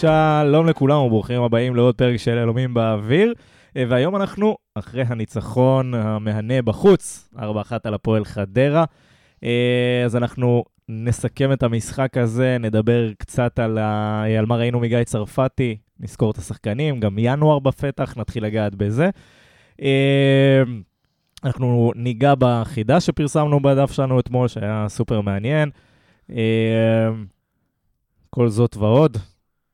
שלום 0.00 0.66
לכולם 0.66 0.98
וברוכים 0.98 1.42
הבאים 1.42 1.76
לעוד 1.76 1.94
פרק 1.94 2.16
של 2.16 2.38
אלומים 2.38 2.74
באוויר. 2.74 3.34
אה, 3.76 3.84
והיום 3.88 4.16
אנחנו 4.16 4.56
אחרי 4.74 5.02
הניצחון 5.06 5.94
המהנה 5.94 6.62
בחוץ, 6.62 7.28
4-1 7.36 7.38
על 7.84 7.94
הפועל 7.94 8.24
חדרה. 8.24 8.84
אה, 9.44 10.02
אז 10.04 10.16
אנחנו 10.16 10.64
נסכם 10.88 11.52
את 11.52 11.62
המשחק 11.62 12.16
הזה, 12.16 12.56
נדבר 12.60 13.12
קצת 13.18 13.58
על, 13.58 13.78
ה... 13.78 14.24
על 14.38 14.46
מה 14.46 14.56
ראינו 14.56 14.80
מגיא 14.80 15.04
צרפתי, 15.04 15.76
נזכור 16.00 16.30
את 16.30 16.38
השחקנים, 16.38 17.00
גם 17.00 17.16
ינואר 17.18 17.58
בפתח, 17.58 18.14
נתחיל 18.16 18.44
לגעת 18.44 18.74
בזה. 18.74 19.10
אה, 19.82 20.62
אנחנו 21.44 21.92
ניגע 21.94 22.34
בחידה 22.38 23.00
שפרסמנו 23.00 23.60
בדף 23.60 23.92
שלנו 23.92 24.20
אתמול, 24.20 24.48
שהיה 24.48 24.86
סופר 24.88 25.20
מעניין. 25.20 25.70
כל 28.30 28.48
זאת 28.48 28.76
ועוד, 28.76 29.16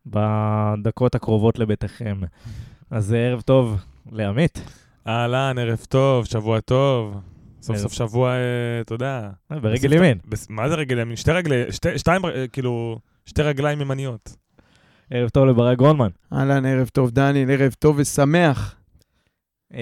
בדקות 0.07 1.15
הקרובות 1.15 1.59
לביתכם. 1.59 2.21
אז 2.91 3.13
ערב 3.13 3.41
טוב 3.41 3.81
לעמית. 4.13 4.63
אהלן, 5.07 5.59
ערב 5.59 5.87
טוב, 5.89 6.25
שבוע 6.25 6.61
טוב. 6.61 7.21
סוף 7.63 7.77
סוף 7.77 7.93
שבוע, 7.93 8.31
אה, 8.31 8.81
אתה 8.81 8.95
יודע. 8.95 9.31
אה, 9.53 9.61
ברגל 9.61 9.93
ימין. 9.93 10.19
מה 10.49 10.69
זה 10.69 10.75
רגל 10.75 10.99
ימין? 10.99 11.17
שתי 11.17 11.31
רגלי, 11.31 11.63
שתיים, 11.97 12.25
אה, 12.25 12.49
כאילו, 12.49 12.99
שתי 13.27 13.43
רגליים 13.43 13.81
ימניות. 13.81 14.37
ערב 15.11 15.29
טוב 15.29 15.47
לברק 15.47 15.79
גרונמן. 15.79 16.09
אהלן, 16.33 16.67
ערב 16.67 16.89
טוב 16.89 17.11
דניאל, 17.11 17.51
ערב 17.51 17.73
טוב 17.79 17.97
ושמח. 17.99 18.77
אמ, 19.75 19.79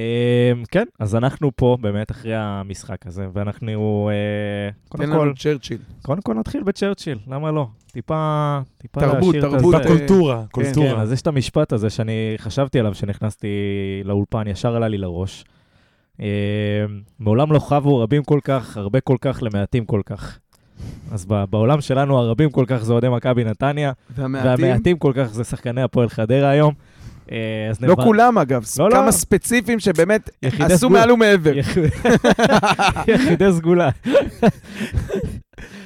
כן, 0.70 0.84
אז 0.98 1.14
אנחנו 1.14 1.50
פה 1.56 1.76
באמת 1.80 2.10
אחרי 2.10 2.34
המשחק 2.34 3.06
הזה, 3.06 3.26
ואנחנו... 3.32 4.10
אה, 4.12 4.98
תן 4.98 5.10
לנו 5.10 5.34
צ'רצ'יל. 5.34 5.78
קודם 6.02 6.22
כל 6.22 6.34
נתחיל 6.34 6.62
בצ'רצ'יל, 6.62 7.18
למה 7.26 7.50
לא? 7.50 7.66
טיפה, 7.90 8.58
טיפה 8.78 9.00
תרבות, 9.00 9.34
תרבות. 9.40 9.74
טיפה 9.74 9.88
קולטורה, 9.88 10.44
קולטורה. 10.52 10.94
כן, 10.94 11.00
אז 11.00 11.12
יש 11.12 11.22
את 11.22 11.26
המשפט 11.26 11.72
הזה 11.72 11.90
שאני 11.90 12.34
חשבתי 12.38 12.80
עליו 12.80 12.92
כשנכנסתי 12.92 13.48
לאולפן, 14.04 14.48
ישר 14.48 14.76
עלה 14.76 14.88
לי 14.88 14.98
לראש. 14.98 15.44
אמ, 16.20 16.26
מעולם 17.18 17.52
לא 17.52 17.58
חבו 17.58 17.98
רבים 17.98 18.24
כל 18.24 18.40
כך, 18.44 18.76
הרבה 18.76 19.00
כל 19.00 19.16
כך 19.20 19.42
למעטים 19.42 19.84
כל 19.84 20.00
כך. 20.06 20.38
אז 21.12 21.26
בעולם 21.50 21.80
שלנו 21.80 22.18
הרבים 22.18 22.50
כל 22.50 22.64
כך 22.68 22.76
זה 22.76 22.92
אוהדי 22.92 23.08
מכבי 23.08 23.44
נתניה, 23.44 23.92
והמעטים? 24.16 24.64
והמעטים 24.64 24.98
כל 24.98 25.12
כך 25.16 25.24
זה 25.24 25.44
שחקני 25.44 25.82
הפועל 25.82 26.08
חדרה 26.08 26.48
היום. 26.50 26.74
אה, 27.32 27.70
לא 27.80 27.94
כולם 27.94 28.38
אגב, 28.38 28.64
לא, 28.78 28.88
כמה 28.90 29.06
לא. 29.06 29.10
ספציפיים 29.10 29.80
שבאמת 29.80 30.30
עשו 30.42 30.90
מעל 30.90 31.12
ומעבר. 31.12 31.52
יחידי 33.08 33.52
סגולה. 33.52 33.90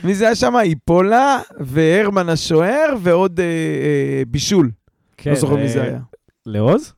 מי 0.04 0.14
זה 0.14 0.24
היה 0.24 0.34
שם? 0.34 0.54
איפולה 0.62 1.40
והרמן 1.60 2.28
השוער 2.28 2.94
ועוד 3.02 3.40
אה, 3.40 3.44
אה, 3.44 4.22
בישול. 4.28 4.70
כן, 5.16 5.30
לא 5.30 5.36
זוכר 5.36 5.56
מי 5.56 5.68
זה 5.68 5.82
היה. 5.82 5.98
לעוז? 6.46 6.92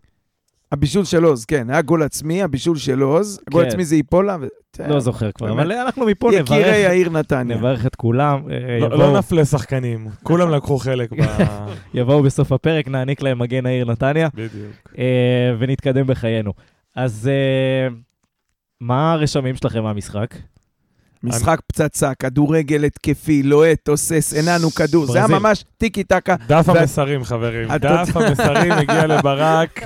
הבישול 0.73 1.05
של 1.05 1.25
עוז, 1.25 1.45
כן, 1.45 1.71
היה 1.71 1.83
גול 1.83 2.03
עצמי, 2.03 2.43
הבישול 2.43 2.77
של 2.77 3.01
עוז, 3.01 3.41
כן. 3.53 3.59
עצמי 3.59 3.85
זה 3.85 3.97
איפולה. 3.97 4.37
ו... 4.41 4.47
לא 4.89 5.01
זוכר 5.01 5.33
כבר, 5.33 5.53
אבל 5.53 5.73
אנחנו 5.73 6.07
מפה 6.07 6.29
נברך. 6.29 6.41
יקירי 6.41 6.87
העיר 6.87 7.11
נתניה. 7.11 7.57
נברך 7.57 7.87
את 7.87 7.95
כולם. 7.95 8.41
אה, 8.51 8.79
לא, 8.81 8.99
לא 8.99 9.19
נפלה 9.19 9.45
שחקנים, 9.45 10.09
כולם 10.23 10.51
לקחו 10.51 10.79
חלק 10.79 11.13
ב... 11.13 11.17
יבואו 11.95 12.23
בסוף 12.23 12.53
הפרק, 12.53 12.89
נעניק 12.89 13.23
להם 13.23 13.39
מגן 13.39 13.67
העיר 13.67 13.85
נתניה. 13.85 14.29
בדיוק. 14.35 14.73
אה, 14.99 15.55
ונתקדם 15.59 16.07
בחיינו. 16.07 16.53
אז 16.97 17.31
אה, 17.33 17.95
מה 18.81 19.13
הרשמים 19.13 19.57
שלכם 19.57 19.83
מהמשחק? 19.83 20.35
משחק 21.23 21.61
פצצה, 21.67 22.15
כדורגל 22.15 22.85
התקפי, 22.85 23.43
לוהט, 23.43 23.79
תוסס, 23.85 24.35
הנענו 24.39 24.71
כדור, 24.71 25.07
זה 25.07 25.19
היה 25.19 25.27
ממש 25.27 25.65
טיקי 25.79 26.05
טקה. 26.05 26.35
דף 26.49 26.69
המסרים, 26.69 27.25
חברים, 27.25 27.69
דף 27.77 28.17
המסרים 28.17 28.73
הגיע 28.73 29.07
לברק. 29.17 29.81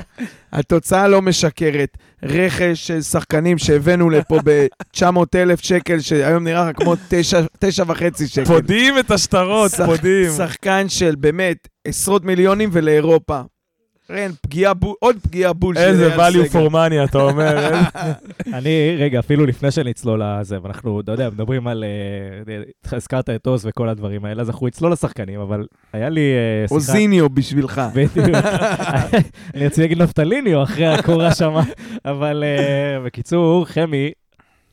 התוצאה 0.52 1.08
לא 1.08 1.22
משקרת. 1.22 1.96
רכש 2.22 2.86
של 2.86 3.02
שחקנים 3.02 3.58
שהבאנו 3.58 4.10
לפה 4.10 4.38
ב-900,000 4.44 5.62
שקל, 5.62 6.00
שהיום 6.00 6.44
נראה 6.44 6.72
כמו 6.72 6.94
9.5 6.94 8.26
שקל. 8.26 8.44
פודים 8.44 8.98
את 8.98 9.10
השטרות, 9.10 9.70
פודים. 9.86 10.30
שחקן 10.36 10.88
של 10.88 11.14
באמת 11.18 11.68
עשרות 11.86 12.24
מיליונים 12.24 12.68
ולאירופה. 12.72 13.40
רן, 14.10 14.30
פגיעה, 14.42 14.72
עוד 14.98 15.16
פגיעה 15.22 15.52
בול 15.52 15.74
של 15.74 15.80
איזה 15.80 16.16
value 16.16 16.52
for 16.52 16.72
money, 16.72 17.04
אתה 17.04 17.18
אומר. 17.18 17.70
אני, 18.54 18.96
רגע, 18.98 19.18
אפילו 19.18 19.46
לפני 19.46 19.70
שנצלול 19.70 20.22
לזה, 20.24 20.58
ואנחנו, 20.62 21.00
אתה 21.00 21.12
יודע, 21.12 21.30
מדברים 21.30 21.66
על... 21.66 21.84
אה, 21.84 22.62
הזכרת 22.96 23.30
את 23.30 23.46
עוז 23.46 23.66
וכל 23.66 23.88
הדברים 23.88 24.24
האלה, 24.24 24.42
אז 24.42 24.50
אנחנו 24.50 24.66
נצלול 24.66 24.92
לשחקנים, 24.92 25.40
אבל 25.40 25.66
היה 25.92 26.08
לי 26.08 26.20
אה, 26.20 26.68
שיחה... 26.68 26.74
אוזיניו 26.74 27.30
בשבילך. 27.30 27.80
אני 29.54 29.66
רציתי 29.66 29.80
להגיד 29.80 30.02
נפטליניו 30.02 30.62
אחרי 30.62 30.86
הקורה 30.86 31.34
שם, 31.34 31.54
אבל 32.04 32.44
אה, 32.46 33.00
בקיצור, 33.04 33.64
חמי, 33.64 34.10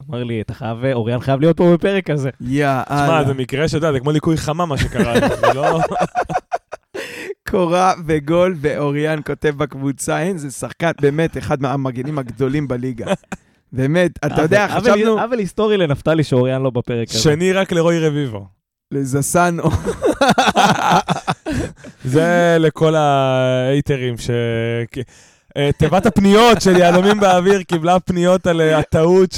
אמר 0.10 0.24
לי, 0.24 0.42
אתה 0.42 0.54
חייב, 0.54 0.78
אוריאן 0.94 1.20
חייב 1.20 1.42
להיות 1.42 1.58
פה 1.58 1.74
בפרק 1.74 2.10
הזה. 2.10 2.30
יאללה. 2.42 2.84
תשמע, 2.84 3.24
זה 3.24 3.34
מקרה 3.34 3.68
שאתה 3.68 3.78
יודע, 3.78 3.92
זה 3.92 4.00
כמו 4.00 4.12
ליקוי 4.12 4.38
חמה 4.38 4.66
מה 4.66 4.78
שקרה, 4.78 5.14
זה 5.30 5.54
לא... 5.56 5.80
קורה 7.50 7.94
וגול, 8.06 8.56
ואוריאן 8.58 9.20
כותב 9.26 9.54
בקבוצה, 9.58 10.20
אין, 10.22 10.38
זה 10.38 10.52
שחקן, 10.52 10.92
באמת, 11.02 11.38
אחד 11.38 11.62
מהמגנים 11.62 12.20
הגדולים 12.20 12.68
בליגה. 12.68 13.06
באמת, 13.72 14.12
אתה 14.26 14.42
יודע, 14.42 14.68
חשבנו... 14.68 15.20
עוול 15.20 15.40
היסטורי 15.40 15.78
לנפתלי 15.78 16.24
שאוריאן 16.24 16.62
לא 16.62 16.70
בפרק 16.70 17.10
הזה. 17.10 17.20
שני 17.20 17.54
רק 17.54 17.72
לרועי 17.72 18.00
רביבו. 18.00 18.46
לזסנו. 18.92 19.64
זה 22.14 22.58
לכל 22.60 22.96
ההייטרים 22.96 24.18
ש... 24.18 24.30
אה, 25.58 25.70
תיבת 25.78 26.06
הפניות 26.06 26.62
של 26.62 26.78
יהלומים 26.78 27.20
באוויר 27.20 27.64
קיבלה 27.64 28.00
פניות 28.00 28.48
על 28.48 28.62
אה, 28.62 28.78
הטעות 28.78 29.32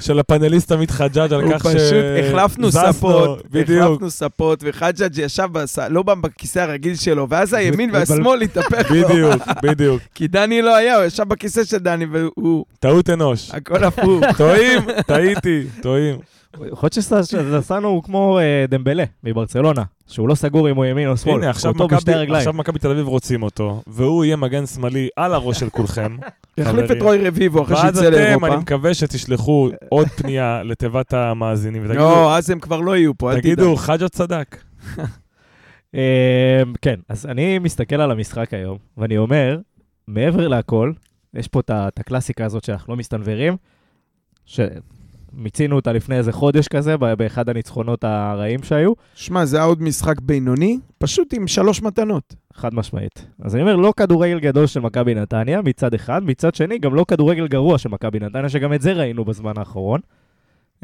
של 0.00 0.18
הפאנליסט 0.18 0.72
עמית 0.72 0.90
חג'אג' 0.90 1.32
על 1.32 1.52
כך 1.52 1.62
ש... 1.62 1.66
הוא 1.66 1.72
פשוט, 1.74 2.04
החלפנו 2.24 2.72
ספות, 2.72 3.42
החלפנו 3.62 4.10
ספות, 4.10 4.64
וחג'אג' 4.66 5.18
ישב 5.18 5.48
לא 5.90 6.02
בכיסא 6.02 6.58
הרגיל 6.58 6.96
שלו, 6.96 7.26
ואז 7.30 7.54
הימין 7.54 7.90
והשמאל 7.92 8.42
התהפך 8.42 8.90
לו. 8.90 9.08
בדיוק, 9.08 9.42
בדיוק. 9.62 10.02
כי 10.14 10.28
דני 10.28 10.62
לא 10.62 10.76
היה, 10.76 10.96
הוא 10.96 11.04
ישב 11.04 11.24
בכיסא 11.28 11.64
של 11.64 11.78
דני, 11.78 12.06
והוא... 12.12 12.64
טעות 12.80 13.10
אנוש. 13.10 13.50
הכל 13.50 13.84
הפוך. 13.84 14.24
טועים, 14.36 14.80
טעיתי, 15.06 15.62
טועים. 15.82 16.16
יכול 16.54 16.66
להיות 16.82 16.92
שסאנו 17.62 17.88
הוא 17.88 18.02
כמו 18.02 18.38
אה, 18.38 18.64
דמבלה 18.68 19.04
מברצלונה, 19.24 19.82
שהוא 20.06 20.28
לא 20.28 20.34
סגור 20.34 20.70
אם 20.70 20.76
הוא 20.76 20.84
ימין 20.84 21.08
או 21.08 21.16
שמאל, 21.16 21.34
הנה, 21.34 21.50
עכשיו 21.50 21.72
מכבי 22.52 22.78
תל 22.78 22.90
אביב 22.90 23.06
רוצים 23.06 23.42
אותו, 23.42 23.82
והוא 23.86 24.24
יהיה 24.24 24.36
מגן 24.36 24.66
שמאלי 24.66 25.08
על 25.16 25.34
הראש 25.34 25.60
של 25.60 25.70
כולכם. 25.70 26.16
יחליף 26.58 26.90
את 26.90 27.02
רוי 27.02 27.28
רביבו 27.28 27.62
אחרי 27.62 27.76
שיצא 27.76 28.00
לאירופה. 28.10 28.18
ואז 28.20 28.36
אתם, 28.36 28.44
אני 28.44 28.56
מקווה 28.56 28.94
שתשלחו 28.94 29.68
עוד 29.88 30.08
פנייה 30.08 30.62
לתיבת 30.62 31.12
המאזינים, 31.12 31.82
ותגידו... 31.84 32.00
לא, 32.00 32.36
אז 32.36 32.50
הם 32.50 32.60
כבר 32.60 32.80
לא 32.80 32.96
יהיו 32.96 33.18
פה, 33.18 33.32
אל 33.32 33.40
תדאג. 33.40 33.54
תגידו, 33.54 33.76
חג'ה 33.76 34.08
צדק. 34.08 34.56
אמ, 35.94 36.00
כן, 36.82 37.00
אז 37.08 37.26
אני 37.26 37.58
מסתכל 37.58 38.00
על 38.00 38.10
המשחק 38.10 38.54
היום, 38.54 38.78
ואני 38.96 39.18
אומר, 39.18 39.58
מעבר 40.08 40.48
להכל, 40.48 40.92
יש 41.34 41.48
פה 41.48 41.60
את 41.60 41.98
הקלאסיקה 41.98 42.44
הזאת 42.44 42.64
שאנחנו 42.64 42.92
לא 42.92 42.96
מסתנוורים, 42.96 43.56
מיצינו 45.36 45.76
אותה 45.76 45.92
לפני 45.92 46.16
איזה 46.16 46.32
חודש 46.32 46.68
כזה, 46.68 46.96
באחד 46.96 47.48
הניצחונות 47.48 48.04
הרעים 48.04 48.62
שהיו. 48.62 48.92
שמע, 49.14 49.44
זה 49.44 49.56
היה 49.56 49.66
עוד 49.66 49.82
משחק 49.82 50.20
בינוני, 50.20 50.78
פשוט 50.98 51.34
עם 51.34 51.46
שלוש 51.46 51.82
מתנות. 51.82 52.34
חד 52.54 52.74
משמעית. 52.74 53.26
אז 53.42 53.54
אני 53.54 53.62
אומר, 53.62 53.76
לא 53.76 53.92
כדורגל 53.96 54.40
גדול 54.40 54.66
של 54.66 54.80
מכבי 54.80 55.14
נתניה, 55.14 55.62
מצד 55.62 55.94
אחד, 55.94 56.24
מצד 56.24 56.54
שני, 56.54 56.78
גם 56.78 56.94
לא 56.94 57.04
כדורגל 57.08 57.48
גרוע 57.48 57.78
של 57.78 57.88
מכבי 57.88 58.18
נתניה, 58.18 58.48
שגם 58.48 58.72
את 58.72 58.82
זה 58.82 58.92
ראינו 58.92 59.24
בזמן 59.24 59.52
האחרון. 59.56 60.00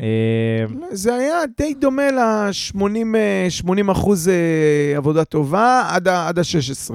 אה, 0.00 0.64
זה 0.90 1.14
היה 1.14 1.36
די 1.58 1.74
דומה 1.74 2.10
ל-80 2.10 3.92
אחוז 3.92 4.28
אה, 4.28 4.96
עבודה 4.96 5.24
טובה 5.24 5.82
עד 5.88 6.08
ה-16. 6.08 6.94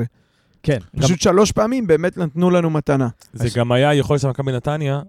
כן. 0.63 0.78
פשוט 0.98 1.12
גם... 1.12 1.18
שלוש 1.18 1.51
פעמים 1.51 1.88
באמת 1.88 2.18
נתנו 2.18 2.50
לנו 2.50 2.69
מתנה. 2.69 3.08
זה 3.34 3.48
גם 3.56 3.72
היה 3.72 3.94
יכולת 3.94 4.22
של 4.22 4.28
מכבי 4.28 4.51
נתניה 4.51 5.01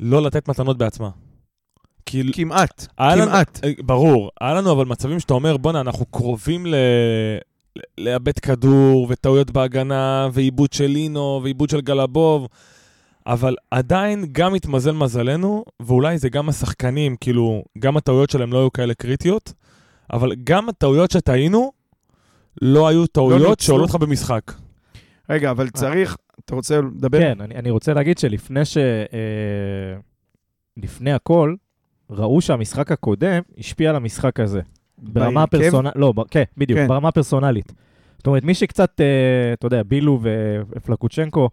לא 0.00 0.22
לתת 0.22 0.48
מתנות 0.48 0.78
בעצמה. 0.78 1.10
כאילו... 2.10 2.32
כמעט, 2.32 2.86
כמעט. 2.96 3.60
לנו, 3.62 3.70
אה, 3.70 3.82
ברור. 3.84 4.30
היה 4.40 4.54
לנו 4.54 4.72
אבל 4.72 4.86
מצבים 4.86 5.20
שאתה 5.20 5.34
אומר, 5.34 5.56
בואנה, 5.56 5.80
אנחנו 5.80 6.06
קרובים 6.06 6.66
ל... 6.66 6.74
לאבד 7.98 8.38
כדור, 8.38 9.06
וטעויות 9.10 9.50
בהגנה, 9.50 10.28
ועיבוד 10.32 10.72
של 10.72 10.86
לינו, 10.86 11.40
ועיבוד 11.42 11.70
של 11.70 11.80
גלבוב, 11.80 12.48
אבל 13.26 13.56
עדיין 13.70 14.24
גם 14.32 14.54
התמזל 14.54 14.92
מזלנו, 14.92 15.64
ואולי 15.80 16.18
זה 16.18 16.28
גם 16.28 16.48
השחקנים, 16.48 17.16
כאילו, 17.20 17.62
גם 17.78 17.96
הטעויות 17.96 18.30
שלהם 18.30 18.52
לא 18.52 18.58
היו 18.58 18.72
כאלה 18.72 18.94
קריטיות, 18.94 19.52
אבל 20.12 20.32
גם 20.44 20.68
הטעויות 20.68 21.10
שטעינו, 21.10 21.72
לא 22.62 22.88
היו 22.88 23.06
טעויות 23.06 23.40
לא 23.40 23.54
שעולות 23.58 23.90
לך 23.90 23.96
במשחק. 23.96 24.52
רגע, 25.30 25.50
אבל 25.50 25.70
צריך, 25.70 26.16
אתה 26.44 26.54
רוצה 26.54 26.80
לדבר? 26.80 27.18
כן, 27.18 27.40
אני, 27.40 27.54
אני 27.54 27.70
רוצה 27.70 27.94
להגיד 27.94 28.18
שלפני 28.18 28.64
ש... 28.64 28.76
אה, 28.76 29.98
לפני 30.76 31.12
הכל, 31.12 31.54
ראו 32.10 32.40
שהמשחק 32.40 32.92
הקודם 32.92 33.42
השפיע 33.58 33.90
על 33.90 33.96
המשחק 33.96 34.40
הזה. 34.40 34.60
ברמה 34.98 35.42
הפרסונלית, 35.42 35.96
לא, 35.96 36.12
ב... 36.12 36.22
כן, 36.30 36.42
בדיוק, 36.56 36.78
כן. 36.80 36.88
ברמה 36.88 37.08
הפרסונלית. 37.08 37.72
זאת 38.18 38.26
אומרת, 38.26 38.44
מי 38.44 38.54
שקצת, 38.54 39.00
אה, 39.00 39.52
אתה 39.52 39.66
יודע, 39.66 39.82
בילו 39.82 40.20
ופלקוצ'נקו 40.70 41.48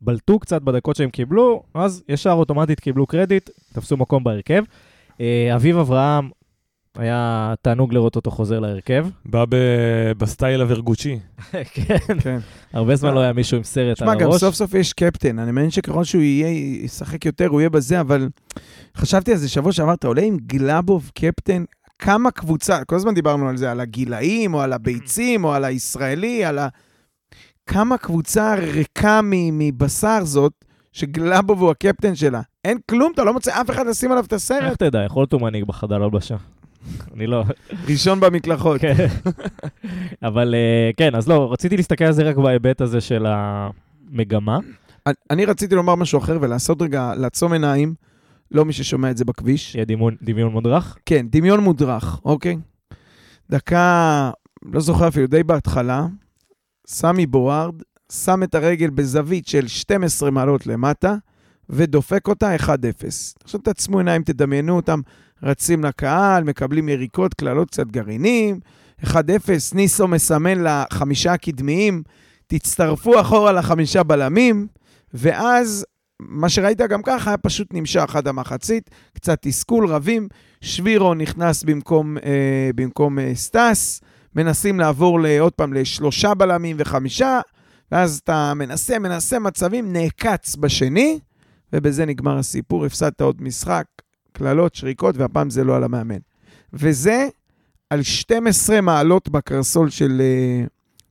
בלטו 0.00 0.38
קצת 0.38 0.62
בדקות 0.62 0.96
שהם 0.96 1.10
קיבלו, 1.10 1.62
אז 1.74 2.02
ישר 2.08 2.32
אוטומטית 2.32 2.80
קיבלו 2.80 3.06
קרדיט, 3.06 3.50
תפסו 3.72 3.96
מקום 3.96 4.24
בהרכב. 4.24 4.64
אה, 5.20 5.52
אביב 5.54 5.78
אברהם, 5.78 6.30
היה 6.98 7.54
תענוג 7.62 7.94
לראות 7.94 8.16
אותו 8.16 8.30
חוזר 8.30 8.58
להרכב. 8.60 9.06
בא 9.26 9.44
ב- 9.48 10.12
בסטייל 10.18 10.60
הוורגוצ'י. 10.60 11.18
כן, 11.74 11.96
כן. 12.22 12.38
הרבה 12.72 12.96
זמן 12.96 13.14
לא 13.14 13.20
היה 13.20 13.32
מישהו 13.32 13.56
עם 13.56 13.62
סרט 13.62 13.88
על 13.88 13.94
תשמע, 14.08 14.14
גם 14.14 14.30
הראש. 14.30 14.40
סוף 14.40 14.54
סוף 14.54 14.74
יש 14.74 14.92
קפטן. 14.92 15.38
אני 15.38 15.52
מאמין 15.52 15.70
שככל 15.70 16.04
שהוא 16.04 16.22
יהיה, 16.22 16.48
ישחק 16.84 17.26
יותר, 17.26 17.46
הוא 17.46 17.60
יהיה 17.60 17.70
בזה, 17.70 18.00
אבל 18.00 18.28
חשבתי 18.96 19.32
על 19.32 19.36
זה 19.38 19.48
שבוע 19.48 19.72
שעבר, 19.72 19.94
אתה 19.94 20.06
עולה 20.06 20.22
עם 20.22 20.36
גלאבוב 20.46 21.10
קפטן, 21.14 21.64
כמה 21.98 22.30
קבוצה, 22.30 22.84
כל 22.84 22.96
הזמן 22.96 23.14
דיברנו 23.14 23.48
על 23.48 23.56
זה, 23.56 23.70
על 23.70 23.80
הגילאים, 23.80 24.54
או 24.54 24.60
על 24.60 24.72
הביצים, 24.72 25.44
או 25.44 25.52
על 25.52 25.64
הישראלי, 25.64 26.44
על 26.44 26.58
ה... 26.58 26.68
כמה 27.66 27.98
קבוצה 27.98 28.54
ריקה 28.54 29.20
מבשר 29.24 30.24
זאת, 30.24 30.52
שגלאבוב 30.92 31.60
הוא 31.62 31.70
הקפטן 31.70 32.14
שלה. 32.14 32.40
אין 32.64 32.78
כלום, 32.90 33.12
אתה 33.14 33.24
לא 33.24 33.32
מוצא 33.32 33.60
אף 33.60 33.70
אחד 33.70 33.86
לשים 33.86 34.10
עליו 34.12 34.24
את 34.24 34.32
איך 34.32 34.42
הסרט. 34.42 34.78
תדע, 34.82 35.04
יכול 35.04 35.20
להיות 35.20 35.32
הוא 35.32 35.40
מנהיג 35.40 35.64
בחדר 35.64 36.02
הלבשה. 36.02 36.36
אני 37.14 37.26
לא... 37.26 37.44
ראשון 37.88 38.20
במקלחות. 38.20 38.80
כן. 38.80 38.94
אבל 40.22 40.54
אה, 40.54 40.90
כן, 40.96 41.14
אז 41.14 41.28
לא, 41.28 41.52
רציתי 41.52 41.76
להסתכל 41.76 42.04
על 42.04 42.12
זה 42.12 42.22
רק 42.22 42.36
בהיבט 42.36 42.80
הזה 42.80 43.00
של 43.00 43.26
המגמה. 43.28 44.58
אני- 45.30 45.44
רציתי 45.44 45.74
לומר 45.74 45.94
משהו 45.94 46.18
אחר 46.18 46.38
ולעשות 46.40 46.82
רגע, 46.82 47.12
לעצום 47.16 47.52
עיניים, 47.52 47.94
לא 48.50 48.64
מי 48.64 48.72
ששומע 48.72 49.10
את 49.10 49.16
זה 49.16 49.24
בכביש. 49.24 49.72
שיהיה 49.72 49.84
דימון- 49.84 50.16
דמיון 50.22 50.52
מודרך. 50.52 50.96
כן, 51.06 51.26
דמיון 51.30 51.60
מודרך, 51.60 52.20
אוקיי? 52.24 52.56
דקה, 53.50 54.30
לא 54.72 54.80
זוכר 54.80 55.08
אפילו, 55.08 55.26
די 55.26 55.42
בהתחלה, 55.42 56.06
סמי 56.86 57.26
בוארד 57.26 57.74
שם 58.12 58.42
את 58.42 58.54
הרגל 58.54 58.90
בזווית 58.90 59.46
של 59.46 59.68
12 59.68 60.30
מעלות 60.30 60.66
למטה, 60.66 61.14
ודופק 61.70 62.28
אותה 62.28 62.56
1-0. 62.56 62.68
עכשיו 63.44 63.60
תעצמו 63.60 63.98
עיניים, 63.98 64.22
תדמיינו 64.22 64.76
אותם 64.76 65.00
רצים 65.42 65.84
לקהל, 65.84 66.44
מקבלים 66.44 66.88
יריקות, 66.88 67.34
קללות, 67.34 67.70
קצת 67.70 67.86
גרעינים. 67.86 68.60
1-0, 69.04 69.14
ניסו 69.74 70.08
מסמן 70.08 70.64
לחמישה 70.64 71.32
הקדמיים, 71.32 72.02
תצטרפו 72.46 73.20
אחורה 73.20 73.52
לחמישה 73.52 74.02
בלמים, 74.02 74.66
ואז 75.14 75.86
מה 76.20 76.48
שראית 76.48 76.78
גם 76.78 77.02
ככה 77.02 77.30
היה 77.30 77.36
פשוט 77.36 77.68
נמשך 77.74 78.16
עד 78.16 78.28
המחצית, 78.28 78.90
קצת 79.14 79.38
תסכול, 79.42 79.86
רבים, 79.86 80.28
שבירו 80.60 81.14
נכנס 81.14 81.62
במקום, 81.64 82.18
אה, 82.18 82.70
במקום 82.74 83.18
אה, 83.18 83.34
סטאס, 83.34 84.00
מנסים 84.36 84.80
לעבור 84.80 85.18
עוד 85.40 85.52
פעם 85.52 85.72
לשלושה 85.72 86.34
בלמים 86.34 86.76
וחמישה, 86.78 87.40
ואז 87.92 88.20
אתה 88.24 88.52
מנסה, 88.54 88.98
מנסה 88.98 89.38
מצבים, 89.38 89.92
נעקץ 89.92 90.56
בשני, 90.56 91.18
ובזה 91.72 92.06
נגמר 92.06 92.38
הסיפור, 92.38 92.86
הפסדת 92.86 93.20
עוד 93.20 93.42
משחק, 93.42 93.84
קללות, 94.40 94.74
שריקות, 94.74 95.16
והפעם 95.16 95.50
זה 95.50 95.64
לא 95.64 95.76
על 95.76 95.84
המאמן. 95.84 96.18
וזה 96.72 97.28
על 97.90 98.02
12 98.02 98.80
מעלות 98.80 99.28
בקרסול 99.28 99.90
של, 99.90 100.20
אה, 100.20 100.64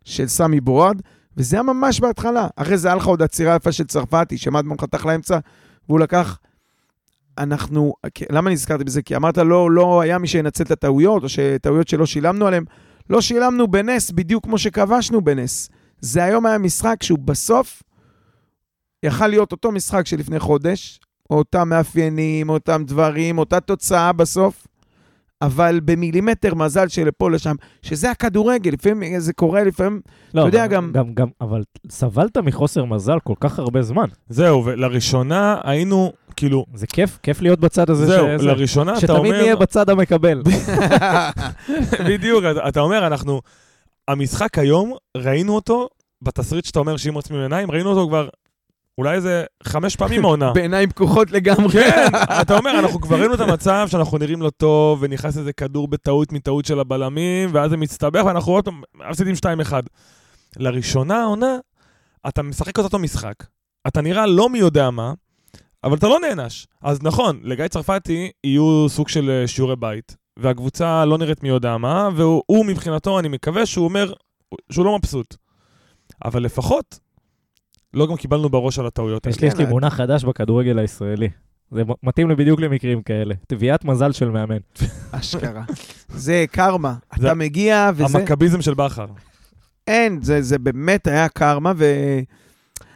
של 0.03 0.27
סמי 0.27 0.61
בורד, 0.61 1.01
וזה 1.37 1.55
היה 1.55 1.63
ממש 1.63 1.99
בהתחלה. 1.99 2.47
אחרי 2.55 2.77
זה 2.77 2.87
היה 2.87 2.95
לך 2.95 3.05
עוד 3.05 3.21
עצירה 3.21 3.55
יפה 3.55 3.71
של 3.71 3.83
צרפתי, 3.83 4.37
שמדמון 4.37 4.77
חתך 4.81 5.05
לאמצע, 5.05 5.39
והוא 5.89 5.99
לקח... 5.99 6.39
אנחנו, 7.37 7.93
למה 8.29 8.49
נזכרתי 8.51 8.83
בזה? 8.83 9.01
כי 9.01 9.15
אמרת 9.15 9.37
לא, 9.37 9.71
לא 9.71 10.01
היה 10.01 10.17
מי 10.17 10.27
שינצל 10.27 10.63
את 10.63 10.71
הטעויות, 10.71 11.23
או 11.23 11.29
שטעויות 11.29 11.87
שלא 11.87 12.05
שילמנו 12.05 12.47
עליהן. 12.47 12.63
לא 13.09 13.21
שילמנו 13.21 13.67
בנס 13.67 14.11
בדיוק 14.11 14.43
כמו 14.43 14.57
שכבשנו 14.57 15.21
בנס. 15.21 15.69
זה 16.01 16.23
היום 16.23 16.45
היה 16.45 16.57
משחק 16.57 17.03
שהוא 17.03 17.19
בסוף 17.19 17.83
יכל 19.03 19.27
להיות 19.27 19.51
אותו 19.51 19.71
משחק 19.71 20.05
שלפני 20.05 20.39
חודש, 20.39 20.99
אותם 21.29 21.69
מאפיינים, 21.69 22.49
אותם 22.49 22.83
דברים, 22.87 23.37
אותה 23.37 23.59
תוצאה 23.59 24.13
בסוף, 24.13 24.67
אבל 25.41 25.79
במילימטר 25.85 26.55
מזל 26.55 26.87
שלפה 26.87 27.29
לשם, 27.29 27.55
שזה 27.81 28.11
הכדורגל, 28.11 28.71
לפעמים 28.71 29.19
זה 29.19 29.33
קורה, 29.33 29.63
לפעמים... 29.63 30.01
לא, 30.33 30.41
אתה 30.41 30.49
יודע, 30.49 30.67
גם- 30.67 30.91
גם, 30.93 31.13
גם, 31.13 31.27
אבל 31.41 31.61
סבלת 31.89 32.37
מחוסר 32.37 32.85
מזל 32.85 33.19
כל 33.23 33.33
כך 33.39 33.59
הרבה 33.59 33.81
זמן. 33.81 34.05
זהו, 34.29 34.65
ולראשונה 34.65 35.57
היינו, 35.63 36.11
כאילו, 36.35 36.65
זה 36.73 36.87
כיף, 36.87 37.19
כיף 37.23 37.41
להיות 37.41 37.59
בצד 37.59 37.89
הזה. 37.89 38.05
זהו, 38.05 38.25
שזה- 38.39 38.47
לראשונה 38.47 38.91
אתה 38.91 38.99
שתמיד 38.99 39.17
אומר... 39.19 39.41
נהיה 39.41 39.55
בצד 39.55 39.89
המקבל. 39.89 40.41
בדיוק, 42.09 42.43
אתה- 42.51 42.67
אתה 42.67 42.79
אומר, 42.79 43.07
אנחנו... 43.07 43.41
המשחק 44.07 44.57
היום, 44.59 44.93
ראינו 45.17 45.55
אותו, 45.55 45.89
בתסריט 46.21 46.65
שאתה 46.65 46.79
אומר 46.79 46.97
שאם 46.97 47.13
עוצמים 47.13 47.41
עיניים, 47.41 47.71
ראינו 47.71 47.89
אותו 47.89 48.07
כבר 48.07 48.27
אולי 48.99 49.15
איזה 49.15 49.43
חמש 49.63 49.95
פעמים 49.95 50.25
העונה. 50.25 50.53
בעיניים 50.55 50.89
פקוחות 50.89 51.31
לגמרי. 51.31 51.73
כן, 51.73 52.07
אתה 52.41 52.57
אומר, 52.57 52.79
אנחנו 52.79 53.01
כבר 53.01 53.19
ראינו 53.19 53.33
את 53.33 53.39
המצב 53.39 53.87
שאנחנו 53.91 54.17
נראים 54.17 54.41
לא 54.41 54.49
טוב, 54.49 54.99
ונכנס 55.01 55.37
איזה 55.37 55.53
כדור 55.53 55.87
בטעות 55.87 56.31
מטעות 56.31 56.65
של 56.65 56.79
הבלמים, 56.79 57.49
ואז 57.53 57.69
זה 57.69 57.77
מצטבח, 57.77 58.23
ואנחנו 58.25 58.51
עוד 58.51 58.65
פעם 58.65 58.81
מפסידים 59.09 59.35
2-1. 59.69 59.73
לראשונה 60.57 61.21
העונה, 61.21 61.57
אתה 62.27 62.43
משחק 62.43 62.79
את 62.79 62.83
אותו 62.83 62.99
משחק, 62.99 63.35
אתה 63.87 64.01
נראה 64.01 64.25
לא 64.25 64.49
מי 64.49 64.59
יודע 64.59 64.89
מה, 64.89 65.13
אבל 65.83 65.97
אתה 65.97 66.07
לא 66.07 66.19
נענש. 66.19 66.67
אז 66.81 66.99
נכון, 67.03 67.39
לגיא 67.43 67.67
צרפתי 67.67 68.31
יהיו 68.43 68.85
סוג 68.89 69.09
של 69.09 69.29
אה, 69.29 69.47
שיעורי 69.47 69.75
בית, 69.75 70.15
והקבוצה 70.39 71.05
לא 71.05 71.17
נראית 71.17 71.43
מי 71.43 71.49
יודע 71.49 71.77
מה, 71.77 72.09
והוא 72.15 72.43
הוא 72.45 72.65
מבחינתו, 72.65 73.19
אני 73.19 73.27
מקווה 73.27 73.65
שהוא 73.65 73.85
אומר 73.85 74.13
שהוא 74.71 74.85
לא 74.85 74.97
מבסוט. 74.97 75.35
אבל 76.25 76.43
לפחות, 76.43 76.99
לא 77.93 78.07
גם 78.07 78.15
קיבלנו 78.15 78.49
בראש 78.49 78.79
על 78.79 78.85
הטעויות 78.85 79.25
האלה. 79.25 79.35
יש 79.41 79.55
לי 79.55 79.65
כן, 79.65 79.69
מונח 79.69 79.93
חדש 79.93 80.23
בכדורגל 80.23 80.79
הישראלי. 80.79 81.29
זה 81.71 81.83
מתאים 82.03 82.29
לי 82.29 82.35
בדיוק 82.35 82.59
למקרים 82.59 83.01
כאלה. 83.01 83.35
תביעת 83.47 83.85
מזל 83.85 84.11
של 84.11 84.29
מאמן. 84.29 84.57
אשכרה. 85.11 85.63
זה 86.09 86.45
קרמה. 86.51 86.95
אתה 87.17 87.33
מגיע 87.33 87.91
וזה... 87.95 88.17
המכביזם 88.17 88.61
של 88.61 88.73
בכר. 88.73 89.05
אין, 89.87 90.19
זה, 90.21 90.41
זה 90.41 90.59
באמת 90.59 91.07
היה 91.07 91.29
קרמה, 91.29 91.73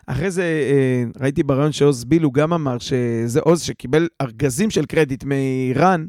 ואחרי 0.07 0.31
זה 0.31 0.43
אה, 0.43 1.03
ראיתי 1.21 1.43
בריאיון 1.43 1.71
שעוז 1.71 2.05
ביל, 2.05 2.23
הוא 2.23 2.33
גם 2.33 2.53
אמר 2.53 2.77
שזה 2.79 3.39
עוז 3.39 3.61
שקיבל 3.61 4.07
ארגזים 4.21 4.69
של 4.69 4.85
קרדיט 4.85 5.23
מאיראן, 5.23 6.05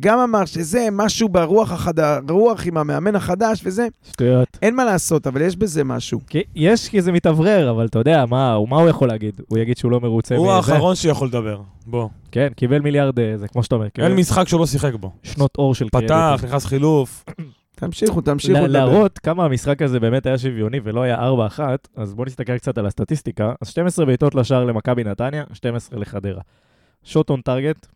גם 0.00 0.18
אמר 0.18 0.44
שזה 0.44 0.88
משהו 0.92 1.28
ברוח 1.28 1.72
החד... 1.72 1.94
רוח 2.30 2.66
עם 2.66 2.76
המאמן 2.76 3.16
החדש 3.16 3.60
וזה, 3.64 3.86
שטויות. 4.10 4.58
אין 4.62 4.76
מה 4.76 4.84
לעשות, 4.84 5.26
אבל 5.26 5.42
יש 5.42 5.56
בזה 5.56 5.84
משהו. 5.84 6.20
כי 6.26 6.42
יש 6.54 6.88
כי 6.88 7.02
זה 7.02 7.12
מתאוורר, 7.12 7.70
אבל 7.70 7.86
אתה 7.86 7.98
יודע, 7.98 8.24
מה 8.26 8.56
מה 8.68 8.76
הוא 8.76 8.88
יכול 8.88 9.08
להגיד? 9.08 9.40
הוא 9.48 9.58
יגיד 9.58 9.76
שהוא 9.76 9.90
לא 9.90 10.00
מרוצה 10.00 10.36
הוא 10.36 10.46
מזה? 10.46 10.54
האחרון 10.54 10.94
שיכול 10.94 11.28
לדבר. 11.28 11.60
בוא. 11.86 12.08
כן, 12.32 12.48
קיבל 12.56 12.78
מיליארד, 12.78 13.18
אה, 13.18 13.36
זה 13.36 13.48
כמו 13.48 13.62
שאתה 13.62 13.74
אומר. 13.74 13.86
אין 13.98 14.14
משחק 14.16 14.48
שהוא 14.48 14.60
לא 14.60 14.66
שיחק 14.66 14.94
בו. 14.94 15.12
שנות 15.22 15.56
אור 15.58 15.74
של 15.74 15.88
קרדיט. 15.88 16.08
פתח, 16.08 16.40
נכנס 16.44 16.64
חילוף. 16.64 17.24
תמשיכו, 17.80 18.20
תמשיכו 18.20 18.58
לדבר. 18.58 18.68
להראות 18.68 19.18
כמה 19.18 19.44
המשחק 19.44 19.82
הזה 19.82 20.00
באמת 20.00 20.26
היה 20.26 20.38
שוויוני 20.38 20.80
ולא 20.84 21.02
היה 21.02 21.30
4-1, 21.56 21.60
אז 21.96 22.14
בואו 22.14 22.26
נסתכל 22.26 22.58
קצת 22.58 22.78
על 22.78 22.86
הסטטיסטיקה. 22.86 23.52
אז 23.60 23.68
12 23.68 24.06
בעיטות 24.06 24.34
לשער 24.34 24.64
למכבי 24.64 25.04
נתניה, 25.04 25.44
12 25.52 25.98
לחדרה. 25.98 26.40
שוט 27.04 27.30
און 27.30 27.40
טארגט 27.40 27.86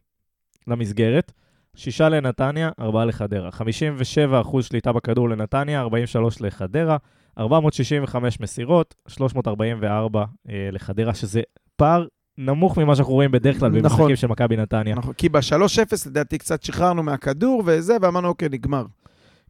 למסגרת, 0.66 1.32
6 1.76 2.00
לנתניה, 2.00 2.70
4 2.80 3.04
לחדרה. 3.04 3.48
57% 3.48 4.62
שליטה 4.62 4.92
בכדור 4.92 5.28
לנתניה, 5.28 5.80
43 5.80 6.40
לחדרה, 6.40 6.96
465 7.38 8.40
מסירות, 8.40 8.94
344 9.08 10.24
אה, 10.48 10.68
לחדרה, 10.72 11.14
שזה 11.14 11.42
פער 11.76 12.06
נמוך 12.38 12.78
ממה 12.78 12.96
שאנחנו 12.96 13.12
רואים 13.12 13.30
בדרך 13.30 13.58
כלל 13.58 13.68
נכון. 13.68 13.82
במשחקים 13.82 14.16
של 14.16 14.26
מכבי 14.26 14.56
נתניה. 14.56 14.94
נכון, 14.94 15.14
כי 15.14 15.28
ב-3-0 15.28 16.08
לדעתי 16.08 16.38
קצת 16.38 16.62
שחררנו 16.62 17.02
מהכדור 17.02 17.62
וזה, 17.66 17.96
ואמרנו, 18.02 18.28
אוקיי, 18.28 18.48
נגמר. 18.48 18.84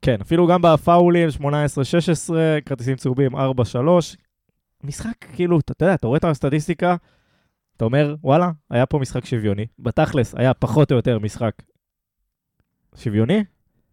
כן, 0.02 0.16
אפילו 0.20 0.46
גם 0.46 0.62
בפאולים, 0.62 1.28
18-16, 1.40 1.42
כרטיסים 2.66 2.96
צהובים 2.96 3.36
4-3. 3.36 3.38
משחק, 4.84 5.24
כאילו, 5.32 5.58
אתה 5.58 5.72
אתה 5.72 5.84
יודע, 5.84 5.94
אתה 5.94 6.06
רואה 6.06 6.18
את 6.18 6.24
הסטטיסטיקה, 6.24 6.96
אתה 7.76 7.84
אומר, 7.84 8.14
וואלה, 8.22 8.50
היה 8.70 8.86
פה 8.86 8.98
משחק 8.98 9.24
שוויוני. 9.24 9.66
בתכלס, 9.78 10.34
היה 10.34 10.54
פחות 10.54 10.90
או 10.90 10.96
יותר 10.96 11.18
משחק 11.18 11.52
שוויוני, 12.96 13.44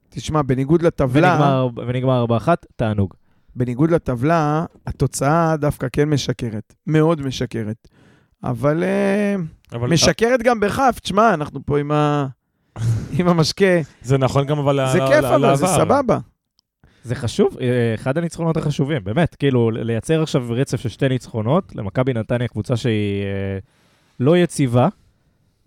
תשמע, 0.10 0.42
בניגוד 0.42 0.82
לטבלה, 0.82 1.34
ונגמר, 1.34 1.68
ונגמר 1.88 2.26
4-1, 2.46 2.48
תענוג. 2.76 3.14
בניגוד 3.56 3.92
לטבלה, 3.92 4.66
התוצאה 4.88 5.58
דווקא 5.58 5.88
כן 5.92 6.10
משקרת. 6.10 6.74
מאוד 6.88 7.22
משקרת. 7.22 7.88
אבל 8.44 8.84
אה, 8.84 9.36
אבל 9.72 9.90
משקרת 9.90 10.44
גם 10.44 10.60
בכף, 10.60 11.00
תשמע, 11.02 11.34
אנחנו 11.34 11.60
פה 11.66 11.80
עם, 11.80 11.92
ה... 11.92 12.28
עם 13.20 13.28
המשקה. 13.28 13.66
זה 14.02 14.18
נכון 14.18 14.46
גם 14.46 14.60
אבל 14.60 14.80
זה 14.92 15.00
ל- 15.00 15.08
כיף, 15.08 15.24
אבל 15.26 15.56
זה 15.56 15.66
לעבר. 15.66 15.86
סבבה. 15.86 16.18
זה 17.04 17.16
חשוב, 17.16 17.58
אה, 17.62 17.94
אחד 17.96 18.18
הניצחונות 18.18 18.58
החשובים, 18.58 19.04
באמת, 19.04 19.36
כאילו, 19.36 19.72
לייצר 19.72 20.24
עכשיו 20.24 20.46
רצף 20.50 20.80
של 20.80 20.90
שתי 20.90 21.10
ניצחונות, 21.10 21.76
למכבי 21.76 22.14
נתניה 22.14 22.48
קבוצה 22.48 22.78
שהיא 22.78 23.24
אה, 23.24 23.58
לא 24.20 24.38
יציבה, 24.38 24.88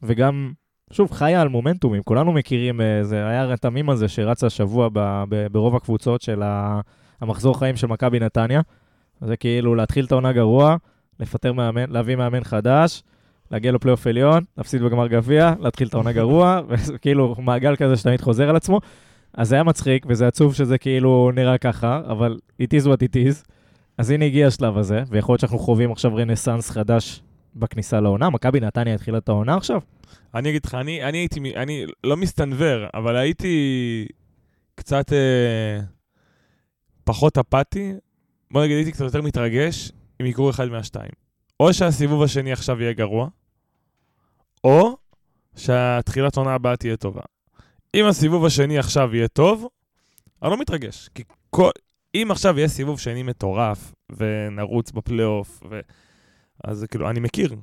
וגם, 0.02 0.52
שוב, 0.92 1.12
חיה 1.12 1.42
על 1.42 1.48
מומנטומים, 1.48 2.02
כולנו 2.02 2.32
מכירים, 2.32 2.80
אה, 2.80 3.04
זה 3.04 3.26
היה 3.26 3.54
את 3.54 3.64
המים 3.64 3.90
הזה 3.90 4.08
שרץ 4.08 4.44
השבוע 4.44 4.88
ב, 4.92 5.24
ב, 5.28 5.46
ברוב 5.52 5.76
הקבוצות 5.76 6.22
של 6.22 6.42
ה... 6.42 6.80
המחזור 7.20 7.58
חיים 7.58 7.76
של 7.76 7.86
מכבי 7.86 8.20
נתניה. 8.20 8.60
זה 9.20 9.36
כאילו 9.36 9.74
להתחיל 9.74 10.04
את 10.04 10.12
העונה 10.12 10.32
גרוע, 10.32 10.76
לפטר 11.20 11.52
מאמן, 11.52 11.90
להביא 11.90 12.16
מאמן 12.16 12.44
חדש, 12.44 13.02
להגיע 13.50 13.72
לפלייאוף 13.72 14.06
עליון, 14.06 14.42
להפסיד 14.58 14.82
בגמר 14.82 15.06
גביע, 15.06 15.54
להתחיל 15.60 15.88
את 15.88 15.94
העונה 15.94 16.12
גרוע, 16.22 16.60
וכאילו 16.68 17.34
מעגל 17.38 17.76
כזה 17.76 17.96
שתמיד 17.96 18.20
חוזר 18.20 18.48
על 18.48 18.56
עצמו. 18.56 18.80
אז 19.34 19.48
זה 19.48 19.54
היה 19.54 19.64
מצחיק, 19.64 20.06
וזה 20.08 20.26
עצוב 20.26 20.54
שזה 20.54 20.78
כאילו 20.78 21.30
נראה 21.34 21.58
ככה, 21.58 22.00
אבל 22.08 22.38
it 22.62 22.80
is 22.80 22.86
what 22.86 22.98
it 22.98 23.14
is. 23.14 23.44
אז 23.98 24.10
הנה 24.10 24.24
הגיע 24.24 24.46
השלב 24.46 24.78
הזה, 24.78 25.02
ויכול 25.08 25.32
להיות 25.32 25.40
שאנחנו 25.40 25.58
חווים 25.58 25.92
עכשיו 25.92 26.16
רנסאנס 26.16 26.70
חדש 26.70 27.22
בכניסה 27.54 28.00
לעונה. 28.00 28.30
מכבי 28.30 28.60
נתניה 28.60 28.94
התחילה 28.94 29.18
את 29.18 29.28
העונה 29.28 29.56
עכשיו? 29.56 29.80
אני 30.34 30.50
אגיד 30.50 30.66
לך, 30.66 30.74
אני, 30.74 31.04
אני 31.04 31.18
הייתי, 31.18 31.40
אני 31.56 31.86
לא 32.04 32.16
מסתנוור, 32.16 32.86
אבל 32.94 33.16
הייתי 33.16 34.06
קצת 34.74 35.12
אה, 35.12 35.80
פחות 37.04 37.38
אפאתי. 37.38 37.92
בוא 38.50 38.64
נגיד, 38.64 38.76
הייתי 38.76 38.92
קצת 38.92 39.04
יותר 39.04 39.22
מתרגש 39.22 39.92
אם 40.20 40.26
יקרו 40.26 40.50
אחד 40.50 40.68
מהשתיים. 40.68 41.12
או 41.60 41.74
שהסיבוב 41.74 42.22
השני 42.22 42.52
עכשיו 42.52 42.82
יהיה 42.82 42.92
גרוע, 42.92 43.28
או 44.64 44.96
שהתחילת 45.56 46.36
עונה 46.36 46.54
הבאה 46.54 46.76
תהיה 46.76 46.96
טובה. 46.96 47.20
אם 47.94 48.04
הסיבוב 48.06 48.44
השני 48.44 48.78
עכשיו 48.78 49.14
יהיה 49.14 49.28
טוב, 49.28 49.68
אני 50.42 50.50
לא 50.50 50.60
מתרגש. 50.60 51.08
כי 51.14 51.22
כל, 51.50 51.70
אם 52.14 52.28
עכשיו 52.30 52.58
יהיה 52.58 52.68
סיבוב 52.68 53.00
שני 53.00 53.22
מטורף, 53.22 53.94
ונרוץ 54.10 54.90
בפלייאוף, 54.90 55.62
ו... 55.70 55.80
אז 56.64 56.86
כאילו, 56.90 57.10
אני 57.10 57.20
מכיר. 57.20 57.54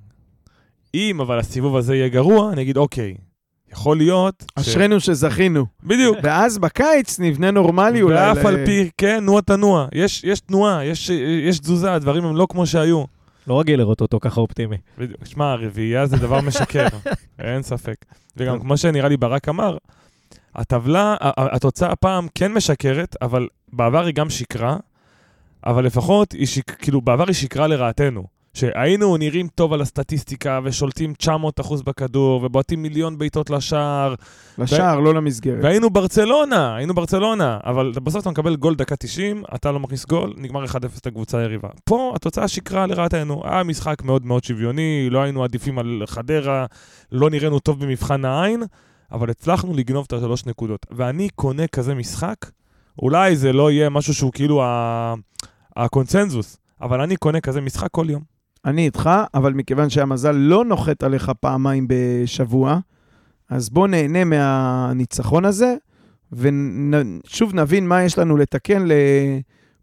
אם 0.93 1.21
אבל 1.21 1.39
הסיבוב 1.39 1.75
הזה 1.75 1.95
יהיה 1.95 2.07
גרוע, 2.07 2.53
אני 2.53 2.61
אגיד, 2.61 2.77
אוקיי, 2.77 3.15
יכול 3.71 3.97
להיות... 3.97 4.43
ש- 4.59 4.67
אשרינו 4.67 4.99
שזכינו. 4.99 5.65
בדיוק. 5.83 6.17
ואז 6.23 6.57
בקיץ 6.57 7.19
נבנה 7.19 7.51
נורמלי 7.51 8.01
אולי. 8.01 8.15
ואף 8.29 8.45
על 8.45 8.65
פי 8.65 8.89
כן, 8.97 9.23
נוע 9.25 9.41
תנוע. 9.41 9.87
יש, 9.93 10.23
יש 10.23 10.39
תנועה, 10.39 10.85
יש, 10.85 11.09
יש 11.49 11.59
תזוזה, 11.59 11.93
הדברים 11.93 12.25
הם 12.25 12.35
לא 12.35 12.47
כמו 12.49 12.65
שהיו. 12.65 13.03
לא 13.47 13.59
רגיל 13.59 13.79
לראות 13.79 14.01
אותו 14.01 14.19
ככה 14.21 14.41
אופטימי. 14.41 14.77
בדיוק. 14.97 15.25
שמע, 15.25 15.51
הרביעייה 15.51 16.05
זה 16.05 16.17
דבר 16.17 16.41
משקר, 16.41 16.87
אין 17.39 17.61
ספק. 17.61 17.95
וגם 18.37 18.59
כמו 18.59 18.77
שנראה 18.77 19.09
לי 19.09 19.17
ברק 19.17 19.49
אמר, 19.49 19.77
הטבלה, 20.55 21.15
התוצאה 21.21 21.91
הפעם 21.91 22.27
כן 22.35 22.53
משקרת, 22.53 23.15
אבל 23.21 23.47
בעבר 23.73 24.05
היא 24.05 24.13
גם 24.13 24.29
שיקרה, 24.29 24.77
אבל 25.65 25.85
לפחות 25.85 26.31
היא 26.31 26.45
שיק, 26.47 26.71
כאילו, 26.71 27.01
בעבר 27.01 27.23
היא 27.27 27.33
שיקרה 27.35 27.67
לרעתנו. 27.67 28.38
שהיינו 28.53 29.17
נראים 29.17 29.47
טוב 29.47 29.73
על 29.73 29.81
הסטטיסטיקה 29.81 30.59
ושולטים 30.63 31.13
900 31.13 31.59
אחוז 31.59 31.81
בכדור 31.81 32.43
ובועטים 32.43 32.81
מיליון 32.81 33.17
בעיטות 33.17 33.49
לשער 33.49 34.15
לשער, 34.57 34.99
לא 34.99 35.13
למסגרת. 35.13 35.63
והיינו 35.63 35.89
ברצלונה, 35.89 36.75
היינו 36.75 36.93
ברצלונה, 36.93 37.59
אבל 37.63 37.91
בסוף 38.03 38.21
אתה 38.21 38.29
מקבל 38.29 38.55
גול 38.55 38.75
דקה 38.75 38.95
90, 38.95 39.43
אתה 39.55 39.71
לא 39.71 39.79
מכניס 39.79 40.05
גול, 40.05 40.33
נגמר 40.37 40.65
1-0 40.65 40.69
לקבוצה 41.05 41.37
היריבה. 41.37 41.69
פה 41.83 42.11
התוצאה 42.15 42.47
שיקרה 42.47 42.87
לרעתנו, 42.87 43.41
היה 43.45 43.63
משחק 43.63 44.03
מאוד 44.03 44.25
מאוד 44.25 44.43
שוויוני, 44.43 45.07
לא 45.11 45.19
היינו 45.21 45.43
עדיפים 45.43 45.79
על 45.79 46.03
חדרה, 46.07 46.65
לא 47.11 47.29
נראינו 47.29 47.59
טוב 47.59 47.79
במבחן 47.85 48.25
העין, 48.25 48.63
אבל 49.11 49.29
הצלחנו 49.29 49.73
לגנוב 49.73 50.05
את 50.07 50.13
השלוש 50.13 50.45
נקודות. 50.45 50.85
ואני 50.91 51.29
קונה 51.29 51.67
כזה 51.67 51.95
משחק, 51.95 52.35
אולי 53.01 53.35
זה 53.35 53.53
לא 53.53 53.71
יהיה 53.71 53.89
משהו 53.89 54.13
שהוא 54.13 54.31
כאילו 54.31 54.63
ה- 54.63 55.13
הקונצנזוס, 55.75 56.57
אבל 56.81 57.01
אני 57.01 57.15
קונה 57.15 57.41
כזה 57.41 57.61
משחק 57.61 57.87
כל 57.91 58.05
יום. 58.09 58.38
אני 58.65 58.85
איתך, 58.85 59.09
אבל 59.33 59.53
מכיוון 59.53 59.89
שהמזל 59.89 60.31
לא 60.31 60.65
נוחת 60.65 61.03
עליך 61.03 61.31
פעמיים 61.39 61.87
בשבוע, 61.89 62.79
אז 63.49 63.69
בוא 63.69 63.87
נהנה 63.87 64.23
מהניצחון 64.23 65.45
הזה, 65.45 65.75
ושוב 66.31 67.55
נבין 67.55 67.87
מה 67.87 68.03
יש 68.03 68.17
לנו 68.17 68.37
לתקן 68.37 68.85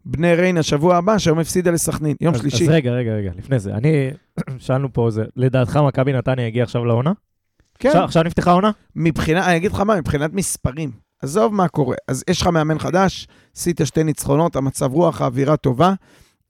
לבני 0.05 0.35
ריין 0.35 0.57
השבוע 0.57 0.95
הבא, 0.95 1.17
שהיום 1.17 1.39
הפסידה 1.39 1.71
לסכנין, 1.71 2.15
יום 2.21 2.33
אז, 2.33 2.39
שלישי. 2.41 2.63
אז 2.63 2.69
רגע, 2.69 2.91
רגע, 2.91 3.11
רגע, 3.11 3.31
לפני 3.37 3.59
זה. 3.59 3.73
אני, 3.73 4.09
שאלנו 4.57 4.93
פה, 4.93 5.09
זה, 5.11 5.23
לדעתך 5.35 5.79
מכבי 5.87 6.13
נתניה 6.13 6.47
הגיעה 6.47 6.63
עכשיו 6.63 6.85
לעונה? 6.85 7.11
כן, 7.79 7.89
עכשיו, 7.89 8.03
עכשיו 8.03 8.23
נפתחה 8.23 8.51
העונה? 8.51 8.71
מבחינת, 8.95 9.43
אני 9.43 9.57
אגיד 9.57 9.71
לך 9.71 9.79
מה, 9.79 9.95
מבחינת 9.95 10.33
מספרים. 10.33 10.91
עזוב 11.21 11.53
מה 11.53 11.67
קורה. 11.67 11.95
אז 12.07 12.23
יש 12.29 12.41
לך 12.41 12.47
מאמן 12.47 12.79
חדש, 12.79 13.27
עשית 13.55 13.81
שתי 13.83 14.03
ניצחונות, 14.03 14.55
המצב 14.55 14.93
רוח, 14.93 15.21
האווירה 15.21 15.57
טובה, 15.57 15.93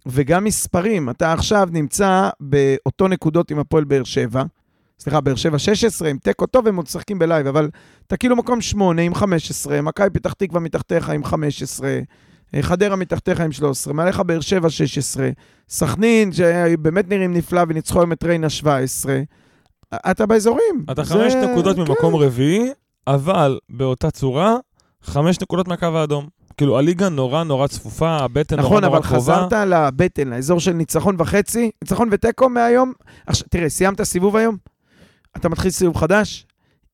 וגם 0.09 0.43
מספרים. 0.43 1.09
אתה 1.09 1.33
עכשיו 1.33 1.69
נמצא 1.71 2.29
באותו 2.39 3.07
נקודות 3.07 3.51
עם 3.51 3.59
הפועל 3.59 3.83
באר 3.83 4.03
שבע. 4.03 4.43
סליחה, 4.99 5.21
באר 5.21 5.35
שבע 5.35 5.59
16, 5.59 6.09
עם 6.09 6.17
תיקו 6.17 6.45
טוב, 6.45 6.67
הם 6.67 6.75
עוד 6.75 6.85
משחקים 6.85 7.19
בלייב, 7.19 7.47
אבל 7.47 7.69
אתה 8.07 8.17
כאילו 8.17 8.35
מקום 8.35 8.61
8 8.61 9.01
עם 9.01 9.15
15, 9.15 9.81
מכבי 9.81 10.09
פתח 10.09 10.33
תקווה 10.33 10.59
מתחתיך 10.59 11.09
עם 11.09 11.23
15, 11.23 11.99
אה, 12.55 12.61
חדרה 12.61 12.95
מתחתיך 12.95 13.39
עם 13.41 13.51
13, 13.51 13.93
מעליך 13.93 14.19
באר 14.19 14.39
שבע 14.39 14.69
16, 14.69 15.29
סכנין, 15.69 16.31
שבאמת 16.33 17.09
נראים 17.09 17.33
נפלא 17.33 17.61
וניצחו 17.67 17.99
היום 17.99 18.11
את 18.11 18.23
ריינה 18.23 18.49
17. 18.49 19.19
אתה 20.11 20.25
באזורים. 20.25 20.85
אתה 20.91 21.03
זה- 21.03 21.13
חמש 21.13 21.33
נקודות 21.33 21.75
כן. 21.75 21.81
ממקום 21.81 22.15
רביעי, 22.15 22.69
אבל 23.07 23.59
באותה 23.69 24.11
צורה, 24.11 24.57
חמש 25.03 25.41
נקודות 25.41 25.67
מהקו 25.67 25.85
האדום. 25.85 26.27
כאילו, 26.57 26.77
הליגה 26.77 27.09
נורא 27.09 27.43
נורא 27.43 27.67
צפופה, 27.67 28.09
הבטן 28.09 28.55
נורא 28.55 28.67
נכון, 28.67 28.83
נורא 28.83 28.97
אבל 28.97 29.07
קרובה. 29.07 29.47
חזרת 29.47 29.53
לבטן, 29.67 30.27
לאזור 30.27 30.59
של 30.59 30.71
ניצחון 30.73 31.15
וחצי, 31.19 31.71
ניצחון 31.81 32.09
ותיקו 32.11 32.49
מהיום. 32.49 32.93
עכשיו, 33.27 33.47
תראה, 33.49 33.69
סיימת 33.69 34.01
סיבוב 34.03 34.35
היום, 34.35 34.57
אתה 35.37 35.49
מתחיל 35.49 35.71
סיבוב 35.71 35.97
חדש. 35.97 36.45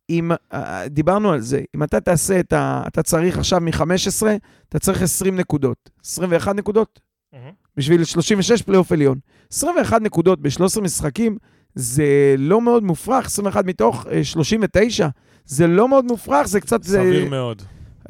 אם, 0.10 0.32
אה, 0.54 0.88
דיברנו 0.88 1.32
על 1.32 1.40
זה, 1.42 1.62
אם 1.76 1.84
אתה 1.84 2.00
תעשה 2.00 2.40
את 2.40 2.54
ה... 2.54 2.84
אתה 2.88 3.04
צריך 3.04 3.38
עכשיו 3.38 3.60
מ-15, 3.62 3.84
אתה 4.70 4.80
צריך 4.80 5.02
20 5.02 5.36
נקודות. 5.36 5.90
21 6.06 6.56
נקודות 6.56 7.00
בשביל 7.78 8.04
36 8.04 8.62
פלייאוף 8.62 8.92
עליון. 8.92 9.18
21 9.54 10.02
נקודות 10.02 10.42
ב-13 10.42 10.82
משחקים, 10.82 11.38
זה 11.76 12.36
לא 12.38 12.62
מאוד 12.62 12.84
מופרך, 12.84 13.26
21 13.26 13.66
מתוך 13.66 14.06
אה, 14.12 14.24
39. 14.24 15.08
זה 15.46 15.68
לא 15.68 15.88
מאוד 15.90 16.06
מופרך, 16.06 16.48
זה 16.48 16.60
קצת... 16.62 16.84
זה 16.84 16.98
סביר 16.98 17.30
מאוד. 17.30 17.62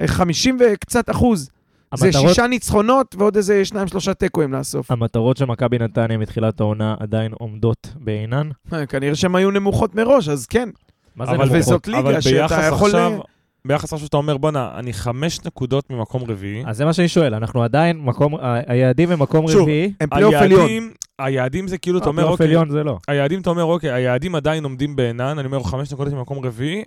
אה, 0.02 0.08
50 0.08 0.58
וקצת 0.60 1.10
אחוז. 1.10 1.50
זה 1.96 2.06
המטרות- 2.06 2.28
שישה 2.30 2.48
ניצחונות 2.48 3.16
ועוד 3.20 3.36
איזה 3.36 3.66
שניים, 3.66 3.88
שלושה 3.88 4.14
תיקואים 4.14 4.54
לאסוף. 4.54 4.92
המטרות 4.92 5.38
של 5.38 5.46
מכבי 5.46 5.78
נתניה 5.80 6.18
מתחילת 6.18 6.60
העונה 6.60 6.96
עדיין 7.00 7.32
עומדות 7.34 7.88
בעינן. 7.96 8.50
אה, 8.74 8.86
כנראה 8.86 9.16
שהן 9.16 9.36
היו 9.36 9.52
נמוכות 9.52 9.96
מראש, 9.96 10.30
אז 10.30 10.46
כן. 10.46 10.70
מה 11.16 11.26
זה 11.26 11.32
אבל 11.32 11.40
נמוכות? 11.46 11.58
וזאת 11.60 11.88
ליגה 11.88 12.00
אבל 12.00 12.22
שאתה 12.22 12.32
ביחס 12.48 12.68
יכול... 12.74 12.88
עכשיו, 12.90 13.20
ביחס 13.66 13.84
עכשיו 13.94 14.00
שאתה 14.06 14.18
אומר, 14.18 14.38
בואנה, 14.38 14.72
אני 14.76 14.94
חמש 14.94 15.40
נקודות 15.46 15.90
ממקום 15.90 16.24
רביעי. 16.28 16.64
אז 16.68 16.78
זה 16.78 16.86
מה 16.86 16.94
שאני 16.94 17.08
שואל, 17.08 17.34
אנחנו 17.36 17.64
עדיין 17.64 17.98
מקום, 18.00 18.36
היעדים 18.68 19.12
הם 19.12 19.20
מקום 19.22 19.48
שוב, 19.48 19.62
רביעי. 19.62 19.94
הם 20.02 20.10
פלייאוף 20.10 20.36
עליון. 20.36 20.60
היעדים, 20.62 20.92
היעדים 21.20 21.68
זה 21.68 21.78
כאילו, 21.78 22.00
אתה 22.00 22.08
אומר, 22.10 22.22
פלייאוף 22.22 22.32
אוקיי, 22.40 22.46
עליון 22.48 22.70
זה 22.70 22.84
לא. 22.84 22.98
היעדים, 23.08 23.42
אתה 23.42 23.50
אומר, 23.50 23.64
אוקיי, 23.64 23.92
היעדים 23.92 24.36
עדיין 24.36 24.64
עומדים 24.64 24.96
בעינן, 24.96 25.40
אני 25.40 25.46
אומר, 25.46 25.64
חמש 25.64 25.94
נקודות 25.94 26.14
ממקום 26.14 26.46
רביעי, 26.46 26.84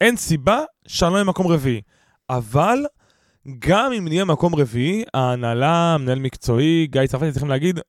אין 0.00 0.16
סיבה 0.16 0.58
שאני 0.86 1.10
לא 1.10 1.14
אהיה 1.14 1.24
מקום 1.24 1.46
רביעי. 1.46 1.80
אבל, 2.30 2.78
גם 3.58 3.92
אם 3.98 4.08
נהיה 4.08 4.24
מקום 4.24 4.54
רביעי, 4.54 5.04
ההנהלה, 5.14 5.96
מנהל 6.00 6.18
מקצועי, 6.18 6.86
גיא 6.90 7.06
צרפתי, 7.06 7.30
צריכים 7.30 7.48
להגיד, 7.48 7.80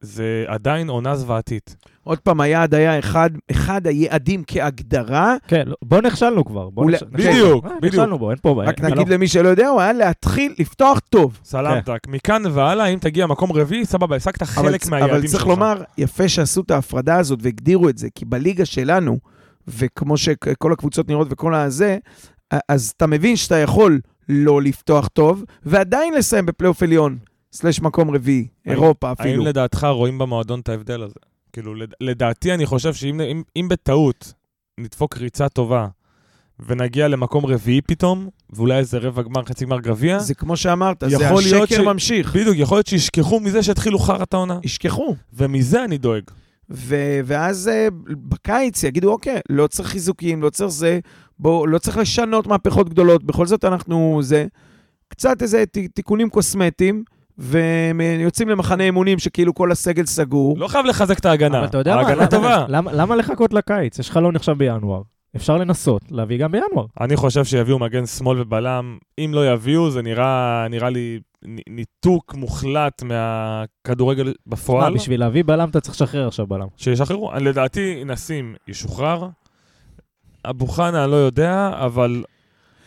זה 0.00 0.44
עדיין 0.46 0.88
עונה 0.88 1.16
זוועתית. 1.16 1.76
עוד 2.04 2.18
פעם, 2.18 2.40
היעד 2.40 2.74
היה 2.74 2.98
אחד, 2.98 3.30
אחד 3.50 3.86
היעדים 3.86 4.42
כהגדרה, 4.46 5.36
כן, 5.48 5.62
לא, 5.66 5.74
בוא 5.82 6.00
נכשלנו 6.00 6.44
כבר. 6.44 6.70
בוא 6.70 6.82
אולי- 6.84 6.94
נכשל- 6.96 7.06
בדיוק, 7.06 7.64
אה, 7.64 7.70
בדיוק. 7.76 7.84
נכשלנו 7.94 8.18
בו, 8.18 8.30
אין 8.30 8.38
פה 8.42 8.54
בעיה. 8.54 8.68
רק 8.68 8.80
נגיד 8.80 9.08
למי 9.08 9.28
שלא 9.28 9.48
יודע, 9.48 9.68
הוא 9.68 9.80
היה 9.80 9.92
להתחיל 9.92 10.54
לפתוח 10.58 10.98
טוב. 10.98 11.38
סלמתק. 11.44 11.98
מכאן 12.08 12.42
והלאה, 12.52 12.86
אם 12.86 12.98
תגיע 12.98 13.26
מקום 13.26 13.52
רביעי, 13.52 13.84
סבבה, 13.86 14.16
השגת 14.16 14.42
אבל, 14.42 14.50
חלק 14.50 14.86
מהיעדים 14.86 15.14
אבל 15.14 15.22
שלך. 15.22 15.30
צריך 15.30 15.46
לומר, 15.46 15.82
יפה 15.98 16.28
שעשו 16.28 16.60
את 16.60 16.70
ההפרדה 16.70 17.16
הזאת 17.16 17.38
והגדירו 17.42 17.88
את 17.88 17.98
זה, 17.98 18.08
כי 18.14 18.24
בליגה 18.24 18.64
שלנו, 18.64 19.18
וכמו 19.68 20.16
שכל 20.16 20.72
הקבוצות 20.72 21.08
נראות 21.08 21.28
וכל 21.30 21.54
הזה, 21.54 21.98
אז 22.68 22.92
אתה 22.96 23.06
מבין 23.06 23.36
שאתה 23.36 23.56
יכול 23.56 24.00
לא 24.28 24.62
לפתוח 24.62 25.08
טוב, 25.08 25.44
ועדיין 25.62 26.14
לסיים 26.14 26.46
בפלייאוף 26.46 26.82
עליון, 26.82 27.18
סלש 27.52 27.80
מקום 27.80 28.10
רביעי, 28.14 28.46
האם- 28.66 28.72
אירופה 28.74 29.06
האם 29.08 29.14
אפילו. 29.20 29.44
לדעתך 29.44 29.86
רואים 29.90 30.18
במועדון 30.18 30.60
את 30.60 30.68
ההבדל 30.68 31.02
הזה? 31.02 31.14
כאילו, 31.52 31.74
לד- 31.74 31.94
לדעתי 32.00 32.54
אני 32.54 32.66
חושב 32.66 32.94
שאם 32.94 33.20
אם, 33.20 33.42
אם 33.56 33.68
בטעות 33.70 34.32
נדפוק 34.80 35.16
ריצה 35.16 35.48
טובה 35.48 35.86
ונגיע 36.66 37.08
למקום 37.08 37.46
רביעי 37.46 37.80
פתאום, 37.80 38.28
ואולי 38.50 38.78
איזה 38.78 38.98
רבע 38.98 39.22
גמר, 39.22 39.44
חצי 39.44 39.64
גמר 39.64 39.80
גביע, 39.80 40.18
זה 40.18 40.34
כמו 40.34 40.56
שאמרת, 40.56 41.04
זה 41.08 41.28
השקר 41.28 41.66
ש- 41.76 41.78
ממשיך. 41.78 42.36
בדיוק, 42.36 42.56
יכול 42.58 42.76
להיות 42.76 42.86
שישכחו 42.86 43.40
מזה 43.40 43.62
שהתחילו 43.62 43.98
חרא 43.98 44.24
העונה. 44.32 44.58
ישכחו. 44.62 45.16
ומזה 45.32 45.84
אני 45.84 45.98
דואג. 45.98 46.22
ו- 46.70 46.94
ואז 47.24 47.68
אה, 47.68 47.88
בקיץ 48.08 48.82
יגידו, 48.84 49.12
אוקיי, 49.12 49.40
לא 49.50 49.66
צריך 49.66 49.88
חיזוקים, 49.88 50.42
לא 50.42 50.50
צריך 50.50 50.70
זה, 50.70 51.00
בוא, 51.38 51.68
לא 51.68 51.78
צריך 51.78 51.96
לשנות 51.98 52.46
מהפכות 52.46 52.88
גדולות, 52.88 53.24
בכל 53.24 53.46
זאת 53.46 53.64
אנחנו, 53.64 54.18
זה, 54.22 54.46
קצת 55.08 55.42
איזה 55.42 55.64
ת- 55.66 55.78
תיקונים 55.94 56.30
קוסמטיים, 56.30 57.04
ויוצאים 57.38 58.48
למחנה 58.48 58.84
אימונים 58.84 59.18
שכאילו 59.18 59.54
כל 59.54 59.72
הסגל 59.72 60.06
סגור. 60.06 60.58
לא 60.58 60.68
חייב 60.68 60.86
לחזק 60.86 61.18
את 61.18 61.26
ההגנה. 61.26 61.58
אבל 61.58 61.66
אתה 61.66 61.78
יודע 61.78 61.94
מה? 61.94 62.00
ההגנה 62.00 62.26
טובה. 62.26 62.64
למה- 62.68 62.92
למה 62.92 63.16
לחכות 63.16 63.52
לקיץ? 63.52 63.98
יש 63.98 64.10
חלון 64.10 64.36
עכשיו 64.36 64.56
בינואר. 64.56 65.02
אפשר 65.36 65.56
לנסות 65.56 66.02
להביא 66.10 66.38
גם 66.38 66.52
בינואר. 66.52 66.86
אני 67.00 67.16
חושב 67.16 67.44
שיביאו 67.44 67.78
מגן 67.78 68.06
שמאל 68.06 68.40
ובלם. 68.40 68.98
אם 69.18 69.30
לא 69.34 69.52
יביאו, 69.52 69.90
זה 69.90 70.02
נראה, 70.02 70.66
נראה 70.70 70.90
לי 70.90 71.18
ניתוק 71.68 72.34
מוחלט 72.34 73.02
מהכדורגל 73.02 74.26
מה, 74.26 74.32
בפועל. 74.46 74.94
בשביל 74.94 75.20
להביא 75.20 75.44
בלם 75.46 75.68
אתה 75.68 75.80
צריך 75.80 75.94
לשחרר 75.94 76.28
עכשיו 76.28 76.46
בלם. 76.46 76.66
שישחררו. 76.76 77.32
לדעתי, 77.40 78.04
נסים 78.04 78.54
ישוחרר. 78.68 79.28
אבו 80.44 80.66
חנה, 80.66 81.04
אני 81.04 81.10
לא 81.10 81.16
יודע, 81.16 81.70
אבל 81.74 82.24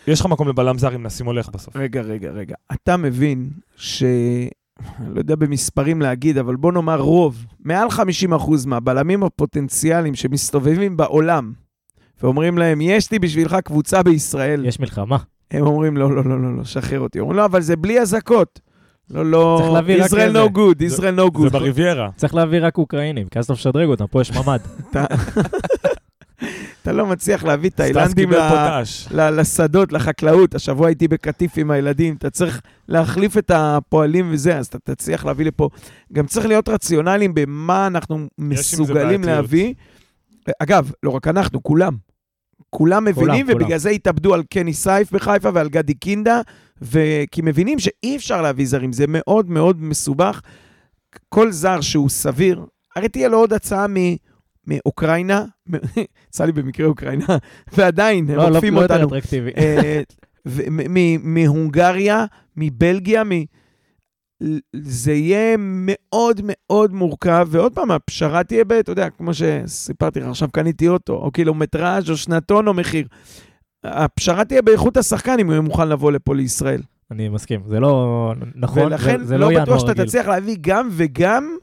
יש 0.08 0.20
לך 0.20 0.26
מקום 0.26 0.48
לבלם 0.48 0.78
זר 0.78 0.96
אם 0.96 1.04
נסים 1.04 1.26
הולך 1.26 1.50
בסוף. 1.50 1.76
רגע, 1.76 2.02
רגע, 2.02 2.32
רגע. 2.32 2.56
אתה 2.74 2.98
מבין 2.98 3.50
ש... 3.76 4.04
אני 5.00 5.14
לא 5.14 5.20
יודע 5.20 5.36
במספרים 5.36 6.02
להגיד, 6.02 6.38
אבל 6.38 6.56
בוא 6.56 6.72
נאמר 6.72 7.00
רוב, 7.00 7.46
מעל 7.60 7.88
50% 7.88 7.98
מהבלמים 8.68 9.24
הפוטנציאליים 9.24 10.16
שמסתובבים 10.16 10.98
בעולם, 10.98 11.54
ואומרים 12.24 12.58
להם, 12.58 12.82
יש 12.82 13.12
לי 13.12 13.20
בשבילך 13.20 13.56
קבוצה 13.56 14.04
בישראל, 14.04 14.66
יש 14.66 14.80
מלחמה. 14.80 15.18
הם 15.52 15.66
אומרים, 15.68 15.98
לא, 15.98 16.16
לא, 16.16 16.24
לא, 16.26 16.42
לא, 16.42 16.58
לא, 16.58 16.64
שחרר 16.64 17.00
אותי. 17.00 17.20
אומרים, 17.20 17.38
לא, 17.38 17.46
אבל 17.46 17.62
זה 17.62 17.76
בלי 17.76 18.00
אזעקות. 18.02 18.60
לא, 19.10 19.26
לא, 19.26 19.78
איזה. 20.28 20.46
no 20.46 20.50
good, 20.58 20.98
Israel 20.98 21.18
no 21.20 21.40
זה 21.42 21.48
good. 21.48 21.50
בריביירה. 21.52 22.10
צריך 22.16 22.36
להביא 22.36 22.60
רק 22.62 22.78
אוקראינים, 22.78 23.28
כי 23.28 23.40
אז 23.40 23.46
אתה 23.46 23.54
משדרג 23.54 23.88
אותם, 23.88 24.06
פה 24.08 24.22
יש 24.22 24.32
ממ"ד. 24.32 24.60
אתה- 24.92 25.06
לא 26.92 27.06
מצליח 27.06 27.44
להביא 27.44 27.70
תאילנדים 27.70 28.30
לשדות, 29.32 29.92
לחקלאות. 29.92 30.56
השבוע 30.56 30.88
הייתי 30.88 31.08
בקטיף 31.08 31.52
עם 31.58 31.72
הילדים, 31.72 32.16
אתה 32.16 32.30
צריך 32.30 32.62
להחליף 32.88 33.38
את 33.38 33.52
הפועלים 33.56 34.30
וזה, 34.32 34.58
אז 34.58 34.66
אתה 34.68 34.96
תצליח 34.96 35.26
להביא 35.26 35.46
לפה. 35.46 35.70
גם 36.14 36.26
צריך 36.26 36.46
להיות 36.46 36.70
רציונליים 36.70 37.34
במה 37.34 37.88
אנחנו 37.88 38.28
מסוגלים. 38.38 39.24
להביא. 39.24 39.74
אגב, 40.60 40.92
לא 41.04 41.10
רק 41.10 41.28
אנחנו, 41.28 41.64
כולם. 41.64 41.94
כולם 42.76 43.06
מבינים, 43.06 43.46
כולם. 43.46 43.58
ובגלל 43.62 43.78
זה 43.78 43.90
התאבדו 43.90 44.34
על 44.34 44.44
קני 44.50 44.74
סייף 44.74 45.12
בחיפה 45.12 45.50
ועל 45.54 45.70
גדי 45.70 45.94
קינדה, 45.94 46.42
ו- 46.82 47.24
כי 47.32 47.42
מבינים 47.44 47.80
שאי 47.80 48.16
אפשר 48.16 48.42
להביא 48.42 48.66
זרים, 48.68 48.94
זה 48.94 49.06
מאוד 49.08 49.50
מאוד 49.50 49.82
מסובך. 49.82 50.42
כל 51.30 51.52
זר 51.52 51.82
שהוא 51.82 52.10
סביר, 52.10 52.66
הרי 52.96 53.10
תהיה 53.10 53.28
לו 53.28 53.38
עוד 53.38 53.54
הצעה 53.54 53.88
מ... 53.88 53.96
מאוקראינה, 54.68 55.46
יצא 56.28 56.46
לי 56.46 56.52
במקרה 56.52 56.88
אוקראינה, 56.88 57.26
ועדיין, 57.78 58.30
הם 58.30 58.36
לא, 58.36 58.50
לא 58.50 58.56
עוקפים 58.56 58.74
לא 58.74 58.82
יותר 58.82 58.94
אותנו. 59.04 59.18
אטרקטיבי. 59.18 59.52
אה, 59.58 60.02
מהונגריה, 61.24 62.26
מבלגיה, 62.58 63.24
מ... 63.24 63.30
זה 64.76 65.14
יהיה 65.14 65.56
מאוד 65.60 66.42
מאוד 66.44 66.94
מורכב, 66.94 67.48
ועוד 67.52 67.74
פעם, 67.74 67.92
הפשרה 67.92 68.44
תהיה 68.44 68.66
ב... 68.66 68.72
אתה 68.72 68.92
יודע, 68.92 69.10
כמו 69.10 69.32
שסיפרתי 69.34 70.20
לך, 70.20 70.28
עכשיו 70.28 70.50
קניתי 70.52 70.88
אוטו, 70.88 71.14
או 71.14 71.32
קילומטראז' 71.32 72.10
או 72.10 72.18
שנתון 72.18 72.68
או 72.68 72.74
מחיר. 72.74 73.08
הפשרה 73.84 74.46
תהיה 74.46 74.62
באיכות 74.62 74.98
השחקן 74.98 75.36
אם 75.40 75.46
הוא 75.46 75.54
יהיה 75.54 75.62
מוכן 75.62 75.88
לבוא 75.90 76.12
לפה 76.12 76.36
לישראל. 76.36 76.82
אני 77.12 77.30
מסכים, 77.30 77.62
זה 77.68 77.80
לא 77.80 78.34
נכון, 78.56 78.84
ולכן 78.84 79.18
זה- 79.20 79.26
זה 79.26 79.38
לא 79.38 79.52
לא 79.52 79.62
בטוח 79.62 79.80
שאתה. 79.80 80.06
תצליח 80.06 80.28
להביא 80.28 80.58
גם 80.62 80.90
וגם, 80.92 81.58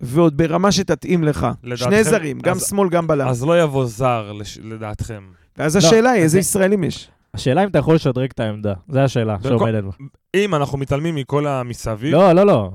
ועוד 0.00 0.36
ברמה 0.36 0.72
שתתאים 0.72 1.24
לך. 1.24 1.46
לדעתכם- 1.64 1.84
שני 1.84 2.04
זרים, 2.04 2.38
גם 2.38 2.56
אז- 2.56 2.66
שמאל, 2.68 2.88
גם 2.88 3.06
בלם. 3.06 3.28
אז 3.28 3.44
לא 3.44 3.62
יבוא 3.62 3.86
זר, 3.86 4.32
לש- 4.32 4.58
לדעתכם. 4.64 5.22
ואז 5.58 5.76
השאלה 5.76 6.10
היא, 6.10 6.22
איזה 6.22 6.32
זה- 6.32 6.38
ישראלים 6.38 6.84
יש? 6.84 7.10
השאלה 7.34 7.64
אם 7.64 7.68
אתה 7.68 7.78
יכול 7.78 7.94
לשדרג 7.94 8.30
את 8.34 8.40
העמדה, 8.40 8.74
זו 8.88 8.98
השאלה 8.98 9.36
שעומדת 9.42 9.84
בה. 9.84 9.90
אם 10.36 10.54
אנחנו 10.54 10.78
מתעלמים 10.78 11.14
מכל 11.14 11.46
המסביב, 11.46 12.14
לא, 12.14 12.32
לא, 12.32 12.46
לא. 12.46 12.70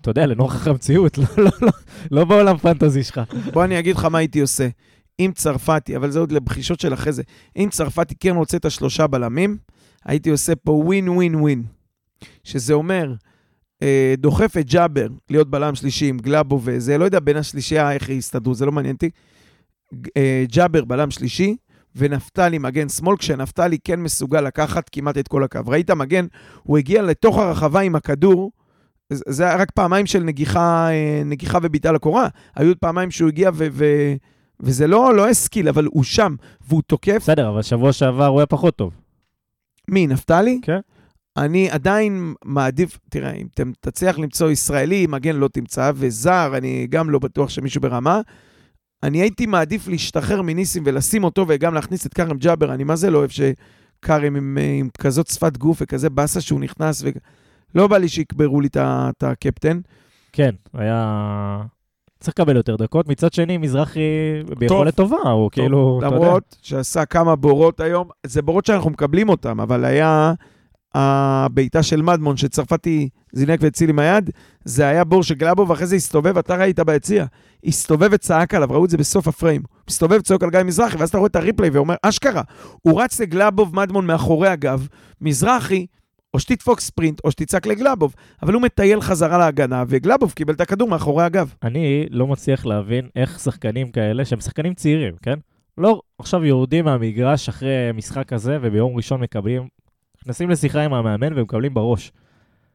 אתה 0.00 0.10
יודע, 0.10 0.26
לנוכח 0.26 0.68
המציאות, 0.68 1.18
לא, 1.18 1.24
לא, 1.38 1.50
לא, 1.62 1.72
לא 2.10 2.24
בעולם 2.24 2.56
פנטזי 2.56 3.02
שלך. 3.02 3.20
בוא 3.52 3.64
אני 3.64 3.78
אגיד 3.78 3.96
לך 3.96 4.04
מה 4.04 4.18
הייתי 4.18 4.40
עושה. 4.40 4.68
אם 5.20 5.30
צרפתי, 5.34 5.96
אבל 5.96 6.10
זה 6.10 6.18
עוד 6.18 6.32
לבחישות 6.32 6.80
של 6.80 6.94
אחרי 6.94 7.12
זה, 7.12 7.22
אם 7.56 7.68
צרפתי 7.70 8.14
כן 8.20 8.36
רוצה 8.36 8.56
את 8.56 8.64
השלושה 8.64 9.06
בלמים, 9.06 9.56
הייתי 10.04 10.30
עושה 10.30 10.56
פה 10.56 10.72
ווין 10.72 11.08
ווין 11.08 11.34
ווין. 11.34 11.62
שזה 12.44 12.74
אומר, 12.74 13.14
אה, 13.82 14.14
דוחף 14.18 14.56
את 14.56 14.70
ג'אבר 14.70 15.06
להיות 15.30 15.50
בלם 15.50 15.74
שלישי 15.74 16.06
עם 16.06 16.18
גלאבו 16.18 16.60
וזה, 16.64 16.98
לא 16.98 17.04
יודע 17.04 17.20
בין 17.20 17.36
השלישייה 17.36 17.92
איך 17.92 18.08
יסתדרו, 18.08 18.54
זה 18.54 18.66
לא 18.66 18.72
מעניין 18.72 18.94
אותי. 18.94 19.10
אה, 20.16 20.44
ג'אבר 20.48 20.84
בלם 20.84 21.10
שלישי, 21.10 21.56
ונפתלי 21.96 22.58
מגן 22.58 22.88
שמאל, 22.88 23.16
כשנפתלי 23.16 23.78
כן 23.84 24.00
מסוגל 24.00 24.40
לקחת 24.40 24.88
כמעט 24.88 25.18
את 25.18 25.28
כל 25.28 25.44
הקו. 25.44 25.60
ראית 25.66 25.90
מגן, 25.90 26.26
הוא 26.62 26.78
הגיע 26.78 27.02
לתוך 27.02 27.38
הרחבה 27.38 27.80
עם 27.80 27.94
הכדור, 27.94 28.52
זה 29.12 29.44
היה 29.44 29.56
רק 29.56 29.70
פעמיים 29.70 30.06
של 30.06 30.22
נגיחה, 30.22 30.88
אה, 30.90 31.22
נגיחה 31.24 31.58
ובעיטה 31.62 31.92
לקורה. 31.92 32.28
היו 32.56 32.68
עוד 32.68 32.76
פעמיים 32.76 33.10
שהוא 33.10 33.28
הגיע 33.28 33.50
ו... 33.54 33.66
ו... 33.72 33.84
וזה 34.60 34.86
לא, 34.86 35.14
לא 35.14 35.28
השכיל, 35.28 35.68
אבל 35.68 35.84
הוא 35.84 36.04
שם, 36.04 36.34
והוא 36.68 36.82
תוקף. 36.82 37.16
בסדר, 37.16 37.48
אבל 37.48 37.62
שבוע 37.62 37.92
שעבר 37.92 38.26
הוא 38.26 38.40
היה 38.40 38.46
פחות 38.46 38.76
טוב. 38.76 38.92
מי, 39.88 40.06
נפתלי? 40.06 40.60
כן. 40.62 40.78
אני 41.36 41.70
עדיין 41.70 42.34
מעדיף, 42.44 42.98
תראה, 43.10 43.32
אם 43.32 43.46
אתם 43.54 43.72
תצליח 43.80 44.18
למצוא 44.18 44.50
ישראלי, 44.50 45.06
מגן 45.06 45.36
לא 45.36 45.48
תמצא, 45.48 45.92
וזר, 45.94 46.52
אני 46.56 46.86
גם 46.90 47.10
לא 47.10 47.18
בטוח 47.18 47.48
שמישהו 47.48 47.80
ברמה. 47.80 48.20
אני 49.02 49.20
הייתי 49.20 49.46
מעדיף 49.46 49.88
להשתחרר 49.88 50.42
מניסים 50.42 50.82
ולשים 50.86 51.24
אותו 51.24 51.44
וגם 51.48 51.74
להכניס 51.74 52.06
את 52.06 52.14
כרם 52.14 52.38
ג'אבר. 52.38 52.74
אני 52.74 52.84
מה 52.84 52.96
זה 52.96 53.10
לא 53.10 53.18
אוהב 53.18 53.30
שכרם 53.30 54.36
עם, 54.36 54.58
עם 54.78 54.88
כזאת 54.98 55.26
שפת 55.26 55.56
גוף 55.56 55.78
וכזה 55.82 56.10
באסה 56.10 56.40
שהוא 56.40 56.60
נכנס, 56.60 57.04
ולא 57.74 57.88
בא 57.88 57.98
לי 57.98 58.08
שיקברו 58.08 58.60
לי 58.60 58.68
את 58.76 59.22
הקפטן. 59.22 59.80
כן, 60.32 60.50
היה... 60.74 61.62
צריך 62.20 62.34
לקבל 62.38 62.56
יותר 62.56 62.76
דקות. 62.76 63.08
מצד 63.08 63.32
שני, 63.32 63.58
מזרחי 63.58 64.00
ביכולת 64.58 64.94
טובה, 64.94 65.16
הוא 65.16 65.50
כאילו, 65.50 65.98
אתה 65.98 66.06
יודע. 66.06 66.16
למרות 66.16 66.56
שעשה 66.62 67.04
כמה 67.04 67.36
בורות 67.36 67.80
היום, 67.80 68.08
זה 68.26 68.42
בורות 68.42 68.66
שאנחנו 68.66 68.90
מקבלים 68.90 69.28
אותם, 69.28 69.60
אבל 69.60 69.84
היה 69.84 70.32
הבעיטה 70.94 71.82
של 71.82 72.02
מדמון, 72.02 72.36
שצרפתי 72.36 73.08
זינק 73.32 73.58
והציל 73.62 73.90
עם 73.90 73.98
היד, 73.98 74.30
זה 74.64 74.88
היה 74.88 75.04
בור 75.04 75.22
של 75.22 75.34
גלאבו, 75.34 75.68
ואחרי 75.68 75.86
זה 75.86 75.96
הסתובב, 75.96 76.38
אתה 76.38 76.56
ראית 76.56 76.80
ביציע, 76.80 77.24
הסתובב 77.64 78.08
וצעק 78.12 78.54
עליו, 78.54 78.68
ראו 78.70 78.84
את 78.84 78.90
זה 78.90 78.96
בסוף 78.96 79.28
הפריים. 79.28 79.62
הוא 79.68 79.84
הסתובב, 79.88 80.20
צועק 80.20 80.42
על 80.42 80.50
גיא 80.50 80.62
מזרחי, 80.62 80.96
ואז 80.96 81.08
אתה 81.08 81.18
רואה 81.18 81.28
את 81.28 81.36
הריפליי 81.36 81.70
ואומר, 81.70 81.94
אשכרה, 82.02 82.42
הוא 82.82 83.02
רץ 83.02 83.20
לגלאבוב, 83.20 83.76
מדמון 83.76 84.06
מאחורי 84.06 84.48
הגב, 84.48 84.88
מזרחי, 85.20 85.86
או 86.34 86.40
שתדפוק 86.40 86.80
ספרינט, 86.80 87.20
או 87.24 87.30
שתצעק 87.30 87.66
לגלאבוב, 87.66 88.14
אבל 88.42 88.54
הוא 88.54 88.62
מטייל 88.62 89.00
חזרה 89.00 89.38
להגנה, 89.38 89.84
וגלאבוב 89.88 90.32
קיבל 90.32 90.54
את 90.54 90.60
הכדור 90.60 90.88
מאחורי 90.88 91.24
הגב. 91.24 91.54
אני 91.62 92.06
לא 92.10 92.26
מצליח 92.26 92.66
להבין 92.66 93.08
איך 93.16 93.40
שחקנים 93.40 93.90
כאלה, 93.90 94.24
שהם 94.24 94.40
שחקנים 94.40 94.74
צעירים, 94.74 95.14
כן? 95.22 95.38
לא 95.78 96.00
עכשיו 96.18 96.44
יורדים 96.44 96.84
מהמגרש 96.84 97.48
אחרי 97.48 97.92
משחק 97.94 98.28
כזה, 98.28 98.58
וביום 98.62 98.96
ראשון 98.96 99.20
מקבלים, 99.20 99.68
נכנסים 100.22 100.50
לשיחה 100.50 100.80
עם 100.80 100.94
המאמן 100.94 101.38
ומקבלים 101.38 101.74
בראש. 101.74 102.12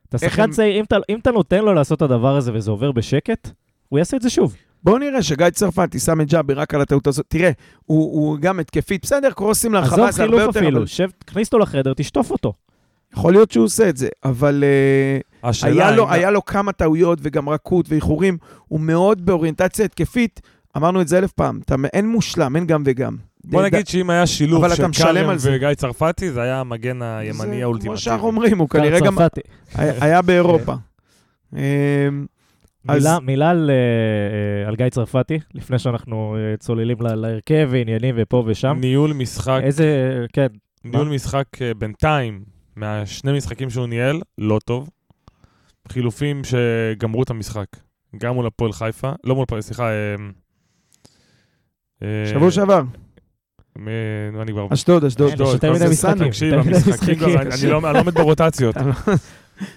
אתה 0.09 0.17
שחקן 0.17 0.51
צעיר, 0.51 0.79
אם 0.79 0.83
אתה, 0.83 0.97
אם 1.09 1.19
אתה 1.19 1.31
נותן 1.31 1.65
לו 1.65 1.73
לעשות 1.73 1.97
את 1.97 2.01
הדבר 2.01 2.35
הזה 2.35 2.53
וזה 2.53 2.71
עובר 2.71 2.91
בשקט, 2.91 3.49
הוא 3.89 3.99
יעשה 3.99 4.17
את 4.17 4.21
זה 4.21 4.29
שוב. 4.29 4.55
בואו 4.83 4.97
נראה 4.97 5.23
שגיא 5.23 5.49
צרפתי 5.49 5.99
שם 5.99 6.21
את 6.21 6.27
ג'אבר 6.27 6.59
רק 6.59 6.73
על 6.73 6.81
הטעות 6.81 7.07
הזאת. 7.07 7.25
תראה, 7.27 7.51
הוא, 7.85 8.13
הוא 8.13 8.37
גם 8.37 8.59
התקפית, 8.59 9.01
בסדר, 9.05 9.31
קרוסים 9.31 9.73
להרחבה 9.73 9.95
עזוב 9.95 10.11
זה 10.11 10.23
הרבה 10.23 10.37
חילוף 10.37 10.55
יותר, 10.55 10.59
אפילו, 10.59 10.77
אבל 10.77 10.85
שב, 10.85 11.09
תכניס 11.25 11.47
אותו 11.47 11.59
לחדר, 11.59 11.93
תשטוף 11.93 12.31
אותו. 12.31 12.53
יכול 13.13 13.33
להיות 13.33 13.51
שהוא 13.51 13.65
עושה 13.65 13.89
את 13.89 13.97
זה, 13.97 14.07
אבל 14.23 14.63
השאלה 15.43 15.87
היה, 15.87 15.95
לו, 15.95 16.11
היה 16.11 16.31
לו 16.31 16.45
כמה 16.45 16.71
טעויות 16.71 17.19
וגם 17.21 17.49
רכות 17.49 17.85
ואיחורים. 17.89 18.37
הוא 18.67 18.79
מאוד 18.79 19.25
באוריינטציה 19.25 19.85
התקפית, 19.85 20.41
אמרנו 20.77 21.01
את 21.01 21.07
זה 21.07 21.17
אלף 21.17 21.31
פעם, 21.31 21.59
אתה, 21.65 21.75
אין 21.93 22.09
מושלם, 22.09 22.55
אין 22.55 22.67
גם 22.67 22.83
וגם. 22.85 23.17
בוא 23.47 23.61
ד- 23.61 23.65
נגיד 23.65 23.87
שאם 23.87 24.09
היה 24.09 24.27
שילוב 24.27 24.63
של 25.33 25.37
זה. 25.37 25.55
וגיא 25.55 25.73
צרפתי, 25.73 26.31
זה 26.31 26.41
היה 26.41 26.59
המגן 26.59 26.99
זה 26.99 27.17
הימני 27.17 27.51
כמו 27.51 27.61
האולטימטיבי. 27.63 27.97
שאנחנו 27.97 28.27
אומרים, 28.27 28.57
הוא 28.57 28.69
כנראה 28.69 28.99
גם. 28.99 29.17
היה, 29.75 29.93
היה 30.01 30.21
באירופה. 30.21 30.73
אמ, 31.53 31.59
אז- 32.87 33.03
מילה, 33.03 33.19
מילה 33.19 33.49
על, 33.49 33.69
אה, 33.69 33.75
אה, 34.63 34.67
על 34.67 34.75
גיא 34.75 34.89
צרפתי, 34.89 35.39
לפני 35.53 35.79
שאנחנו 35.79 36.35
אה, 36.39 36.57
צוללים 36.57 36.97
ל- 37.01 37.15
להרכב 37.15 37.67
ועניינים 37.71 38.15
ופה 38.17 38.43
ושם. 38.47 38.77
ניהול 38.81 39.13
משחק, 39.13 39.59
איזה, 39.63 39.85
כן, 40.33 40.47
ניהול 40.85 41.07
משחק 41.09 41.45
אה, 41.61 41.73
בינתיים, 41.73 42.43
מהשני 42.75 43.37
משחקים 43.37 43.69
שהוא 43.69 43.87
ניהל, 43.87 44.21
לא 44.37 44.59
טוב. 44.65 44.89
חילופים 45.87 46.41
שגמרו 46.43 47.23
את 47.23 47.29
המשחק. 47.29 47.65
גם 48.17 48.33
מול 48.33 48.47
הפועל 48.47 48.71
חיפה, 48.73 49.11
לא 49.23 49.35
מול 49.35 49.43
הפועל, 49.43 49.61
סליחה. 49.61 49.89
אה, 52.03 52.23
שבוע 52.33 52.51
שעבר, 52.51 52.81
מה 52.83 52.89
אני 54.41 54.51
כבר... 54.51 54.67
אשדוד, 54.73 55.05
אשדוד. 55.05 55.39
יותר 55.39 55.73
מדי 55.73 55.85
משחקים. 55.91 56.27
תקשיב, 56.27 56.53
המשחקים 56.53 57.15
כבר, 57.15 57.27
משחקים. 57.27 57.39
אני 57.39 57.71
לא 57.71 57.77
אני 57.77 57.93
לא 57.93 57.99
עומד 57.99 58.13
ברוטציות. 58.13 58.75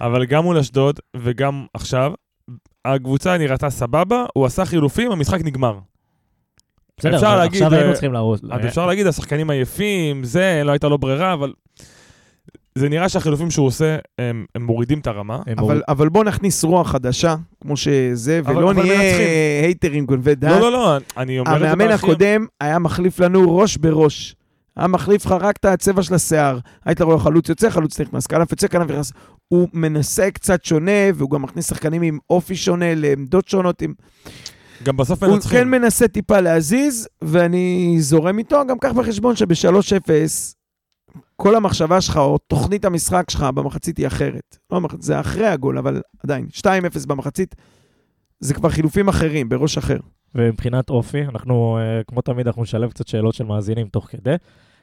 אבל 0.01 0.25
גם 0.25 0.43
מול 0.43 0.59
אשדוד 0.59 1.01
וגם 1.17 1.67
עכשיו, 1.75 2.13
הקבוצה 2.85 3.39
נראתה 3.39 3.71
סבבה, 3.71 4.25
הוא 4.35 4.47
עשה 4.47 4.65
חילופים, 4.65 5.13
המשחק 5.13 5.41
נגמר. 5.45 5.79
בסדר, 6.99 7.17
אפשר 7.17 7.37
להגיד, 7.37 7.63
עכשיו 7.63 7.75
היינו 7.75 7.89
אה, 7.89 7.95
צריכים. 7.95 8.17
אז 8.51 8.67
אפשר 8.67 8.87
להגיד, 8.87 9.07
השחקנים 9.07 9.51
עייפים, 9.51 10.25
זה, 10.25 10.63
לא 10.65 10.73
הייתה 10.73 10.89
לו 10.89 10.99
ברירה, 10.99 11.33
אבל 11.33 11.53
זה 12.79 12.89
נראה 12.89 13.09
שהחילופים 13.09 13.51
שהוא 13.51 13.67
עושה, 13.67 13.97
הם, 14.19 14.45
הם 14.55 14.63
מורידים 14.63 14.99
את 14.99 15.07
הרמה. 15.07 15.35
הם 15.35 15.41
אבל, 15.47 15.61
מוריד- 15.61 15.83
אבל 15.89 16.09
בוא 16.09 16.25
נכניס 16.25 16.65
רוח 16.65 16.91
חדשה, 16.91 17.37
כמו 17.63 17.77
שזה, 17.77 18.39
אבל- 18.39 18.57
ולא 18.57 18.71
אבל 18.71 18.83
נהיה 18.83 18.99
מנצחים. 18.99 19.27
הייטרים 19.63 20.07
גונבי 20.07 20.35
דעת. 20.35 20.61
לא, 20.61 20.73
לא, 20.73 20.73
לא, 20.73 20.97
אני 21.17 21.39
אומר 21.39 21.55
את 21.55 21.61
זה 21.61 21.71
המאמן. 21.73 21.91
הקודם 21.93 22.47
היה 22.61 22.79
מחליף 22.79 23.21
לנו 23.21 23.57
ראש 23.59 23.77
בראש. 23.77 24.35
היה 24.77 24.87
מחליף 24.87 25.27
לך 25.27 25.33
רק 25.41 25.57
את 25.57 25.65
הצבע 25.65 26.03
של 26.03 26.15
השיער. 26.15 26.59
היית 26.85 27.01
רואה 27.01 27.19
חלוץ 27.19 27.49
יוצא, 27.49 27.71
חלוץ 27.71 28.01
נכנס, 28.01 28.27
כנף 28.27 28.51
יוצא, 28.53 28.67
כנף 28.69 28.91
נכנס. 28.91 29.13
הוא 29.49 29.69
מנסה 29.73 30.31
קצת 30.31 30.65
שונה, 30.65 30.91
והוא 31.15 31.31
גם 31.31 31.43
מכניס 31.43 31.69
שחקנים 31.69 32.03
עם 32.03 32.19
אופי 32.31 32.57
שונה, 32.57 32.95
לעמדות 32.95 33.49
שונות. 33.49 33.83
עם... 33.83 33.93
גם 34.83 34.97
בסוף 34.97 35.23
הוא 35.23 35.33
מנצחים. 35.35 35.59
כן 35.59 35.69
מנסה 35.69 36.09
טיפה 36.09 36.41
להזיז, 36.41 37.09
ואני 37.23 37.97
זורם 38.01 38.39
איתו. 38.39 38.63
גם 38.69 38.79
קח 38.79 38.93
בחשבון 38.93 39.37
שב-3-0, 39.37 40.55
כל 41.37 41.57
המחשבה 41.57 42.01
שלך, 42.01 42.17
או 42.17 42.39
תוכנית 42.39 42.85
המשחק 42.85 43.31
שלך 43.31 43.43
במחצית 43.43 43.97
היא 43.97 44.07
אחרת. 44.07 44.59
לא, 44.71 44.81
זה 44.99 45.21
אחרי 45.21 45.47
הגול, 45.47 45.79
אבל 45.79 46.03
עדיין, 46.25 46.47
2-0 46.53 46.67
במחצית, 47.09 47.55
זה 48.41 48.55
כבר 48.55 48.69
חילופים 48.69 49.09
אחרים, 49.09 49.49
בראש 49.49 49.79
אחר. 49.79 49.99
ומבחינת 50.35 50.91
אופי, 50.91 51.23
אנחנו, 51.23 51.79
אה, 51.81 52.03
כמו 52.07 52.21
תמיד, 52.21 52.47
אנחנו 52.47 52.63
נשלב 52.63 52.91
קצת 52.91 53.09
שאלות 53.09 53.35
של 53.35 53.45
מאזינים 53.45 53.89
תוך 53.89 54.07
כדי. 54.11 54.35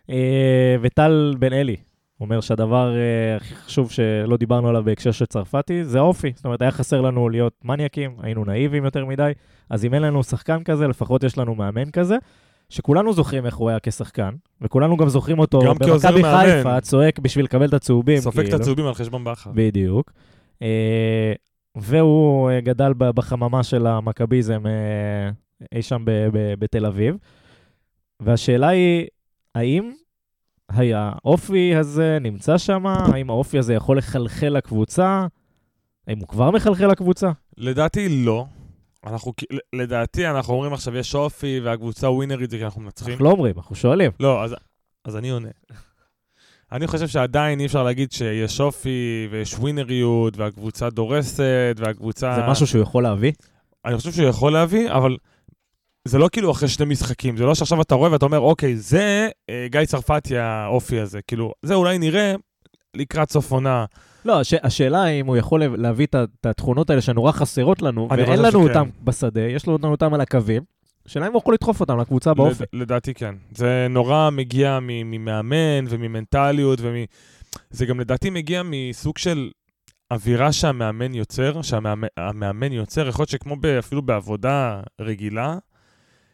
אה, 0.10 0.76
וטל 0.82 1.36
בן 1.40 1.54
אלי 1.54 1.76
אומר 2.20 2.42
שהדבר 2.42 2.96
אה, 2.96 3.36
הכי 3.36 3.56
חשוב 3.56 3.92
שלא 3.92 4.38
דיברנו 4.38 4.70
עליו 4.70 4.84
בהקשר 4.84 5.12
של 5.12 5.26
צרפתי, 5.26 5.86
זה 5.86 5.98
האופי. 6.00 6.32
זאת 6.36 6.46
אומרת, 6.46 6.62
היה 6.62 6.72
חסר 6.72 7.02
לנו 7.02 7.30
להיות 7.30 7.54
מניאקים, 7.64 8.16
היינו 8.22 8.46
נאיבים 8.46 8.86
יותר 8.86 9.06
מדי, 9.06 9.32
אז 9.70 9.86
אם 9.86 9.94
אין 9.94 10.02
לנו 10.02 10.24
שחקן 10.24 10.64
כזה, 10.64 10.88
לפחות 10.88 11.24
יש 11.24 11.38
לנו 11.38 11.56
מאמן 11.56 11.92
כזה. 11.92 12.18
שכולנו 12.69 13.13
זוכרים 13.13 13.45
איך 13.45 13.56
הוא 13.56 13.69
היה 13.69 13.78
כשחקן, 13.84 14.30
וכולנו 14.62 14.97
גם 14.97 15.10
זוכרים 15.10 15.39
אותו 15.39 15.60
גם 15.65 15.75
במכבי. 15.80 16.23
חיפה, 16.23 16.82
צועק 16.82 17.19
בשביל 17.19 17.45
לקבל 17.45 17.65
את 17.67 17.73
הצהובים. 17.73 18.17
סופג 18.19 18.39
את 18.39 18.45
כאילו. 18.45 18.58
הצהובים 18.62 18.86
על 18.86 18.93
חשבון 18.93 19.23
בכר. 19.23 19.51
בדיוק. 19.54 20.12
אה, 20.62 21.34
והוא 21.75 22.49
אה, 22.49 22.62
גדל 22.62 22.93
בחממה 22.97 23.63
של 23.63 23.88
המכביזם 23.88 24.63
אה, 24.67 25.30
אי 25.75 25.82
שם 25.82 26.04
בתל 26.60 26.86
אביב. 26.86 27.15
והשאלה 28.19 28.67
היא, 28.67 29.06
האם 29.56 29.91
היה- 30.69 31.12
האופי 31.15 31.75
הזה 31.75 32.17
נמצא 32.21 32.58
שם? 32.58 32.88
האם 32.88 33.30
האופי 33.30 33.58
הזה 33.60 33.73
יכול 33.73 33.97
לחלחל 33.97 34.49
לקבוצה? 34.49 35.25
האם 36.08 36.19
הוא 36.19 36.28
כבר 36.28 36.51
מחלחל 36.51 36.88
לקבוצה? 36.88 37.32
לדעתי 37.58 38.25
לא. 38.25 38.45
אנחנו, 39.06 39.34
לדעתי 39.74 40.28
אנחנו 40.28 40.54
אומרים 40.54 40.74
עכשיו 40.74 40.98
יש 40.98 41.15
אופי 41.15 41.60
והקבוצה 41.63 42.10
ווינרית 42.10 42.50
זה 42.50 42.58
כי 42.58 42.65
אנחנו 42.65 42.82
מנצחים. 42.82 43.12
אנחנו 43.12 43.26
לא 43.26 43.30
אומרים, 43.30 43.54
אנחנו 43.58 43.76
שואלים. 43.76 44.12
לא, 44.20 44.44
אז, 44.44 44.56
אז 45.06 45.15
אני 45.15 45.30
עונה. 45.30 45.50
אני 46.72 46.88
חושב 46.88 47.08
שעדיין 47.08 47.60
אי 47.60 47.65
אפשר 47.65 47.84
להגיד 47.84 48.12
שיש 48.12 48.62
אופי 48.62 49.28
ויש 49.32 49.54
ווינריות 49.54 50.38
והקבוצה 50.38 50.89
דורסת 50.89 51.76
והקבוצה... 51.78 52.36
זה 52.36 52.41
משהו 52.48 52.68
שהוא 52.68 52.82
יכול 52.82 53.04
להביא? 53.04 53.32
אני 53.86 53.98
חושב 53.98 54.12
שהוא 54.12 54.28
יכול 54.28 54.54
להביא, 54.54 54.91
אבל 54.91 55.18
זה 56.06 56.18
לא 56.18 56.30
כאילו 56.32 56.52
אחרי 56.52 56.70
שני 56.70 56.86
משחקים, 56.86 57.38
זה 57.38 57.44
לא 57.46 57.56
שעכשיו 57.56 57.82
אתה 57.82 57.96
רואה 57.96 58.12
ואתה 58.12 58.26
אומר, 58.26 58.39
אוקיי, 58.39 58.78
זה 58.78 59.30
אה, 59.50 59.68
גיא 59.70 59.86
צרפתי 59.86 60.38
האופי 60.38 61.00
הזה. 61.00 61.20
כאילו, 61.28 61.54
זה 61.62 61.74
אולי 61.74 61.98
נראה 61.98 62.36
לקראת 62.96 63.32
סוף 63.32 63.52
עונה. 63.52 63.86
לא, 64.26 64.40
הש... 64.40 64.54
השאלה 64.54 65.08
אם 65.08 65.28
הוא 65.28 65.38
יכול 65.38 65.64
להביא 65.66 66.06
את 66.06 66.46
התכונות 66.46 66.90
האלה 66.90 67.02
שנורא 67.02 67.32
חסרות 67.32 67.82
לנו, 67.82 68.08
ואין 68.12 68.40
לנו 68.40 68.50
שכן. 68.52 68.58
אותם 68.58 68.90
בשדה, 69.04 69.42
יש 69.42 69.68
לנו 69.68 69.92
אותם 69.92 70.14
על 70.14 70.22
הקווים. 70.22 70.64
השאלה 71.06 71.28
אם 71.28 71.32
הוא 71.32 71.40
יכול 71.40 71.54
לדחוף 71.54 71.80
אותם 71.80 72.00
לקבוצה 72.00 72.34
באופי. 72.34 72.64
לד, 72.64 72.82
לדעתי 72.82 73.14
כן. 73.14 73.36
זה 73.56 73.88
נורא 73.90 74.30
מגיע 74.30 74.80
ממאמן 74.82 75.86
וממנטליות, 75.90 76.80
ומ... 76.82 76.96
זה 77.70 77.86
גם 77.86 78.00
לדעתי 78.00 78.30
מגיע 78.30 78.62
מסוג 78.66 79.18
של 79.18 79.50
אווירה 80.12 80.52
שהמאמן 80.52 81.14
יוצר, 81.14 81.62
שהמאמן 81.62 82.72
יוצר, 82.72 83.08
יכול 83.08 83.22
להיות 83.22 83.30
שכמו 83.30 83.56
ב- 83.56 83.66
אפילו 83.66 84.02
בעבודה 84.02 84.82
רגילה, 85.02 85.58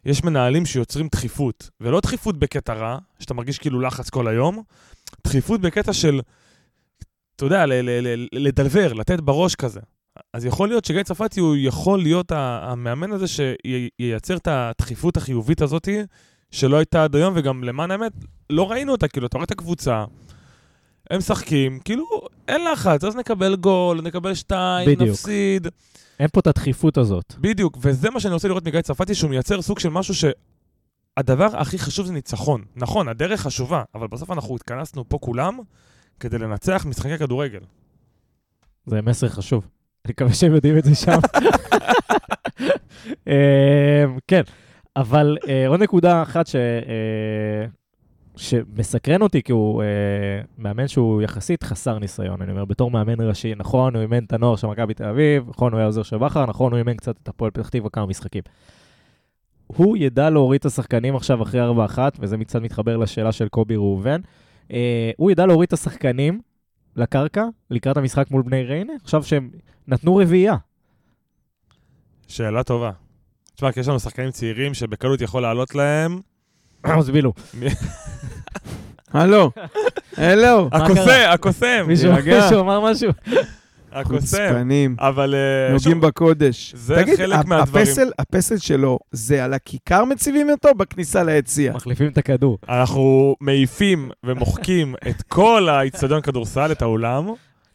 יש 0.06 0.24
מנהלים 0.24 0.66
שיוצרים 0.66 1.08
דחיפות, 1.12 1.70
ולא 1.82 2.00
דחיפות 2.00 2.38
בקטע 2.40 2.74
רע, 2.74 2.98
שאתה 3.20 3.34
מרגיש 3.34 3.58
כאילו 3.58 3.80
לחץ 3.80 4.10
כל 4.10 4.28
היום, 4.28 4.64
דחיפות 5.24 5.62
בקטע 5.62 5.94
של, 5.94 6.22
אתה 7.42 7.56
יודע, 7.56 7.66
לדלבר, 8.32 8.94
לתת 8.94 9.20
בראש 9.20 9.56
כזה. 9.56 9.80
אז 10.34 10.46
יכול 10.46 10.68
להיות 10.68 10.86
שגיא 10.86 11.04
צרפתי 11.04 11.40
הוא 11.40 11.56
יכול 11.60 12.02
להיות 12.02 12.32
המאמן 12.36 13.12
הזה 13.12 13.26
שייצר 13.28 14.38
את 14.38 14.48
הדחיפות 14.48 15.18
החיובית 15.18 15.62
הזאת 15.62 15.90
שלא 16.52 16.78
הייתה 16.78 17.04
עד 17.04 17.16
היום, 17.16 17.34
וגם 17.38 17.64
למען 17.64 17.92
האמת, 17.92 18.12
לא 18.50 18.72
ראינו 18.72 18.92
אותה, 18.92 19.08
כאילו, 19.08 19.28
אתה 19.28 19.38
רואה 19.38 19.46
את 19.46 19.52
הקבוצה, 19.52 20.06
הם 21.10 21.18
משחקים, 21.18 21.80
כאילו, 21.80 22.06
אין 22.48 22.62
לחץ, 22.72 23.04
אז 23.04 23.16
נקבל 23.16 23.56
גול, 23.56 24.02
נקבל 24.02 24.34
שתיים, 24.34 24.90
בדיוק. 24.90 25.10
נפסיד. 25.10 25.68
אין 26.20 26.28
פה 26.34 26.40
את 26.40 26.48
הדחיפות 26.48 26.98
הזאת. 26.98 27.36
בדיוק, 27.38 27.78
וזה 27.82 28.10
מה 28.10 28.20
שאני 28.20 28.34
רוצה 28.34 28.48
לראות 28.48 28.68
מגיא 28.68 28.82
צרפתי, 28.82 29.16
שהוא 29.16 29.30
מייצר 29.30 29.62
סוג 29.62 29.80
של 29.80 29.90
משהו 29.90 30.14
שהדבר 31.18 31.48
הכי 31.54 31.80
חשוב 31.80 32.06
זה 32.06 32.14
ניצחון. 32.14 32.64
נכון, 32.76 33.08
הדרך 33.08 33.42
חשובה, 33.42 33.84
אבל 33.96 34.08
בסוף 34.08 34.32
אנחנו 34.32 34.56
התכנסנו 34.56 35.10
פה 35.10 35.18
כולם 35.22 35.60
כדי 36.22 36.38
לנצח 36.38 36.86
משחקי 36.90 37.18
כדורגל. 37.18 37.60
זה 38.86 39.02
מסר 39.02 39.30
חשוב. 39.30 39.68
אני 40.06 40.12
מקווה 40.12 40.34
שהם 40.34 40.56
יודעים 40.56 40.78
את 40.78 40.84
זה 40.84 40.96
שם. 40.96 41.20
אמ, 43.28 43.34
כן, 44.28 44.42
אבל 44.96 45.38
אה, 45.48 45.68
עוד 45.68 45.82
נקודה 45.82 46.22
אחת 46.22 46.48
ש... 46.48 46.56
אה, 46.56 47.66
שמסקרן 48.36 49.22
אותי, 49.22 49.44
כי 49.44 49.52
הוא 49.52 49.84
אה, 49.84 49.88
מאמן 50.58 50.88
שהוא 50.88 51.22
יחסית 51.22 51.64
חסר 51.64 52.00
ניסיון, 52.00 52.42
אני 52.42 52.52
אומר, 52.52 52.66
בתור 52.66 52.92
מאמן 52.92 53.22
ראשי, 53.22 53.54
נכון, 53.58 53.96
הוא 53.96 54.02
אימן 54.02 54.24
את 54.24 54.34
הנוער 54.34 54.56
של 54.56 54.68
מכבי 54.68 54.94
תל 54.94 55.06
אביב, 55.06 55.50
נכון, 55.50 55.72
הוא 55.72 55.78
היה 55.78 55.86
עוזר 55.86 56.04
של 56.04 56.18
בכר, 56.18 56.46
נכון, 56.46 56.72
הוא 56.72 56.78
אימן 56.78 56.94
קצת 56.94 57.16
את 57.24 57.28
הפועל 57.28 57.52
פתח 57.52 57.70
תקווה 57.70 57.90
כמה 57.90 58.06
משחקים. 58.06 58.42
הוא 59.68 59.98
ידע 59.98 60.30
להוריד 60.30 60.60
את 60.60 60.66
השחקנים 60.66 61.16
עכשיו 61.16 61.44
אחרי 61.44 61.62
4-1, 61.96 61.98
וזה 62.20 62.38
קצת 62.38 62.62
מתחבר 62.62 62.98
לשאלה 62.98 63.32
של 63.32 63.48
קובי 63.48 63.76
ראובן. 63.76 64.22
אה, 64.72 65.12
הוא 65.18 65.32
ידע 65.32 65.46
להוריד 65.46 65.68
את 65.68 65.74
השחקנים 65.74 66.42
לקרקע 66.96 67.44
לקראת 67.72 67.98
המשחק 67.98 68.32
מול 68.32 68.42
בני 68.42 68.64
ריינה, 68.64 68.94
עכשיו 69.04 69.24
שהם 69.24 69.50
נתנו 69.88 70.16
רביעייה. 70.16 70.56
שאלה 72.28 72.64
טובה. 72.64 72.92
תשמע, 73.56 73.72
כי 73.72 73.80
יש 73.80 73.88
לנו 73.88 74.00
שחקנים 74.00 74.32
צעירים 74.32 74.74
שבקלות 74.74 75.22
יכול 75.22 75.42
לעלות 75.42 75.76
להם. 75.76 76.20
אז 76.84 77.10
בילו. 77.10 77.34
הלו, 79.14 79.52
הלו. 80.18 80.70
הקוסם? 80.72 81.30
הקוסם, 81.30 81.84
מישהו 81.88 82.16
תירגע. 82.16 82.44
מישהו 82.44 82.60
אמר 82.60 82.92
משהו? 82.92 83.12
הקוסם. 83.92 84.18
חוצפנים, 84.48 84.96
אבל 85.00 85.36
אה, 85.36 85.40
שוב, 85.70 85.74
נוגעים 85.94 86.02
בקודש. 86.02 86.74
זה 86.76 86.96
תגיד, 86.96 87.16
חלק 87.18 87.46
מהדברים. 87.46 87.84
הפסל, 87.84 88.10
הפסל 88.20 88.58
שלו, 88.58 89.00
זה 89.12 89.44
על 89.46 89.54
הכיכר 89.54 90.06
מציבים 90.06 90.50
אותו 90.50 90.70
בכניסה 90.78 91.24
ליציע? 91.24 91.74
מחליפים 91.74 92.08
את 92.08 92.18
הכדור. 92.18 92.58
אנחנו 92.70 93.36
מעיפים 93.42 94.10
ומוחקים 94.26 94.96
את 95.10 95.22
כל 95.22 95.70
האיצטדיון 95.70 96.22
כדורסל, 96.22 96.72
את 96.72 96.82
האולם, 96.82 97.28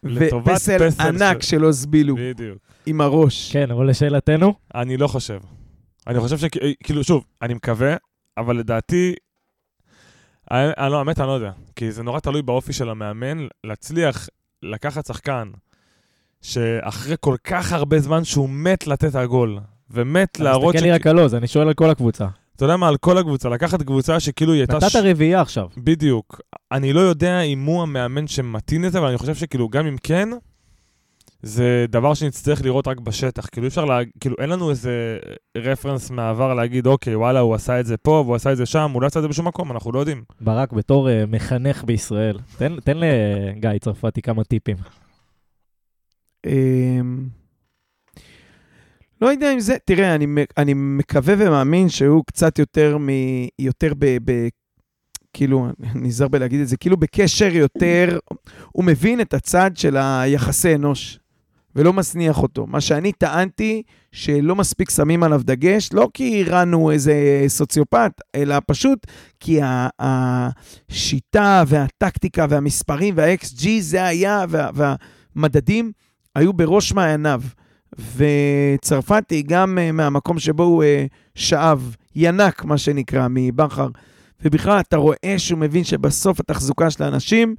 לטובת 0.02 0.52
ופסל 0.52 0.90
פסל 0.90 1.02
ענק 1.02 1.42
של- 1.42 1.48
שלא 1.48 1.68
הסבילו 1.68 2.16
בדיוק. 2.18 2.58
עם 2.86 3.00
הראש. 3.00 3.52
כן, 3.52 3.70
אבל 3.70 3.90
לשאלתנו, 3.90 4.54
אני 4.74 4.96
לא 4.96 5.06
חושב. 5.06 5.38
אני 6.06 6.20
חושב 6.20 6.38
שכאילו, 6.38 7.04
שוב, 7.04 7.24
אני 7.42 7.54
מקווה, 7.54 7.96
אבל 8.38 8.56
לדעתי, 8.56 9.14
אני, 10.50 10.70
אני 10.78 10.92
לא, 10.92 10.98
האמת, 10.98 11.18
אני 11.20 11.26
לא 11.26 11.32
יודע. 11.32 11.50
כי 11.76 11.92
זה 11.92 12.02
נורא 12.02 12.20
תלוי 12.20 12.42
באופי 12.42 12.72
של 12.72 12.88
המאמן, 12.90 13.46
להצליח 13.64 14.28
לקחת 14.62 15.06
שחקן 15.06 15.50
שאחרי 16.46 17.16
כל 17.20 17.36
כך 17.44 17.72
הרבה 17.72 18.00
זמן 18.00 18.24
שהוא 18.24 18.48
מת 18.48 18.86
לתת 18.86 19.14
הגול, 19.14 19.58
ומת 19.90 20.40
להראות 20.40 20.74
מסתכל 20.74 20.86
לי 20.86 20.92
רק 20.92 21.06
על 21.06 21.18
עוז, 21.18 21.34
אני 21.34 21.46
שואל 21.46 21.68
על 21.68 21.74
כל 21.74 21.90
הקבוצה. 21.90 22.26
אתה 22.56 22.64
יודע 22.64 22.76
מה, 22.76 22.88
על 22.88 22.96
כל 22.96 23.18
הקבוצה, 23.18 23.48
לקחת 23.48 23.82
קבוצה 23.82 24.20
שכאילו 24.20 24.52
היא 24.52 24.60
הייתה... 24.60 24.76
נתת 24.76 24.96
רביעייה 24.96 25.40
עכשיו. 25.40 25.68
בדיוק. 25.76 26.40
אני 26.72 26.92
לא 26.92 27.00
יודע 27.00 27.40
אם 27.40 27.64
הוא 27.64 27.82
המאמן 27.82 28.26
שמתאים 28.26 28.84
את 28.84 28.92
זה, 28.92 28.98
אבל 28.98 29.08
אני 29.08 29.18
חושב 29.18 29.34
שכאילו, 29.34 29.68
גם 29.68 29.86
אם 29.86 29.96
כן, 30.02 30.28
זה 31.42 31.86
דבר 31.88 32.14
שנצטרך 32.14 32.64
לראות 32.64 32.88
רק 32.88 33.00
בשטח. 33.00 33.46
כאילו, 33.46 33.64
אי 33.64 33.68
אפשר 33.68 33.84
לה... 33.84 33.98
כאילו, 34.20 34.36
אין 34.38 34.50
לנו 34.50 34.70
איזה 34.70 35.18
רפרנס 35.56 36.10
מהעבר 36.10 36.54
להגיד, 36.54 36.86
אוקיי, 36.86 37.16
וואלה, 37.16 37.40
הוא 37.40 37.54
עשה 37.54 37.80
את 37.80 37.86
זה 37.86 37.96
פה, 37.96 38.22
והוא 38.26 38.34
עשה 38.34 38.52
את 38.52 38.56
זה 38.56 38.66
שם, 38.66 38.90
הוא 38.94 39.02
לא 39.02 39.06
עשה 39.06 39.18
את 39.18 39.22
זה 39.22 39.28
בשום 39.28 39.48
מקום, 39.48 39.72
אנחנו 39.72 39.92
לא 39.92 39.98
יודעים. 39.98 40.22
ברק, 40.40 40.72
בתור 40.72 41.10
אה, 41.10 41.24
מחנך 41.28 41.84
בישראל, 41.84 42.38
תן 42.58 42.76
תן 42.84 42.96
לגיא 42.96 43.70
צרפתי 43.80 44.22
כמה 44.22 44.44
טיפים. 44.44 44.76
אמ, 46.46 47.28
לא 49.20 49.26
יודע 49.26 49.52
אם 49.52 49.60
זה, 49.60 49.76
תראה, 49.84 50.14
אני, 50.14 50.26
אני 50.58 50.74
מקווה 50.74 51.34
ומאמין 51.38 51.88
שהוא 51.88 52.24
קצת 52.26 52.58
יותר 52.58 52.98
מ... 52.98 53.08
יותר 53.58 53.92
ב... 53.98 54.16
ב 54.24 54.48
כאילו, 55.32 55.66
אני 55.92 56.08
נזהר 56.08 56.28
בלהגיד 56.28 56.60
את 56.60 56.68
זה, 56.68 56.76
כאילו 56.76 56.96
בקשר 56.96 57.48
יותר, 57.52 58.18
הוא 58.72 58.84
מבין 58.84 59.20
את 59.20 59.34
הצד 59.34 59.70
של 59.74 59.96
היחסי 59.96 60.74
אנוש, 60.74 61.18
ולא 61.76 61.92
מזניח 61.92 62.42
אותו. 62.42 62.66
מה 62.66 62.80
שאני 62.80 63.12
טענתי, 63.12 63.82
שלא 64.12 64.56
מספיק 64.56 64.90
שמים 64.90 65.22
עליו 65.22 65.40
דגש, 65.44 65.88
לא 65.92 66.08
כי 66.14 66.44
רן 66.44 66.72
הוא 66.72 66.92
איזה 66.92 67.44
סוציופט, 67.48 68.20
אלא 68.34 68.56
פשוט 68.66 69.06
כי 69.40 69.58
השיטה 70.00 71.64
והטקטיקה 71.66 72.46
והמספרים 72.48 73.14
וה-XG 73.16 73.66
זה 73.80 74.04
היה, 74.04 74.44
וה, 74.48 74.70
והמדדים 74.74 75.92
היו 76.36 76.52
בראש 76.52 76.92
מעייניו. 76.92 77.42
וצרפתי, 78.16 79.42
גם 79.42 79.78
uh, 79.78 79.92
מהמקום 79.92 80.38
שבו 80.38 80.62
הוא 80.62 80.84
uh, 80.84 80.86
שאב, 81.34 81.96
ינק, 82.16 82.64
מה 82.64 82.78
שנקרא, 82.78 83.26
מבכר, 83.30 83.88
ובכלל, 84.44 84.80
אתה 84.80 84.96
רואה 84.96 85.34
שהוא 85.36 85.58
מבין 85.58 85.84
שבסוף 85.84 86.40
התחזוקה 86.40 86.90
של 86.90 87.02
האנשים, 87.02 87.54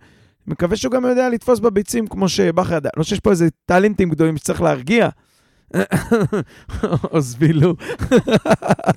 מקווה 0.48 0.78
שהוא 0.78 0.92
גם 0.92 1.06
יודע 1.06 1.30
לתפוס 1.30 1.60
בביצים 1.60 2.08
כמו 2.08 2.30
שבכר 2.30 2.76
ידע. 2.76 2.90
לא 2.98 3.04
שיש 3.04 3.20
פה 3.20 3.32
איזה 3.32 3.48
טאלנטים 3.66 4.10
גדולים 4.10 4.38
שצריך 4.38 4.62
להרגיע. 4.62 5.10
או 7.12 7.22
סבילו. 7.22 7.76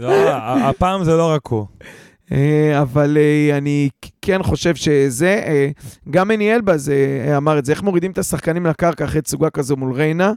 לא, 0.01 0.31
הפעם 0.69 1.05
זה 1.05 1.17
לא 1.17 1.31
רק 1.31 1.47
הוא. 1.47 1.67
אה, 2.33 2.83
אבל 2.83 3.19
אה, 3.21 3.59
אני 3.59 3.89
כן 4.23 4.43
חושב 4.43 4.75
שזה, 4.75 5.43
אה, 5.47 5.71
גם 6.11 6.29
מני 6.29 6.55
אלבז 6.55 6.93
אמר 7.37 7.59
את 7.59 7.65
זה, 7.65 7.73
איך 7.73 7.83
מורידים 7.83 8.11
את 8.11 8.19
השחקנים 8.19 8.67
לקרקע 8.67 9.05
אחרי 9.05 9.23
תצוגה 9.23 9.51
כזו 9.51 9.77
מול 9.77 9.93
ריינה. 9.93 10.33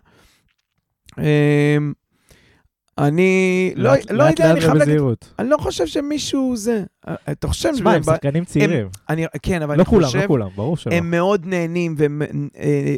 אני 2.98 3.74
לא, 3.76 3.92
לא 4.10 4.24
יודע, 4.24 4.52
אני 4.52 4.62
חייב 4.62 4.74
להגיד, 4.74 5.02
אני 5.40 5.50
לא 5.50 5.58
חושב 5.58 5.88
שמישהו 5.88 6.54
זה. 6.56 6.84
אתה 7.32 7.48
חושב... 7.48 7.72
תשמע, 7.72 7.94
הם 7.94 8.04
שחקנים 8.04 8.46
צעירים. 8.46 8.88
אני, 9.10 9.26
כן, 9.42 9.62
אבל 9.62 9.76
לא 9.76 9.82
אני 9.82 9.86
כולם, 9.86 10.06
חושב... 10.06 10.20
לא 10.20 10.28
כולם, 10.28 10.50
ברור 10.56 10.78
שלא. 10.78 10.94
הם 10.94 11.12
מאוד 11.12 11.46
נהנים 11.46 11.96
והם, 11.98 12.22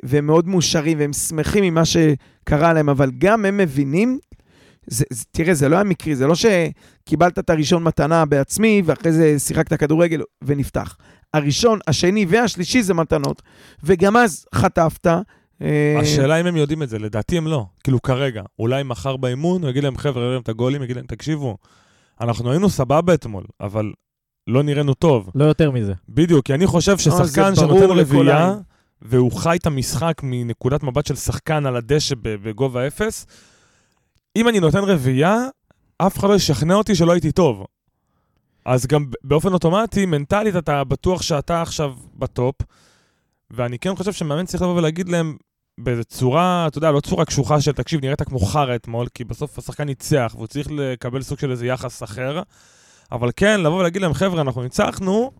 והם 0.03 0.25
מאוד 0.25 0.47
מאושרים 0.47 0.99
והם 0.99 1.13
שמחים 1.13 1.63
ממה 1.63 1.81
שקרה 1.85 2.73
להם, 2.73 2.89
אבל 2.89 3.11
גם 3.17 3.45
הם 3.45 3.57
מבינים 3.57 4.19
זה, 4.87 5.05
זה, 5.09 5.25
תראה, 5.31 5.53
זה 5.53 5.69
לא 5.69 5.75
היה 5.75 5.83
מקרי, 5.83 6.15
זה 6.15 6.27
לא 6.27 6.33
שקיבלת 6.35 7.39
את 7.39 7.49
הראשון 7.49 7.83
מתנה 7.83 8.25
בעצמי, 8.25 8.81
ואחרי 8.85 9.11
זה 9.11 9.39
שיחקת 9.39 9.73
כדורגל 9.73 10.21
ונפתח. 10.43 10.97
הראשון, 11.33 11.79
השני 11.87 12.25
והשלישי 12.29 12.83
זה 12.83 12.93
מתנות, 12.93 13.41
וגם 13.83 14.17
אז 14.17 14.45
חטפת. 14.55 15.07
אה, 15.61 15.99
השאלה 16.01 16.41
אם 16.41 16.45
הם 16.45 16.55
יודעים 16.55 16.83
את 16.83 16.89
זה, 16.89 16.99
לדעתי 16.99 17.37
הם 17.37 17.47
לא. 17.47 17.65
כאילו 17.83 18.01
כרגע, 18.01 18.41
אולי 18.59 18.83
מחר 18.83 19.17
באימון, 19.17 19.61
הוא 19.61 19.69
יגיד 19.69 19.83
להם, 19.83 19.97
חבר'ה, 19.97 20.21
יראה 20.23 20.33
להם 20.33 20.41
את 20.41 20.49
הגולים, 20.49 20.83
יגיד 20.83 20.95
להם, 20.95 21.05
תקשיבו, 21.05 21.57
אנחנו 22.21 22.51
היינו 22.51 22.69
סבבה 22.69 23.13
אתמול, 23.13 23.43
אבל 23.61 23.93
לא 24.47 24.63
נראינו 24.63 24.93
טוב. 24.93 25.29
לא 25.35 25.45
יותר 25.45 25.71
מזה. 25.71 25.93
בדיוק, 26.09 26.45
כי 26.45 26.53
אני 26.53 26.67
חושב 26.67 26.91
לא, 26.91 26.97
ששחקן 26.97 27.55
שנותן 27.55 27.89
רביעייה, 27.89 28.55
והוא 29.01 29.31
חי 29.31 29.57
את 29.61 29.65
המשחק 29.65 30.21
מנקודת 30.23 30.83
מבט 30.83 31.05
של 31.05 31.15
שחקן 31.15 31.65
על 31.65 31.75
הדשא 31.75 32.15
בגובה 32.21 32.87
אפס, 32.87 33.25
אם 34.35 34.47
אני 34.47 34.59
נותן 34.59 34.83
רביעייה, 34.83 35.47
אף 35.97 36.17
אחד 36.19 36.29
לא 36.29 36.35
ישכנע 36.35 36.75
אותי 36.75 36.95
שלא 36.95 37.11
הייתי 37.11 37.31
טוב. 37.31 37.65
אז 38.65 38.87
גם 38.87 39.05
באופן 39.23 39.53
אוטומטי, 39.53 40.05
מנטלית, 40.05 40.55
אתה 40.55 40.83
בטוח 40.83 41.21
שאתה 41.21 41.61
עכשיו 41.61 41.93
בטופ, 42.15 42.55
ואני 43.51 43.79
כן 43.79 43.95
חושב 43.95 44.13
שמאמן 44.13 44.45
צריך 44.45 44.63
לבוא 44.63 44.73
ולהגיד 44.77 45.09
להם 45.09 45.37
באיזו 45.77 46.03
צורה, 46.03 46.67
אתה 46.67 46.77
יודע, 46.77 46.91
לא 46.91 46.99
צורה 46.99 47.25
קשוחה 47.25 47.61
של 47.61 47.71
תקשיב, 47.71 48.01
נראית 48.01 48.21
כמו 48.21 48.39
חרא 48.39 48.75
אתמול, 48.75 49.07
כי 49.13 49.23
בסוף 49.23 49.57
השחקן 49.57 49.83
ניצח, 49.83 50.31
והוא 50.35 50.47
צריך 50.47 50.67
לקבל 50.71 51.21
סוג 51.21 51.39
של 51.39 51.51
איזה 51.51 51.65
יחס 51.65 52.03
אחר, 52.03 52.41
אבל 53.11 53.29
כן, 53.35 53.61
לבוא 53.61 53.79
ולהגיד 53.79 54.01
להם, 54.01 54.13
חבר'ה, 54.13 54.41
אנחנו 54.41 54.63
ניצחנו, 54.63 55.31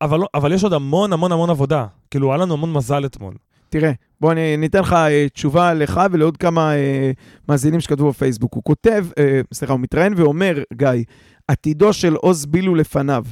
אבל, 0.00 0.18
לא, 0.18 0.26
אבל 0.34 0.52
יש 0.52 0.64
עוד 0.64 0.72
המון 0.72 1.12
המון 1.12 1.32
המון 1.32 1.50
עבודה. 1.50 1.86
כאילו, 2.10 2.28
היה 2.32 2.36
לנו 2.36 2.54
המון 2.54 2.72
מזל 2.72 3.06
אתמול. 3.06 3.34
תראה, 3.68 3.92
בוא 4.20 4.32
אני, 4.32 4.54
אני 4.54 4.66
אתן 4.66 4.80
לך 4.80 4.92
uh, 4.92 5.30
תשובה 5.32 5.74
לך 5.74 6.00
ולעוד 6.10 6.36
כמה 6.36 6.72
uh, 6.72 7.46
מאזינים 7.48 7.80
שכתבו 7.80 8.08
בפייסבוק. 8.08 8.54
הוא 8.54 8.62
כותב, 8.62 9.06
uh, 9.10 9.14
סליחה, 9.54 9.72
הוא 9.72 9.80
מתראיין 9.80 10.12
ואומר, 10.16 10.62
גיא, 10.72 10.88
עתידו 11.48 11.92
של 11.92 12.14
עוז 12.14 12.46
בילו 12.46 12.74
לפניו, 12.74 13.24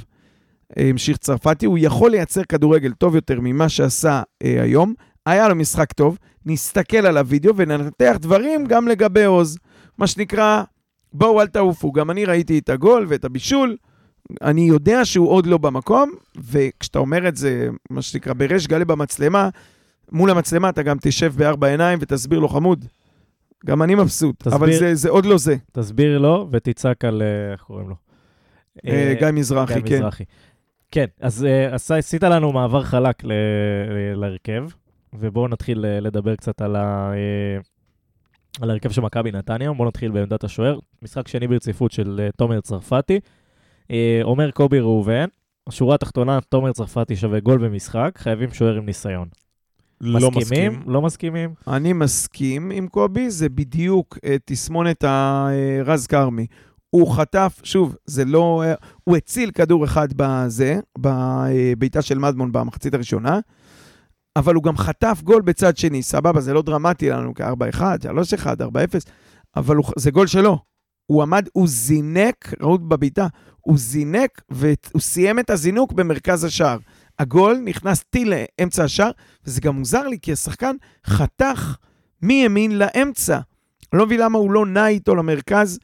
המשיך 0.77 1.17
צרפתי, 1.17 1.67
הוא 1.67 1.79
יכול 1.81 2.11
לייצר 2.11 2.45
כדורגל 2.45 2.93
טוב 2.93 3.15
יותר 3.15 3.41
ממה 3.41 3.69
שעשה 3.69 4.23
uh, 4.23 4.47
היום. 4.47 4.95
היה 5.27 5.49
לו 5.49 5.55
משחק 5.55 5.93
טוב, 5.93 6.19
נסתכל 6.47 7.07
על 7.07 7.19
הוידאו 7.19 7.57
וננתח 7.57 8.17
דברים 8.21 8.67
גם 8.67 8.89
לגבי 8.89 9.25
עוז. 9.25 9.59
מה 9.99 10.07
שנקרא, 10.07 10.63
בואו 11.13 11.41
אל 11.41 11.47
תעופו, 11.47 11.93
גם 11.93 12.11
אני 12.11 12.25
ראיתי 12.25 12.59
את 12.59 12.69
הגול 12.69 13.07
ואת 13.09 13.25
הבישול. 13.25 13.77
אני 14.43 14.61
יודע 14.61 15.05
שהוא 15.05 15.29
עוד 15.29 15.47
לא 15.47 15.59
במקום, 15.59 16.11
וכשאתה 16.51 16.99
אומר 16.99 17.29
את 17.29 17.37
זה, 17.37 17.69
מה 17.91 18.03
שנקרא, 18.03 18.33
בריש 18.33 18.67
גלי 18.67 18.85
במצלמה, 18.85 19.49
מול 20.13 20.31
המצלמה 20.31 20.69
אתה 20.69 20.83
גם 20.83 20.97
תשב 21.01 21.33
בארבע 21.37 21.67
עיניים 21.67 21.99
ותסביר 22.03 22.39
לו 22.39 22.49
חמוד. 22.49 22.85
גם 23.67 23.83
אני 23.83 23.95
מבסוט, 23.95 24.37
תסביר, 24.39 24.57
אבל 24.57 24.73
זה, 24.73 24.95
זה 24.95 25.11
עוד 25.11 25.27
לא 25.27 25.39
זה. 25.39 25.57
תסביר 25.73 26.19
לו 26.19 26.49
ותצעק 26.53 27.05
על, 27.05 27.23
אה, 27.23 27.53
איך 27.53 27.63
קוראים 27.63 27.89
לו? 27.89 27.95
אה, 28.87 28.93
אה, 28.93 29.15
גיא 29.19 29.29
מזרחי, 29.33 29.75
גיא 29.75 29.83
כן. 29.83 29.97
מזרחי. 29.97 30.25
כן, 30.91 31.07
אז 31.21 31.47
עשית 31.91 32.23
לנו 32.23 32.53
מעבר 32.53 32.83
חלק 32.83 33.23
להרכב, 34.15 34.65
ובואו 35.13 35.49
נתחיל 35.49 35.85
לדבר 36.01 36.37
קצת 36.37 36.63
על, 36.63 36.77
ה, 36.77 37.13
על 38.61 38.71
ההרכב 38.71 38.91
של 38.91 39.01
מכבי 39.01 39.33
נתניה. 39.33 39.73
בואו 39.73 39.89
נתחיל 39.89 40.11
בעמדת 40.11 40.45
השוער. 40.45 40.79
משחק 41.03 41.29
שני 41.29 41.49
ברציפות 41.49 41.93
של 41.93 42.29
תומר 42.37 42.61
צרפתי. 42.61 43.21
אומר 44.23 44.51
קובי 44.51 44.81
ראובן, 44.81 45.27
השורה 45.67 45.95
התחתונה, 45.95 46.39
תומר 46.49 46.73
צרפתי 46.73 47.17
שווה 47.17 47.41
גול 47.41 47.59
במשחק, 47.59 48.13
חייבים 48.19 48.51
שוער 48.53 48.77
עם 48.77 48.87
ניסיון. 48.87 49.29
לא 50.01 50.31
מסכימים? 50.31 50.73
מסכים. 50.73 50.93
לא 50.93 51.03
מסכימים? 51.03 51.55
אני 51.69 51.93
מסכים 51.93 52.71
עם 52.71 52.89
קובי, 52.89 53.31
זה 53.31 53.49
בדיוק 53.49 54.17
uh, 54.17 54.29
תסמונת 54.45 55.05
הרז 55.05 56.07
כרמי. 56.07 56.47
הוא 56.91 57.13
חטף, 57.13 57.61
שוב, 57.63 57.97
זה 58.05 58.25
לא... 58.25 58.63
Uh, 58.65 58.87
הוא 59.05 59.17
הציל 59.17 59.51
כדור 59.51 59.85
אחד 59.85 60.09
בזה, 60.17 60.81
בביתה 60.99 62.03
של 62.03 62.19
מדמון 62.19 62.53
במחצית 62.53 62.95
הראשונה, 62.95 63.41
אבל 64.37 64.55
הוא 64.55 64.63
גם 64.63 64.77
חטף 64.77 65.21
גול 65.25 65.43
בצד 65.43 65.77
שני. 65.77 66.03
סבבה, 66.03 66.41
זה 66.41 66.55
לא 66.55 66.63
דרמטי 66.63 67.11
לנו 67.11 67.35
כ-4-1, 67.35 67.81
3-1, 67.81 67.81
4-0, 68.45 68.67
אבל 69.57 69.77
הוא, 69.77 69.85
זה 69.97 70.11
גול 70.11 70.27
שלו. 70.27 70.59
הוא 71.07 71.23
עמד, 71.23 71.49
הוא 71.53 71.69
זינק, 71.69 72.53
ראו 72.61 72.79
בביתה, 72.79 73.27
הוא 73.61 73.79
זינק 73.79 74.43
והוא 74.51 75.01
סיים 75.01 75.39
את 75.39 75.51
הזינוק 75.51 75.93
במרכז 75.93 76.45
השער. 76.45 76.79
הגול 77.19 77.61
נכנס 77.65 78.03
טיל 78.11 78.33
לאמצע 78.35 78.85
השער, 78.85 79.11
וזה 79.45 79.61
גם 79.61 79.77
מוזר 79.77 80.09
לי, 80.09 80.19
כי 80.23 80.33
השחקן 80.33 80.77
חתך 81.07 81.77
מימין 82.23 82.79
לאמצע. 82.79 83.39
אני 83.93 83.99
לא 83.99 84.07
מבין 84.07 84.21
למה 84.21 84.39
הוא 84.39 84.51
לא 84.51 84.67
נע 84.67 84.89
איתו 84.89 85.15
למרכז. 85.15 85.79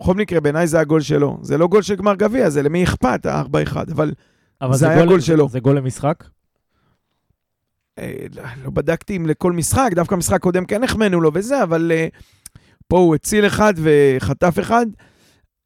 בכל 0.00 0.14
מקרה, 0.14 0.40
בעיניי 0.40 0.66
זה 0.66 0.80
הגול 0.80 1.00
שלו. 1.00 1.38
זה 1.42 1.58
לא 1.58 1.66
גול 1.66 1.82
של 1.82 1.94
גמר 1.94 2.14
גביע, 2.14 2.50
זה 2.50 2.62
למי 2.62 2.84
אכפת, 2.84 3.26
ה-4-1, 3.26 3.76
אבל, 3.92 4.12
אבל 4.60 4.72
זה, 4.72 4.78
זה 4.78 4.88
היה 4.88 5.06
גול 5.06 5.20
שלו. 5.20 5.48
זה 5.48 5.60
גול 5.60 5.76
למשחק? 5.76 6.24
אה, 7.98 8.26
לא, 8.34 8.42
לא 8.64 8.70
בדקתי 8.70 9.16
אם 9.16 9.26
לכל 9.26 9.52
משחק, 9.52 9.90
דווקא 9.94 10.14
משחק 10.14 10.40
קודם 10.40 10.64
כן 10.64 10.84
החמאנו 10.84 11.20
לו 11.20 11.30
וזה, 11.34 11.62
אבל 11.62 11.92
אה, 11.94 12.08
פה 12.88 12.98
הוא 12.98 13.14
הציל 13.14 13.46
אחד 13.46 13.74
וחטף 13.76 14.58
אחד. 14.60 14.86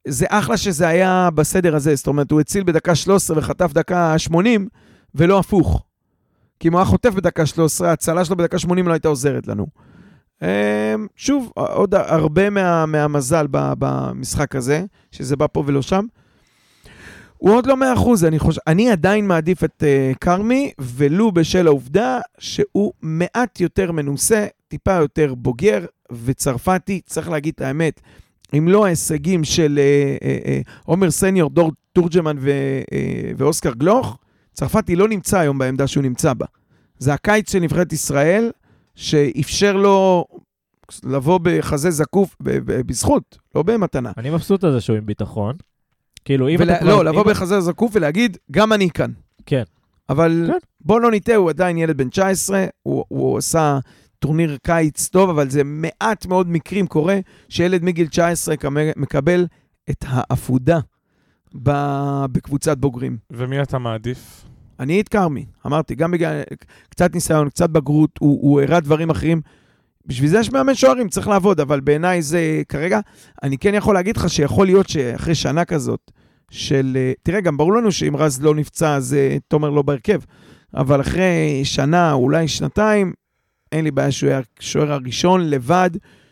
זה 0.07 0.25
אחלה 0.29 0.57
שזה 0.57 0.87
היה 0.87 1.29
בסדר 1.35 1.75
הזה, 1.75 1.95
זאת 1.95 2.07
אומרת, 2.07 2.31
הוא 2.31 2.41
הציל 2.41 2.63
בדקה 2.63 2.95
13 2.95 3.37
וחטף 3.37 3.73
דקה 3.73 4.17
80, 4.17 4.67
ולא 5.15 5.39
הפוך. 5.39 5.83
כי 6.59 6.67
אם 6.67 6.73
הוא 6.73 6.79
היה 6.79 6.85
חוטף 6.85 7.13
בדקה 7.13 7.45
13, 7.45 7.89
ההצלה 7.89 8.25
שלו 8.25 8.35
בדקה 8.35 8.59
80 8.59 8.87
לא 8.87 8.93
הייתה 8.93 9.07
עוזרת 9.07 9.47
לנו. 9.47 9.67
אמ, 10.41 10.47
שוב, 11.15 11.51
עוד 11.55 11.95
הרבה 11.95 12.49
מה, 12.49 12.85
מהמזל 12.85 13.47
במשחק 13.51 14.55
הזה, 14.55 14.83
שזה 15.11 15.35
בא 15.35 15.45
פה 15.51 15.63
ולא 15.65 15.81
שם. 15.81 16.05
הוא 17.37 17.55
עוד 17.55 17.65
לא 17.65 17.77
מאה 17.77 17.93
אחוז, 17.93 18.25
אני 18.25 18.39
חושב, 18.39 18.61
אני 18.67 18.91
עדיין 18.91 19.27
מעדיף 19.27 19.63
את 19.63 19.83
uh, 19.83 20.17
כרמי, 20.17 20.71
ולו 20.79 21.31
בשל 21.31 21.67
העובדה 21.67 22.19
שהוא 22.39 22.93
מעט 23.01 23.59
יותר 23.59 23.91
מנוסה, 23.91 24.47
טיפה 24.67 24.93
יותר 24.93 25.33
בוגר 25.33 25.85
וצרפתי, 26.25 27.01
צריך 27.05 27.29
להגיד 27.29 27.53
את 27.55 27.61
האמת, 27.61 28.01
אם 28.57 28.67
לא 28.67 28.85
ההישגים 28.85 29.43
של 29.43 29.79
uh, 29.79 30.23
uh, 30.23 30.67
uh, 30.67 30.81
עומר 30.85 31.11
סניור, 31.11 31.49
דור 31.49 31.71
תורג'מן 31.93 32.37
uh, 32.37 32.41
ואוסקר 33.37 33.73
גלוך, 33.73 34.17
צרפתי 34.53 34.95
לא 34.95 35.07
נמצא 35.07 35.39
היום 35.39 35.57
בעמדה 35.57 35.87
שהוא 35.87 36.03
נמצא 36.03 36.33
בה. 36.33 36.45
זה 36.97 37.13
הקיץ 37.13 37.51
של 37.51 37.59
נבחרת 37.59 37.93
ישראל, 37.93 38.51
שאפשר 38.95 39.77
לו 39.77 40.25
לבוא 41.03 41.39
בחזה 41.43 41.91
זקוף, 41.91 42.35
בזכות, 42.41 43.37
לא 43.55 43.63
במתנה. 43.63 44.11
אני 44.17 44.29
מבסוט 44.29 44.63
על 44.63 44.71
זה 44.71 44.81
שהוא 44.81 44.97
עם 44.97 45.05
ביטחון. 45.05 45.55
כאילו, 46.25 46.49
אם 46.49 46.55
ולה, 46.59 46.73
אתה 46.73 46.81
כבר... 46.81 46.95
לא, 46.95 47.05
לבוא 47.05 47.23
אם... 47.23 47.29
בחזה 47.29 47.61
זקוף 47.61 47.91
ולהגיד, 47.93 48.37
גם 48.51 48.73
אני 48.73 48.89
כאן. 48.89 49.11
כן. 49.45 49.63
אבל 50.09 50.43
כן. 50.47 50.57
בוא 50.81 51.01
לא 51.01 51.11
נטעה, 51.11 51.35
הוא 51.35 51.49
עדיין 51.49 51.77
ילד 51.77 51.97
בן 51.97 52.09
19, 52.09 52.65
הוא, 52.83 53.05
הוא 53.07 53.37
עשה 53.37 53.79
טורניר 54.19 54.57
קיץ 54.63 55.07
טוב, 55.07 55.29
אבל 55.29 55.49
זה 55.49 55.61
מעט 55.63 56.25
מאוד 56.25 56.49
מקרים 56.49 56.87
קורה 56.87 57.19
שילד 57.49 57.83
מגיל 57.83 58.07
19 58.07 58.55
מקבל 58.97 59.47
את 59.89 60.05
העפודה 60.07 60.79
בקבוצת 61.53 62.77
בוגרים. 62.77 63.17
ומי 63.31 63.61
אתה 63.61 63.77
מעדיף? 63.77 64.45
אני 64.79 65.01
את 65.01 65.09
כרמי, 65.09 65.45
אמרתי, 65.65 65.95
גם 65.95 66.11
בגלל 66.11 66.41
קצת 66.89 67.13
ניסיון, 67.13 67.49
קצת 67.49 67.69
בגרות, 67.69 68.11
הוא 68.19 68.61
הראה 68.61 68.79
דברים 68.79 69.09
אחרים. 69.09 69.41
בשביל 70.05 70.29
זה 70.29 70.39
יש 70.39 70.51
מאמן 70.51 70.75
שוערים, 70.75 71.09
צריך 71.09 71.27
לעבוד, 71.27 71.59
אבל 71.59 71.79
בעיניי 71.79 72.21
זה 72.21 72.61
כרגע, 72.69 72.99
אני 73.43 73.57
כן 73.57 73.73
יכול 73.75 73.95
להגיד 73.95 74.17
לך 74.17 74.29
שיכול 74.29 74.65
להיות 74.65 74.89
שאחרי 74.89 75.35
שנה 75.35 75.65
כזאת 75.65 76.11
של... 76.51 76.93
אה, 76.95 77.13
תראה, 77.23 77.41
גם 77.41 77.57
ברור 77.57 77.73
לנו 77.73 77.91
שאם 77.91 78.15
רז 78.17 78.41
לא 78.41 78.55
נפצע, 78.55 78.95
אז 78.95 79.13
אה, 79.13 79.37
תומר 79.47 79.69
לא 79.69 79.81
בהרכב, 79.81 80.19
אבל 80.73 81.01
אחרי 81.01 81.61
שנה, 81.63 82.13
אולי 82.13 82.47
שנתיים, 82.47 83.13
אין 83.71 83.83
לי 83.83 83.91
בעיה 83.91 84.11
שהוא 84.11 84.29
יהיה 84.29 84.41
השוער 84.59 84.91
הראשון 84.91 85.49
לבד, 85.49 85.89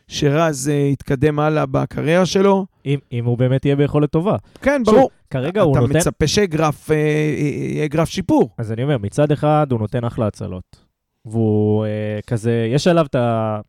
שרז 0.10 0.70
אה, 0.70 0.74
יתקדם 0.74 1.40
הלאה 1.40 1.66
בקריירה 1.66 2.26
שלו. 2.26 2.66
אם, 2.86 3.00
אם 3.12 3.26
הוא 3.26 3.38
באמת 3.38 3.66
יהיה 3.66 3.76
ביכולת 3.76 4.12
טובה. 4.12 4.36
כן, 4.62 4.82
שוב, 4.86 4.96
ברור. 4.96 5.10
כרגע 5.30 5.62
הוא 5.62 5.72
אתה 5.72 5.80
נותן... 5.80 5.98
מצפה 5.98 6.28
שגרף, 6.28 6.92
אה, 6.92 6.96
אה, 6.96 7.02
יהיה 7.42 7.88
גרף 7.88 8.10
שיפור. 8.10 8.50
אז 8.58 8.72
אני 8.72 8.84
אומר, 8.84 8.98
מצד 8.98 9.32
אחד 9.32 9.68
הוא 9.72 9.80
נותן 9.80 10.04
אחלה 10.04 10.28
הצלות. 10.28 10.86
והוא 11.26 11.86
אה, 11.86 12.20
כזה, 12.28 12.68
יש 12.74 12.88
עליו 12.88 13.06
את 13.06 13.16
ה... 13.16 13.60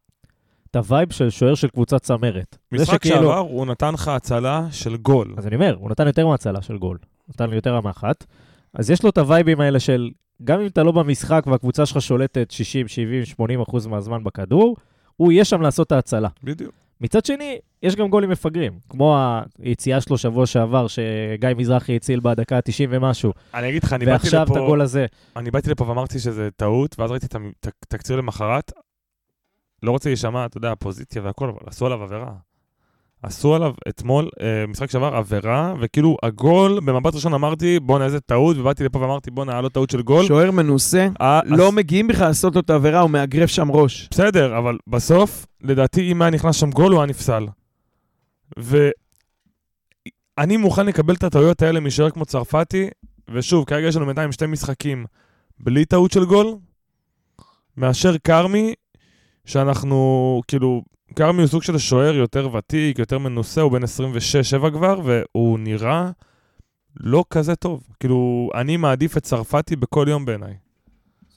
את 0.71 0.77
ה 0.77 0.84
vibe 0.84 1.13
של 1.13 1.31
שוער 1.31 1.55
של 1.55 1.69
קבוצת 1.69 2.03
צמרת. 2.03 2.59
משחק 2.73 3.05
שכאילו- 3.05 3.17
שעבר, 3.17 3.39
הוא 3.39 3.67
נתן 3.67 3.95
לך 3.95 4.09
הצלה 4.09 4.67
של 4.71 4.97
גול. 4.97 5.35
אז 5.37 5.47
אני 5.47 5.55
אומר, 5.55 5.77
הוא 5.81 5.91
נתן 5.91 6.07
יותר 6.07 6.27
מהצלה 6.27 6.63
של 6.63 6.79
גול. 6.79 6.99
נתן 7.29 7.53
יותר 7.53 7.81
מאחת. 7.81 8.25
אז 8.75 8.91
יש 8.91 9.03
לו 9.05 9.11
את 9.11 9.19
הווייבים 9.19 9.61
האלה 9.61 9.81
של, 9.81 10.11
גם 10.45 10.61
אם 10.61 10.67
אתה 10.67 10.83
לא 10.83 10.93
במשחק 10.93 11.45
והקבוצה 11.47 11.87
שלך 11.87 12.03
שולטת 12.03 12.51
60, 12.51 12.89
70, 12.89 13.25
80 13.25 13.61
אחוז 13.61 13.87
מהזמן 13.87 14.25
בכדור, 14.25 14.77
הוא 15.21 15.33
יהיה 15.33 15.45
שם 15.45 15.63
לעשות 15.63 15.87
את 15.87 15.93
ההצלה. 15.93 16.29
בדיוק. 16.45 16.75
מצד 17.01 17.25
שני, 17.25 17.59
יש 17.83 17.97
גם 17.97 18.09
גולים 18.09 18.31
מפגרים, 18.31 18.73
כמו 18.89 19.19
היציאה 19.59 20.01
שלו 20.01 20.19
שבוע 20.19 20.47
שעבר, 20.47 20.87
שגיא 20.87 21.49
מזרחי 21.57 21.97
הציל 21.97 22.21
בדקה 22.21 22.57
ה-90 22.57 22.87
ומשהו, 22.91 23.33
אני 23.55 23.69
אגיד 23.69 23.85
לך, 23.85 23.93
אני 23.93 24.05
באתי 24.05 24.13
ועכשיו 24.13 24.43
את 24.43 24.51
לפה, 24.51 24.59
הגול 24.59 24.81
הזה. 24.81 25.07
אני 25.37 25.51
באתי 25.51 25.71
לפה 25.71 25.89
ואמרתי 25.89 26.19
שזה 26.19 26.49
טעות, 26.57 26.99
ואז 26.99 27.11
ראיתי 27.11 27.27
את 27.27 27.67
התקציר 27.67 28.17
למחרת. 28.17 28.73
לא 29.83 29.91
רוצה 29.91 30.09
להישמע, 30.09 30.47
אתה 30.47 30.57
יודע, 30.57 30.73
פוזיציה 30.79 31.23
והכל, 31.23 31.49
אבל 31.49 31.61
עשו 31.67 31.87
עליו 31.87 32.03
עבירה. 32.03 32.33
עשו 33.23 33.55
עליו 33.55 33.73
אתמול, 33.89 34.29
אה, 34.41 34.65
משחק 34.69 34.91
שעבר, 34.91 35.15
עבירה, 35.17 35.75
וכאילו 35.81 36.17
הגול, 36.23 36.81
במבט 36.85 37.15
ראשון 37.15 37.35
אמרתי, 37.35 37.81
בואנה 37.81 38.05
איזה 38.05 38.21
טעות, 38.21 38.57
ובאתי 38.59 38.85
לפה 38.85 38.99
ואמרתי, 38.99 39.31
בואנה, 39.31 39.53
היה 39.53 39.61
לו 39.61 39.69
טעות 39.69 39.91
של 39.91 40.03
גול. 40.03 40.27
שוער 40.27 40.51
מנוסה, 40.51 41.09
אה, 41.21 41.41
לא 41.45 41.69
אז- 41.69 41.75
מגיעים 41.75 42.09
בכלל 42.09 42.27
לעשות 42.29 42.55
לו 42.55 42.61
את 42.61 42.71
העבירה, 42.71 43.01
הוא 43.01 43.11
מאגרף 43.11 43.51
שם 43.51 43.71
ראש. 43.71 44.09
בסדר, 44.11 44.59
אבל 44.59 44.79
בסוף, 44.87 45.47
לדעתי, 45.63 46.13
אם 46.13 46.23
היה 46.23 46.31
נכנס 46.31 46.57
שם 46.57 46.71
גול, 46.71 46.93
הוא 46.93 47.01
היה 47.01 47.07
נפסל. 47.07 47.47
ואני 48.57 48.93
מוכן 50.57 50.87
לקבל 50.87 51.15
את 51.15 51.25
הטעויות 51.25 51.63
האלה 51.63 51.81
משוער 51.81 52.11
כמו 52.11 52.25
צרפתי, 52.25 52.89
ושוב, 53.29 53.65
כרגע 53.65 53.89
יש 53.89 53.97
לנו 53.97 54.07
בינתיים 54.07 54.33
שתי 54.33 54.47
משחקים 54.47 55.05
בלי 55.61 55.85
טעות 55.85 56.13
של 56.13 56.25
גול, 56.25 56.47
מאשר 57.77 58.19
כרמי, 58.19 58.75
שאנחנו, 59.45 59.97
כאילו, 60.49 60.83
כרמי 61.17 61.43
הוא 61.43 61.49
סוג 61.49 61.63
של 61.63 61.79
שוער 61.79 62.15
יותר 62.15 62.55
ותיק, 62.55 62.99
יותר 62.99 63.19
מנוסה, 63.19 63.61
הוא 63.61 63.73
בן 63.73 63.83
26-7 63.85 64.71
כבר, 64.71 65.01
והוא 65.05 65.59
נראה 65.59 66.11
לא 67.01 67.25
כזה 67.31 67.57
טוב. 67.57 67.89
כאילו, 68.01 68.51
אני 68.55 68.77
מעדיף 68.77 69.17
את 69.17 69.23
צרפתי 69.23 69.77
בכל 69.77 70.07
יום 70.09 70.25
בעיניי. 70.25 70.70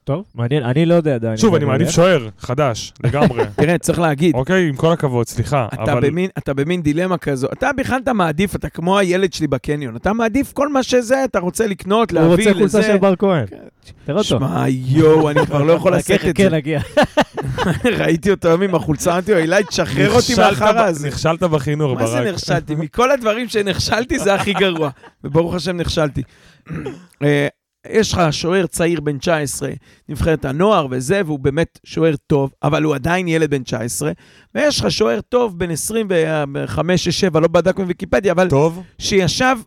טוב, 0.04 0.24
מעניין, 0.36 0.64
אני 0.64 0.86
לא 0.86 0.94
יודע 0.94 1.16
עדיין. 1.16 1.38
שוב, 1.38 1.56
אני 1.56 1.66
מעדיף 1.66 1.86
הולך. 1.88 1.96
שוער, 1.96 2.30
חדש, 2.40 2.94
לגמרי. 3.04 3.44
תראה, 3.56 3.78
צריך 3.78 4.00
להגיד, 4.00 4.36
אוקיי, 4.36 4.70
עם 4.70 4.76
כל 4.76 4.92
הכבוד, 4.92 5.28
סליחה, 5.28 5.68
אתה, 5.74 5.84
אבל... 5.94 6.08
במין, 6.10 6.30
אתה 6.38 6.54
במין 6.54 6.82
דילמה 6.82 7.18
כזו. 7.18 7.48
אתה 7.54 7.70
בכלל 7.78 8.00
אתה 8.04 8.14
מעדיף, 8.14 8.56
אתה 8.56 8.70
כמו 8.70 8.98
הילד 9.00 9.34
שלי 9.34 9.48
בקניון. 9.48 9.96
אתה 9.96 10.14
מעדיף 10.14 10.54
כל 10.54 10.70
מה 10.70 10.84
שזה, 10.84 11.24
אתה 11.24 11.40
רוצה 11.40 11.68
לקנות, 11.68 12.12
הוא 12.12 12.20
להביא 12.20 12.32
רוצה 12.48 12.54
חולצה 12.60 12.80
לזה. 12.80 12.88
של 12.88 12.98
בר 12.98 13.16
כהן. 13.16 13.46
כן. 13.46 13.58
תראה 14.06 14.18
אותו. 14.18 14.28
שמע, 14.30 14.64
יואו, 14.70 15.30
אני 15.30 15.46
כבר 15.46 15.64
לא 15.64 15.74
יכול 15.74 15.96
לשאת 15.98 16.12
את 16.16 16.20
חכה, 16.38 16.44
זה. 16.44 16.50
נגיע. 16.50 16.80
ראיתי 18.00 18.32
אותו 18.32 18.48
היום 18.48 18.62
עם 18.62 18.76
החולצה, 18.76 19.12
אמרתי 19.12 19.32
לו, 19.32 19.38
אילי, 19.38 19.64
תשחרר 19.64 20.12
אותי 20.12 20.36
מהחרא 20.38 20.82
הזה. 20.86 21.08
נכשלת 21.08 21.44
בחינוך, 21.44 22.00
מה 22.00 22.08
זה 22.08 22.18
ברק. 22.22 22.34
נכשלתי? 22.34 22.76
מכל 22.76 23.12
הדברים 23.12 23.48
שנכשלתי 23.48 24.20
זה 24.20 24.34
הכי 24.34 24.54
גרוע. 24.54 24.90
וברוך 25.24 25.56
השם 25.56 25.78
נכשלתי. 25.78 26.22
יש 27.90 28.14
לך 28.14 28.22
שוער 28.32 28.68
צעיר 28.68 29.02
בן 29.02 29.18
19, 29.18 29.72
נבחרת 30.10 30.46
הנוער 30.46 30.88
וזה, 30.92 31.22
והוא 31.26 31.40
באמת 31.40 31.80
שוער 31.84 32.16
טוב, 32.28 32.54
אבל 32.64 32.84
הוא 32.84 32.96
עדיין 32.96 33.28
ילד 33.28 33.50
בן 33.50 33.64
19. 33.64 34.12
ויש 34.56 34.80
לך 34.80 34.92
שוער 34.92 35.22
טוב 35.22 35.60
בן 35.60 35.70
25-6-7, 37.36 37.40
לא 37.40 37.48
בדקנו 37.48 37.84
בוויקיפדיה, 37.84 38.32
אבל 38.32 38.50
טוב? 38.50 38.84
שישב... 38.98 39.58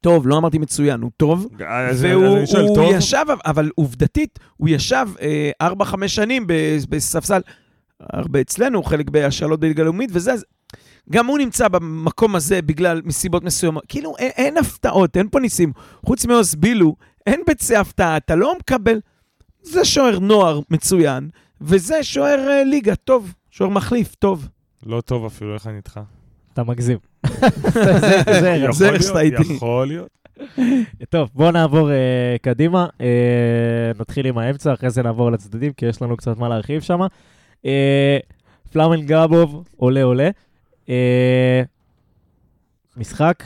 טוב, 0.00 0.26
לא 0.26 0.38
אמרתי 0.38 0.58
מצוין, 0.58 1.00
הוא 1.00 1.10
טוב. 1.16 1.46
אז 1.68 2.04
והוא 2.04 2.36
אני 2.36 2.46
שואל, 2.46 2.66
טוב? 2.74 2.92
ישב, 2.94 3.24
אבל 3.46 3.70
עובדתית, 3.74 4.38
הוא 4.56 4.68
ישב 4.68 5.06
אה, 5.20 5.70
4-5 5.82 6.08
שנים 6.08 6.46
בספסל, 6.88 7.40
הרבה 8.00 8.40
אצלנו, 8.40 8.82
חלק 8.82 9.10
בהשאלות 9.10 9.60
בליגה 9.60 9.82
לאומית, 9.82 10.10
וזה, 10.12 10.32
אז 10.32 10.44
גם 11.10 11.26
הוא 11.26 11.38
נמצא 11.38 11.68
במקום 11.68 12.36
הזה 12.36 12.62
בגלל 12.62 13.02
מסיבות 13.04 13.44
מסוימות. 13.44 13.84
כאילו, 13.88 14.14
אין, 14.18 14.30
אין 14.36 14.56
הפתעות, 14.56 15.16
אין 15.16 15.28
פה 15.28 15.40
ניסים. 15.40 15.72
חוץ 16.06 16.26
מעוז 16.26 16.54
בילו, 16.54 16.96
אין 17.28 17.40
ביצי 17.46 17.76
הפתעה, 17.76 18.16
אתה 18.16 18.34
לא 18.34 18.54
מקבל... 18.60 19.00
זה 19.62 19.84
שוער 19.84 20.18
נוער 20.18 20.60
מצוין, 20.70 21.28
וזה 21.60 22.02
שוער 22.02 22.48
אה, 22.48 22.64
ליגה 22.64 22.94
טוב, 22.96 23.34
שוער 23.50 23.70
מחליף 23.70 24.14
טוב. 24.14 24.48
לא 24.86 25.00
טוב 25.00 25.24
אפילו, 25.26 25.54
איך 25.54 25.66
אני 25.66 25.76
איתך? 25.76 26.00
אתה 26.52 26.62
מגזים. 26.64 26.98
זה- 27.26 27.40
זה- 28.00 28.40
זה- 28.40 28.48
יכול 28.48 28.72
זה 28.72 28.90
להיות, 28.90 29.02
שאתה 29.02 29.20
איתי. 29.20 29.52
יכול 29.52 29.86
להיות. 29.88 30.08
טוב, 31.08 31.28
בואו 31.34 31.50
נעבור 31.50 31.90
אה, 31.90 31.96
קדימה. 32.42 32.86
אה, 33.00 33.06
נתחיל 34.00 34.26
עם 34.26 34.38
האמצע, 34.38 34.72
אחרי 34.72 34.90
זה 34.90 35.02
נעבור 35.02 35.30
לצדדים, 35.32 35.72
כי 35.72 35.86
יש 35.86 36.02
לנו 36.02 36.16
קצת 36.16 36.36
מה 36.36 36.48
להרחיב 36.48 36.82
שם. 36.82 37.00
אה, 37.66 38.18
פלאמן 38.72 39.06
גבוב, 39.06 39.68
עולה 39.76 40.02
עולה. 40.02 40.30
אה, 40.88 41.62
משחק 42.96 43.44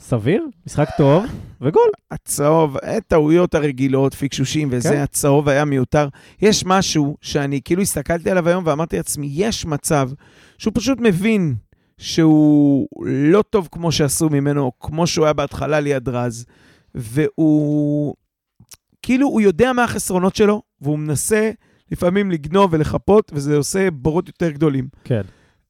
סביר, 0.00 0.46
משחק 0.66 0.88
טוב, 0.96 1.24
וגול. 1.60 1.90
הצהוב, 2.10 2.76
הטעויות 2.82 3.54
הרגילות, 3.54 4.14
פיקשושים 4.14 4.68
וזה, 4.72 4.88
כן. 4.88 5.00
הצהוב 5.00 5.48
היה 5.48 5.64
מיותר. 5.64 6.08
יש 6.42 6.64
משהו 6.66 7.16
שאני 7.20 7.60
כאילו 7.64 7.82
הסתכלתי 7.82 8.30
עליו 8.30 8.48
היום 8.48 8.64
ואמרתי 8.66 8.96
לעצמי, 8.96 9.28
יש 9.32 9.66
מצב 9.66 10.10
שהוא 10.58 10.72
פשוט 10.74 10.98
מבין 11.00 11.54
שהוא 11.98 12.88
לא 13.06 13.42
טוב 13.42 13.68
כמו 13.72 13.92
שעשו 13.92 14.28
ממנו, 14.28 14.72
כמו 14.80 15.06
שהוא 15.06 15.24
היה 15.24 15.32
בהתחלה 15.32 15.80
ליד 15.80 16.08
רז, 16.08 16.44
והוא... 16.94 18.14
כאילו, 19.02 19.28
הוא 19.28 19.40
יודע 19.40 19.72
מה 19.72 19.84
החסרונות 19.84 20.36
שלו, 20.36 20.62
והוא 20.80 20.98
מנסה 20.98 21.50
לפעמים 21.92 22.30
לגנוב 22.30 22.72
ולחפות, 22.72 23.32
וזה 23.34 23.56
עושה 23.56 23.90
בורות 23.90 24.28
יותר 24.28 24.50
גדולים. 24.50 24.88
כן. 25.04 25.22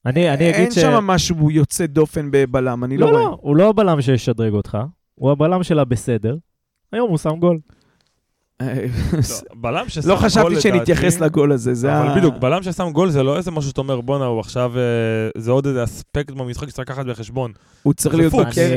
אני, 0.05 0.33
אני 0.33 0.45
אין 0.45 0.55
אגיד 0.55 0.71
ש... 0.71 0.79
שם 0.79 1.03
משהו 1.03 1.51
יוצא 1.51 1.85
דופן 1.85 2.29
בבלם, 2.31 2.83
אני 2.83 2.97
לא, 2.97 3.07
לא, 3.07 3.11
רואה. 3.11 3.23
לא, 3.23 3.37
הוא 3.41 3.55
לא 3.55 3.69
הבלם 3.69 4.01
שישדרג 4.01 4.53
אותך, 4.53 4.77
הוא 5.15 5.31
הבלם 5.31 5.63
של 5.63 5.79
הבסדר. 5.79 6.37
היום 6.91 7.09
הוא 7.09 7.17
שם 7.17 7.35
גול. 7.39 7.59
לא, 8.61 8.67
בלם 9.61 9.89
ששם 9.89 10.09
לא 10.09 10.15
גול, 10.15 10.23
חשבתי 10.25 10.49
לדעתי- 10.49 10.61
שנתייחס 10.61 11.19
לגול 11.19 11.51
הזה, 11.51 11.73
זה 11.73 11.93
ה... 11.93 12.01
אבל 12.01 12.17
בדיוק, 12.17 12.35
בלם 12.39 12.63
ששם 12.63 12.89
גול 12.93 13.09
זה 13.09 13.23
לא 13.23 13.37
איזה 13.37 13.51
משהו 13.51 13.69
שאתה 13.69 13.81
אומר, 13.81 14.01
בואנה, 14.01 14.25
הוא 14.25 14.39
עכשיו, 14.39 14.71
אה, 14.77 14.81
זה 15.37 15.51
עוד 15.51 15.67
איזה 15.67 15.83
אספקט 15.83 16.31
במשחק 16.31 16.69
שצריך 16.69 16.89
לקחת 16.89 17.05
בחשבון. 17.05 17.51
הוא 17.83 17.93
צריך 17.93 18.15
להיות. 18.15 18.33
בכלא. 18.33 18.43
אני 18.63 18.73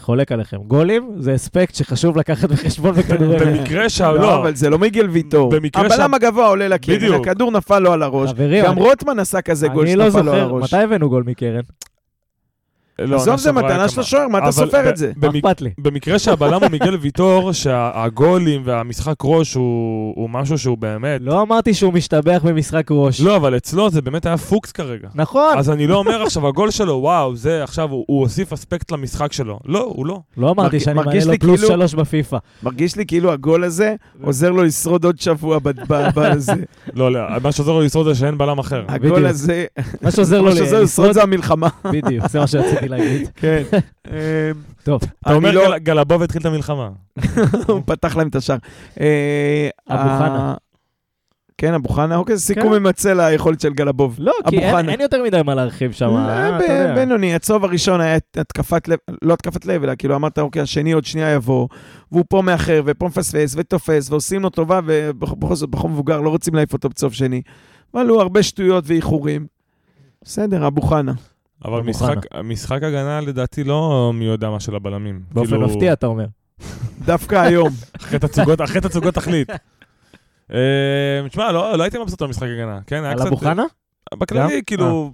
חולק 0.00 0.32
עליכם. 0.32 0.56
גולים 0.56 1.10
זה 1.18 1.34
אספקט 1.34 1.74
שחשוב 1.74 2.16
לקחת 2.18 2.48
בחשבון 2.48 2.94
בכדורגל. 2.94 3.44
במקרה 3.58 3.88
שה... 3.88 4.12
לא, 4.12 4.18
לא, 4.20 4.36
אבל 4.40 4.54
זה 4.54 4.70
לא 4.70 4.78
מיגל 4.78 5.08
ויטור. 5.10 5.50
במקרה 5.50 5.86
הבלם 5.86 6.14
הגבוה 6.14 6.48
עולה 6.48 6.68
לקרן. 6.68 7.12
הכדור 7.20 7.50
נפל 7.50 7.78
לו 7.78 7.92
על 7.92 8.02
הראש. 8.02 8.30
גם 8.64 8.72
אני- 8.72 8.80
רוטמן 8.80 9.18
עשה 9.18 9.40
כזה 9.42 9.68
גול 9.68 9.86
אני 9.86 9.96
לא 9.96 10.04
שנפל 10.10 10.20
לו 10.22 10.32
על 10.32 10.38
זוכר, 10.40 10.54
הראש. 10.54 10.74
מתי 10.74 10.82
הבאנו 10.82 11.08
גול 11.10 11.22
מקרן? 11.26 11.60
לא, 12.98 13.16
עזוב, 13.16 13.36
זה 13.36 13.52
מתנה 13.52 13.88
של. 13.88 14.00
השוער, 14.00 14.28
מה 14.28 14.38
אתה 14.38 14.52
סופר 14.52 14.88
את 14.88 14.96
זה? 14.96 15.12
אכפת 15.38 15.60
לי? 15.60 15.70
במקרה 15.78 16.18
שהבלם 16.18 16.60
הוא 16.62 16.70
מיגל 16.70 16.94
ויטור, 16.96 17.52
שהגולים 17.52 18.62
והמשחק 18.64 19.14
ראש 19.24 19.54
הוא 19.54 19.64
הוא 20.16 20.30
משהו 20.30 20.58
שהוא 20.58 20.78
באמת... 20.78 21.20
לא 21.24 21.42
אמרתי 21.42 21.74
שהוא 21.74 21.92
משתבח 21.92 22.40
במשחק 22.44 22.86
ראש. 22.90 23.20
לא, 23.20 23.36
אבל 23.36 23.56
אצלו 23.56 23.90
זה 23.90 24.02
באמת 24.02 24.26
היה 24.26 24.36
פוקס 24.36 24.72
כרגע. 24.72 25.08
נכון. 25.14 25.58
אז 25.58 25.70
אני 25.70 25.86
לא 25.86 25.96
אומר 25.96 26.22
עכשיו, 26.22 26.48
הגול 26.48 26.70
שלו, 26.70 26.92
וואו, 26.92 27.36
זה 27.36 27.64
עכשיו, 27.64 27.90
הוא 27.90 28.04
הוא 28.08 28.20
הוסיף 28.20 28.52
אספקט 28.52 28.90
למשחק 28.92 29.32
שלו. 29.32 29.58
לא, 29.64 29.80
הוא 29.94 30.06
לא. 30.06 30.20
לא 30.36 30.50
אמרתי 30.50 30.62
מרגיש- 30.62 30.84
שאני 30.84 30.94
מעלה 30.96 31.24
לו 31.24 31.30
לי 31.30 31.38
פלוס 31.38 31.60
כאילו- 31.60 31.74
שלוש 31.74 31.94
בפיפא. 31.94 32.36
מרגיש 32.62 32.96
לי 32.96 33.06
כאילו 33.06 33.32
הגול 33.32 33.64
הזה 33.64 33.94
עוזר 34.22 34.50
לו 34.50 34.62
לשרוד 34.62 35.04
עוד 35.04 35.20
שבוע 35.20 35.58
בזה. 36.16 36.52
לא, 36.94 37.12
לא, 37.12 37.20
מה 37.42 37.52
שעוזר 37.52 37.72
לו 37.72 37.80
לשרוד 37.80 38.06
זה 38.06 38.14
שאין 38.14 38.38
בלם 38.38 38.58
אחר. 38.58 38.84
הגול. 38.88 39.26
הזה, 39.26 39.64
מה 40.02 40.10
שעוזר 40.10 40.40
לו 40.40 40.50
לשרוד, 40.82 41.12
זה 41.12 41.22
המלחמה. 41.22 41.68
בדיוק, 41.92 42.28
זה 42.28 42.38
מה 42.40 42.46
שרציתי 42.46 42.83
להגיד. 42.88 43.28
כן. 43.36 43.62
אמ, 44.08 44.12
טוב, 44.82 45.00
אתה 45.22 45.34
אומר, 45.34 45.50
לא- 45.52 45.64
גל- 45.70 45.78
גלבוב 45.78 46.22
התחיל 46.22 46.40
את 46.40 46.46
המלחמה. 46.46 46.88
הוא 47.68 47.82
פתח 47.86 48.16
להם 48.16 48.28
את 48.28 48.34
השער. 48.36 48.56
אה, 49.00 49.68
אבו 49.90 50.08
חנה. 50.18 50.54
כן, 51.58 51.74
אבו 51.74 51.88
חנה, 51.88 52.16
אוקיי, 52.16 52.36
זה 52.36 52.42
סיכום 52.42 52.62
כן. 52.74 52.82
ממצה 52.82 53.14
ליכולת 53.14 53.60
של 53.60 53.72
גלבוב. 53.72 54.16
לא, 54.18 54.32
כי 54.50 54.58
אין- 54.58 55.00
יותר 55.00 55.22
מדי 55.22 55.40
מה 55.44 55.54
להרחיב 55.54 55.92
שם. 55.92 56.06
לא, 56.10 56.18
אה. 56.18 56.94
בינוני, 56.94 57.34
הצהוב 57.34 57.64
הראשון 57.64 58.00
היה 58.00 58.16
התקפת 58.36 58.88
לב, 58.88 58.98
לא 59.22 59.34
התקפת 59.34 59.66
לב, 59.66 59.82
אלא 59.84 59.92
כאילו 59.98 60.16
אמרת, 60.16 60.38
אוקיי, 60.38 60.62
השני 60.62 60.92
עוד 60.92 61.04
שנייה 61.04 61.30
יבוא, 61.32 61.68
והוא 62.12 62.24
פה 62.28 62.42
מאחר, 62.42 62.82
ופה 62.86 63.06
מפספס, 63.06 63.54
ותופס, 63.58 64.10
ועושים 64.10 64.42
לו 64.42 64.50
טובה, 64.50 64.80
ובכל 64.86 65.54
זאת, 65.54 65.70
בחור 65.70 65.90
מבוגר, 65.90 66.20
לא 66.20 66.28
רוצים 66.30 66.54
להעיף 66.54 66.72
אותו 66.72 66.88
בצוף 66.88 67.12
שני. 67.12 67.42
אבל 67.94 68.06
הוא 68.08 68.20
הרבה 68.20 68.42
שטויות 68.42 68.84
ואיחורים. 68.86 69.46
בסדר, 70.24 70.66
אבו 70.66 70.82
חנה. 70.82 71.12
אבל 71.64 71.80
משחק, 71.80 72.16
משחק 72.44 72.82
הגנה 72.82 73.20
לדעתי 73.20 73.64
לא 73.64 74.10
מי 74.14 74.24
יודע 74.24 74.50
מה 74.50 74.60
של 74.60 74.74
הבלמים. 74.74 75.20
באופן 75.32 75.50
כאילו, 75.50 75.66
מפתיע, 75.66 75.92
אתה 75.92 76.06
אומר. 76.06 76.26
דווקא 77.06 77.34
היום. 77.34 77.68
אחרי 77.96 78.18
תצוגות, 78.18 78.60
אחרי 78.60 78.80
תצוגות 78.80 79.14
תכלית. 79.14 79.48
אה, 80.52 81.28
תשמע, 81.28 81.52
לא 81.52 81.78
לא 81.78 81.82
הייתי 81.82 81.98
מבסוט 81.98 82.22
על 82.22 82.28
משחק 82.28 82.48
הגנה, 82.48 82.80
כן? 82.86 83.04
על 83.04 83.22
אבו 83.22 83.36
חנה? 83.36 83.64
בכללי? 84.14 84.62
כאילו, 84.66 85.12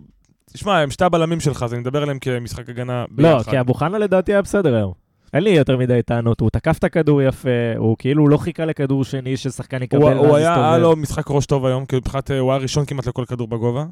תשמע, 0.53 0.79
הם 0.79 0.91
שתי 0.91 1.05
הבלמים 1.05 1.41
שלך, 1.41 1.63
אז 1.63 1.73
אני 1.73 1.81
מדבר 1.81 2.03
עליהם 2.03 2.19
כמשחק 2.19 2.69
הגנה 2.69 3.05
לא, 3.19 3.37
ביחד. 3.37 3.51
כי 3.51 3.61
אבו 3.61 3.75
חנה 3.75 3.99
לדעתי 3.99 4.33
היה 4.33 4.43
בסדר 4.43 4.75
היום. 4.75 4.93
אין 5.35 5.43
לי 5.43 5.51
יותר 5.51 5.77
מדי 5.77 6.03
טענות, 6.03 6.41
הוא 6.41 6.51
תקף 6.51 6.79
את 6.79 6.85
הכדור 6.85 7.23
יפה, 7.23 7.49
הוא 7.77 7.97
כאילו 7.99 8.29
לא 8.29 8.37
חיכה 8.37 8.65
לכדור 8.65 9.05
שני 9.05 9.37
ששחקן 9.37 9.83
יקבל 9.83 10.03
הוא, 10.03 10.11
ואז 10.11 10.19
הוא 10.19 10.37
היה, 10.37 10.71
היה. 10.71 10.79
לו 10.79 10.97
משחק 10.97 11.31
ראש 11.31 11.47
טוב 11.47 11.67
היום, 11.67 11.87
כי 11.87 11.97
מבחינת, 11.97 12.31
אה, 12.31 12.39
הוא 12.39 12.53
היה 12.53 12.61
ראשון 12.61 12.85
כמעט 12.85 13.07
לכל 13.07 13.25
כדור 13.25 13.49
בגובה. 13.49 13.85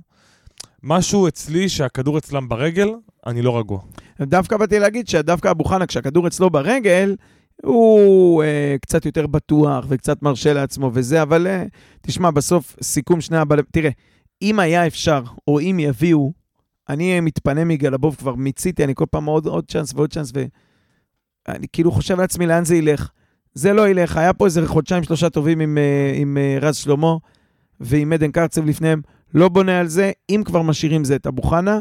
משהו 0.83 1.29
אצלי 1.29 1.69
שהכדור 1.69 2.19
אצלם 2.19 2.49
ברגל, 2.49 2.89
אני 3.27 3.43
לא 3.43 3.59
רגוע. 3.59 3.81
דווקא 4.21 4.57
באתי 4.57 4.79
להגיד 4.79 5.09
שדווקא 5.09 5.51
אבו 5.51 5.65
חנה, 5.65 5.87
כשהכדור 5.87 6.27
אצלו 6.27 6.51
ברגל, 6.51 7.17
הוא 7.63 8.43
אה, 8.43 8.77
קצת 8.83 9.07
יותר 9.07 9.27
בטוח 9.27 9.85
וקצת 9.89 10.23
מרשה 10.23 10.53
לעצמו 10.53 10.91
וזה, 10.95 11.23
אבל 11.23 11.47
אה, 11.47 11.65
תשמע, 12.03 12.31
בסוף 12.31 12.77
סיכום 12.83 13.21
שני 13.21 13.37
הבלמים, 13.37 13.65
תראה, 13.73 13.91
אם 14.43 14.61
היה 14.61 14.87
אפשר, 14.87 15.23
או 15.49 15.61
אם 15.61 15.77
יביאו, 15.81 16.33
אני 16.89 17.21
מתפנה 17.21 17.65
מגלבוב, 17.65 18.17
כבר 18.17 18.35
מיציתי, 18.35 18.85
אני 18.85 18.95
כל 18.95 19.05
פעם 19.11 19.25
עוד, 19.25 19.47
עוד 19.47 19.65
צ'אנס 19.69 19.95
ועוד 19.95 20.13
צ'אנס, 20.13 20.33
ואני 21.49 21.67
כאילו 21.73 21.93
חושב 21.93 22.21
לעצמי 22.21 22.47
לאן 22.47 22.65
זה 22.65 22.77
ילך. 22.77 23.11
זה 23.55 23.73
לא 23.73 23.89
ילך, 23.89 24.17
היה 24.17 24.33
פה 24.33 24.45
איזה 24.45 24.67
חודשיים, 24.67 25.03
שלושה 25.03 25.31
טובים 25.31 25.61
עם, 25.61 25.79
אה, 25.79 26.13
עם 26.17 26.39
אה, 26.41 26.59
רז 26.61 26.77
שלמה 26.77 27.17
ועם 27.81 28.13
עדן 28.13 28.31
קרצב 28.31 28.67
לפניהם, 28.67 29.01
לא 29.35 29.49
בונה 29.49 29.81
על 29.81 29.87
זה, 29.87 30.11
אם 30.31 30.43
כבר 30.45 30.63
משאירים 30.63 31.05
זה 31.05 31.17
את 31.17 31.27
אבו 31.27 31.43
חנה, 31.43 31.79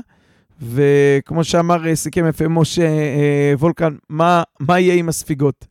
וכמו 0.61 1.43
שאמר, 1.43 1.87
אה, 1.87 1.95
סיכם 1.95 2.25
יפה 2.29 2.47
משה 2.47 2.87
אה, 2.87 3.53
וולקן, 3.59 3.95
מה, 4.09 4.43
מה 4.59 4.79
יהיה 4.79 4.95
עם 4.95 5.09
הספיגות? 5.09 5.65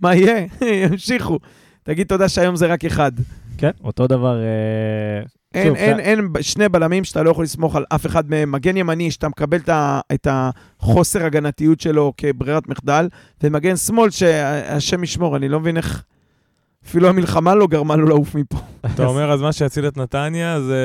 מה 0.00 0.14
יהיה? 0.14 0.46
ימשיכו. 0.90 1.38
תגיד 1.82 2.06
תודה 2.06 2.28
שהיום 2.28 2.56
זה 2.56 2.66
רק 2.66 2.84
אחד. 2.84 3.12
כן, 3.58 3.70
אותו 3.84 4.06
דבר. 4.06 4.38
אה, 4.42 5.22
אין, 5.54 5.66
שוב, 5.66 5.76
אין, 5.76 5.96
ש- 5.96 6.00
אין 6.00 6.28
שני 6.40 6.68
בלמים 6.68 7.04
שאתה 7.04 7.22
לא 7.22 7.30
יכול 7.30 7.44
לסמוך 7.44 7.76
על 7.76 7.84
אף 7.94 8.06
אחד 8.06 8.30
מהם. 8.30 8.52
מגן 8.52 8.76
ימני, 8.76 9.10
שאתה 9.10 9.28
מקבל 9.28 9.58
את 10.12 10.26
החוסר 10.30 11.24
הגנתיות 11.24 11.80
שלו 11.80 12.12
כברירת 12.16 12.68
מחדל, 12.68 13.08
ומגן 13.42 13.76
שמאל, 13.76 14.10
שהשם 14.10 15.04
ישמור, 15.04 15.36
אני 15.36 15.48
לא 15.48 15.60
מבין 15.60 15.76
איך... 15.76 16.04
אפילו 16.86 17.08
המלחמה 17.08 17.54
לא 17.54 17.66
גרמה 17.66 17.96
לו 17.96 18.08
לעוף 18.08 18.34
מפה. 18.34 18.58
אתה 18.94 19.06
אומר, 19.06 19.32
אז 19.32 19.42
מה 19.42 19.52
שיציל 19.52 19.86
את 19.88 19.96
נתניה 19.96 20.60
זה... 20.60 20.78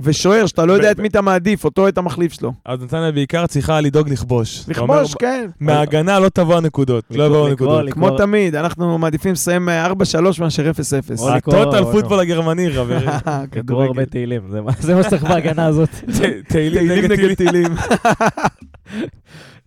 ושוער, 0.00 0.46
שאתה 0.46 0.64
לא 0.66 0.72
יודע 0.72 0.90
את 0.90 0.98
מי 0.98 1.08
אתה 1.08 1.20
מעדיף, 1.20 1.64
אותו 1.64 1.82
או 1.82 1.88
את 1.88 1.98
המחליף 1.98 2.32
שלו. 2.32 2.52
אז 2.66 2.82
נתניה 2.82 3.12
בעיקר 3.12 3.46
צריכה 3.46 3.80
לדאוג 3.80 4.08
לכבוש. 4.10 4.64
לכבוש, 4.68 5.14
כן. 5.14 5.50
מההגנה 5.60 6.18
לא 6.18 6.28
תבוא 6.28 6.56
הנקודות, 6.56 7.04
לא 7.10 7.24
יבואו 7.24 7.46
הנקודות. 7.48 7.90
כמו 7.90 8.16
תמיד, 8.16 8.54
אנחנו 8.54 8.98
מעדיפים 8.98 9.32
לסיים 9.32 9.68
אה, 9.68 9.86
4-3 9.86 9.92
מאשר 10.40 10.70
0-0. 10.70 11.20
או 11.20 11.34
לקרוא- 11.36 11.54
הטוטל 11.56 11.84
פוטבול 11.92 12.20
הגרמני, 12.20 12.70
חברים. 12.72 13.08
לקרוא 13.56 13.84
הרבה 13.84 14.06
תהילים, 14.06 14.42
זה 14.50 14.60
מה- 14.94 15.02
שצריך 15.02 15.22
בהגנה 15.24 15.66
הזאת. 15.66 15.88
תהילים 16.48 16.88
נגד 16.92 17.34
תהילים. 17.34 17.72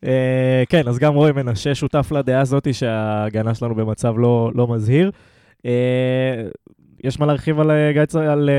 אה, 0.05 0.63
כן, 0.69 0.87
אז 0.87 0.99
גם 0.99 1.13
רועי 1.13 1.31
מנשה 1.31 1.75
שותף 1.75 2.11
לדעה 2.11 2.41
הזאת 2.41 2.67
שההגנה 2.73 3.53
שלנו 3.55 3.75
במצב 3.75 4.13
לא, 4.17 4.51
לא 4.55 4.67
מזהיר. 4.67 5.11
אה, 5.65 6.47
יש 7.03 7.19
מה 7.19 7.25
להרחיב 7.25 7.59
על, 7.59 7.71
אה, 7.71 7.91
גיא, 7.93 8.19
על 8.19 8.49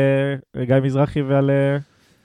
אה, 0.57 0.65
גיא 0.65 0.77
מזרחי 0.83 1.23
ועל 1.23 1.51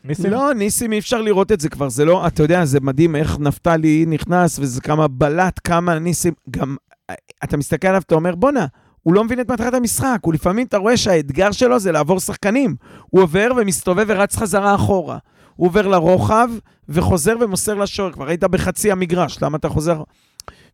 ניסים? 0.03 0.32
לא, 0.32 0.53
ניסים, 0.53 0.93
אי 0.93 0.99
אפשר 0.99 1.21
לראות 1.21 1.51
את 1.51 1.59
זה 1.59 1.69
כבר, 1.69 1.89
זה 1.89 2.05
לא, 2.05 2.27
אתה 2.27 2.43
יודע, 2.43 2.65
זה 2.65 2.79
מדהים 2.79 3.15
איך 3.15 3.39
נפתלי 3.39 4.05
נכנס, 4.07 4.59
וזה 4.59 4.82
כמה 4.82 5.07
בלט, 5.07 5.59
כמה 5.63 5.99
ניסים, 5.99 6.34
גם, 6.49 6.75
אתה 7.43 7.57
מסתכל 7.57 7.88
עליו, 7.88 8.01
אתה 8.01 8.15
אומר, 8.15 8.36
בואנה, 8.36 8.65
הוא 9.03 9.13
לא 9.13 9.23
מבין 9.23 9.39
את 9.39 9.51
מטרת 9.51 9.73
המשחק, 9.73 10.19
הוא 10.21 10.34
לפעמים, 10.34 10.67
אתה 10.67 10.77
רואה 10.77 10.97
שהאתגר 10.97 11.51
שלו 11.51 11.79
זה 11.79 11.91
לעבור 11.91 12.19
שחקנים. 12.19 12.75
הוא 13.09 13.21
עובר 13.21 13.51
ומסתובב 13.57 14.05
ורץ 14.07 14.36
חזרה 14.36 14.75
אחורה. 14.75 15.17
הוא 15.55 15.67
עובר 15.67 15.88
לרוחב 15.88 16.49
וחוזר 16.89 17.36
ומוסר 17.39 17.73
לשוער. 17.73 18.11
כבר 18.11 18.27
היית 18.27 18.43
בחצי 18.43 18.91
המגרש, 18.91 19.43
למה 19.43 19.57
אתה 19.57 19.69
חוזר? 19.69 20.03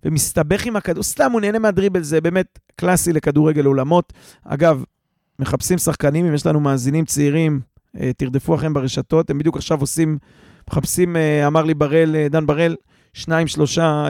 ומסתבך 0.03 0.65
עם 0.65 0.75
הכדור, 0.75 1.03
סתם, 1.03 1.31
הוא 1.31 1.41
נהנה 1.41 1.59
מהדריבל, 1.59 2.03
זה 2.03 2.21
באמת 2.21 2.59
קלאסי 2.75 3.13
לכדורגל 3.13 3.65
עולמות. 3.65 4.13
אגב, 4.45 4.83
מחפשים 5.39 5.77
שחקנים, 5.77 6.25
אם 6.25 6.33
יש 6.33 6.45
לנו 6.45 6.59
מאזינים 6.59 7.05
צעירים, 7.05 7.59
אה, 7.99 8.11
תרדפו 8.17 8.55
אחריהם 8.55 8.73
ברשתות, 8.73 9.29
הם 9.29 9.37
בדיוק 9.37 9.57
עכשיו 9.57 9.81
עושים, 9.81 10.17
מחפשים, 10.69 11.15
אה, 11.15 11.47
אמר 11.47 11.63
לי 11.63 11.73
בראל, 11.73 12.15
אה, 12.15 12.27
דן 12.29 12.45
בראל, 12.45 12.75
שניים, 13.13 13.47
שלושה 13.47 14.07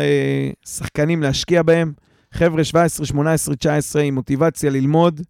שחקנים 0.66 1.24
להשקיע 1.24 1.64
בהם. 1.64 1.94
חבר'ה, 2.32 2.64
17, 2.64 3.06
18, 3.06 3.56
19, 3.56 4.02
עם 4.02 4.16
מוטיבציה 4.16 4.70
ללמוד. 4.70 5.22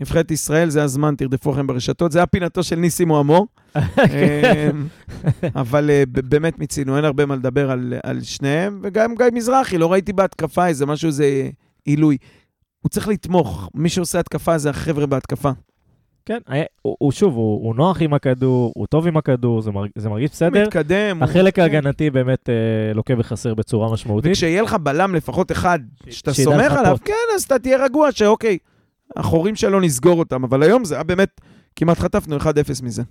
נבחרת 0.00 0.30
ישראל, 0.30 0.70
זה 0.70 0.82
הזמן, 0.82 1.14
תרדפו 1.18 1.50
אחריהם 1.50 1.66
ברשתות. 1.66 2.12
זה 2.12 2.22
הפינתו 2.22 2.62
של 2.62 2.76
ניסים 2.76 3.08
מועמו. 3.08 3.46
אה, 3.98 4.70
אבל 5.56 5.90
אה, 5.90 6.02
באמת 6.06 6.58
מיצינו, 6.58 6.96
אין 6.96 7.04
הרבה 7.04 7.26
מה 7.26 7.36
לדבר 7.36 7.70
על, 7.70 7.94
על 8.02 8.22
שניהם. 8.22 8.80
וגם 8.82 9.14
גיא 9.18 9.26
מזרחי, 9.32 9.78
לא 9.78 9.92
ראיתי 9.92 10.12
בהתקפה 10.12 10.66
איזה 10.66 10.86
משהו, 10.86 11.06
איזה 11.06 11.48
עילוי. 11.84 12.16
הוא 12.82 12.90
צריך 12.90 13.08
לתמוך, 13.08 13.70
מי 13.74 13.88
שעושה 13.88 14.20
התקפה 14.20 14.58
זה 14.58 14.70
החבר'ה 14.70 15.06
בהתקפה. 15.06 15.50
כן, 16.26 16.38
היה- 16.46 16.64
הוא, 16.82 16.96
הוא 16.98 17.12
שוב, 17.12 17.34
הוא, 17.34 17.64
הוא 17.66 17.74
נוח 17.74 18.02
עם 18.02 18.14
הכדור, 18.14 18.72
הוא 18.76 18.86
טוב 18.86 19.06
עם 19.06 19.16
הכדור, 19.16 19.62
זה, 19.62 19.70
מרג, 19.70 19.88
זה 19.98 20.08
מרגיש 20.08 20.30
בסדר. 20.30 20.62
מתקדם. 20.66 21.16
הוא- 21.16 21.24
החלק 21.24 21.56
כן. 21.56 21.62
ההגנתי 21.62 22.10
באמת 22.10 22.48
אה, 22.50 22.54
לוקה 22.94 23.16
בחסר 23.16 23.54
בצורה 23.54 23.92
משמעותית. 23.92 24.30
וכשיהיה 24.30 24.62
לך 24.62 24.74
בלם 24.74 25.14
לפחות 25.14 25.52
אחד 25.52 25.78
שאתה 26.10 26.34
שידע 26.34 26.50
סומך. 26.50 26.72
עליו, 26.72 26.96
כן, 27.04 27.12
אז 27.36 27.42
אתה 27.42 27.58
תהיה 27.58 27.84
רגוע 27.84 28.12
שאוקיי, 28.12 28.58
החורים 29.16 29.56
שלו 29.56 29.80
נסגור 29.80 30.18
אותם, 30.18 30.44
אבל 30.44 30.62
היום 30.62 30.84
זה 30.84 30.94
היה 30.94 31.04
באמת, 31.04 31.40
כמעט 31.76 31.98
חטפנו 31.98 32.36
1-0 32.36 32.42
מזה. 32.82 33.02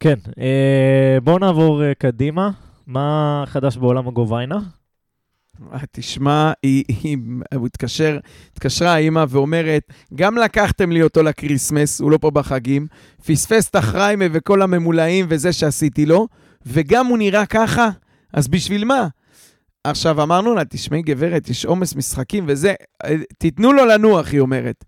כן, 0.00 0.14
אה, 0.38 1.18
בואו 1.22 1.38
נעבור 1.38 1.84
אה, 1.84 1.94
קדימה. 1.94 2.50
מה 2.86 3.44
חדש 3.46 3.76
בעולם 3.76 4.08
הגוביינה? 4.08 4.58
אה, 5.72 5.78
תשמע, 5.92 6.52
היא, 6.62 6.84
היא, 6.88 7.18
הוא 7.54 7.66
התקשר, 7.66 8.18
התקשרה 8.52 8.94
האימא 8.94 9.24
ואומרת, 9.28 9.82
גם 10.14 10.38
לקחתם 10.38 10.92
לי 10.92 11.02
אותו 11.02 11.22
לקריסמס, 11.22 12.00
הוא 12.00 12.10
לא 12.10 12.18
פה 12.18 12.30
בחגים, 12.30 12.86
פספס 13.26 13.70
את 13.70 13.74
החריימה 13.74 14.24
וכל 14.32 14.62
הממולאים 14.62 15.26
וזה 15.28 15.52
שעשיתי 15.52 16.06
לו, 16.06 16.28
וגם 16.66 17.06
הוא 17.06 17.18
נראה 17.18 17.46
ככה, 17.46 17.88
אז 18.32 18.48
בשביל 18.48 18.84
מה? 18.84 19.08
עכשיו 19.90 20.22
אמרנו 20.22 20.54
לה, 20.54 20.64
תשמעי 20.64 21.02
גברת, 21.02 21.48
יש 21.50 21.64
עומס 21.64 21.96
משחקים 21.96 22.44
וזה, 22.48 22.74
אה, 23.04 23.14
תיתנו 23.38 23.72
לו 23.72 23.84
לנוח, 23.86 24.28
היא 24.32 24.40
אומרת. 24.40 24.84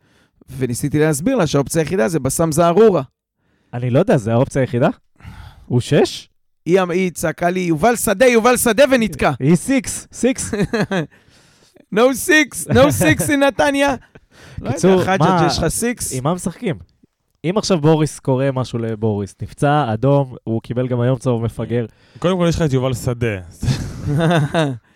וניסיתי 0.59 0.99
להסביר 0.99 1.37
לה 1.37 1.47
שהאופציה 1.47 1.83
היחידה 1.83 2.09
זה 2.09 2.21
בסם 2.21 2.53
זערורה. 2.53 3.03
אני 3.75 3.91
לא 3.91 3.99
יודע, 3.99 4.17
זה 4.17 4.33
האופציה 4.33 4.63
היחידה? 4.63 4.89
הוא 5.67 5.81
שש? 5.81 6.29
היא, 6.67 6.81
היא 6.91 7.11
צעקה 7.11 7.51
לי, 7.51 7.61
יובל 7.61 7.97
שדה, 7.97 8.27
יובל 8.27 8.57
שדה, 8.57 8.85
ונתקע. 8.91 9.33
היא 9.41 9.57
סיקס, 9.57 10.09
סיקס. 10.13 10.55
no 11.95 11.99
six, 12.27 12.71
no 12.71 12.79
six 13.03 13.29
in 13.29 13.37
נתניה. 13.37 13.95
לא 14.61 14.71
קיצור, 14.71 14.91
יודע, 14.91 15.05
חג'ג' 15.05 15.23
מה- 15.23 15.47
יש 15.47 15.59
לך 15.59 15.69
סיקס? 15.69 16.15
עם 16.15 16.25
מה 16.25 16.35
משחקים? 16.35 16.77
אם 17.45 17.59
עכשיו 17.59 17.79
בוריס 17.81 18.19
קורה 18.19 18.53
משהו 18.53 18.79
לבוריס, 18.79 19.35
נפצע, 19.43 19.93
אדום, 19.93 20.35
הוא 20.45 20.63
קיבל 20.63 20.89
גם 20.89 21.01
היום 21.01 21.19
צהוב 21.19 21.45
מפגר. 21.45 21.87
קודם 22.19 22.39
כל 22.39 22.47
יש 22.49 22.57
לך 22.57 22.63
את 22.63 22.73
יובל 22.73 22.95
שדה, 22.95 23.37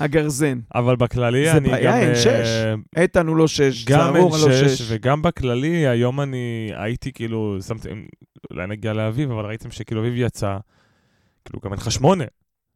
הגרזן. 0.00 0.58
אבל 0.74 0.96
בכללי 0.96 1.44
זה 1.44 1.56
אני 1.56 1.68
בעיה, 1.68 1.92
גם... 1.92 1.98
אין 1.98 2.08
אה, 2.08 2.16
שש. 2.16 2.48
איתן 2.96 3.26
הוא 3.26 3.36
לא 3.36 3.48
שש, 3.48 3.84
גם 3.84 4.00
אין 4.00 4.12
זערורה 4.14 4.38
לא 4.38 4.52
שש, 4.52 4.78
שש. 4.78 4.92
וגם 4.92 5.22
בכללי, 5.22 5.86
היום 5.86 6.20
אני 6.20 6.70
הייתי 6.74 7.12
כאילו, 7.12 7.56
שמתם, 7.66 8.04
אולי 8.50 8.66
נגיע 8.66 8.92
לאביב, 8.92 9.30
אבל 9.30 9.44
ראיתם 9.44 9.70
שכאילו 9.70 10.00
אביב 10.00 10.14
יצא, 10.16 10.56
כאילו 11.44 11.60
גם 11.64 11.72
אין 11.72 11.80
לך 11.80 11.92
שמונה. 11.92 12.24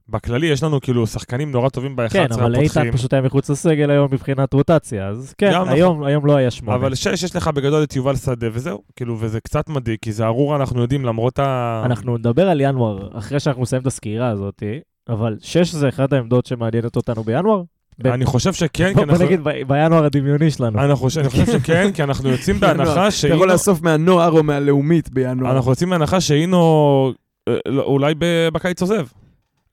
בכללי 0.08 0.46
יש 0.46 0.62
לנו 0.62 0.80
כאילו 0.80 1.06
שחקנים 1.06 1.50
נורא 1.50 1.68
טובים 1.68 1.96
ב-11 1.96 2.12
כן, 2.12 2.26
אבל. 2.32 2.56
איתן 2.56 2.92
פשוט 2.92 3.12
היה 3.12 3.22
מחוץ 3.22 3.50
לסגל 3.50 3.90
היום 3.90 4.08
מבחינת 4.12 4.52
רוטציה, 4.52 5.08
אז 5.08 5.34
כן, 5.38 5.50
נכון. 5.50 5.68
היום 5.68 6.04
היום 6.04 6.26
לא 6.26 6.36
היה 6.36 6.50
שמונה. 6.50 6.76
אבל 6.76 6.94
שש, 6.94 7.22
יש 7.22 7.36
לך 7.36 7.48
בגדול 7.48 7.82
את 7.82 7.96
יובל 7.96 8.16
שדה, 8.16 8.46
וזהו. 8.52 8.82
כאילו, 8.96 9.16
וזה 9.20 9.40
קצת 9.40 9.68
מדאיג, 9.68 9.98
כי 10.02 10.12
זה 10.12 10.26
ארורה, 10.26 10.56
אנחנו 10.56 10.82
יודעים, 10.82 11.04
למרות 11.04 11.38
ה... 11.38 11.82
אנחנו 11.84 12.18
נדבר 12.18 12.48
על 12.48 12.60
ינואר 12.60 13.18
אחרי 13.18 13.40
שאנחנו 13.40 13.62
נסיים 13.62 13.82
את 13.82 13.86
הסקירה 13.86 14.28
הזאת, 14.28 14.62
אבל 15.08 15.36
שש 15.40 15.72
זה 15.72 15.88
אחת 15.88 16.12
העמדות 16.12 16.46
שמעניינת 16.46 16.96
אותנו 16.96 17.22
בינואר? 17.24 17.62
ב- 17.98 18.06
אני 18.06 18.24
חושב 18.24 18.52
שכן, 18.52 18.88
כי 18.88 18.94
בוא 18.94 19.04
בוא 19.04 19.12
אנחנו... 19.12 19.24
נגיד 19.26 19.40
ב- 19.44 19.62
בינואר 19.66 20.04
הדמיוני 20.04 20.50
שלנו. 20.50 20.84
אני 20.84 20.94
חושב, 20.94 21.20
אני 21.20 21.28
חושב 21.30 21.46
שכן, 21.46 21.90
כי 21.94 22.02
אנחנו 22.02 22.28
יוצאים 22.28 22.60
בהנחה 22.60 23.08
אתה 23.08 23.28
יכול. 23.28 23.52
לאסוף 23.52 23.82
מהנוער 23.82 24.30
או 24.30 24.42
מהלאומית 24.42 25.10
בינואר. 25.10 25.52
אנחנו 25.56 25.70
יוצאים 25.70 25.90
בהנחה 25.90 26.20
שהיינו 26.20 27.12
אה, 27.48 27.54
לא, 27.66 27.82
אולי 27.82 28.14
ב- 28.18 28.48
בקיץ 28.52 28.80
עוזב. 28.82 29.06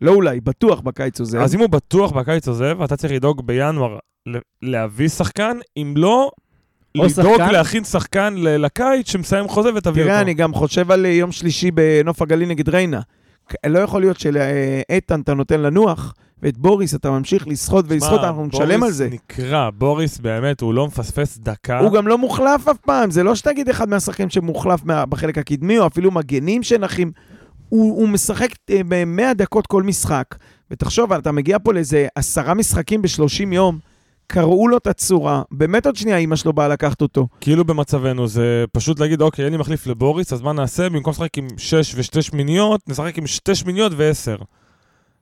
לא 0.02 0.12
אולי, 0.12 0.40
בטוח 0.42 0.80
בקיץ 0.82 1.20
עוזב. 1.20 1.40
אז 1.40 1.56
אם 1.56 1.60
הוא 1.60 1.70
בטוח 1.70 2.12
בקיץ 2.12 2.48
עוזב, 2.48 2.82
אתה 2.82 2.96
צריך 2.98 3.14
לדאוג 3.14 3.48
בינואר 3.48 3.98
להביא 4.62 5.08
שחקן, 5.08 5.58
אם 5.78 5.94
לא, 5.98 6.32
או 7.00 7.06
לדאוג 7.06 7.38
שחקן- 7.38 7.52
להכין 7.52 7.84
שחקן 7.84 8.34
לקיץ 8.38 9.12
שמסיים 9.12 9.48
חוזה 9.48 9.70
ותביא 9.76 10.04
תראה, 10.04 10.14
אותו. 10.16 10.22
אני 10.26 10.34
גם 10.34 10.54
חושב 10.54 10.92
על 10.92 11.06
אה, 11.06 11.12
יום 11.12 11.32
שלישי 11.32 11.72
בנוף 11.72 12.22
הגליל 12.22 12.50
נגד 12.50 12.70
ריינה. 12.70 13.00
לא 13.68 13.80
יכול 13.80 14.02
להיות 14.02 14.20
שלאיתן 14.20 15.22
אתה 15.22 15.34
נותן 15.34 15.60
לנוח, 15.62 16.14
ואת 16.44 16.58
בוריס 16.58 16.96
אתה 16.96 17.12
ממשיך 17.12 17.48
לסחוט 17.48 17.86
ולסחוט, 17.88 18.20
אנחנו 18.24 18.46
נשלם 18.46 18.84
על 18.84 18.92
זה. 18.92 19.04
בוריס 19.08 19.22
נקרע, 19.24 19.70
בוריס 19.78 20.18
באמת, 20.20 20.62
הוא 20.62 20.74
לא 20.74 20.88
מפספס 20.88 21.38
דקה. 21.38 21.80
הוא 21.80 21.92
גם 21.94 22.08
לא 22.08 22.18
מוחלף 22.18 22.68
אף 22.68 22.78
פעם, 22.78 23.12
זה 23.12 23.24
לא 23.24 23.36
שתגיד 23.36 23.70
אחד 23.70 23.90
מהשחקנים 23.90 24.30
שמוחלף 24.30 24.86
מה- 24.86 25.06
בחלק 25.06 25.38
הקדמי, 25.38 25.80
או 25.80 25.88
אפילו 25.88 26.12
מגנים 26.12 26.64
שנחים. 26.64 27.12
הוא, 27.70 28.00
הוא 28.02 28.10
משחק 28.10 28.50
אה, 28.70 28.82
ב-100 28.88 29.34
דקות 29.34 29.68
כל 29.68 29.84
משחק, 29.84 30.26
ותחשוב, 30.72 31.14
אתה 31.14 31.32
מגיע 31.32 31.58
פה 31.64 31.74
לאיזה 31.74 32.08
עשרה 32.16 32.54
משחקים 32.54 33.02
ב-30 33.02 33.54
יום, 33.54 33.80
קרעו 34.32 34.68
לו 34.68 34.78
את 34.78 34.88
הצורה, 34.88 35.42
באמת 35.52 35.86
עוד 35.86 35.96
שנייה 35.96 36.18
אימא 36.18 36.36
שלו 36.36 36.54
באה 36.54 36.68
לקחת 36.68 37.02
אותו. 37.02 37.28
כאילו 37.42 37.66
במצבנו 37.66 38.28
זה 38.28 38.66
פשוט 38.72 39.00
להגיד, 39.00 39.22
אוקיי, 39.22 39.46
אין 39.46 39.54
לי 39.54 39.60
מחליף 39.60 39.88
לבוריס, 39.88 40.34
אז 40.34 40.42
מה 40.42 40.54
נעשה? 40.54 40.90
במקום 40.90 41.12
לשחק 41.12 41.38
עם 41.38 41.48
6 41.58 41.94
ושתי 41.96 42.22
שמיניות, 42.22 42.90
נשחק 42.90 43.18
עם 43.18 43.28
שתי 43.28 43.56
שמיניות 43.56 43.92
ועשר. 43.96 44.36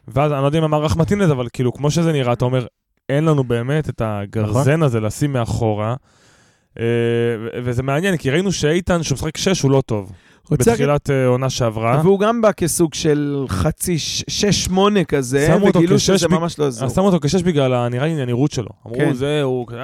ואז 0.08 0.32
אני 0.32 0.42
לא 0.42 0.46
יודע 0.46 0.60
אם 0.60 0.64
המערך 0.64 0.96
מתאים 0.96 1.22
לזה, 1.22 1.32
אבל 1.32 1.48
כאילו, 1.54 1.74
כמו 1.74 1.92
שזה 1.92 2.12
נראה, 2.12 2.34
אתה 2.34 2.46
אומר, 2.46 2.66
אין 3.10 3.26
לנו 3.26 3.44
באמת 3.44 3.90
את 3.90 4.02
הגרזן 4.06 4.84
הזה 4.84 5.00
לשים 5.00 5.34
מאחורה. 5.34 5.96
אה, 6.80 6.86
וזה 7.64 7.84
מעניין, 7.84 8.18
כי 8.18 8.30
ראינו 8.30 8.52
שאיתן, 8.52 9.04
שהוא 9.04 9.16
משחק 9.16 9.38
6, 9.38 9.62
הוא 9.62 9.72
לא 9.72 9.82
טוב. 9.86 10.12
בתחילת 10.52 11.10
אה, 11.10 11.26
עונה 11.28 11.50
שעברה. 11.50 12.02
והוא 12.04 12.20
גם 12.20 12.42
בא 12.42 12.52
כסוג 12.52 12.94
של 12.94 13.46
חצי, 13.50 14.00
ש- 14.00 14.24
שש-שמונה 14.28 15.04
כזה, 15.04 15.56
וגילו 15.76 16.00
שזה 16.00 16.28
ב- 16.28 16.32
ממש 16.32 16.60
לא 16.60 16.68
עזור. 16.68 16.86
אז 16.88 16.96
שמו 16.96 17.06
אותו 17.06 17.20
כשש 17.22 17.42
בגלל, 17.42 17.88
נראה 17.88 18.06
לי, 18.08 18.22
הנראות 18.22 18.52
שלו. 18.52 18.68
אמרו, 18.88 18.98
כן. 18.98 19.14
זה, 19.14 19.42
הוא 19.44 19.68
כזה 19.68 19.78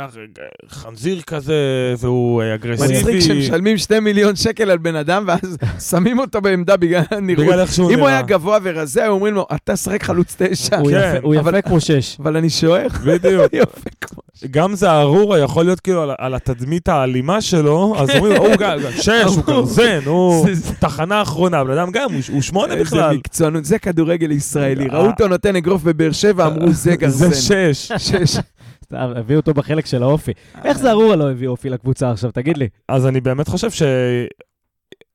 חנזיר 0.69 1.21
כזה, 1.21 1.53
והוא 1.97 2.41
אה, 2.41 2.55
אגרסיבי. 2.55 2.97
מצחיק 2.99 3.19
שמשלמים 3.19 3.77
שני 3.77 3.99
מיליון 3.99 4.35
שקל 4.35 4.71
על 4.71 4.77
בן 4.77 4.95
אדם, 4.95 5.23
ואז 5.27 5.57
שמים 5.89 6.19
אותו 6.19 6.41
בעמדה 6.41 6.77
בגלל 6.77 7.01
הנראות. 7.11 7.45
בגלל 7.47 7.59
איך 7.59 7.73
שהוא 7.73 7.91
אם 7.91 7.99
הוא 7.99 8.07
היה 8.07 8.17
נראה. 8.17 8.27
גבוה 8.27 8.57
ורזה, 8.63 9.03
היו 9.03 9.11
אומרים 9.11 9.33
לו, 9.33 9.45
אתה 9.55 9.75
שחק 9.75 10.03
חלוץ 10.03 10.35
תשע. 10.37 10.77
הוא 10.79 10.91
כן, 10.91 11.15
יפה- 11.17 11.35
יפה 11.49 11.61
כמו 11.61 11.79
שש. 11.79 12.17
אבל 12.19 12.37
אני 12.37 12.49
שואל, 12.49 12.87
בדיוק. 13.07 13.53
יפה 13.61 13.89
כמו... 14.01 14.23
גם 14.51 14.75
זה 14.75 14.91
ארורה 14.91 15.39
יכול 15.39 15.65
להיות 15.65 15.79
כאילו 15.79 16.03
על, 16.17 16.35
התדמית 16.35 16.87
האלימה 16.89 17.41
שלו, 17.41 17.95
אז 17.97 18.09
אומרים, 18.09 18.37
הוא 18.41 18.55
גם, 18.59 18.77
שש, 18.91 19.09
הוא 19.35 19.43
גרזן, 19.47 19.99
הוא 20.05 20.45
תחנה 20.79 21.21
אחרונה, 21.21 21.63
בן 21.63 21.71
אדם 21.71 21.91
גם, 21.91 22.09
הוא, 22.33 22.41
שמונה 22.41 22.73
איזה 22.73 22.83
בכלל. 22.85 23.15
מקצוענות, 23.17 23.65
זה 23.65 23.79
כדורגל 23.79 24.31
ישראלי. 24.31 24.89
אה. 24.89 24.97
ראו 24.97 25.05
אותו 25.05 25.27
נותן 25.27 25.55
אגרוף 25.55 25.83
בבאר 25.83 26.11
שבע, 26.11 26.47
אמרו, 26.47 26.71
זה 26.71 26.95
גרזן. 27.01 27.29
זה 27.29 27.73
שש. 27.73 27.91
שש. 28.09 28.37
סתם, 28.85 29.13
הביאו 29.15 29.39
אותו 29.39 29.53
בחלק 29.53 29.85
של 29.85 30.03
האופי. 30.03 30.31
איך 30.63 30.77
זה 30.77 30.91
ארורה 30.91 31.15
לא 31.15 31.31
הביא 31.31 31.47
אופי 31.47 31.69
לקבוצה 31.69 32.11
עכשיו, 32.11 32.31
תגיד 32.31 32.57
לי. 32.57 32.67
אז 32.89 33.07
אני 33.07 33.21
באמת 33.21 33.47
חושב 33.47 33.71
ש... 33.71 33.83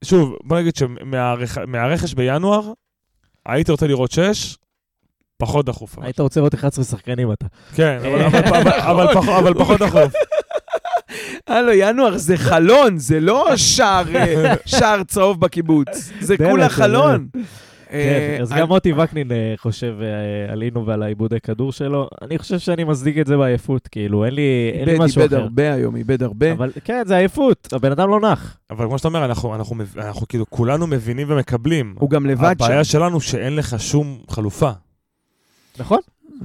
שוב, 0.05 0.37
בוא 0.45 0.59
נגיד 0.59 0.77
שמהרכש 0.77 2.15
בינואר, 2.15 2.73
הייתי 3.47 3.73
רוצה 3.73 3.87
לראות 3.87 4.11
שש, 4.11 4.57
פחות 5.39 5.67
דחוף. 5.67 5.99
היית 5.99 6.21
רוצה 6.21 6.41
לראות 6.41 6.55
11 6.55 6.85
שחקנים 6.85 7.33
אתה. 7.33 7.47
כן, 7.75 7.99
אבל 9.39 9.55
פחות 9.55 9.81
דחוף. 9.81 10.13
הלו, 11.47 11.73
ינואר 11.73 12.17
זה 12.17 12.37
חלון, 12.37 12.99
זה 12.99 13.21
לא 13.21 13.47
שער, 13.57 14.17
אה, 14.17 14.55
שער 14.67 15.03
צהוב 15.05 15.41
בקיבוץ. 15.41 16.11
זה 16.21 16.37
כולה 16.37 16.65
זה 16.69 16.75
חלון. 16.75 17.29
כן, 17.91 17.97
אה, 17.97 18.39
אז 18.43 18.53
אני- 18.53 18.61
גם 18.61 18.69
מוטי 18.69 18.93
וקנין 18.93 19.33
אה, 19.33 19.55
חושב 19.57 19.95
אה, 20.03 20.53
עלינו 20.53 20.87
ועל 20.87 21.03
העיבודי 21.03 21.41
כדור 21.41 21.73
שלו. 21.73 22.09
אני 22.23 22.39
חושב 22.39 22.59
שאני 22.59 22.85
מצדיק 22.85 23.19
את 23.19 23.27
זה 23.27 23.37
בעייפות, 23.37 23.89
כאילו, 23.89 24.25
אין 24.25 24.35
לי 24.35 24.71
אין 24.75 24.85
לי 24.85 24.93
איבד, 24.93 25.05
משהו 25.05 25.23
איבד 25.23 25.35
אחר. 25.35 25.43
הרבה 25.43 25.75
היום, 25.75 25.97
איבד 25.97 26.23
הרבה. 26.23 26.53
אבל 26.53 26.71
כן, 26.85 27.03
זה 27.07 27.17
עייפות, 27.17 27.69
הבן 27.73 27.93
אדם 27.93 28.11
לא 28.11 28.21
נח. 28.21 28.57
אבל 28.71 28.87
כמו 28.87 28.99
שאתה 28.99 29.09
אומר, 29.09 29.25
אנחנו, 29.25 29.55
אנחנו, 29.55 29.77
מב- 29.77 29.99
אנחנו 29.99 30.29
כאילו 30.29 30.45
כולנו 30.51 30.87
מבינים 30.87 31.27
ומקבלים. 31.31 31.95
הוא 31.99 32.11
גם 32.11 32.27
לבד 32.27 32.55
שם. 32.59 32.65
הבעיה 32.65 32.85
שלנו 32.85 33.21
שאין 33.21 33.57
לך 33.57 33.81
שום 33.81 34.19
חלופה. 34.31 34.71
נכון? 35.79 35.99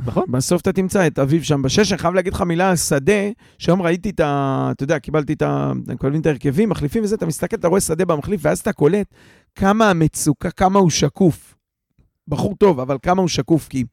נכון. 0.06 0.24
בסוף 0.30 0.62
אתה 0.62 0.74
תמצא 0.74 1.08
את 1.08 1.20
אביב 1.20 1.44
שם 1.44 1.62
בשש. 1.62 1.92
אני 1.92 2.00
חייב 2.00 2.14
להגיד 2.14 2.34
לך 2.34 2.42
מילה 2.42 2.70
על 2.70 2.76
שדה, 2.76 3.22
שהיום 3.58 3.82
ראיתי 3.82 4.10
את 4.10 4.20
ה... 4.20 4.70
אתה 4.72 4.84
יודע, 4.84 5.00
קיבלתי 5.00 5.34
את 5.34 5.42
ה... 5.42 5.72
מקבלים 5.88 6.22
את 6.22 6.26
ההרכבים, 6.26 6.70
מחליפים 6.70 7.04
וזה, 7.04 7.16
אתה 7.16 7.26
מסתכל, 7.26 7.56
אתה 7.56 7.68
רואה 7.68 7.82
שדה 7.82 8.06
במחליף, 8.06 8.42
ואז 8.44 8.60
אתה 8.60 8.74
קולט 8.74 9.08
כמה 9.56 9.90
המצוקה, 9.90 10.52
כמה 10.52 10.80
הוא 10.80 10.90
שקוף. 10.90 11.56
בחור 12.28 12.56
טוב, 12.56 12.80
אבל 12.80 12.98
כמה 13.02 13.22
הוא 13.22 13.30
שקוף, 13.30 13.68
כי 13.68 13.84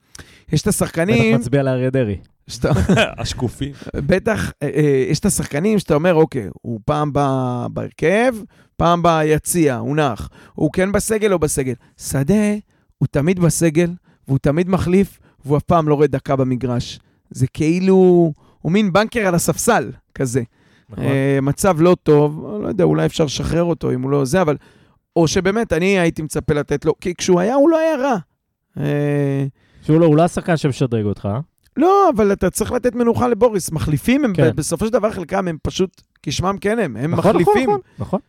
יש 0.52 0.62
את 0.62 0.66
בטח 0.66 0.68
השחקנים, 0.68 1.36
מצביע 1.36 1.62
לאריה 1.62 1.90
דרעי. 1.90 2.16
שאתה, 2.50 2.70
השקופים. 3.20 3.72
בטח, 3.96 4.52
אה, 4.62 4.68
אה, 4.76 5.04
יש 5.10 5.18
את 5.18 5.24
השחקנים 5.24 5.78
שאתה 5.78 5.94
אומר, 5.94 6.14
אוקיי, 6.14 6.48
הוא 6.62 6.80
פעם 6.84 7.12
בא 7.12 7.66
בהרכב, 7.72 8.34
פעם 8.76 9.02
ביציע, 9.02 9.76
הוא 9.76 9.96
נח. 9.96 10.28
הוא 10.54 10.72
כן 10.72 10.92
בסגל 10.92 11.32
או 11.32 11.38
בסגל. 11.38 11.74
שדה, 11.96 12.54
הוא 12.98 13.06
תמיד 13.10 13.38
בסגל, 13.38 13.90
והוא 14.28 14.38
תמיד 14.38 14.68
מחליף, 14.68 15.18
והוא 15.44 15.56
אף 15.56 15.62
פעם 15.62 15.88
לא 15.88 15.94
רואה 15.94 16.06
דקה 16.06 16.36
במגרש. 16.36 17.00
זה 17.30 17.46
כאילו, 17.46 18.32
הוא 18.60 18.72
מין 18.72 18.92
בנקר 18.92 19.20
על 19.20 19.34
הספסל, 19.34 19.90
כזה. 20.14 20.42
נכון. 20.90 21.04
אה, 21.04 21.38
מצב 21.42 21.80
לא 21.80 21.96
טוב, 22.02 22.46
לא 22.62 22.68
יודע, 22.68 22.84
אולי 22.84 23.06
אפשר 23.06 23.24
לשחרר 23.24 23.64
אותו 23.64 23.92
אם 23.92 24.02
הוא 24.02 24.10
לא 24.10 24.24
זה, 24.24 24.42
אבל... 24.42 24.56
או 25.16 25.28
שבאמת, 25.28 25.72
אני 25.72 25.98
הייתי 25.98 26.22
מצפה 26.22 26.54
לתת 26.54 26.84
לו, 26.84 26.94
כי 27.00 27.14
כשהוא 27.14 27.40
היה, 27.40 27.54
הוא 27.54 27.70
לא 27.70 27.78
היה 27.78 27.96
רע. 27.96 28.16
אה, 28.78 29.46
שהוא 29.82 30.00
לא, 30.00 30.06
הוא 30.06 30.16
לא 30.16 30.22
השחקן 30.22 30.56
שמשדרג 30.56 31.04
אותך. 31.04 31.28
אה? 31.32 31.40
לא, 31.76 32.10
אבל 32.14 32.32
אתה 32.32 32.50
צריך 32.50 32.72
לתת 32.72 32.94
מנוחה 32.94 33.28
לבוריס. 33.28 33.72
מחליפים, 33.72 34.24
הם, 34.24 34.34
כן. 34.34 34.50
בסופו 34.54 34.86
של 34.86 34.92
דבר 34.92 35.10
חלקם 35.10 35.48
הם 35.48 35.56
פשוט, 35.62 36.02
כשמם 36.22 36.56
כן 36.60 36.78
הם, 36.78 36.96
הם 36.96 37.14
נכון, 37.14 37.36
מחליפים. 37.36 37.70
נכון, 37.70 37.80
נכון. 37.98 38.20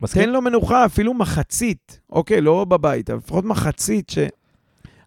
מסכים? 0.00 0.22
תן 0.22 0.30
לו 0.30 0.42
מנוחה, 0.42 0.84
אפילו 0.84 1.14
מחצית. 1.14 2.00
אוקיי, 2.10 2.40
לא 2.40 2.64
בבית, 2.64 3.10
אבל 3.10 3.18
לפחות 3.18 3.44
מחצית 3.44 4.10
ש... 4.10 4.18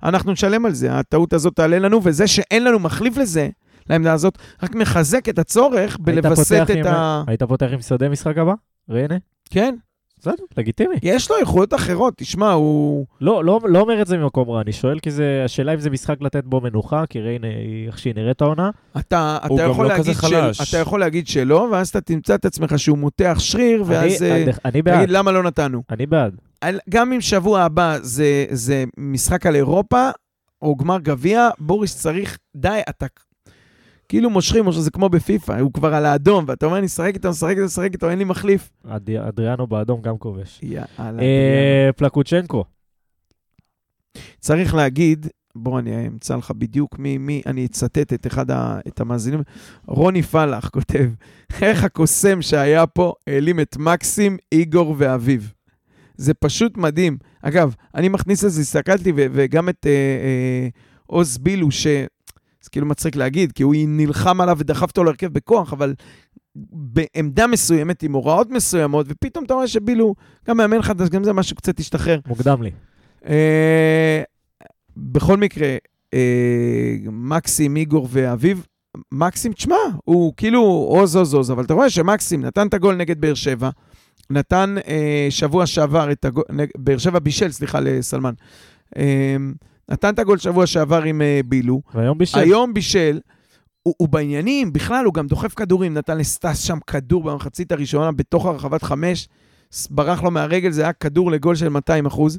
אנחנו 0.03 0.31
נשלם 0.31 0.65
על 0.65 0.73
זה, 0.73 0.93
הטעות 0.93 1.33
הזאת 1.33 1.55
תעלה 1.55 1.79
לנו, 1.79 1.99
וזה 2.03 2.27
שאין 2.27 2.63
לנו 2.63 2.79
מחליף 2.79 3.17
לזה, 3.17 3.49
לעמדה 3.89 4.13
הזאת, 4.13 4.37
רק 4.63 4.75
מחזק 4.75 5.29
את 5.29 5.39
הצורך 5.39 5.97
בלווסת 5.99 6.61
את 6.63 6.69
עם- 6.69 6.85
ה... 6.87 7.23
היית 7.27 7.43
פותח 7.43 7.67
עם 7.73 7.81
שדה 7.81 8.09
משחק 8.09 8.37
הבא? 8.37 8.53
ריינה? 8.89 9.15
כן, 9.49 9.75
בסדר, 10.21 10.43
לגיטימי. 10.57 10.95
יש 11.03 11.31
לו 11.31 11.37
איכויות 11.37 11.73
אחרות, 11.73 12.13
תשמע, 12.17 12.51
הוא... 12.51 13.05
לא, 13.21 13.45
לא, 13.45 13.59
לא 13.65 13.79
אומר 13.79 14.01
את 14.01 14.07
זה 14.07 14.17
ממקום 14.17 14.49
רע, 14.49 14.61
אני 14.61 14.71
שואל 14.71 14.99
כי 14.99 15.11
זה, 15.11 15.41
השאלה 15.45 15.73
אם 15.73 15.79
זה 15.79 15.89
משחק 15.89 16.21
לתת 16.21 16.43
בו 16.43 16.61
מנוחה, 16.61 17.03
כי 17.09 17.19
ריינה 17.19 17.47
היא 17.47 17.87
איך 17.87 17.99
שהיא 17.99 18.15
נראית 18.15 18.41
העונה. 18.41 18.69
אתה, 18.97 19.37
אתה, 19.45 19.63
יכול 19.63 19.85
לא 19.85 19.91
להגיד 19.91 20.15
של. 20.21 20.51
אתה 20.69 20.77
יכול 20.77 20.99
להגיד 20.99 21.27
שלא, 21.27 21.67
ואז 21.71 21.89
אתה 21.89 22.01
תמצא 22.01 22.35
את 22.35 22.45
עצמך 22.45 22.79
שהוא 22.79 22.97
מותח 22.97 23.35
שריר, 23.39 23.83
ואז 23.87 24.21
אני, 24.23 24.31
אה, 24.31 24.43
אני, 24.43 24.51
אני 24.65 24.81
בעד, 24.81 24.97
תגיד 24.97 25.09
למה 25.09 25.31
לא 25.31 25.43
נתנו. 25.43 25.83
אני 25.89 26.05
בעד. 26.05 26.35
גם 26.89 27.13
אם 27.13 27.21
שבוע 27.21 27.61
הבא 27.61 27.97
זה, 28.01 28.45
זה 28.49 28.83
משחק 28.97 29.45
על 29.45 29.55
אירופה, 29.55 30.09
או 30.61 30.75
גמר 30.75 30.97
גביע, 30.99 31.49
בוריס 31.59 32.01
צריך, 32.01 32.37
די, 32.55 32.81
אתה 32.89 33.05
כאילו 34.11 34.29
מושכים, 34.29 34.67
או 34.67 34.73
שזה 34.73 34.91
כמו 34.91 35.09
בפיפא, 35.09 35.59
הוא 35.59 35.73
כבר 35.73 35.93
על 35.95 36.05
האדום, 36.05 36.45
ואתה 36.47 36.65
אומר, 36.65 36.77
אני 36.77 36.85
אשחק 36.85 37.11
איתו, 37.13 37.29
אשחק 37.29 37.49
איתו, 37.49 37.65
אשחק 37.65 37.89
איתו, 37.93 38.09
אין 38.09 38.17
לי 38.19 38.23
מחליף. 38.23 38.69
אד- 38.87 39.09
אדריאנו 39.09 39.67
באדום 39.67 40.01
גם 40.01 40.17
כובש. 40.17 40.59
יאללה. 40.63 41.21
אה, 41.23 41.89
פלקוצ'נקו, 41.95 42.63
צריך 44.39 44.75
להגיד, 44.75 45.27
בוא 45.55 45.79
אני 45.79 46.07
אמצא 46.07 46.35
לך 46.35 46.51
בדיוק 46.51 46.99
מי, 46.99 47.17
מי, 47.17 47.41
אני 47.45 47.65
אצטט 47.65 48.13
את 48.13 48.27
אחד 48.27 48.51
ה, 48.51 48.79
את 48.87 48.99
המאזינים. 49.01 49.41
רוני 49.87 50.21
פלח 50.21 50.69
כותב, 50.69 51.09
איך 51.61 51.83
הקוסם 51.83 52.41
שהיה 52.41 52.87
פה 52.87 53.13
העלים 53.27 53.59
את 53.59 53.77
מקסים, 53.77 54.37
איגור 54.51 54.95
ואביב. 54.97 55.53
זה 56.15 56.33
פשוט 56.33 56.77
מדהים. 56.77 57.17
אגב, 57.41 57.75
אני 57.95 58.09
מכניס 58.09 58.43
לזה, 58.43 58.61
הסתכלתי, 58.61 59.11
וגם 59.15 59.69
את 59.69 59.85
אה, 59.85 59.91
אה, 59.91 60.67
עוז 61.05 61.37
בילו, 61.37 61.71
ש... 61.71 61.87
זה 62.61 62.69
כאילו 62.69 62.85
מצחיק 62.85 63.15
להגיד, 63.15 63.51
כי 63.51 63.63
הוא 63.63 63.75
נלחם 63.87 64.41
עליו 64.41 64.57
ודחף 64.59 64.89
אותו 64.89 65.03
להרכב 65.03 65.27
בכוח, 65.27 65.73
אבל 65.73 65.93
בעמדה 66.55 67.47
מסוימת, 67.47 68.03
עם 68.03 68.13
הוראות 68.13 68.49
מסוימות, 68.49 69.05
ופתאום 69.09 69.45
אתה 69.45 69.53
רואה 69.53 69.67
שבילו, 69.67 70.15
גם 70.47 70.57
מאמן 70.57 70.81
חדש, 70.81 71.09
גם 71.09 71.23
זה 71.23 71.33
משהו 71.33 71.55
קצת 71.55 71.79
השתחרר. 71.79 72.19
מוקדם 72.27 72.61
לי. 72.61 72.71
אה, 73.25 74.23
בכל 74.97 75.37
מקרה, 75.37 75.75
אה, 76.13 76.95
מקסים, 77.11 77.75
איגור 77.75 78.07
ואביב, 78.11 78.65
מקסים, 79.11 79.53
תשמע, 79.53 79.75
הוא 80.03 80.33
כאילו 80.37 80.61
עוז 80.89 81.15
עוז 81.15 81.33
עוז, 81.33 81.51
אבל 81.51 81.63
אתה 81.63 81.73
רואה 81.73 81.89
שמקסים 81.89 82.45
נתן 82.45 82.67
את 82.67 82.73
הגול 82.73 82.95
נגד 82.95 83.21
באר 83.21 83.33
שבע, 83.33 83.69
נתן 84.29 84.75
אה, 84.87 85.27
שבוע 85.29 85.65
שעבר 85.65 86.11
את 86.11 86.25
הגול, 86.25 86.43
באר 86.77 86.97
שבע 86.97 87.19
בישל, 87.19 87.51
סליחה, 87.51 87.79
לסלמן. 87.79 88.33
אה, 88.97 89.35
נתן 89.89 90.13
את 90.13 90.19
הגול 90.19 90.37
שבוע 90.37 90.65
שעבר 90.67 91.03
עם 91.03 91.21
אה, 91.21 91.39
בילו, 91.45 91.81
והיום 91.93 92.17
בישל. 92.17 92.39
היום 92.39 92.73
בישל, 92.73 93.19
הוא, 93.83 93.93
הוא 93.97 94.09
בעניינים, 94.09 94.73
בכלל, 94.73 95.05
הוא 95.05 95.13
גם 95.13 95.27
דוחף 95.27 95.53
כדורים, 95.53 95.93
נתן 95.93 96.17
לסטס 96.17 96.59
שם 96.59 96.77
כדור 96.87 97.23
במחצית 97.23 97.71
הראשונה 97.71 98.11
בתוך 98.11 98.45
הרחבת 98.45 98.83
חמש, 98.83 99.27
ברח 99.89 100.23
לו 100.23 100.31
מהרגל, 100.31 100.71
זה 100.71 100.81
היה 100.81 100.93
כדור 100.93 101.31
לגול 101.31 101.55
של 101.55 101.69
200 101.69 102.05
אחוז. 102.05 102.37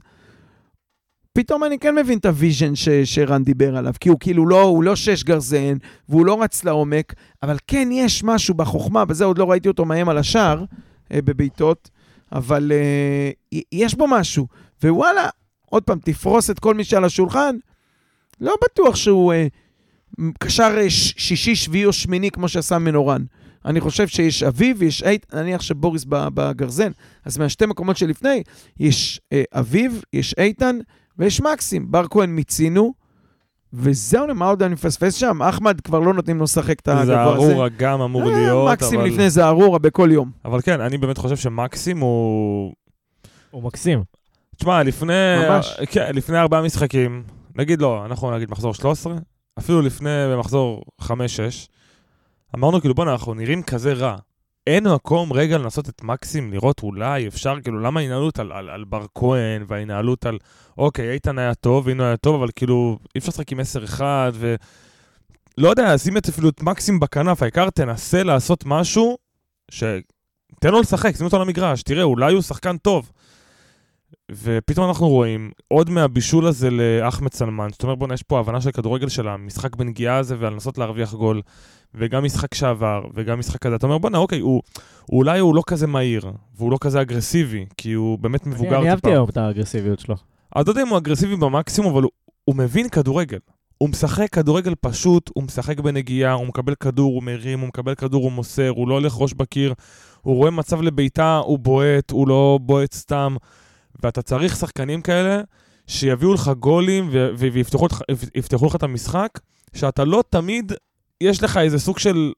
פתאום 1.32 1.64
אני 1.64 1.78
כן 1.78 1.95
מבין 1.95 2.18
את 2.18 2.26
ה 2.26 2.33
vision 2.33 2.74
ש- 2.74 2.88
שרן 2.88 3.45
דיבר 3.45 3.76
עליו, 3.76 3.93
כי 4.01 4.09
הוא 4.09 4.18
כאילו 4.20 4.47
לא, 4.47 4.62
הוא 4.62 4.84
לא 4.84 4.97
שש 4.97 5.22
גרזן, 5.24 5.76
והוא 6.09 6.26
לא 6.26 6.43
רץ 6.43 6.64
לעומק, 6.64 7.14
אבל 7.43 7.57
כן 7.66 7.88
יש 7.93 8.24
משהו 8.24 8.55
בחוכמה, 8.55 9.05
בזה 9.05 9.24
עוד 9.24 9.38
לא 9.38 9.51
ראיתי 9.51 9.68
אותו 9.68 9.84
מאיים 9.84 10.09
על 10.09 10.18
השער 10.18 10.64
אה, 11.12 11.22
בבעיטות, 11.22 11.90
אבל 12.32 12.72
אה, 12.74 13.59
יש 13.72 13.95
בו 13.95 14.07
משהו. 14.09 14.47
ווואלה, 14.84 15.28
עוד 15.72 15.82
פעם, 15.82 15.98
תפרוס 16.04 16.50
את 16.50 16.58
כל 16.58 16.74
מי 16.74 16.84
שעל 16.84 17.04
השולחן, 17.04 17.56
לא 18.40 18.54
בטוח 18.64 18.96
שהוא 18.96 19.32
אה, 19.32 19.46
קשר 20.38 20.74
אה, 20.78 20.90
ש- 20.90 21.14
שישי, 21.16 21.56
שביעי 21.56 21.84
או 21.84 21.92
שמיני 21.92 22.30
כמו 22.30 22.48
שעשה 22.48 22.78
מנורן. 22.78 23.24
אני 23.64 23.80
חושב 23.80 24.08
שיש 24.08 24.42
אביב, 24.42 24.82
יש 24.82 25.02
eight, 25.02 25.34
נניח 25.34 25.62
שבוריס 25.62 26.04
בגרזן, 26.08 26.90
אז 27.24 27.38
מהשתי 27.38 27.66
מקומות 27.66 27.96
שלפני, 27.96 28.42
יש 28.80 29.20
אה, 29.32 29.42
אביב, 29.52 30.02
יש 30.12 30.34
איתן 30.38 30.78
ויש 31.18 31.40
מקסים. 31.40 31.90
בר 31.90 32.04
כהן 32.10 32.30
מיצינו, 32.30 32.92
וזהו, 33.72 34.34
מה 34.34 34.46
עוד 34.46 34.62
אני 34.62 34.74
מפספס 34.74 35.14
שם? 35.14 35.42
אחמד 35.42 35.80
כבר 35.80 36.00
לא 36.00 36.14
נותנים 36.14 36.38
לו 36.38 36.44
לשחק 36.44 36.80
את 36.80 36.84
זה 36.84 36.92
הגבוה 36.92 37.36
הזה. 37.36 37.52
ארורה 37.52 37.68
גם 37.68 38.00
אמור 38.00 38.30
אה, 38.30 38.38
להיות, 38.38 38.72
מקסים 38.72 39.00
אבל... 39.00 39.08
לפני 39.08 39.30
זה 39.30 39.46
ארורה 39.46 39.78
בכל 39.78 40.08
יום. 40.12 40.30
אבל 40.44 40.60
כן, 40.60 40.80
אני 40.80 40.98
באמת 40.98 41.18
חושב 41.18 41.36
שמקסים 41.36 41.98
הוא... 41.98 42.72
הוא 43.50 43.62
מקסים. 43.62 44.02
תשמע, 44.62 44.82
לפני... 44.82 45.12
ממש. 45.48 45.76
כן, 45.90 46.10
לפני 46.14 46.38
ארבעה 46.38 46.62
משחקים, 46.62 47.22
נגיד 47.56 47.80
לא, 47.80 48.04
אנחנו 48.06 48.30
נגיד 48.30 48.50
מחזור 48.50 48.74
13, 48.74 49.14
אפילו 49.58 49.82
לפני 49.82 50.10
מחזור 50.38 50.82
5-6, 51.00 51.06
אמרנו 52.54 52.80
כאילו, 52.80 52.94
בוא'נה, 52.94 53.12
אנחנו 53.12 53.34
נראים 53.34 53.62
כזה 53.62 53.92
רע. 53.92 54.16
אין 54.66 54.88
מקום 54.88 55.32
רגע 55.32 55.58
לנסות 55.58 55.88
את 55.88 56.02
מקסים, 56.02 56.52
לראות 56.52 56.82
אולי 56.82 57.26
אפשר, 57.26 57.54
כאילו, 57.62 57.80
למה 57.80 58.00
ההנהלות 58.00 58.38
על, 58.38 58.52
על, 58.52 58.70
על 58.70 58.84
בר 58.84 59.06
כהן, 59.14 59.64
וההנהלות 59.68 60.26
על, 60.26 60.38
אוקיי, 60.78 61.10
איתן 61.10 61.38
היה 61.38 61.54
טוב, 61.54 61.86
והנה 61.86 62.06
היה 62.06 62.16
טוב, 62.16 62.34
אבל 62.34 62.48
כאילו, 62.56 62.98
אי 63.14 63.18
אפשר 63.18 63.28
לשחק 63.28 63.52
עם 63.52 63.60
10-1, 63.98 64.02
ו... 64.32 64.54
לא 65.58 65.68
יודע, 65.68 65.98
שים 65.98 66.16
את 66.16 66.28
אפילו 66.28 66.48
את 66.48 66.62
מקסים 66.62 67.00
בכנף, 67.00 67.42
העיקר 67.42 67.70
תנסה 67.70 68.22
לעשות 68.22 68.64
משהו, 68.66 69.18
ש... 69.70 69.84
תן 70.60 70.70
לו 70.70 70.80
לשחק, 70.80 71.16
שים 71.16 71.24
אותו 71.24 71.36
על 71.36 71.42
המגרש, 71.42 71.82
תראה, 71.82 72.02
אולי 72.02 72.32
הוא 72.32 72.42
שחקן 72.42 72.76
טוב. 72.76 73.12
ופתאום 74.42 74.88
אנחנו 74.88 75.08
רואים 75.08 75.50
עוד 75.68 75.90
מהבישול 75.90 76.46
הזה 76.46 76.70
לאחמד 76.70 77.32
סלמן, 77.32 77.68
זאת 77.72 77.82
אומרת, 77.82 77.98
בוא'נה, 77.98 78.14
יש 78.14 78.22
פה 78.22 78.40
הבנה 78.40 78.60
של 78.60 78.70
כדורגל 78.70 79.08
של 79.08 79.28
המשחק 79.28 79.76
בנגיעה 79.76 80.16
הזה 80.16 80.36
ולנסות 80.38 80.78
להרוויח 80.78 81.14
גול, 81.14 81.42
וגם 81.94 82.24
משחק 82.24 82.54
שעבר, 82.54 83.02
וגם 83.14 83.38
משחק 83.38 83.62
כזה. 83.62 83.76
אתה 83.76 83.86
אומר, 83.86 83.98
בוא'נה, 83.98 84.18
אוקיי, 84.18 84.40
הוא, 84.40 84.62
הוא 85.06 85.18
אולי 85.18 85.38
הוא 85.38 85.54
לא 85.54 85.62
כזה 85.66 85.86
מהיר, 85.86 86.22
והוא 86.56 86.72
לא 86.72 86.78
כזה 86.80 87.00
אגרסיבי, 87.00 87.66
כי 87.76 87.92
הוא 87.92 88.18
באמת 88.18 88.46
מבוגר 88.46 88.68
אני 88.68 88.80
טיפה. 88.80 88.90
אהבתי 88.90 89.10
היום 89.10 89.28
את 89.28 89.36
האגרסיביות 89.36 90.00
שלו. 90.00 90.14
אני 90.56 90.64
לא 90.66 90.70
יודע 90.70 90.82
אם 90.82 90.88
הוא 90.88 90.98
אגרסיבי 90.98 91.36
במקסימום, 91.36 91.92
אבל 91.92 92.02
הוא, 92.02 92.10
הוא 92.44 92.56
מבין 92.56 92.88
כדורגל. 92.88 93.38
הוא 93.78 93.88
משחק 93.88 94.28
כדורגל 94.32 94.74
פשוט, 94.80 95.30
הוא 95.34 95.44
משחק 95.44 95.80
בנגיעה, 95.80 96.32
הוא 96.32 96.46
מקבל 96.46 96.74
כדור, 96.74 97.14
הוא 97.14 97.22
מרים, 97.22 97.60
הוא 97.60 97.68
מקבל 97.68 97.94
כדור, 97.94 98.22
הוא 98.22 98.32
מוסר, 98.32 98.68
הוא 98.68 98.88
לא 98.88 98.94
הולך 98.94 99.14
ראש 99.18 99.34
בקיר, 99.34 99.74
הוא 100.20 100.36
רואה 100.36 100.50
מצב 100.50 100.82
לבעיטה, 100.82 101.36
הוא 101.36 101.58
בועט, 101.58 102.10
הוא 102.10 102.28
לא 102.28 102.58
בועט 102.62 102.92
סתם. 102.92 103.36
ואתה 104.03 104.22
צריך 104.22 104.57
שחקנים 104.57 105.03
כאלה 105.03 105.40
שיביאו 105.86 106.34
לך 106.34 106.50
גולים 106.59 107.09
ו- 107.12 107.28
ו- 107.34 107.48
ויפתחו 107.53 108.66
לך, 108.66 108.76
את 108.76 108.82
המשחק, 108.82 109.38
שאתה 109.74 110.05
לא 110.05 110.24
תמיד, 110.30 110.72
יש 111.20 111.42
לך 111.42 111.57
איזה 111.57 111.78
סוג 111.78 111.98
של... 111.98 112.32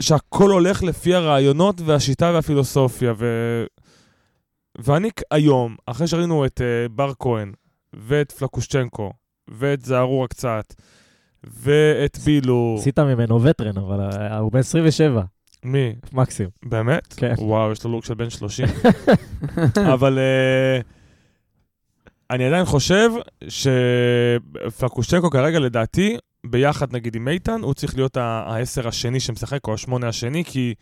שהכל 0.00 0.50
הולך 0.50 0.82
לפי 0.82 1.14
הרעיונות 1.14 1.80
והשיטה 1.80 2.30
והפילוסופיה. 2.34 3.12
ו... 3.18 3.26
ואני 4.78 5.10
היום, 5.30 5.76
אחרי 5.86 6.06
שראינו 6.06 6.46
את 6.46 6.60
uh, 6.60 6.92
בר 6.92 7.12
כהן, 7.18 7.52
ואת 7.92 8.32
פלקושצ'נקו, 8.32 9.12
ואת 9.48 9.84
זערורה 9.84 10.28
קצת, 10.28 10.74
ואת 11.44 12.18
בילו... 12.18 12.76
עשית 12.78 12.98
ממנו 12.98 13.42
וטרן, 13.42 13.78
אבל 13.78 14.00
אה, 14.00 14.38
הוא 14.38 14.52
בן 14.52 14.58
27, 14.58 15.22
מי? 15.64 15.94
מקסים. 16.12 16.48
באמת? 16.64 17.12
כן. 17.12 17.34
וואו, 17.38 17.72
יש 17.72 17.84
לו 17.84 17.90
לוק 17.92 18.04
של 18.04 18.14
בן 18.14 18.30
30. 18.30 18.66
אבל 19.94 20.18
uh, 20.18 20.84
אני 22.30 22.44
עדיין 22.46 22.64
חושב 22.64 23.10
שפלקושצ'נקו 23.48 25.30
כרגע, 25.30 25.58
לדעתי, 25.58 26.16
ביחד 26.46 26.92
נגיד 26.92 27.16
עם 27.16 27.28
איתן, 27.28 27.60
הוא 27.62 27.74
צריך 27.74 27.94
להיות 27.96 28.16
העשר 28.16 28.88
השני 28.88 29.20
שמשחק, 29.20 29.66
או 29.68 29.74
השמונה 29.74 30.08
השני, 30.08 30.44
כי 30.44 30.74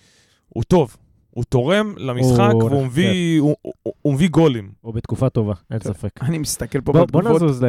הוא 0.48 0.64
טוב. 0.64 0.96
הוא 1.30 1.44
תורם 1.44 1.94
למשחק, 1.98 2.50
הוא- 2.52 2.64
והוא 2.64 2.86
מביא, 2.86 3.40
הוא, 3.40 3.56
הוא, 3.62 3.72
הוא 4.02 4.14
מביא 4.14 4.28
גולים. 4.28 4.70
הוא 4.80 4.94
בתקופה 4.94 5.28
טובה, 5.28 5.54
אין 5.70 5.78
כן. 5.78 5.84
ספק. 5.92 6.10
אני 6.22 6.38
מסתכל 6.38 6.80
פה 6.80 6.92
בוא 6.92 7.04
בוא 7.06 7.20
בתגובות. 7.20 7.42
נזוז 7.42 7.62
ל- 7.62 7.66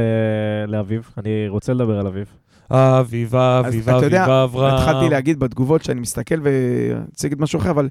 לאביב, 0.68 1.10
אני 1.18 1.47
רוצה 1.47 1.74
לדבר 1.74 1.99
על 1.99 2.08
אביב. 2.08 2.28
אביב, 2.72 3.36
אביב, 3.36 3.89
אתה 3.89 4.05
יודע, 4.05 4.24
אביב, 4.24 4.32
אברהם. 4.34 4.76
התחלתי 4.76 5.09
להגיד 5.09 5.39
בתגובות 5.39 5.84
שאני 5.84 5.99
מסתכל 6.01 6.36
ורציתי 6.43 7.28
להגיד 7.28 7.41
משהו 7.41 7.59
אחר, 7.59 7.70
אבל 7.72 7.89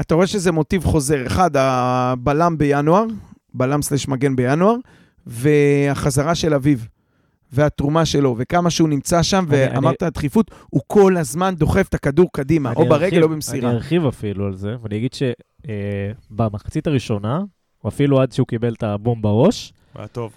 אתה 0.00 0.14
רואה 0.14 0.26
שזה 0.26 0.52
מוטיב 0.52 0.84
חוזר. 0.84 1.26
אחד, 1.26 1.50
הבלם 1.54 2.58
בינואר, 2.58 3.04
בלם 3.54 3.82
סלש 3.82 4.08
מגן 4.08 4.36
בינואר, 4.36 4.74
והחזרה 5.26 6.34
של 6.34 6.54
אביב, 6.54 6.88
והתרומה 7.52 8.04
שלו, 8.04 8.34
וכמה 8.38 8.70
שהוא 8.70 8.88
נמצא 8.88 9.22
שם, 9.22 9.44
אני- 9.50 9.74
ואמרת 9.74 10.02
הדחיפות, 10.02 10.50
הוא 10.70 10.82
כל 10.86 11.16
הזמן 11.16 11.54
דוחף 11.54 11.88
את 11.88 11.94
הכדור 11.94 12.28
קדימה, 12.32 12.72
או 12.76 12.80
אני 12.80 12.88
ברגל 12.90 13.04
ארחיב- 13.04 13.22
או 13.22 13.28
במסירה. 13.28 13.68
אני 13.68 13.76
ארחיב 13.76 14.06
אפילו 14.06 14.46
על 14.46 14.56
זה, 14.56 14.74
ואני 14.82 14.96
אגיד 14.96 15.10
שבמחצית 16.30 16.86
הראשונה, 16.86 17.40
או 17.84 17.88
אפילו 17.88 18.20
עד 18.20 18.32
שהוא 18.32 18.46
קיבל 18.46 18.72
את 18.72 18.82
הבום 18.82 19.22
בראש, 19.22 19.72
היה 19.94 20.06
טוב. 20.06 20.32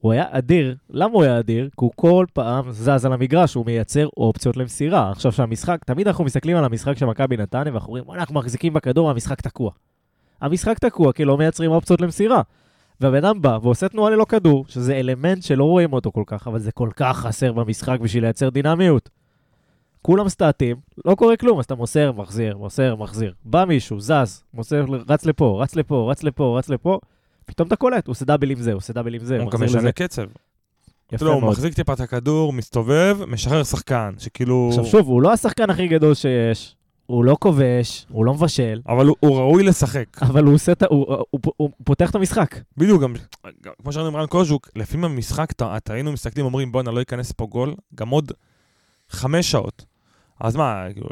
הוא 0.00 0.12
היה 0.12 0.24
אדיר. 0.30 0.76
למה 0.90 1.14
הוא 1.14 1.22
היה 1.22 1.38
אדיר? 1.38 1.68
כי 1.68 1.74
הוא 1.76 1.90
כל 1.96 2.26
פעם 2.32 2.72
זז 2.72 3.04
על 3.04 3.12
המגרש, 3.12 3.54
הוא 3.54 3.66
מייצר 3.66 4.08
אופציות 4.16 4.56
למסירה. 4.56 5.10
עכשיו 5.10 5.32
שהמשחק, 5.32 5.84
תמיד 5.84 6.06
אנחנו 6.06 6.24
מסתכלים 6.24 6.56
על 6.56 6.64
המשחק 6.64 6.96
של 6.98 7.06
מכבי 7.06 7.36
נתניה, 7.36 7.72
ואנחנו 7.72 7.88
אומרים, 7.88 8.04
"וואלה, 8.06 8.20
אנחנו 8.20 8.34
מחזיקים 8.34 8.72
בכדור, 8.72 9.10
המשחק 9.10 9.40
תקוע. 9.40 9.70
המשחק 10.40 10.78
תקוע 10.78 11.12
כי 11.12 11.24
לא 11.24 11.38
מייצרים 11.38 11.70
אופציות 11.70 12.00
למסירה. 12.00 12.42
והבן 13.00 13.24
אדם 13.24 13.42
בא 13.42 13.58
ועושה 13.62 13.88
תנועה 13.88 14.10
ללא 14.10 14.24
כדור, 14.24 14.64
שזה 14.68 14.96
אלמנט 14.96 15.42
שלא 15.42 15.64
רואים 15.64 15.92
אותו 15.92 16.12
כל 16.12 16.22
כך, 16.26 16.48
אבל 16.48 16.58
זה 16.58 16.72
כל 16.72 16.88
כך 16.96 17.16
חסר 17.16 17.52
במשחק 17.52 18.00
בשביל 18.00 18.24
לייצר 18.24 18.50
דינמיות. 18.50 19.10
כולם 20.02 20.28
סטטים, 20.28 20.76
לא 21.04 21.14
קורה 21.14 21.36
כלום, 21.36 21.58
אז 21.58 21.64
אתה 21.64 21.74
מוסר, 21.74 22.12
מחזיר, 22.12 22.56
מוסר, 22.56 22.96
מחזיר. 22.96 23.32
בא 23.44 23.64
מישהו, 23.64 24.00
זז, 24.00 24.42
מוסר, 24.54 24.84
רץ 25.08 25.26
לפה, 25.26 25.58
רץ 25.62 25.76
לפה, 25.76 26.08
רץ 26.10 26.22
לפה, 26.22 26.58
רץ 26.58 26.68
לפה, 26.68 26.98
פתאום 27.50 27.66
אתה 27.68 27.76
קולט, 27.76 28.06
הוא 28.06 28.12
עושה 28.12 28.24
דאבל 28.24 28.50
עם 28.50 28.60
זה, 28.60 28.72
הוא 28.72 28.76
עושה 28.78 28.92
דאבל 28.92 29.14
עם 29.14 29.24
זה, 29.24 29.38
הוא 29.38 29.50
גם. 29.50 29.62
משנה 29.62 29.92
קצב. 29.92 30.22
יפה 31.12 31.24
לא, 31.24 31.32
הוא 31.32 31.40
מאוד. 31.40 31.52
מחזיק 31.52 31.74
טיפה 31.74 31.92
את 31.92 32.00
הכדור, 32.00 32.52
מסתובב, 32.52 33.18
משחרר 33.28 33.62
שחקן, 33.64 34.14
שכאילו... 34.18 34.66
עכשיו 34.68 34.84
שוב, 34.86 35.06
הוא 35.08 35.22
לא 35.22 35.32
השחקן 35.32 35.70
הכי 35.70 35.88
גדול 35.88 36.14
שיש, 36.14 36.76
הוא 37.06 37.24
לא 37.24 37.36
כובש, 37.40 38.06
הוא 38.10 38.24
לא 38.24 38.34
מבשל, 38.34 38.80
אבל 38.88 39.06
הוא, 39.06 39.16
הוא 39.20 39.36
ראוי 39.38 39.62
לשחק. 39.62 40.22
אבל 40.22 40.44
הוא 40.44 40.54
עושה 40.54 40.72
את 40.72 40.82
ה... 40.82 40.86
הוא- 40.90 41.06
הוא- 41.08 41.24
הוא- 41.30 41.52
הוא 41.56 41.70
פותח 41.84 42.10
את 42.10 42.14
המשחק. 42.14 42.56
בדיוק, 42.76 43.02
גם, 43.02 43.14
גם 43.62 43.72
כמו 43.82 43.92
שראינו 43.92 44.08
עם 44.10 44.16
רן 44.16 44.26
קוז'וק, 44.26 44.68
לפעמים 44.76 45.04
המשחק, 45.04 45.50
אתה 45.52 45.76
אתה 45.76 45.92
היינו 45.92 46.12
מסתכלים, 46.12 46.46
אומרים, 46.46 46.72
בואנה, 46.72 46.90
לא 46.90 46.98
ייכנס 46.98 47.32
פה 47.32 47.46
גול, 47.46 47.74
גם 47.94 48.08
עוד 48.08 48.32
חמש 49.10 49.50
שעות. 49.50 49.84
אז 50.40 50.56
מה, 50.56 50.84
כאילו, 50.92 51.06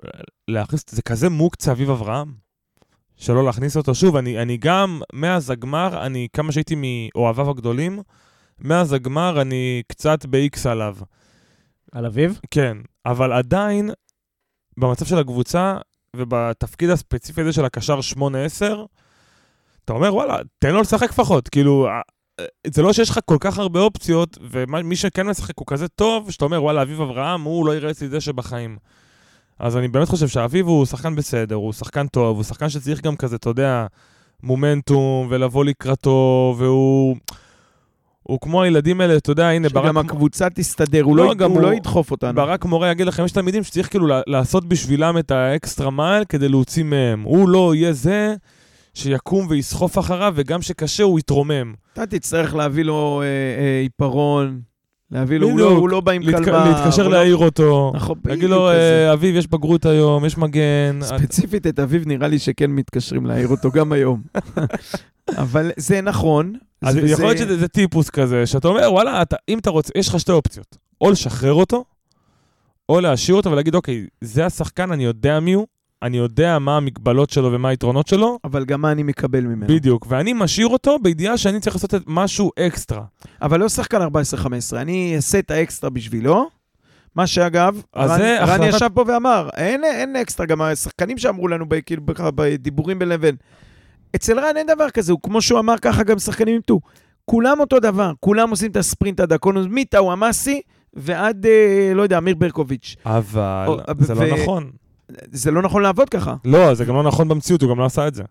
להכניס, 0.48 0.84
זה 0.90 1.02
כזה 1.02 1.28
מוקצה 1.28 1.72
אביב 1.72 1.90
אברהם, 1.90 2.32
שלא 3.18 3.44
להכניס 3.44 3.76
אותו. 3.76 3.94
שוב, 3.94 4.16
אני, 4.16 4.42
אני 4.42 4.56
גם, 4.56 5.00
מאז 5.12 5.50
הגמר, 5.50 6.06
אני, 6.06 6.28
כמה 6.32 6.52
שהייתי 6.52 6.74
מאוהביו 6.76 7.50
הגדולים, 7.50 8.02
מאז 8.58 8.92
הגמר 8.92 9.40
אני 9.40 9.82
קצת 9.88 10.26
ב-X 10.26 10.68
עליו. 10.68 10.96
על 11.92 12.06
אביב? 12.06 12.40
כן, 12.50 12.76
אבל 13.06 13.32
עדיין, 13.32 13.90
במצב 14.76 15.04
של 15.04 15.18
הקבוצה 15.18 15.76
ובתפקיד 16.16 16.90
הספציפי 16.90 17.40
הזה 17.40 17.52
של 17.52 17.64
הקשר 17.64 17.98
8-10, 18.16 18.20
אתה 19.84 19.92
אומר, 19.92 20.14
וואלה, 20.14 20.38
תן 20.58 20.72
לו 20.72 20.80
לשחק 20.80 21.10
לפחות. 21.10 21.48
כאילו, 21.48 21.86
אה, 21.86 22.00
אה, 22.40 22.44
זה 22.66 22.82
לא 22.82 22.92
שיש 22.92 23.10
לך 23.10 23.18
כל 23.24 23.36
כך 23.40 23.58
הרבה 23.58 23.80
אופציות, 23.80 24.38
ומי 24.50 24.96
שכן 24.96 25.26
משחק 25.26 25.58
הוא 25.58 25.66
כזה 25.66 25.88
טוב, 25.88 26.30
שאתה 26.30 26.44
אומר, 26.44 26.62
וואלה, 26.62 26.82
אביב 26.82 27.00
אברהם, 27.00 27.42
הוא 27.42 27.66
לא 27.66 27.76
יראה 27.76 27.90
אצלי 27.90 28.08
דשא 28.08 28.32
בחיים. 28.32 28.76
אז 29.58 29.76
אני 29.76 29.88
באמת 29.88 30.08
חושב 30.08 30.28
שאביב 30.28 30.66
הוא 30.66 30.86
שחקן 30.86 31.14
בסדר, 31.14 31.54
הוא 31.54 31.72
שחקן 31.72 32.06
טוב, 32.06 32.36
הוא 32.36 32.44
שחקן 32.44 32.68
שצריך 32.68 33.00
גם 33.00 33.16
כזה, 33.16 33.36
אתה 33.36 33.50
יודע, 33.50 33.86
מומנטום, 34.42 35.26
ולבוא 35.30 35.64
לקראתו, 35.64 36.54
והוא... 36.58 37.16
הוא 38.22 38.38
כמו 38.40 38.62
הילדים 38.62 39.00
האלה, 39.00 39.16
אתה 39.16 39.30
יודע, 39.30 39.48
הנה, 39.48 39.68
ברק... 39.68 39.84
שגם 39.84 39.98
הקבוצה 39.98 40.50
תסתדר, 40.50 41.02
הוא 41.02 41.16
לא, 41.16 41.34
לא- 41.38 41.46
הוא 41.46 41.60
לא 41.60 41.74
ידחוף 41.74 42.10
אותנו. 42.10 42.34
ברק 42.34 42.64
מורה 42.64 42.90
יגיד 42.90 43.06
לכם, 43.06 43.24
יש 43.24 43.32
תלמידים 43.32 43.64
שצריך 43.64 43.90
כאילו 43.90 44.06
לעשות 44.26 44.64
בשבילם 44.68 45.18
את 45.18 45.30
האקסטרה 45.30 45.90
מייל 45.90 46.24
כדי 46.24 46.48
להוציא 46.48 46.84
מהם. 46.84 47.22
הוא 47.22 47.48
לא 47.48 47.74
יהיה 47.74 47.92
זה 47.92 48.34
שיקום 48.94 49.46
ויסחוף 49.48 49.98
אחריו, 49.98 50.32
וגם 50.36 50.62
שקשה 50.62 51.02
הוא 51.02 51.18
יתרומם. 51.18 51.74
אתה 51.92 52.06
תצטרך 52.06 52.54
להביא 52.54 52.84
לו 52.84 53.22
אה, 53.22 53.26
אה, 53.26 53.80
עיפרון, 53.80 54.60
להביא 55.10 55.38
לו, 55.38 55.48
הוא 55.50 55.58
לא-. 55.58 55.70
הוא 55.70 55.88
לא 55.88 56.00
בא 56.00 56.12
עם 56.12 56.22
להתק- 56.22 56.44
כלבה. 56.44 56.64
להתקשר 56.70 57.08
לא- 57.08 57.10
להעיר 57.14 57.36
אותו. 57.36 57.92
נכון, 57.94 58.16
להגיד 58.24 58.44
בדיוק 58.44 58.50
לו, 58.60 58.68
כזה. 58.70 59.06
"אה, 59.08 59.12
אביב, 59.12 59.36
יש 59.36 59.46
בגרות 59.46 59.86
היום, 59.86 60.24
יש 60.24 60.38
מגן. 60.38 60.98
ספציפית 61.02 61.66
את 61.66 61.78
אביו 61.78 62.00
נראה 62.06 62.28
לי 62.28 62.38
שכן 62.38 62.70
מתקשרים 62.70 63.26
להעיר 63.26 63.48
אותו 63.48 63.70
גם 63.70 63.92
היום. 63.92 64.22
אבל 65.38 65.70
זה 65.76 66.00
נכון. 66.00 66.52
אז 66.82 66.96
יכול 66.96 67.24
להיות 67.24 67.38
שזה 67.38 67.58
זה 67.58 67.68
טיפוס 67.68 68.10
כזה, 68.10 68.46
שאתה 68.46 68.68
אומר, 68.68 68.92
וואלה, 68.92 69.22
אתה, 69.22 69.36
אם 69.48 69.58
אתה 69.58 69.70
רוצה, 69.70 69.92
יש 69.96 70.08
לך 70.08 70.20
שתי 70.20 70.32
אופציות. 70.32 70.76
או 71.00 71.10
לשחרר 71.10 71.52
אותו, 71.54 71.84
או 72.88 73.00
להשאיר 73.00 73.36
אותו 73.36 73.50
ולהגיד, 73.50 73.74
אוקיי, 73.74 74.06
זה 74.20 74.46
השחקן, 74.46 74.92
אני 74.92 75.04
יודע 75.04 75.40
מי 75.40 75.52
הוא, 75.52 75.66
אני 76.02 76.16
יודע 76.16 76.58
מה 76.58 76.76
המגבלות 76.76 77.30
שלו 77.30 77.52
ומה 77.52 77.68
היתרונות 77.68 78.06
שלו, 78.06 78.38
אבל 78.44 78.64
גם 78.64 78.80
מה 78.80 78.92
אני 78.92 79.02
מקבל 79.02 79.40
ממנו. 79.40 79.66
בדיוק, 79.74 80.06
ואני 80.08 80.32
משאיר 80.32 80.66
אותו 80.66 80.98
בידיעה 81.02 81.38
שאני 81.38 81.60
צריך 81.60 81.76
לעשות 81.76 81.94
את 81.94 82.02
משהו 82.06 82.50
אקסטרה. 82.58 83.02
אבל 83.42 83.60
לא 83.60 83.68
שחקן 83.68 84.02
14-15, 84.02 84.06
אני 84.76 85.12
אעשה 85.16 85.38
את 85.38 85.50
האקסטרה 85.50 85.90
בשבילו, 85.90 86.48
מה 87.14 87.26
שאגב, 87.26 87.82
רן, 87.96 88.08
רן 88.20 88.20
החלטת- 88.42 88.74
ישב 88.74 88.88
פה 88.94 89.04
ואמר, 89.08 89.48
אין, 89.56 89.84
אין 89.84 90.16
אקסטרה, 90.16 90.46
גם 90.46 90.62
השחקנים 90.62 91.18
שאמרו 91.18 91.48
לנו 91.48 91.64
ב- 91.68 91.80
כאילו 91.80 92.02
בדיבורים 92.34 92.98
בין 92.98 93.08
לבין. 93.08 93.36
אצל 94.16 94.38
רן 94.40 94.56
אין 94.56 94.66
דבר 94.66 94.90
כזה, 94.90 95.12
הוא 95.12 95.20
כמו 95.22 95.42
שהוא 95.42 95.60
אמר 95.60 95.78
ככה 95.78 96.02
גם 96.02 96.18
שחקנים 96.18 96.54
אימתו. 96.54 96.80
כולם 97.24 97.60
אותו 97.60 97.80
דבר, 97.80 98.12
כולם 98.20 98.50
עושים 98.50 98.70
את 98.70 98.76
הספרינט 98.76 99.20
הדקונוס, 99.20 99.66
מטאו 99.70 100.12
אמאסי 100.12 100.60
ועד, 100.94 101.46
אה, 101.46 101.92
לא 101.94 102.02
יודע, 102.02 102.18
אמיר 102.18 102.34
ברקוביץ'. 102.34 102.96
אבל 103.06 103.64
או, 103.66 103.76
זה 103.98 104.16
ו- 104.16 104.24
לא 104.30 104.36
נכון. 104.42 104.70
זה 105.32 105.50
לא 105.50 105.62
נכון 105.62 105.82
לעבוד 105.82 106.08
ככה. 106.08 106.34
לא, 106.44 106.74
זה 106.74 106.84
גם 106.84 106.94
לא 106.94 107.02
נכון 107.02 107.28
במציאות, 107.28 107.62
הוא 107.62 107.70
גם 107.70 107.78
לא 107.78 107.84
עשה 107.84 108.08
את 108.08 108.14
זה. 108.14 108.22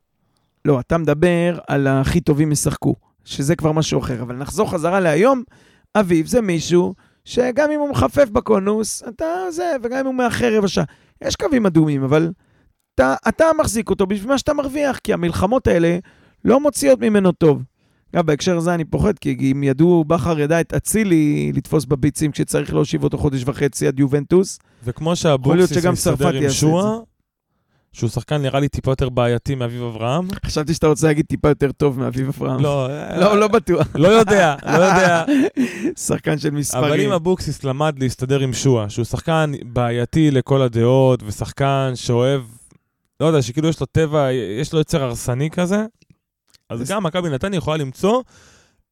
לא, 0.65 0.79
אתה 0.79 0.97
מדבר 0.97 1.59
על 1.67 1.87
הכי 1.87 2.21
טובים 2.21 2.51
ישחקו, 2.51 2.95
שזה 3.25 3.55
כבר 3.55 3.71
משהו 3.71 3.99
אחר. 3.99 4.21
אבל 4.21 4.35
נחזור 4.35 4.71
חזרה 4.71 4.99
להיום, 4.99 5.43
אביב 5.95 6.27
זה 6.27 6.41
מישהו 6.41 6.93
שגם 7.25 7.71
אם 7.71 7.79
הוא 7.79 7.89
מחפף 7.89 8.29
בקונוס, 8.29 9.03
אתה 9.07 9.25
זה, 9.49 9.75
וגם 9.83 9.97
אם 9.99 10.05
הוא 10.05 10.15
מאחר 10.15 10.57
רבע 10.57 10.67
שעה. 10.67 10.85
יש 11.21 11.35
קווים 11.35 11.65
אדומים, 11.65 12.03
אבל 12.03 12.31
אתה, 12.95 13.15
אתה 13.27 13.45
מחזיק 13.59 13.89
אותו 13.89 14.07
בשביל 14.07 14.29
מה 14.29 14.37
שאתה 14.37 14.53
מרוויח, 14.53 14.97
כי 14.97 15.13
המלחמות 15.13 15.67
האלה 15.67 15.97
לא 16.45 16.59
מוציאות 16.59 16.99
ממנו 16.99 17.31
טוב. 17.31 17.63
גם 18.15 18.25
בהקשר 18.25 18.57
הזה 18.57 18.73
אני 18.73 18.85
פוחד, 18.85 19.19
כי 19.19 19.51
אם 19.51 19.63
ידעו, 19.63 20.03
בכר 20.07 20.39
ידע 20.39 20.61
את 20.61 20.73
אצילי 20.73 21.51
לתפוס 21.55 21.85
בביצים 21.85 22.31
כשצריך 22.31 22.73
להושיב 22.73 23.03
אותו 23.03 23.17
חודש 23.17 23.43
וחצי 23.45 23.87
עד 23.87 23.99
יובנטוס, 23.99 24.59
וכמו 24.83 25.15
שאבוקסיס 25.15 25.73
שגם 25.73 25.93
מסתדר 25.93 26.35
עם 26.35 26.49
שועה, 26.49 26.97
שהוא 27.91 28.09
שחקן 28.09 28.41
נראה 28.41 28.59
לי 28.59 28.69
טיפה 28.69 28.91
יותר 28.91 29.09
בעייתי 29.09 29.55
מאביב 29.55 29.83
אברהם. 29.83 30.27
חשבתי 30.45 30.73
שאתה 30.73 30.87
רוצה 30.87 31.07
להגיד 31.07 31.25
טיפה 31.25 31.49
יותר 31.49 31.71
טוב 31.71 31.99
מאביב 31.99 32.27
אברהם. 32.27 32.59
לא, 32.59 32.87
לא, 33.17 33.39
לא 33.39 33.47
בטוח. 33.47 33.87
לא 33.95 34.07
יודע, 34.07 34.55
לא 34.65 34.71
יודע. 34.71 35.23
שחקן 36.07 36.37
של 36.37 36.49
מספרים. 36.49 36.83
אבל 36.83 37.01
אם 37.01 37.11
אבוקסיס 37.11 37.63
למד 37.63 37.99
להסתדר 37.99 38.39
עם 38.39 38.53
שועה, 38.53 38.89
שהוא 38.89 39.05
שחקן 39.05 39.51
בעייתי 39.65 40.31
לכל 40.31 40.61
הדעות, 40.61 41.23
ושחקן 41.25 41.91
שאוהב, 41.95 42.41
לא 43.19 43.25
יודע, 43.25 43.41
שכאילו 43.41 43.69
יש 43.69 43.79
לו 43.79 43.85
טבע, 43.85 44.31
יש 44.61 44.73
לו 44.73 44.79
יצר 44.79 45.03
הרסני 45.03 45.49
כזה, 45.49 45.85
אז 46.69 46.91
גם 46.91 47.03
מכבי 47.03 47.29
נתניה 47.29 47.57
יכולה 47.57 47.77
למצוא 47.77 48.21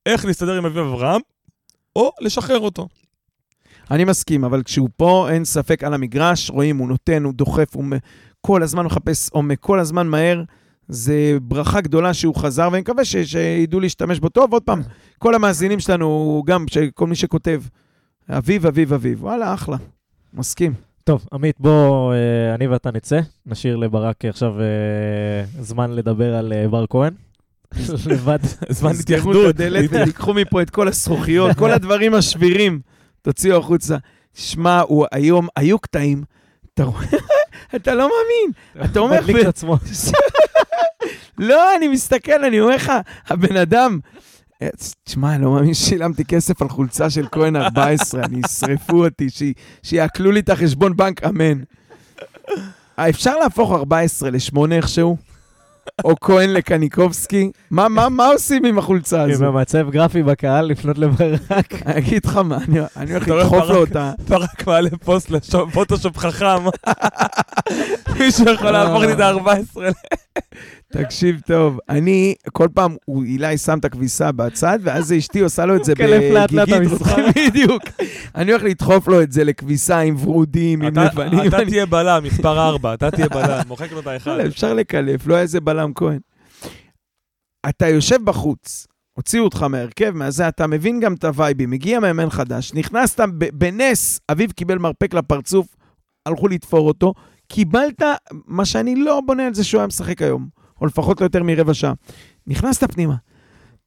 איך 0.05 0.25
להסתדר 0.25 0.57
עם 0.57 0.65
אביב 0.65 0.77
אברהם, 0.77 1.21
או 1.95 2.11
לשחרר 2.21 2.59
אותו. 2.59 2.87
אני 3.91 4.05
מסכים, 4.05 4.43
אבל 4.43 4.63
כשהוא 4.63 4.89
פה, 4.97 5.27
אין 5.31 5.45
ספק 5.45 5.83
על 5.83 5.93
המגרש, 5.93 6.49
רואים, 6.49 6.77
הוא 6.77 6.87
נותן, 6.87 7.23
הוא 7.23 7.33
דוחף, 7.33 7.75
הוא 7.75 7.85
כל 8.41 8.63
הזמן 8.63 8.85
מחפש 8.85 9.29
עומק, 9.29 9.59
כל 9.59 9.79
הזמן 9.79 10.07
מהר. 10.07 10.43
זה 10.87 11.37
ברכה 11.41 11.81
גדולה 11.81 12.13
שהוא 12.13 12.35
חזר, 12.35 12.69
ואני 12.71 12.81
מקווה 12.81 13.05
ש- 13.05 13.15
שידעו 13.17 13.79
להשתמש 13.79 14.19
בו 14.19 14.29
טוב. 14.29 14.53
עוד 14.53 14.63
פעם, 14.63 14.81
כל 15.19 15.35
המאזינים 15.35 15.79
שלנו, 15.79 16.43
גם 16.45 16.65
ש- 16.67 16.77
כל 16.93 17.07
מי 17.07 17.15
שכותב, 17.15 17.61
אביב, 18.29 18.65
אביב, 18.65 18.93
אביב. 18.93 19.23
וואלה, 19.23 19.53
אחלה. 19.53 19.77
מסכים. 20.33 20.73
טוב, 21.03 21.25
עמית, 21.33 21.55
בוא, 21.59 22.13
אה, 22.13 22.55
אני 22.55 22.67
ואתה 22.67 22.91
נצא. 22.91 23.19
נשאיר 23.45 23.75
לברק 23.75 24.25
עכשיו 24.25 24.61
אה, 24.61 24.65
זמן 25.61 25.91
לדבר 25.91 26.35
על 26.35 26.53
אה, 26.53 26.67
בר 26.67 26.85
כהן. 26.89 27.13
לבד. 28.05 28.39
זמן 28.69 28.91
התייחדות. 28.99 29.49
הדלת 29.49 29.89
ותיקחו 29.93 30.33
מפה 30.33 30.61
את 30.61 30.69
כל 30.69 30.87
הזכוכיות, 30.87 31.55
כל 31.57 31.71
הדברים 31.77 32.13
השבירים, 32.13 32.79
תוציאו 33.21 33.57
החוצה. 33.57 33.97
שמע, 34.33 34.81
היום, 35.11 35.47
היו 35.55 35.79
קטעים, 35.79 36.23
אתה 36.73 36.83
רואה, 36.83 37.05
אתה 37.75 37.93
לא 37.93 38.09
מאמין. 38.09 38.51
אתה 38.91 38.99
אומר, 38.99 39.21
מדליק 39.21 39.37
את 39.41 39.45
עצמו. 39.45 39.77
לא, 41.37 41.75
אני 41.77 41.87
מסתכל, 41.87 42.43
אני 42.45 42.59
אומר 42.59 42.75
לך, 42.75 42.91
הבן 43.27 43.57
אדם... 43.57 43.99
אה, 44.61 44.67
תשמע, 45.03 45.35
אני 45.35 45.43
לא 45.43 45.51
מאמין 45.51 45.73
ששילמתי 45.73 46.25
כסף 46.25 46.61
על 46.61 46.69
חולצה 46.69 47.09
של 47.09 47.25
כהן 47.31 47.55
14, 47.55 48.23
אני 48.23 48.41
ישרפו 48.45 49.05
אותי, 49.05 49.29
ש- 49.29 49.43
שיעקלו 49.83 50.31
לי 50.31 50.39
את 50.39 50.49
החשבון 50.49 50.95
בנק, 50.97 51.23
אמן. 51.23 51.63
אה, 52.99 53.09
אפשר 53.09 53.37
להפוך 53.37 53.71
14 53.71 54.29
ל-8 54.29 54.57
איכשהו? 54.71 55.17
או 56.03 56.15
כהן 56.21 56.49
לקניקובסקי? 56.49 57.51
מה, 57.71 57.89
מה, 57.89 58.09
מה 58.09 58.27
עושים 58.27 58.65
עם 58.65 58.77
החולצה 58.77 59.23
עם 59.23 59.31
הזו? 59.31 59.45
המצב 59.45 59.89
גרפי 59.89 60.23
בקהל 60.23 60.65
לפנות 60.65 60.97
לברק. 60.97 61.41
אני 61.85 61.97
אגיד 61.97 62.25
לך 62.25 62.37
מה, 62.37 62.57
אני 62.67 62.79
אני 62.97 63.13
הולך 63.13 63.27
לדחוף? 63.27 63.69
לו 63.69 63.75
אותה. 63.75 64.11
ברק 64.29 64.67
מעלה 64.67 64.89
פוסט 65.03 65.31
לפוטושופ 65.31 66.17
חכם. 66.17 66.65
מישהו 68.19 68.45
יכול 68.53 68.71
להפוך 68.71 69.03
לי 69.03 69.13
את 69.13 69.19
ה-14. 69.19 69.79
תקשיב 71.03 71.41
טוב, 71.45 71.79
אני, 71.89 72.35
כל 72.51 72.67
פעם, 72.73 72.95
הוא, 73.05 73.23
אילי 73.23 73.57
שם 73.57 73.79
את 73.79 73.85
הכביסה 73.85 74.31
בצד, 74.31 74.79
ואז 74.81 75.13
אשתי 75.13 75.39
עושה 75.39 75.65
לו 75.65 75.75
את 75.75 75.83
זה 75.83 75.93
לאט 76.33 76.51
בגיגית 76.51 76.91
בדיוק. 77.35 77.83
אני 78.35 78.51
הולך 78.51 78.63
לדחוף 78.63 79.07
לו 79.07 79.21
את 79.21 79.31
זה 79.31 79.43
לכביסה 79.43 79.99
עם 79.99 80.15
ורודים, 80.19 80.81
עם 80.81 80.97
לבנים. 80.97 81.47
אתה 81.47 81.65
תהיה 81.65 81.85
בלם, 81.85 82.23
מספר 82.23 82.67
4, 82.67 82.93
אתה 82.93 83.11
תהיה 83.11 83.29
בלם, 83.29 83.61
מוחק 83.67 83.91
לו 83.91 83.99
את 83.99 84.07
האחד. 84.07 84.31
וואלה, 84.31 84.45
אפשר 84.45 84.73
לקלף, 84.73 85.27
לא 85.27 85.33
היה 85.33 85.41
איזה 85.41 85.61
בלם 85.61 85.91
כהן. 85.95 86.19
אתה 87.69 87.87
יושב 87.87 88.17
בחוץ, 88.23 88.87
הוציאו 89.13 89.43
אותך 89.43 89.63
מהרכב, 89.63 90.11
מהזה, 90.11 90.47
אתה 90.47 90.67
מבין 90.67 90.99
גם 90.99 91.13
את 91.13 91.23
הווייבים, 91.23 91.69
מגיע 91.69 91.99
מאמן 91.99 92.29
חדש, 92.29 92.73
נכנסת 92.73 93.19
בנס, 93.53 94.19
אביב 94.31 94.51
קיבל 94.51 94.77
מרפק 94.77 95.13
לפרצוף, 95.13 95.67
הלכו 96.25 96.47
לתפור 96.47 96.87
אותו, 96.87 97.13
קיבלת 97.47 98.01
מה 98.31 98.65
שאני 98.65 98.95
לא 98.95 99.21
בונה 99.25 99.47
על 99.47 99.53
זה 99.53 99.63
שהוא 99.63 99.79
היה 99.79 99.87
משחק 99.87 100.21
היום, 100.21 100.64
או 100.81 100.85
לפחות 100.85 101.21
לא 101.21 101.25
יותר 101.25 101.43
מרבע 101.43 101.73
שעה. 101.73 101.93
נכנסת 102.47 102.93
פנימה, 102.93 103.15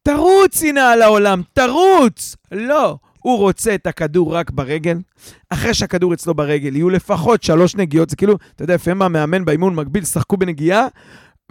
תרוץ 0.02 0.62
הנה 0.62 0.92
על 0.92 1.02
העולם, 1.02 1.42
תרוץ! 1.52 2.36
לא, 2.52 2.96
הוא 3.20 3.38
רוצה 3.38 3.74
את 3.74 3.86
הכדור 3.86 4.34
רק 4.34 4.50
ברגל. 4.50 4.98
אחרי 5.50 5.74
שהכדור 5.74 6.14
אצלו 6.14 6.34
ברגל, 6.34 6.76
יהיו 6.76 6.90
לפחות 6.90 7.42
שלוש 7.42 7.76
נגיעות, 7.76 8.10
זה 8.10 8.16
כאילו, 8.16 8.36
אתה 8.54 8.64
יודע, 8.64 8.74
לפעמים 8.74 9.02
המאמן 9.02 9.44
באימון 9.44 9.74
מקביל, 9.74 10.04
שחקו 10.04 10.36
בנגיעה, 10.36 10.86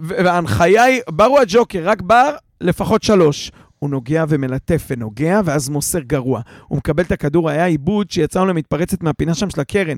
וההנחיה 0.02 0.84
היא, 0.84 1.02
בר 1.10 1.26
הוא 1.26 1.40
הג'וקר, 1.40 1.82
רק 1.84 2.02
בר, 2.02 2.36
לפחות 2.62 3.04
שלוש. 3.04 3.52
הוא 3.80 3.90
נוגע 3.90 4.26
ומלטף 4.30 4.88
ונוגע, 4.90 5.42
ואז 5.46 5.70
מוסר 5.70 6.00
גרוע. 6.00 6.42
הוא 6.68 6.78
מקבל 6.78 7.04
את 7.04 7.12
הכדור, 7.12 7.50
היה 7.50 7.66
עיבוד 7.66 8.12
שיצא 8.12 8.40
לו 8.40 8.46
למתפרצת 8.46 9.04
מהפינה 9.04 9.34
שם 9.34 9.50
של 9.50 9.62
הקרן. 9.62 9.98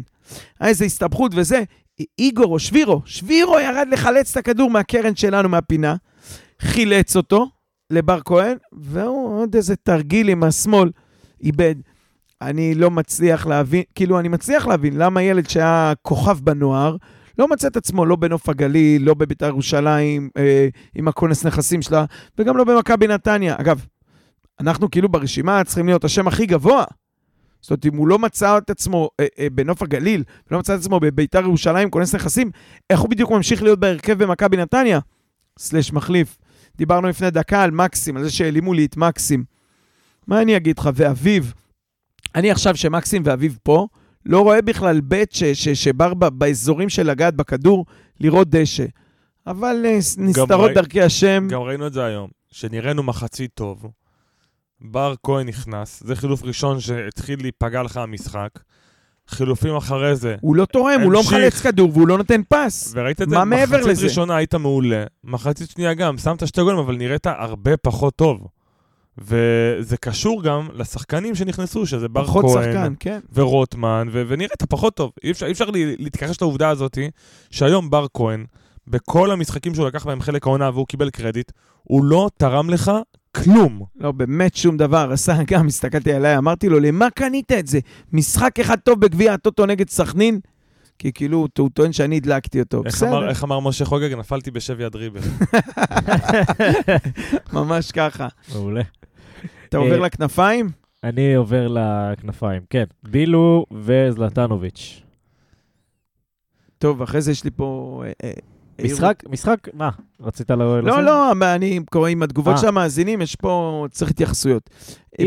היה 0.60 0.70
איזו 0.70 0.86
הסתבכות 0.86 1.32
וזה. 1.36 1.64
איגור 2.20 2.54
או 2.54 2.60
שבירו, 2.60 3.02
שבירו 3.06 3.60
ירד 3.60 3.88
לחלץ 3.92 4.32
את 4.32 4.38
הכדור 4.38 4.70
מהקרן 4.70 5.16
שלנו 5.16 5.50
מהפינה, 5.50 5.96
חילץ 6.62 7.16
אותו 7.16 7.50
לבר 7.90 8.20
כהן, 8.26 8.58
והוא 8.72 9.42
עוד 9.42 9.56
איזה 9.56 9.76
תרגיל 9.76 10.30
עם 10.30 10.44
השמאל, 10.44 10.92
איבד. 11.42 11.76
אני 12.42 12.76
לא 12.76 12.92
מצליח 12.92 13.48
להבין, 13.48 13.84
כאילו, 13.96 14.20
אני 14.20 14.28
מצליח 14.28 14.68
להבין 14.68 14.98
למה 14.98 15.22
ילד 15.22 15.50
שהיה 15.50 15.94
כוכב 16.02 16.40
בנוער, 16.44 16.96
לא 17.40 17.48
מצא 17.48 17.68
את 17.68 17.78
עצמו 17.78 18.06
לא 18.06 18.16
בנוף 18.16 18.50
הגליל, 18.50 19.04
לא 19.04 19.14
בבית"ר 19.14 19.48
ירושלים, 19.48 20.30
אה, 20.38 20.68
עם 20.96 21.08
הכונס 21.08 21.46
נכסים 21.46 21.82
שלה, 21.82 22.06
וגם 22.38 22.58
לא 22.58 22.64
במכבי 22.64 23.08
נתניה. 23.08 23.56
אגב, 23.60 23.86
אנחנו 24.60 24.92
כאילו 24.92 25.10
ברשימה 25.10 25.64
צריכים 25.64 25.86
להיות 25.86 26.04
השם 26.04 26.28
הכי 26.28 26.46
גבוה. 26.46 26.84
זאת 27.62 27.72
אומרת, 27.72 27.86
אם 27.86 27.98
הוא 27.98 28.08
לא 28.08 28.20
מצא 28.20 28.58
את 28.58 28.70
עצמו 28.70 29.10
אה, 29.20 29.26
אה, 29.40 29.48
בנוף 29.50 29.82
הגליל, 29.82 30.24
ולא 30.52 30.60
מצא 30.60 30.76
את 30.76 30.80
עצמו 30.80 31.00
בבית"ר 31.00 31.40
ירושלים, 31.40 31.90
כונס 31.90 32.16
נכסים, 32.16 32.52
איך 32.90 33.00
הוא 33.00 33.10
בדיוק 33.10 33.32
ממשיך 33.32 33.64
להיות 33.64 33.80
בהרכב 33.80 34.24
במכבי 34.24 34.58
נתניה? 34.58 35.00
סלש 35.60 35.94
מחליף. 35.94 36.38
דיברנו 36.78 37.08
לפני 37.08 37.32
דקה 37.32 37.64
על 37.64 37.72
מקסים, 37.72 38.18
על 38.18 38.24
זה 38.24 38.32
שהעלימו 38.32 38.74
לי 38.74 38.86
את 38.86 38.98
מקסים. 38.98 39.44
מה 40.28 40.42
אני 40.42 40.58
אגיד 40.58 40.80
לך? 40.80 40.90
ואביב, 40.94 41.54
אני 42.36 42.52
עכשיו 42.52 42.76
שמקסים 42.76 43.22
ואביב 43.26 43.58
פה, 43.64 43.88
לא 44.30 44.42
רואה 44.42 44.62
בכלל 44.62 45.02
בית 45.02 45.32
ש- 45.32 45.44
ש- 45.44 45.70
שבר 45.70 46.14
ב- 46.14 46.26
באזורים 46.28 46.90
של 46.90 47.04
לגעת 47.10 47.36
בכדור 47.36 47.86
לראות 48.20 48.50
דשא. 48.50 48.86
אבל 49.48 49.82
אה, 49.86 49.98
נסתרות 50.18 50.52
ראי- 50.52 50.74
דרכי 50.74 51.02
השם. 51.02 51.48
גם 51.50 51.62
ראינו 51.62 51.88
את 51.88 51.94
זה 51.94 52.04
היום, 52.06 52.30
שנראינו 52.52 53.04
מחצית 53.04 53.52
טוב. 53.54 53.86
בר 54.82 55.14
כהן 55.24 55.48
נכנס, 55.48 56.04
זה 56.06 56.16
חילוף 56.16 56.44
ראשון 56.44 56.80
שהתחיל 56.80 57.40
להיפגע 57.42 57.84
לך 57.84 57.98
המשחק. 57.98 58.50
חילופים 59.28 59.76
אחרי 59.76 60.16
זה, 60.16 60.36
הוא 60.42 60.56
לא 60.56 60.66
תורם, 60.66 61.02
הוא 61.04 61.12
לא 61.12 61.18
המשיך. 61.20 61.34
מחלץ 61.34 61.62
כדור 61.62 61.90
והוא 61.94 62.08
לא 62.08 62.18
נותן 62.18 62.42
פס. 62.50 62.94
וראית 62.96 63.22
את 63.22 63.30
זה, 63.30 63.36
מה 63.36 63.46
מעבר 63.46 63.78
מחצית? 63.78 64.04
ראשונה 64.04 64.36
היית 64.36 64.56
מעולה, 64.56 65.04
מחצית 65.24 65.70
שנייה 65.70 65.94
גם, 65.94 66.18
שמת 66.18 66.48
שתי 66.48 66.62
גולים, 66.62 66.80
אבל 66.80 66.96
נראית 66.96 67.28
הרבה 67.28 67.78
פחות 67.78 68.16
טוב. 68.16 68.48
וזה 69.22 69.98
קשור 69.98 70.44
גם 70.44 70.68
לשחקנים 70.74 71.36
שנכנסו, 71.36 71.86
שזה 71.86 72.08
בר 72.08 72.26
פחות 72.28 72.46
כהן, 72.46 72.64
שחקן, 72.64 72.94
כן. 73.00 73.20
ורוטמן, 73.34 74.08
ו- 74.12 74.24
ונראית 74.28 74.64
פחות 74.64 74.96
טוב. 74.96 75.12
אי 75.24 75.32
אפשר, 75.32 75.46
אי 75.46 75.52
אפשר 75.52 75.70
לי- 75.70 75.96
להתכחש 76.00 76.42
לעובדה 76.42 76.70
הזאת, 76.70 76.98
שהיום 77.52 77.90
בר 77.90 78.06
כהן, 78.14 78.46
בכל 78.88 79.32
המשחקים 79.32 79.76
שהוא 79.76 79.88
לקח 79.88 80.06
בהם 80.06 80.22
חלק 80.22 80.48
העונה 80.48 80.70
והוא 80.70 80.88
קיבל 80.88 81.10
קרדיט, 81.10 81.52
הוא 81.84 82.04
לא 82.04 82.30
תרם 82.38 82.70
לך 82.70 82.92
כלום. 83.36 83.84
לא, 84.00 84.12
באמת 84.12 84.56
שום 84.56 84.78
דבר. 84.78 85.12
עשה 85.14 85.38
גם, 85.48 85.68
הסתכלתי 85.68 86.14
עליי, 86.14 86.38
אמרתי 86.38 86.70
לו, 86.70 86.80
למה 86.80 87.10
קנית 87.10 87.52
את 87.52 87.68
זה? 87.68 87.80
משחק 88.14 88.60
אחד 88.60 88.78
טוב 88.80 89.00
בגביע 89.02 89.34
הטוטו 89.34 89.66
נגד 89.66 89.90
סכנין? 89.90 90.40
כי 91.00 91.12
כאילו, 91.14 91.48
הוא 91.58 91.70
טוען 91.74 91.94
שאני 91.94 92.18
הדלקתי 92.18 92.60
אותו. 92.60 92.82
איך 92.86 93.04
אמר, 93.04 93.30
איך 93.30 93.44
אמר 93.44 93.60
משה 93.60 93.86
חוגג? 93.86 94.14
נפלתי 94.14 94.52
בשבי 94.52 94.84
הדריבל. 94.86 95.20
ממש 97.54 97.92
ככה. 97.92 98.28
מעולה. 98.54 98.82
אתה 99.70 99.78
עובר 99.78 100.02
אה, 100.02 100.06
לכנפיים? 100.06 100.70
אני 101.04 101.36
עובר 101.36 101.68
לכנפיים, 101.68 102.62
כן. 102.70 102.84
בילו 103.04 103.66
וזלטנוביץ'. 103.72 105.02
טוב, 106.78 107.02
אחרי 107.02 107.22
זה 107.22 107.32
יש 107.32 107.44
לי 107.44 107.52
פה... 107.52 108.04
אה, 108.06 108.12
אה, 108.24 108.32
משחק, 108.86 109.24
משחק, 109.30 109.68
מה? 109.74 109.90
רצית 110.22 110.52
ל... 110.52 110.56
לא, 110.56 111.04
לא, 111.04 111.36
מה, 111.36 111.56
אני 111.56 111.80
קורא 111.92 112.10
עם 112.10 112.24
התגובות. 112.24 112.58
של 112.58 112.68
המאזינים, 112.68 113.22
יש 113.22 113.36
פה, 113.36 113.86
צריך 113.92 114.12
התייחסויות. 114.12 114.70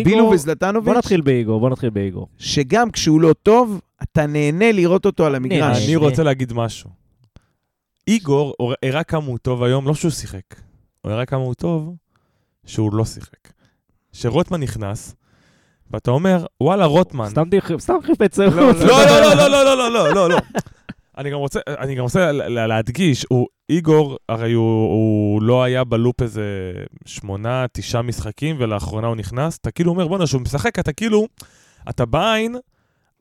בילו 0.04 0.30
וזלטנוביץ', 0.34 0.88
בוא 0.88 0.98
נתחיל 0.98 1.20
באיגור, 1.20 1.60
בוא 1.60 1.70
נתחיל 1.70 1.90
באיגור. 1.90 2.28
שגם 2.38 2.90
כשהוא 2.90 3.20
לא 3.20 3.32
טוב, 3.42 3.80
אתה 4.02 4.26
נהנה 4.26 4.72
לראות 4.72 5.06
אותו 5.06 5.26
על 5.26 5.34
המגרש. 5.34 5.84
אני 5.84 5.96
רוצה 5.96 6.22
להגיד 6.22 6.52
משהו. 6.52 6.90
איגור 8.08 8.54
הראה 8.82 9.04
כמה 9.04 9.26
הוא 9.26 9.38
טוב 9.38 9.62
היום, 9.62 9.86
לא 9.86 9.94
שהוא 9.94 10.10
שיחק. 10.10 10.54
הוא 11.00 11.12
הראה 11.12 11.26
כמה 11.26 11.42
הוא 11.42 11.54
טוב 11.54 11.94
שהוא 12.66 12.94
לא 12.94 13.04
שיחק. 13.04 13.61
שרוטמן 14.12 14.60
נכנס, 14.60 15.14
ואתה 15.90 16.10
אומר, 16.10 16.46
וואלה, 16.62 16.84
רוטמן. 16.84 17.28
סתם 17.78 17.98
חיפץ 18.02 18.38
לא, 18.38 18.50
צירוף. 18.50 18.76
לא, 18.76 19.04
לא, 19.04 19.34
לא, 19.34 19.48
לא, 19.48 19.64
לא, 19.64 19.76
לא, 19.76 19.92
לא, 19.92 20.14
לא, 20.14 20.28
לא. 20.28 20.36
אני 21.18 21.30
גם 21.30 21.38
רוצה, 21.38 21.60
אני 21.78 21.94
גם 21.94 22.02
רוצה 22.02 22.32
לה- 22.32 22.48
לה- 22.48 22.66
להדגיש, 22.66 23.26
הוא, 23.30 23.46
איגור, 23.70 24.16
הרי 24.28 24.52
הוא, 24.52 24.64
הוא 24.92 25.42
לא 25.42 25.62
היה 25.62 25.84
בלופ 25.84 26.22
איזה 26.22 26.72
שמונה, 27.06 27.64
תשעה 27.72 28.02
משחקים, 28.02 28.56
ולאחרונה 28.58 29.06
הוא 29.06 29.16
נכנס. 29.16 29.58
אתה 29.60 29.70
כאילו 29.70 29.90
אומר, 29.90 30.08
בואנה, 30.08 30.26
שהוא 30.26 30.40
משחק, 30.40 30.78
אתה 30.78 30.92
כאילו, 30.92 31.26
אתה 31.90 32.06
בעין, 32.06 32.56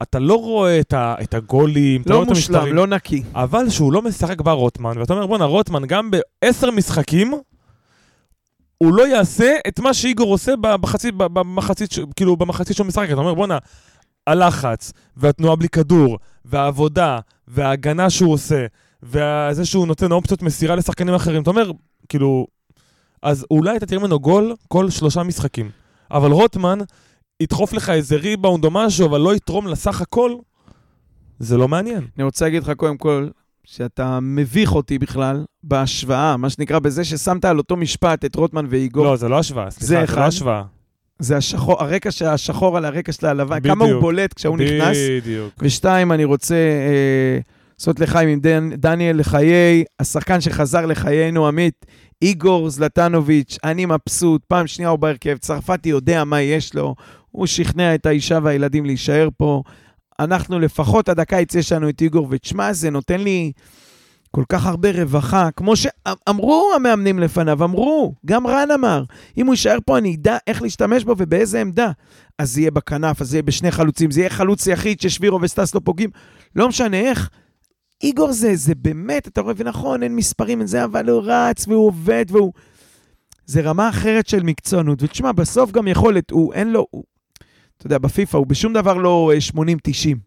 אתה 0.01 0.19
לא 0.19 0.35
רואה 0.35 0.79
את, 0.79 0.93
ה, 0.93 1.15
את 1.23 1.33
הגולים, 1.33 2.01
אתה 2.01 2.09
לא 2.09 2.15
רואה 2.15 2.25
את 2.25 2.29
מושלם. 2.29 2.73
לא 2.75 2.87
נקי. 2.87 3.23
אבל 3.35 3.69
שהוא 3.69 3.93
לא 3.93 4.01
משחק 4.01 4.41
בא 4.41 4.51
רוטמן, 4.51 4.97
ואתה 4.97 5.13
אומר, 5.13 5.27
בואנה, 5.27 5.45
רוטמן 5.45 5.85
גם 5.85 6.11
בעשר 6.41 6.71
משחקים, 6.71 7.33
הוא 8.82 8.93
לא 8.93 9.07
יעשה 9.07 9.55
את 9.67 9.79
מה 9.79 9.93
שאיגור 9.93 10.32
עושה 10.32 10.55
במחצית, 10.61 11.15
במחצית, 11.15 11.89
כאילו, 12.15 12.38
במחצית 12.38 12.75
שהוא 12.75 12.88
משחק. 12.88 13.05
אתה 13.05 13.19
אומר, 13.19 13.34
בואנה, 13.34 13.57
הלחץ, 14.27 14.93
והתנועה 15.17 15.55
בלי 15.55 15.69
כדור, 15.69 16.17
והעבודה, 16.45 17.19
וההגנה 17.47 18.09
שהוא 18.09 18.34
עושה, 18.34 18.65
וזה 19.03 19.65
שהוא 19.65 19.88
נותן 19.88 20.11
אופציות 20.11 20.41
מסירה 20.41 20.75
לשחקנים 20.75 21.13
אחרים, 21.13 21.41
אתה 21.41 21.49
אומר, 21.49 21.71
כאילו, 22.09 22.47
אז 23.23 23.45
אולי 23.51 23.77
אתה 23.77 23.86
תראה 23.86 24.01
ממנו 24.01 24.19
גול 24.19 24.55
כל 24.67 24.89
שלושה 24.89 25.23
משחקים. 25.23 25.69
אבל 26.11 26.32
רוטמן 26.32 26.79
ידחוף 27.39 27.73
לך 27.73 27.89
איזה 27.89 28.15
ריבאונד 28.15 28.65
או 28.65 28.71
משהו, 28.71 29.07
אבל 29.07 29.21
לא 29.21 29.36
יתרום 29.36 29.67
לסך 29.67 30.01
הכל, 30.01 30.36
זה 31.39 31.57
לא 31.57 31.67
מעניין. 31.67 32.07
אני 32.17 32.23
רוצה 32.23 32.45
להגיד 32.45 32.63
לך 32.63 32.71
קודם 32.71 32.97
כל, 32.97 33.27
שאתה 33.64 34.20
מביך 34.22 34.76
אותי 34.76 34.99
בכלל 34.99 35.45
בהשוואה, 35.64 36.38
מה 36.38 36.49
שנקרא, 36.49 36.80
בזה 36.80 37.03
ששמת 37.03 37.45
על 37.45 37.57
אותו 37.57 37.78
משפט 37.78 38.26
את 38.26 38.36
רוטמן 38.36 38.66
ואיגור. 38.70 39.05
לא, 39.05 39.16
זה 39.16 39.30
לא 39.30 39.39
השוואה, 39.39 39.72
סליחה, 39.72 39.86
זה 39.86 40.14
זה. 40.14 40.20
לא 40.20 40.26
השוואה. 40.26 40.64
זה 41.20 41.38
השחור, 41.38 41.84
הרקע 41.84 42.12
של 42.12 42.26
השחור 42.26 42.78
על 42.78 42.86
הרקע 42.86 43.12
של 43.12 43.26
הלבן, 43.26 43.59
בדיוק. 43.59 43.76
כמה 43.76 43.86
הוא 43.86 44.01
בולט 44.01 44.34
כשהוא 44.34 44.57
נכנס. 44.57 44.97
בדיוק. 45.22 45.53
ושתיים, 45.59 46.12
אני 46.12 46.24
רוצה 46.24 46.55
אה, 46.55 47.39
לעשות 47.80 47.99
לחיים 47.99 48.30
עם 48.30 48.39
דן, 48.39 48.70
דניאל 48.76 49.18
לחיי, 49.18 49.84
השחקן 49.99 50.41
שחזר 50.41 50.86
לחיינו, 50.86 51.47
עמית, 51.47 51.86
איגור 52.22 52.70
זלטנוביץ', 52.70 53.57
אני 53.64 53.86
מבסוט, 53.86 54.41
פעם 54.47 54.68
שנייה 54.68 54.89
הוא 54.89 54.99
בהרכב, 54.99 55.38
צרפתי 55.38 55.89
יודע 55.89 56.24
מה 56.24 56.41
יש 56.41 56.76
לו, 56.76 56.95
הוא 57.32 57.47
שכנע 57.47 57.95
את 57.95 58.05
האישה 58.05 58.39
והילדים 58.43 58.86
להישאר 58.86 59.30
פה. 59.38 59.64
אנחנו 60.24 60.59
לפחות 60.59 61.09
עד 61.09 61.19
הקיץ 61.19 61.55
יש 61.55 61.72
לנו 61.72 61.89
את 61.89 62.01
איגור, 62.01 62.28
ותשמע, 62.30 62.74
זה 62.74 62.89
נותן 62.89 63.22
לי 63.22 63.51
כל 64.32 64.43
כך 64.49 64.65
הרבה 64.65 64.91
רווחה, 64.91 65.49
כמו 65.55 65.74
שאמרו 65.76 66.72
המאמנים 66.76 67.19
לפניו, 67.19 67.63
אמרו, 67.63 68.13
גם 68.26 68.47
רן 68.47 68.72
אמר, 68.72 69.03
אם 69.38 69.45
הוא 69.45 69.53
יישאר 69.53 69.78
פה 69.86 69.97
אני 69.97 70.15
אדע 70.15 70.38
איך 70.47 70.61
להשתמש 70.61 71.03
בו 71.03 71.15
ובאיזה 71.17 71.61
עמדה. 71.61 71.91
אז 72.38 72.53
זה 72.53 72.61
יהיה 72.61 72.72
בכנף, 72.72 73.22
אז 73.22 73.30
זה 73.30 73.36
יהיה 73.36 73.43
בשני 73.43 73.72
חלוצים, 73.72 74.11
זה 74.11 74.19
יהיה 74.19 74.30
חלוץ 74.30 74.67
יחיד 74.67 75.01
ששבירו 75.01 75.41
וסטס 75.41 75.76
לא 75.76 75.82
פוגעים, 75.84 76.09
לא 76.55 76.67
משנה 76.67 76.97
איך. 76.99 77.30
איגור 78.03 78.32
זה, 78.32 78.55
זה 78.55 78.76
באמת, 78.76 79.28
אתה 79.28 79.41
רואה, 79.41 79.53
ונכון, 79.57 80.03
אין 80.03 80.15
מספרים, 80.15 80.59
אין 80.59 80.67
זה, 80.67 80.84
אבל 80.84 81.09
הוא 81.09 81.22
רץ 81.26 81.67
והוא 81.67 81.88
עובד 81.88 82.26
והוא... 82.30 82.53
זה 83.45 83.61
רמה 83.61 83.89
אחרת 83.89 84.28
של 84.28 84.43
מקצוענות. 84.43 85.03
ותשמע, 85.03 85.32
בסוף 85.32 85.72
גם 85.72 85.88
יכולת, 85.88 86.32
הוא, 86.32 86.53
אין 86.53 86.72
לו... 86.72 86.88
הוא, 86.91 87.03
אתה 87.82 87.88
יודע, 87.88 87.97
בפיפא 87.97 88.38
הוא 88.38 88.47
בשום 88.47 88.73
דבר 88.73 88.93
לא 88.93 89.32
אה, 89.34 89.38
80-90. 89.88 90.17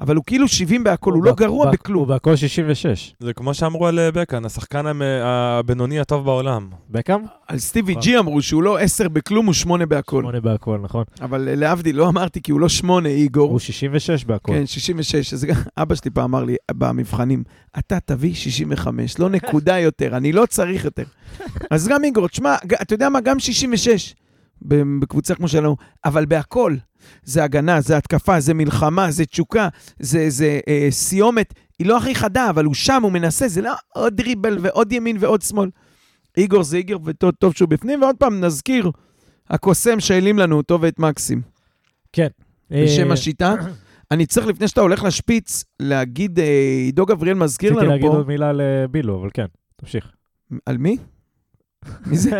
אבל 0.00 0.16
הוא 0.16 0.24
כאילו 0.26 0.48
70 0.48 0.84
בהכל, 0.84 1.12
הוא 1.12 1.24
לא 1.24 1.32
בק- 1.32 1.38
גרוע 1.38 1.66
בק- 1.66 1.72
בכלום. 1.72 1.98
הוא 2.00 2.06
בהכל 2.08 2.36
66. 2.36 3.14
זה 3.20 3.32
כמו 3.32 3.54
שאמרו 3.54 3.86
על 3.86 3.98
אה, 3.98 4.12
בקן, 4.12 4.44
השחקן 4.44 4.86
המ- 4.86 5.02
הבינוני 5.22 6.00
הטוב 6.00 6.24
בעולם. 6.24 6.68
בקאם? 6.90 7.20
על 7.48 7.58
סטיבי 7.58 7.92
נכון. 7.92 8.02
ג'י 8.02 8.18
אמרו 8.18 8.42
שהוא 8.42 8.62
לא 8.62 8.78
10 8.78 9.08
בכלום, 9.08 9.46
הוא 9.46 9.54
8 9.54 9.86
בהכל. 9.86 10.22
שמונה 10.22 10.40
בהכל, 10.40 10.78
נכון. 10.82 11.04
אבל 11.20 11.48
אה, 11.48 11.54
להבדיל, 11.54 11.96
לא 11.96 12.08
אמרתי 12.08 12.42
כי 12.42 12.52
הוא 12.52 12.60
לא 12.60 12.68
8, 12.68 13.08
איגור. 13.08 13.50
הוא 13.50 13.58
66 13.58 14.24
בהכל. 14.24 14.52
כן, 14.52 14.66
66. 14.66 15.34
אז 15.34 15.46
אבא 15.78 15.94
שלי 15.94 16.10
פעם 16.10 16.24
אמר 16.34 16.44
לי 16.44 16.56
במבחנים, 16.72 17.42
אתה 17.78 17.98
תביא 18.04 18.34
65, 18.34 19.18
לא 19.18 19.28
נקודה 19.30 19.78
יותר, 19.78 20.16
אני 20.16 20.32
לא 20.32 20.46
צריך 20.46 20.84
יותר. 20.84 21.04
אז 21.70 21.88
גם 21.88 22.04
איגור, 22.04 22.28
תשמע, 22.28 22.54
אתה 22.82 22.94
יודע 22.94 23.08
מה? 23.08 23.20
גם 23.20 23.38
66 23.38 24.14
ב- 24.14 24.25
בקבוצה 24.62 25.34
כמו 25.34 25.48
שלנו, 25.48 25.76
אבל 26.04 26.26
בהכל. 26.26 26.76
זה 27.22 27.44
הגנה, 27.44 27.80
זה 27.80 27.96
התקפה, 27.96 28.40
זה 28.40 28.54
מלחמה, 28.54 29.10
זה 29.10 29.26
תשוקה, 29.26 29.68
זה, 30.00 30.30
זה 30.30 30.60
אה, 30.68 30.88
סיומת. 30.90 31.54
היא 31.78 31.86
לא 31.86 31.98
הכי 31.98 32.14
חדה, 32.14 32.50
אבל 32.50 32.64
הוא 32.64 32.74
שם, 32.74 33.02
הוא 33.02 33.12
מנסה, 33.12 33.48
זה 33.48 33.62
לא 33.62 33.72
עוד 33.94 34.16
דריבל 34.16 34.58
ועוד 34.60 34.92
ימין 34.92 35.16
ועוד 35.20 35.42
שמאל. 35.42 35.70
איגור 36.36 36.62
זה 36.62 36.76
איגור, 36.76 37.00
וטוב 37.04 37.30
טוב 37.30 37.54
שהוא 37.54 37.68
בפנים, 37.68 38.02
ועוד 38.02 38.16
פעם 38.16 38.44
נזכיר, 38.44 38.90
הקוסם 39.50 40.00
שהעלים 40.00 40.38
לנו 40.38 40.56
אותו 40.56 40.80
ואת 40.80 40.98
מקסים. 40.98 41.42
בשם 42.70 43.08
אה, 43.08 43.12
השיטה. 43.12 43.54
אני 44.10 44.26
צריך, 44.26 44.46
לפני 44.46 44.68
שאתה 44.68 44.80
הולך 44.80 45.04
לשפיץ, 45.04 45.64
להגיד, 45.80 46.38
אה, 46.38 46.44
עידו 46.84 47.06
גבריאל 47.06 47.36
מזכיר 47.36 47.70
רציתי 47.70 47.84
לנו 47.84 47.92
להגיד 47.92 48.10
פה... 48.10 48.16
עוד 48.16 48.26
מילה 48.26 48.52
לבילו, 48.52 49.20
אבל 49.20 49.30
כן, 49.34 49.46
תמשיך. 49.76 50.12
על 50.66 50.78
מי? 50.78 50.96
מי 52.06 52.16
זה? 52.16 52.30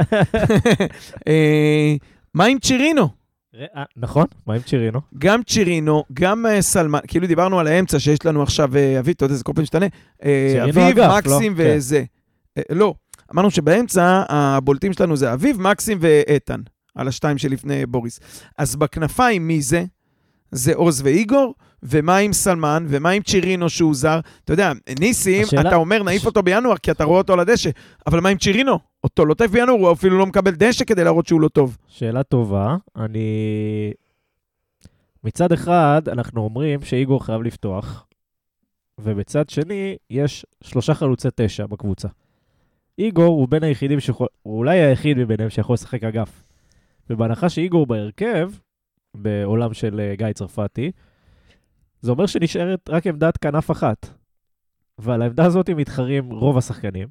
אה, 1.29 1.95
מה 2.35 2.45
עם 2.45 2.59
צ'ירינו? 2.59 3.09
אה, 3.55 3.83
נכון, 3.97 4.27
מה 4.47 4.55
עם 4.55 4.61
צ'ירינו? 4.61 5.01
גם 5.19 5.43
צ'ירינו, 5.43 6.05
גם 6.13 6.47
אה, 6.47 6.63
סלמן, 6.63 6.99
כאילו 7.09 7.27
דיברנו 7.27 7.61
על 7.61 7.67
האמצע 7.67 7.99
שיש 7.99 8.27
לנו 8.27 8.43
עכשיו, 8.43 8.69
אביב, 8.99 9.15
אתה 9.17 9.25
יודע, 9.25 9.35
זה 9.35 9.45
כל 9.45 9.53
פעם 9.55 9.63
משתנה. 9.63 9.87
אביב, 10.65 10.79
אגף, 10.79 11.13
מקסים 11.19 11.53
לא? 11.53 11.59
כן. 11.59 11.75
וזה. 11.77 12.05
לא, 12.71 12.95
אמרנו 13.35 13.51
שבאמצע 13.51 14.23
הבולטים 14.29 14.93
שלנו 14.93 15.17
זה 15.17 15.33
אביב, 15.33 15.61
מקסים 15.61 15.99
ואיתן, 16.01 16.61
על 16.95 17.09
השתיים 17.09 17.39
שלפני 17.39 17.87
בוריס. 17.87 18.21
אז 18.59 18.77
בכנפיים 18.77 19.47
מי 19.47 19.63
זה? 19.63 19.85
זה 20.51 20.75
עוז 20.75 21.03
ואיגור, 21.05 21.55
ומה 21.89 22.17
עם 22.17 22.33
סלמן, 22.33 22.87
ומה 22.89 23.11
עם 23.11 23.23
צ'ירינו 23.23 23.69
שהוא 23.71 23.95
זר? 23.95 24.21
אתה 24.45 24.53
יודע, 24.53 24.73
ניסים, 24.99 25.43
השאלה- 25.45 25.69
אתה 25.69 25.77
אומר 25.77 26.03
נעיף 26.03 26.27
אותו 26.27 26.43
בינואר 26.43 26.77
כי 26.77 26.91
אתה 26.91 27.05
רואה 27.05 27.19
אותו 27.19 27.33
על 27.33 27.41
הדשא, 27.41 27.71
אבל 28.07 28.21
מה 28.21 28.29
עם 28.29 28.39
צ'ירינו? 28.39 28.79
אותו 29.05 29.25
לא 29.27 29.35
טוב 29.35 29.47
בינואר, 29.47 29.79
הוא 29.79 29.93
אפילו 29.93 30.19
לא 30.19 30.27
מקבל 30.27 30.51
דשא 30.55 30.85
כדי 30.85 31.05
להראות 31.05 31.27
שהוא 31.27 31.41
לא 31.41 31.49
טוב. 31.49 31.77
שאלה 31.89 32.23
טובה. 32.23 32.77
אני... 32.97 33.93
מצד 35.25 35.53
אחד, 35.53 36.03
אנחנו 36.13 36.41
אומרים 36.41 36.81
שאיגור 36.83 37.25
חייב 37.25 37.43
לפתוח, 37.43 38.07
ובצד 39.01 39.49
שני, 39.51 39.97
יש 40.11 40.47
שלושה 40.63 40.95
חלוצי 40.95 41.29
תשע 41.35 41.67
בקבוצה. 41.67 42.09
איגור 42.99 43.27
הוא 43.41 43.49
בין 43.49 43.63
היחידים 43.63 44.01
שיכול... 44.01 44.27
הוא 44.43 44.59
אולי 44.59 44.79
היחיד 44.79 45.19
מביניהם 45.19 45.51
שיכול 45.51 45.75
לשחק 45.75 46.05
אגף. 46.05 46.43
ובהנחה 47.11 47.49
שאיגור 47.49 47.87
בהרכב, 47.87 48.51
בעולם 49.17 49.75
של 49.75 50.01
אה, 50.01 50.15
גיא 50.17 50.33
צרפתי, 50.33 50.91
זה 52.01 52.11
אומר 52.11 52.27
שנשארת 52.27 52.81
רק 52.89 53.07
עמדת 53.07 53.37
כנף 53.37 53.71
אחת. 53.71 54.07
ועל 54.99 55.23
העמדה 55.23 55.45
הזאת 55.45 55.71
מתחרים 55.71 56.31
רוב 56.31 56.59
השחקנים, 56.59 57.09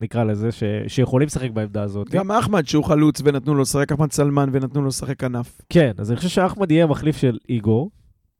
נקרא 0.00 0.24
לזה, 0.24 0.52
ש... 0.52 0.62
שיכולים 0.88 1.26
לשחק 1.26 1.50
בעמדה 1.50 1.82
הזאת. 1.82 2.08
גם 2.10 2.30
אחמד 2.30 2.66
שהוא 2.66 2.84
חלוץ 2.84 3.20
ונתנו 3.24 3.54
לו 3.54 3.62
לשחק, 3.62 3.92
אחמד 3.92 4.12
סלמן 4.12 4.48
ונתנו 4.52 4.82
לו 4.82 4.88
לשחק 4.88 5.20
כנף. 5.20 5.60
כן, 5.68 5.92
אז 5.98 6.10
אני 6.10 6.16
חושב 6.16 6.28
שאחמד 6.28 6.70
יהיה 6.70 6.86
מחליף 6.86 7.16
של 7.16 7.38
איגור 7.48 7.90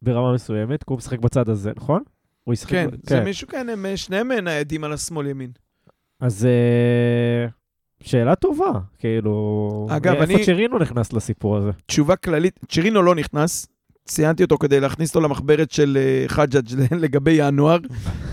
ברמה 0.02 0.34
מסוימת, 0.34 0.82
כי 0.84 0.92
הוא 0.92 0.98
משחק 0.98 1.18
בצד 1.18 1.48
הזה, 1.48 1.72
נכון? 1.76 2.02
הוא 2.44 2.52
ישחק... 2.54 2.70
כן, 2.70 2.86
ב- 2.90 3.08
זה 3.08 3.20
מישהו 3.20 3.48
כן, 3.48 3.68
הם 3.68 3.86
שניהם 3.96 4.32
ניידים 4.32 4.84
על 4.84 4.92
השמאל-ימין. 4.92 5.50
אז 6.20 6.46
אה, 6.46 7.46
שאלה 8.02 8.34
טובה, 8.34 8.70
כאילו... 8.98 9.86
אגב, 9.90 10.14
איפה 10.14 10.24
אני- 10.34 10.44
צ'רינו 10.44 10.78
נכנס 10.78 11.12
לסיפור 11.12 11.56
הזה? 11.56 11.70
תשובה 11.86 12.16
כללית, 12.16 12.60
צ'ירינו 12.68 13.02
לא 13.02 13.14
נכנס, 13.14 13.66
ציינתי 14.10 14.42
אותו 14.42 14.58
כדי 14.58 14.80
להכניס 14.80 15.10
אותו 15.10 15.20
למחברת 15.20 15.70
של 15.70 15.98
אה, 16.00 16.28
חג'אג' 16.28 16.68
לגבי 17.04 17.30
ינואר, 17.30 17.78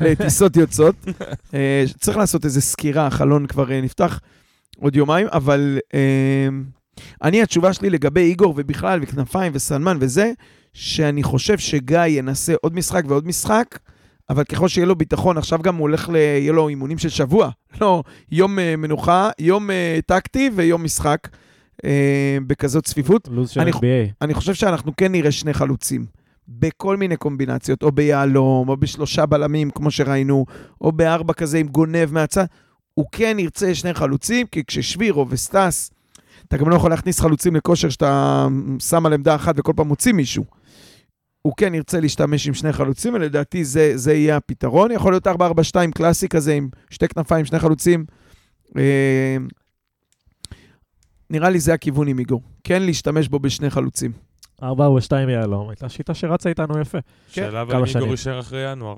לטיסות 0.01 0.55
יוצאות. 0.55 0.95
אה, 1.53 1.83
צריך 1.99 2.17
לעשות 2.17 2.45
איזו 2.45 2.61
סקירה, 2.61 3.07
החלון 3.07 3.47
כבר 3.47 3.71
אה, 3.71 3.81
נפתח 3.81 4.19
עוד 4.79 4.95
יומיים, 4.95 5.27
אבל 5.31 5.79
אני, 7.23 7.41
התשובה 7.41 7.73
שלי 7.73 7.89
לגבי 7.89 8.21
איגור 8.21 8.53
ובכלל, 8.57 8.99
וכנפיים 9.03 9.51
וסלמן 9.55 9.97
וזה, 9.99 10.31
שאני 10.73 11.23
חושב 11.23 11.57
שגיא 11.57 12.05
ינסה 12.05 12.53
עוד 12.61 12.75
משחק 12.75 13.03
ועוד 13.07 13.27
משחק, 13.27 13.79
אבל 14.29 14.43
ככל 14.43 14.67
שיהיה 14.67 14.87
לו 14.87 14.95
ביטחון, 14.95 15.37
עכשיו 15.37 15.59
גם 15.61 15.75
הוא 15.75 15.81
הולך, 15.81 16.09
ל... 16.09 16.15
יהיה 16.15 16.53
לו 16.53 16.67
אימונים 16.67 16.97
של 16.97 17.09
שבוע. 17.09 17.49
לא, 17.81 18.03
יום 18.31 18.55
מנוחה, 18.77 19.29
יום 19.39 19.69
טקטי 20.05 20.49
ויום 20.55 20.83
משחק. 20.83 21.27
אה, 21.85 22.37
בכזאת 22.47 22.85
צפיפות. 22.85 23.27
לו"ז 23.31 23.49
של 23.49 23.59
אני- 23.61 23.71
NBA. 23.71 24.11
אני 24.21 24.33
חושב 24.33 24.53
שאנחנו 24.53 24.91
כן 24.97 25.11
נראה 25.11 25.31
שני 25.31 25.53
חלוצים. 25.53 26.05
בכל 26.49 26.97
מיני 26.97 27.17
קומבינציות, 27.17 27.83
או 27.83 27.91
ביהלום, 27.91 28.69
או 28.69 28.77
בשלושה 28.77 29.25
בלמים, 29.25 29.69
כמו 29.69 29.91
שראינו, 29.91 30.45
או 30.81 30.91
בארבע 30.91 31.33
כזה 31.33 31.57
עם 31.57 31.67
גונב 31.67 32.07
מהצד. 32.11 32.45
הוא 32.93 33.05
כן 33.11 33.37
ירצה 33.39 33.75
שני 33.75 33.93
חלוצים, 33.93 34.47
כי 34.51 34.63
כששבירו 34.67 35.25
וסטס, 35.29 35.91
אתה 36.47 36.57
גם 36.57 36.69
לא 36.69 36.75
יכול 36.75 36.89
להכניס 36.89 37.19
חלוצים 37.19 37.55
לכושר 37.55 37.89
שאתה 37.89 38.47
שם 38.79 39.05
על 39.05 39.13
עמדה 39.13 39.35
אחת 39.35 39.55
וכל 39.57 39.73
פעם 39.75 39.87
מוציא 39.87 40.13
מישהו. 40.13 40.43
הוא 41.41 41.53
כן 41.57 41.75
ירצה 41.75 41.99
להשתמש 41.99 42.47
עם 42.47 42.53
שני 42.53 42.73
חלוצים, 42.73 43.13
ולדעתי 43.13 43.63
זה, 43.65 43.91
זה 43.95 44.13
יהיה 44.13 44.37
הפתרון. 44.37 44.91
יכול 44.91 45.13
להיות 45.13 45.27
4-4-2 45.27 45.31
קלאסי 45.95 46.27
כזה 46.29 46.53
עם 46.53 46.69
שתי 46.89 47.07
כנפיים, 47.07 47.45
שני 47.45 47.59
חלוצים. 47.59 48.05
אה, 51.31 51.37
נראה 51.37 51.49
לי 51.49 51.59
זה 51.59 51.73
הכיוון 51.73 52.07
עם 52.07 52.19
איגור. 52.19 52.41
כן 52.63 52.83
להשתמש 52.83 53.27
בו 53.27 53.39
בשני 53.39 53.69
חלוצים. 53.69 54.11
4 54.63 54.85
או 54.85 55.01
2 55.01 55.29
יהלום, 55.29 55.69
הייתה 55.69 55.89
שיטה 55.89 56.13
שרצה 56.13 56.49
איתנו 56.49 56.79
יפה. 56.79 56.97
שאלה 57.27 57.61
אבל. 57.61 57.83
איגור 57.85 58.07
יישאר 58.07 58.39
אחרי 58.39 58.71
ינואר. 58.71 58.97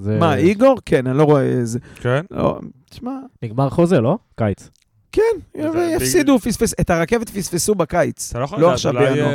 זה 0.00 0.18
מה, 0.18 0.36
איגור? 0.36 0.76
כן, 0.86 1.06
אני 1.06 1.18
לא 1.18 1.24
רואה 1.24 1.42
איזה... 1.42 1.78
כן? 2.00 2.24
לא, 2.30 2.58
תשמע, 2.90 3.18
נגמר 3.42 3.70
חוזה, 3.70 4.00
לא? 4.00 4.18
קיץ. 4.36 4.70
כן, 5.16 5.60
יפסידו, 5.96 6.38
פספס... 6.38 6.74
את 6.80 6.90
הרכבת 6.90 7.30
פספסו 7.30 7.74
בקיץ. 7.74 8.30
אתה 8.30 8.38
לא 8.38 8.44
יכול 8.44 8.60
לא 8.60 8.72
לדעת, 8.72 8.86
אולי. 8.86 9.20
אה, 9.22 9.28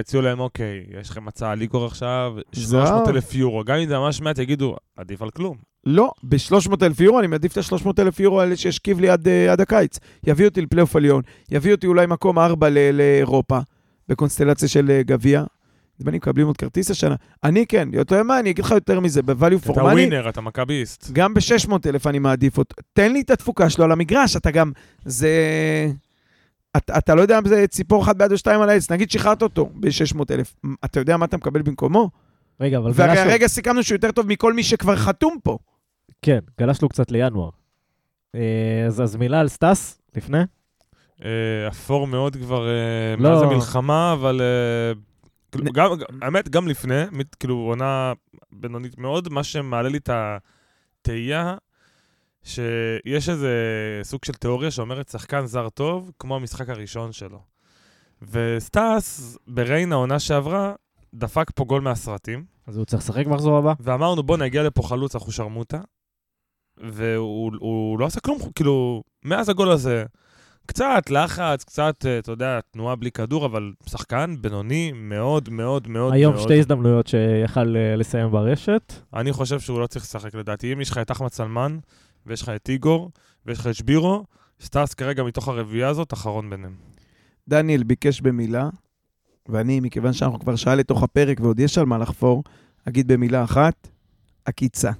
יציעו 0.00 0.22
להם, 0.22 0.40
אוקיי, 0.40 0.84
יש 1.00 1.10
לכם 1.10 1.28
הצעה 1.28 1.52
על 1.52 1.60
איגור 1.60 1.86
עכשיו, 1.86 2.34
זהו. 2.52 2.86
300 2.86 3.08
אלף 3.08 3.34
יורו. 3.34 3.64
גם 3.64 3.76
אם 3.76 3.88
זה 3.88 3.98
ממש 3.98 4.20
מעט, 4.20 4.38
יגידו, 4.38 4.76
עדיף 4.96 5.22
על 5.22 5.30
כלום. 5.30 5.56
לא, 5.86 6.10
ב-300 6.22 6.72
אלף 6.82 7.00
יורו, 7.00 7.18
אני 7.18 7.26
מעדיף 7.26 7.52
את 7.52 7.58
ה-300 7.58 7.88
אלף 7.98 8.20
יורו 8.20 8.40
האלה 8.40 8.56
שישכיב 8.56 9.00
לי 9.00 9.08
עד, 9.08 9.28
אה, 9.28 9.52
עד 9.52 9.60
הקיץ. 9.60 9.98
יביא 10.26 10.46
אותי 10.46 10.60
לפלייאוף 10.60 10.96
עליון, 10.96 11.22
יביא 11.50 11.72
אותי 11.72 11.86
אולי 11.86 12.06
מקום 12.06 12.38
4 12.38 12.68
ל- 12.68 12.90
לאירופה, 12.92 13.58
בקונסטלציה 14.08 14.68
של 14.68 14.90
אה, 14.90 15.02
גביע. 15.02 15.44
נדמה 16.00 16.10
לי 16.10 16.16
מקבלים 16.16 16.46
עוד 16.46 16.56
כרטיס 16.56 16.90
השנה. 16.90 17.14
אני 17.44 17.66
כן, 17.66 17.88
אתה 18.00 18.14
יודע 18.14 18.22
מה, 18.22 18.40
אני 18.40 18.50
אגיד 18.50 18.64
לך 18.64 18.70
יותר 18.70 19.00
מזה, 19.00 19.22
ב-value 19.22 19.66
for 19.66 19.72
אתה 19.72 19.84
winner, 19.84 20.28
אתה 20.28 20.40
מכביסט. 20.40 21.10
גם 21.12 21.34
ב-600 21.34 21.72
אלף 21.86 22.06
אני 22.06 22.18
מעדיף 22.18 22.58
אותו. 22.58 22.76
תן 22.92 23.12
לי 23.12 23.20
את 23.20 23.30
התפוקה 23.30 23.70
שלו 23.70 23.84
על 23.84 23.92
המגרש, 23.92 24.36
אתה 24.36 24.50
גם, 24.50 24.72
זה... 25.04 25.30
אתה, 26.76 26.98
אתה 26.98 27.14
לא 27.14 27.22
יודע 27.22 27.38
אם 27.38 27.48
זה 27.48 27.66
ציפור 27.66 28.02
אחת 28.02 28.16
ביד 28.16 28.32
או 28.32 28.38
שתיים 28.38 28.60
על 28.60 28.68
העץ, 28.68 28.90
נגיד 28.90 29.10
שחררת 29.10 29.42
אותו 29.42 29.70
ב-600 29.74 30.20
אלף, 30.30 30.54
אתה 30.84 31.00
יודע 31.00 31.16
מה 31.16 31.24
אתה 31.24 31.36
מקבל 31.36 31.62
במקומו? 31.62 32.10
רגע, 32.60 32.78
אבל 32.78 32.92
גלשנו... 32.92 33.30
הרגע 33.30 33.46
סיכמנו 33.46 33.82
שהוא 33.82 33.96
יותר 33.96 34.12
טוב 34.12 34.26
מכל 34.26 34.52
מי 34.52 34.62
שכבר 34.62 34.96
חתום 34.96 35.36
פה. 35.42 35.58
כן, 36.22 36.38
גלשנו 36.60 36.88
קצת 36.88 37.10
לינואר. 37.10 37.50
אה, 38.34 38.84
אז 38.86 39.02
אז 39.02 39.16
מילה 39.16 39.40
על 39.40 39.48
סטאס, 39.48 39.98
לפני? 40.16 40.38
אה, 41.24 41.68
אפור 41.68 42.06
מאוד 42.06 42.36
כבר 42.36 42.68
אה, 42.68 43.16
לא. 43.18 43.30
מאז 43.30 43.42
המלחמה, 43.42 44.12
אבל... 44.12 44.40
כאילו, 45.52 45.72
גם, 45.72 45.90
האמת, 46.22 46.48
גם 46.48 46.68
לפני, 46.68 47.02
כאילו, 47.40 47.54
עונה 47.54 48.12
בינונית 48.52 48.98
מאוד, 48.98 49.28
מה 49.28 49.44
שמעלה 49.44 49.88
לי 49.88 49.98
את 49.98 50.10
התהייה, 50.12 51.56
שיש 52.42 53.28
איזה 53.28 53.52
סוג 54.02 54.24
של 54.24 54.32
תיאוריה 54.32 54.70
שאומרת 54.70 55.08
שחקן 55.08 55.46
זר 55.46 55.68
טוב, 55.68 56.12
כמו 56.18 56.36
המשחק 56.36 56.68
הראשון 56.68 57.12
שלו. 57.12 57.42
וסטאס, 58.22 59.38
בריין 59.46 59.92
העונה 59.92 60.18
שעברה, 60.18 60.74
דפק 61.14 61.50
פה 61.54 61.64
גול 61.64 61.80
מהסרטים. 61.80 62.44
אז 62.66 62.76
הוא 62.76 62.84
צריך 62.84 63.02
לשחק 63.02 63.26
מחזור 63.26 63.58
הבא? 63.58 63.72
ואמרנו, 63.80 64.22
בוא 64.22 64.36
נגיע 64.36 64.62
לפה 64.62 64.82
חלוץ, 64.82 65.14
אנחנו 65.14 65.32
שרמוטה. 65.32 65.80
והוא 66.76 67.52
הוא 67.58 67.98
לא 67.98 68.06
עשה 68.06 68.20
כלום, 68.20 68.38
כאילו, 68.54 69.02
מאז 69.24 69.48
הגול 69.48 69.70
הזה, 69.70 70.04
קצת 70.66 71.10
לחץ, 71.10 71.64
קצת, 71.64 72.06
אה, 72.06 72.18
אתה 72.18 72.32
יודע, 72.32 72.60
תנועה 72.70 72.96
בלי 72.96 73.10
כדור, 73.10 73.46
אבל 73.46 73.72
שחקן 73.86 74.34
בינוני 74.40 74.92
מאוד 74.94 75.48
מאוד 75.50 75.88
מאוד 75.88 76.12
היום 76.12 76.34
מאוד. 76.34 76.44
שתי 76.44 76.58
הזדמנויות 76.58 77.06
שיכל 77.06 77.76
אה, 77.76 77.96
לסיים 77.96 78.30
ברשת. 78.30 78.92
אני 79.14 79.32
חושב 79.32 79.60
שהוא 79.60 79.80
לא 79.80 79.86
צריך 79.86 80.04
לשחק 80.04 80.34
לדעתי. 80.34 80.72
אם 80.72 80.80
יש 80.80 80.90
לך 80.90 80.98
את 80.98 81.10
אחמד 81.10 81.32
סלמן, 81.32 81.78
ויש 82.26 82.42
לך 82.42 82.48
את 82.48 82.68
איגור, 82.68 83.10
ויש 83.46 83.58
לך 83.58 83.66
את 83.66 83.74
שבירו, 83.74 84.24
סטאס 84.60 84.94
כרגע 84.94 85.22
מתוך 85.22 85.48
הרביעייה 85.48 85.88
הזאת, 85.88 86.12
אחרון 86.12 86.50
ביניהם. 86.50 86.74
דניאל 87.48 87.82
ביקש 87.82 88.20
במילה, 88.20 88.68
ואני, 89.48 89.80
מכיוון 89.80 90.12
שאנחנו 90.12 90.38
כבר 90.38 90.56
שעה 90.56 90.74
לתוך 90.74 91.02
הפרק 91.02 91.40
ועוד 91.40 91.60
יש 91.60 91.78
על 91.78 91.86
מה 91.86 91.98
לחפור, 91.98 92.44
אגיד 92.88 93.08
במילה 93.08 93.44
אחת, 93.44 93.88
עקיצה. 94.44 94.90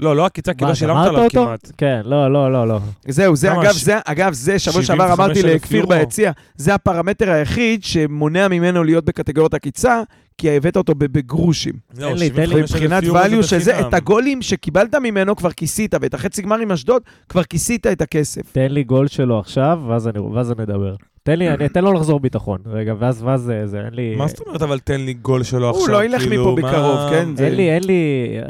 לא, 0.00 0.16
לא 0.16 0.26
עקיצה, 0.26 0.54
כי 0.54 0.64
לא 0.64 0.74
שילמת 0.74 1.06
עליו 1.06 1.24
אותו? 1.24 1.44
כמעט. 1.46 1.72
כן, 1.78 2.00
לא, 2.04 2.32
לא, 2.32 2.52
לא, 2.52 2.68
לא. 2.68 2.78
זהו, 3.08 3.36
זה? 3.36 3.52
אגב, 3.52 3.72
ש- 3.72 3.82
זה, 3.84 3.98
אגב, 4.04 4.32
זה 4.32 4.58
שבוע 4.58 4.82
שעבר 4.82 5.04
75,000 5.06 5.20
אמרתי 5.20 5.42
לכפיר. 5.42 5.86
ביציע, 5.86 6.32
זה 6.56 6.74
הפרמטר 6.74 7.30
היחיד 7.30 7.84
שמונע 7.84 8.48
ממנו 8.48 8.84
להיות 8.84 9.04
בקטגוריית 9.04 9.54
עקיצה, 9.54 10.02
כי 10.38 10.56
הבאת 10.56 10.76
אותו 10.76 10.94
בגרושים. 10.94 11.72
לא, 11.98 12.08
תן 12.08 12.16
לי, 12.18 12.30
תן 12.30 12.40
לי. 12.42 12.46
75,000 12.46 12.62
מבחינת 12.62 13.02
value 13.04 13.42
של 13.42 13.58
זה, 13.58 13.72
בחינם. 13.72 13.88
את 13.88 13.94
הגולים 13.94 14.42
שקיבלת 14.42 14.94
ממנו 14.94 15.36
כבר 15.36 15.50
כיסית, 15.52 15.94
ואת 16.00 16.14
החצי 16.14 16.42
גמר 16.42 16.58
עם 16.58 16.72
אשדוד 16.72 17.02
כבר 17.28 17.42
כיסית 17.44 17.86
את 17.86 18.00
הכסף. 18.02 18.42
תן 18.52 18.66
לי 18.70 18.84
גול 18.84 19.06
שלו 19.06 19.38
עכשיו, 19.38 19.80
ואז 19.88 20.08
אני- 20.08 20.18
ואז 20.18 20.50
נדבר. 20.50 20.94
תן 21.22 21.38
לי, 21.38 21.48
אני 21.50 21.66
אתן 21.66 21.84
לו 21.84 21.92
לחזור 21.92 22.20
ביטחון. 22.20 22.58
רגע, 22.66 22.94
ואז, 22.98 23.22
ואז 23.22 23.40
זה, 23.42 23.66
זה, 23.66 23.80
אין 23.84 23.94
לי... 23.94 24.16
מה 24.16 24.26
זאת 24.28 24.40
אומרת, 24.46 24.62
אבל 24.62 24.78
תן 24.78 25.00
לי 25.00 25.14
גול 25.14 25.42
שלו 25.42 25.70
עכשיו, 25.70 25.82
הוא 25.82 25.88
לא 25.88 26.04
ילך 26.04 26.22
כאילו, 26.22 26.52
מפה 26.52 26.62
מה- 26.62 26.68
בקרוב, 26.72 27.10
כן? 27.10 27.36
זה- 27.36 27.46
אין 27.46 27.54
לי, 27.54 27.70
אין 27.70 27.84
לי... 27.84 28.02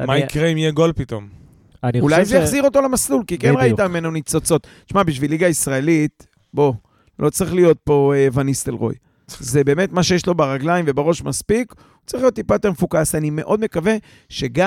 מה 0.07 0.19
יקרה 0.19 0.47
אם 0.47 0.57
יהיה 0.57 0.71
גול 0.71 0.93
פתאום? 0.93 1.29
אולי 2.01 2.25
זה 2.25 2.37
יחזיר 2.37 2.63
אותו 2.63 2.81
למסלול, 2.83 3.23
כי 3.27 3.39
כן. 3.39 3.55
ראית 3.57 3.81
ממנו 3.81 4.11
ניצוצות. 4.11 4.67
תשמע, 4.87 5.03
בשביל 5.03 5.31
ליגה 5.31 5.49
ישראלית, 5.49 6.27
בוא, 6.55 6.73
לא 7.19 7.31
צריך 7.31 7.55
להיות 7.55 7.79
פה 7.85 8.13
אה, 8.17 8.29
וניסטלרוי. 8.33 8.95
זה 9.39 9.65
באמת 9.65 9.93
מה 9.93 10.03
שיש 10.03 10.27
לו 10.27 10.35
ברגליים 10.35 10.85
ובראש 10.89 11.23
מספיק, 11.23 11.73
הוא 11.73 12.07
צריך 12.07 12.23
להיות 12.23 12.35
טיפה 12.35 12.55
יותר 12.55 12.71
מפוקס. 12.71 13.15
אני 13.15 13.31
מאוד 13.31 13.61
מקווה 13.61 13.97
שגיא, 14.29 14.65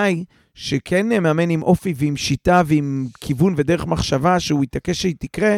שכן 0.53 1.11
אה, 1.11 1.19
מאמן 1.19 1.49
עם 1.49 1.63
אופי 1.63 1.93
ועם 1.97 2.15
שיטה 2.17 2.61
ועם 2.65 3.07
כיוון 3.21 3.53
ודרך 3.57 3.85
מחשבה, 3.87 4.39
שהוא 4.39 4.63
יתעקש 4.63 5.01
שהיא 5.01 5.15
תקרה, 5.19 5.57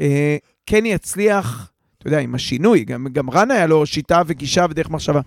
אה, 0.00 0.36
כן 0.70 0.86
יצליח, 0.86 1.72
אתה 1.98 2.06
יודע, 2.06 2.18
עם 2.18 2.34
השינוי, 2.34 2.84
גם, 2.84 3.06
גם 3.12 3.30
רן 3.30 3.50
היה 3.50 3.66
לו 3.66 3.86
שיטה 3.86 4.22
וגישה 4.26 4.66
ודרך 4.70 4.90
מחשבה, 4.90 5.20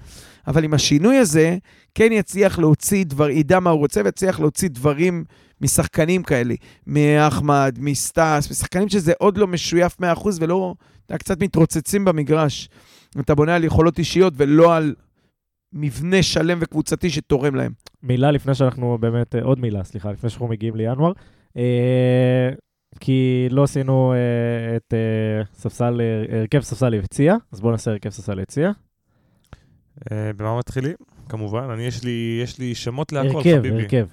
אבל 0.47 0.63
עם 0.63 0.73
השינוי 0.73 1.17
הזה, 1.17 1.57
כן 1.95 2.11
יצליח 2.11 2.59
להוציא 2.59 3.05
דבר, 3.05 3.29
ידע 3.29 3.59
מה 3.59 3.69
הוא 3.69 3.79
רוצה 3.79 4.01
ויצליח 4.05 4.39
להוציא 4.39 4.69
דברים 4.69 5.23
משחקנים 5.61 6.23
כאלה, 6.23 6.53
מאחמד, 6.87 7.77
מסטס, 7.79 8.47
משחקנים 8.51 8.89
שזה 8.89 9.13
עוד 9.19 9.37
לא 9.37 9.47
משויף 9.47 9.97
100% 10.01 10.27
ולא, 10.39 10.75
אתה 11.05 11.17
קצת 11.17 11.43
מתרוצצים 11.43 12.05
במגרש. 12.05 12.69
אתה 13.19 13.35
בונה 13.35 13.55
על 13.55 13.63
יכולות 13.63 13.99
אישיות 13.99 14.33
ולא 14.37 14.75
על 14.75 14.95
מבנה 15.73 16.23
שלם 16.23 16.57
וקבוצתי 16.61 17.09
שתורם 17.09 17.55
להם. 17.55 17.71
מילה 18.03 18.31
לפני 18.31 18.55
שאנחנו 18.55 18.97
באמת, 19.01 19.35
עוד 19.35 19.59
מילה, 19.59 19.83
סליחה, 19.83 20.11
לפני 20.11 20.29
שאנחנו 20.29 20.47
מגיעים 20.47 20.75
לינואר. 20.75 21.11
אה, 21.57 22.49
כי 22.99 23.47
לא 23.51 23.63
עשינו 23.63 24.13
אה, 24.13 24.17
את 24.75 24.93
אה, 24.93 25.43
ספסל, 25.53 26.01
אה, 26.01 26.39
הרכב 26.39 26.61
ספסל 26.61 26.93
יציע, 26.93 27.35
אז 27.51 27.61
בואו 27.61 27.71
נעשה 27.71 27.91
הרכב 27.91 28.09
ספסל 28.09 28.39
יציע. 28.39 28.71
אה, 30.11 30.31
במה 30.37 30.57
מתחילים? 30.57 30.95
כמובן, 31.29 31.69
אני 31.69 31.83
יש 31.83 32.03
לי, 32.03 32.39
יש 32.43 32.59
לי 32.59 32.75
שמות 32.75 33.11
להכל, 33.11 33.37
הרכב, 33.37 33.57
חביבי. 33.57 33.81
הרכב, 33.81 34.07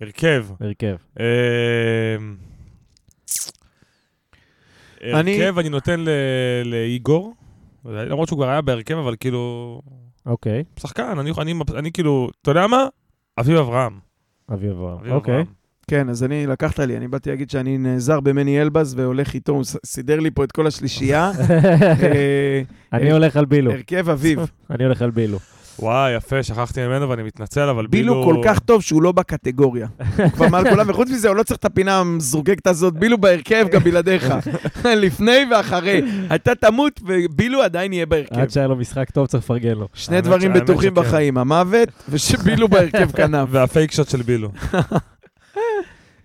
הרכב. 0.00 0.46
הרכב. 0.60 0.96
אה, 1.20 2.16
אני- 5.20 5.42
הרכב 5.44 5.58
אני 5.58 5.68
נותן 5.68 6.00
ל- 6.00 6.08
לאיגור, 6.64 7.34
למרות 7.84 8.28
שהוא 8.28 8.36
כבר 8.38 8.48
היה 8.48 8.60
בהרכב, 8.60 8.94
אבל 8.96 9.16
כאילו, 9.20 9.80
אוקיי, 10.26 10.64
שחקן, 10.76 11.18
אני, 11.18 11.30
אני, 11.38 11.54
אני 11.74 11.92
כאילו, 11.92 12.28
אתה 12.42 12.50
יודע 12.50 12.66
מה? 12.66 12.86
אביב 13.40 13.56
אברהם. 13.56 13.98
אביב 14.52 14.70
אברהם. 14.70 15.10
אוקיי. 15.12 15.34
אברהם. 15.34 15.46
כן, 15.90 16.08
אז 16.08 16.24
אני, 16.24 16.46
לקחת 16.46 16.78
לי, 16.78 16.96
אני 16.96 17.08
באתי 17.08 17.30
להגיד 17.30 17.50
שאני 17.50 17.78
נעזר 17.78 18.20
במני 18.20 18.62
אלבז 18.62 18.94
והולך 18.98 19.34
איתו, 19.34 19.52
הוא 19.52 19.64
סידר 19.86 20.20
לי 20.20 20.30
פה 20.30 20.44
את 20.44 20.52
כל 20.52 20.66
השלישייה. 20.66 21.30
אה, 22.02 22.62
אני 22.92 23.12
הולך 23.12 23.36
על 23.36 23.44
בילו. 23.44 23.72
הרכב 23.72 24.10
אביב. 24.10 24.38
אני 24.70 24.84
הולך 24.84 25.02
על 25.02 25.10
בילו. 25.10 25.38
וואי, 25.78 26.16
יפה, 26.16 26.42
שכחתי 26.42 26.86
ממנו 26.86 27.08
ואני 27.08 27.22
מתנצל, 27.22 27.68
אבל 27.68 27.86
בילו 27.86 28.14
בילו... 28.14 28.24
כל 28.24 28.40
כך 28.44 28.58
טוב 28.58 28.82
שהוא 28.82 29.02
לא 29.02 29.12
בקטגוריה. 29.12 29.86
הוא 30.16 30.30
כבר 30.30 30.48
מעל 30.48 30.70
כולם, 30.70 30.90
וחוץ 30.90 31.10
מזה, 31.10 31.28
הוא 31.28 31.36
לא 31.36 31.42
צריך 31.42 31.58
את 31.58 31.64
הפינה 31.64 32.00
המזורגגת 32.00 32.66
הזאת, 32.66 32.94
בילו 32.94 33.18
בהרכב 33.18 33.66
גם 33.70 33.80
בלעדיך. 33.80 34.34
לפני 34.84 35.38
ואחרי. 35.50 36.02
אתה 36.34 36.54
תמות 36.54 37.00
ובילו 37.06 37.62
עדיין 37.62 37.92
יהיה 37.92 38.06
בהרכב. 38.06 38.38
עד 38.38 38.50
שהיה 38.50 38.66
לו 38.66 38.76
משחק 38.76 39.10
טוב, 39.10 39.26
צריך 39.26 39.44
לפרגן 39.44 39.74
לו. 39.74 39.88
שני 39.94 40.20
דברים 40.20 40.52
בטוחים. 40.52 40.94
בחיים, 40.94 41.38
המוות 41.38 41.88
ושבילו 42.08 42.68
בהרכב 42.68 43.10
כנף. 43.10 43.48
והפייק 43.50 43.92
שוט 43.92 44.08
של 44.08 44.22
בילו. 44.22 44.50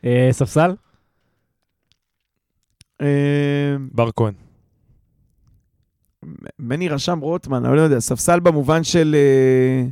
אה, 0.06 0.30
ספסל? 0.32 0.76
אה, 3.02 3.76
בר 3.92 4.10
כהן. 4.16 4.34
מני 6.60 6.90
רשם 6.90 7.20
רוטמן, 7.20 7.66
אני 7.66 7.76
לא 7.76 7.82
יודע, 7.82 8.00
ספסל 8.00 8.40
במובן 8.40 8.84
של... 8.84 9.16
אה, 9.18 9.88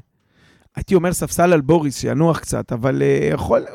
הייתי 0.76 0.96
אומר 0.96 1.14
ספסל 1.14 1.54
על 1.54 1.62
בוריס, 1.62 2.00
שינוח 2.00 2.40
קצת, 2.40 2.72
אבל 2.72 3.02
יכול... 3.34 3.66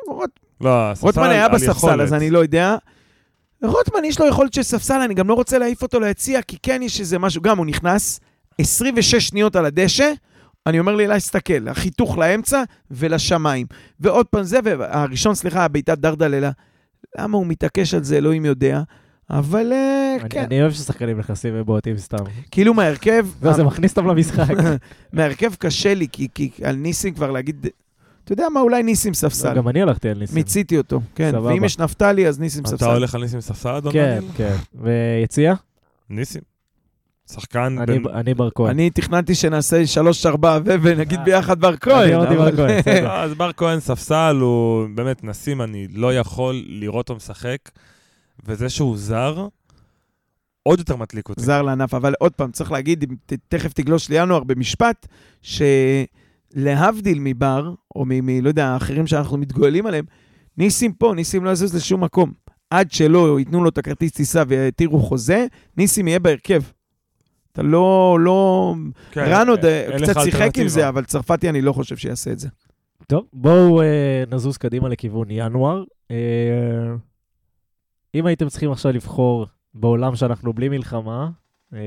לא, 0.60 0.92
רוטמן 1.00 1.30
היה 1.30 1.48
בספסל. 1.48 2.00
אז 2.00 2.14
אני 2.14 2.30
לא 2.30 2.38
יודע. 2.38 2.76
רוטמן 3.62 4.04
יש 4.04 4.20
לו 4.20 4.26
יכולת 4.26 4.54
של 4.54 4.62
ספסל, 4.62 5.00
אני 5.00 5.14
גם 5.14 5.28
לא 5.28 5.34
רוצה 5.34 5.58
להעיף 5.58 5.82
אותו 5.82 6.00
ליציע, 6.00 6.42
כי 6.42 6.56
כן 6.62 6.82
יש 6.82 7.00
איזה 7.00 7.18
משהו, 7.18 7.42
גם 7.42 7.58
הוא 7.58 7.66
נכנס 7.66 8.20
26 8.58 9.14
שניות 9.14 9.56
על 9.56 9.66
הדשא, 9.66 10.12
אני 10.66 10.78
אומר 10.78 10.96
לי, 10.96 11.06
להסתכל, 11.06 11.68
החיתוך 11.68 12.18
לאמצע 12.18 12.62
ולשמיים. 12.90 13.66
ועוד 14.00 14.26
פעם 14.26 14.42
זה, 14.42 14.58
והראשון, 14.64 15.34
סליחה, 15.34 15.68
בעיטת 15.68 15.98
דרדללה. 15.98 16.50
למה 17.18 17.36
הוא 17.38 17.46
מתעקש 17.46 17.94
על 17.94 18.04
זה, 18.04 18.16
אלוהים 18.16 18.44
יודע. 18.44 18.82
אבל 19.30 19.72
אה, 19.72 20.16
אני- 20.20 20.28
כן, 20.30 20.42
אני 20.42 20.60
אוהב 20.62 20.72
ששחקנים 20.72 21.18
נכנסים 21.18 21.54
ובועטים 21.56 21.98
סתם. 21.98 22.24
כאילו 22.50 22.74
מהרכב, 22.74 23.26
וזה 23.40 23.64
מכניס 23.64 23.96
אותם 23.96 24.08
למשחק. 24.08 24.54
מהרכב 25.12 25.54
קשה 25.54 25.94
לי, 25.94 26.06
כי, 26.12 26.28
כי 26.34 26.50
על 26.64 26.76
ניסים 26.76 27.14
כבר 27.14 27.30
להגיד, 27.30 27.66
אתה 28.24 28.32
יודע 28.32 28.48
מה, 28.48 28.60
אולי 28.60 28.82
ניסים 28.82 29.14
ספסל. 29.14 29.54
גם 29.54 29.68
אני 29.68 29.82
הלכתי 29.82 30.08
על 30.08 30.18
ניסים. 30.18 30.34
מיציתי 30.34 30.78
אותו, 30.78 31.00
כן. 31.14 31.30
סבבה. 31.32 31.46
ואם 31.48 31.64
יש 31.64 31.78
נפתלי, 31.78 32.28
אז 32.28 32.40
ניסים 32.40 32.62
אתה 32.62 32.70
ספסל. 32.70 32.84
הולך 32.90 33.14
על 33.14 33.20
ניסים 33.20 33.40
ספסל, 33.40 33.68
אדון 33.68 33.92
כן? 33.92 34.20
כן. 34.36 34.54
ויציע? 34.74 35.54
ניסים. 36.10 36.42
שחקן 37.32 37.76
אני- 37.78 37.98
בן... 37.98 38.14
אני 38.14 38.34
בר 38.34 38.48
כהן. 38.54 38.70
אני 38.70 38.90
תכננתי 38.90 39.34
שנעשה 39.34 39.86
שלוש 39.86 40.26
ארבע 40.26 40.58
ו- 40.64 40.74
ונגיד 40.82 41.18
אה, 41.18 41.24
ביחד 41.24 41.60
בר 41.60 41.76
כהן. 41.76 42.02
אני 42.02 42.16
אמרתי 42.16 42.36
אבל- 42.36 42.50
בר 42.50 42.56
כהן, 42.56 42.78
בסדר. 42.80 43.04
לא, 43.04 43.12
אז 43.12 43.34
בר 43.34 43.50
כהן 43.52 43.80
ספסל, 43.80 44.36
הוא 44.40 44.86
באמת 44.94 45.24
נסים, 45.24 45.62
אני 45.62 45.88
לא 45.94 46.14
יכול 46.14 46.62
לראות 46.66 47.08
אותו 47.08 47.16
משחק, 47.16 47.58
וזה 48.46 48.68
שהוא 48.68 48.96
זר, 48.98 49.46
עוד 50.62 50.78
יותר 50.78 50.96
מדליק 50.96 51.28
אותי. 51.28 51.42
זר 51.42 51.62
לענף, 51.62 51.94
אבל 51.94 52.14
עוד 52.18 52.32
פעם, 52.32 52.50
צריך 52.50 52.72
להגיד, 52.72 53.04
תכף 53.48 53.72
תגלוש 53.72 54.08
לינואר 54.10 54.44
במשפט, 54.44 55.06
שלהבדיל 55.42 57.18
מבר, 57.20 57.74
או 57.96 58.04
מ... 58.04 58.26
מ- 58.26 58.44
לא 58.44 58.48
יודע, 58.48 58.66
האחרים 58.66 59.06
שאנחנו 59.06 59.36
מתגוללים 59.36 59.86
עליהם, 59.86 60.04
ניסים 60.58 60.92
פה, 60.92 61.12
ניסים 61.16 61.44
לא 61.44 61.50
יזוז 61.50 61.74
לשום 61.74 62.04
מקום. 62.04 62.32
עד 62.70 62.92
שלא 62.92 63.38
ייתנו 63.38 63.62
לו 63.64 63.68
את 63.68 63.78
הכרטיס 63.78 64.12
טיסה 64.12 64.42
ויתירו 64.48 65.00
חוזה, 65.00 65.46
ניסים 65.76 66.08
יהיה 66.08 66.18
בהרכב. 66.18 66.62
אתה 67.54 67.62
לא, 67.62 68.16
לא... 68.20 68.74
כן, 69.10 69.24
רן 69.28 69.48
עוד 69.48 69.64
אה, 69.64 69.80
אין 69.80 70.02
קצת 70.02 70.20
שיחק 70.24 70.58
עם. 70.58 70.68
זה, 70.68 70.88
אבל 70.88 71.04
צרפתי 71.04 71.48
אני 71.48 71.62
לא 71.62 71.72
חושב 71.72 71.96
שיעשה 71.96 72.32
את 72.32 72.38
זה. 72.38 72.48
טוב, 73.06 73.24
בואו 73.32 73.82
אה, 73.82 74.24
נזוז 74.30 74.56
קדימה 74.56 74.88
לכיוון 74.88 75.26
ינואר. 75.30 75.84
אה, 76.10 76.16
אם 78.14 78.26
הייתם 78.26 78.48
צריכים 78.48 78.72
עכשיו 78.72 78.92
לבחור 78.92 79.46
בעולם 79.74 80.16
שאנחנו 80.16 80.52
בלי 80.52 80.68
מלחמה, 80.68 81.30
אה, 81.74 81.78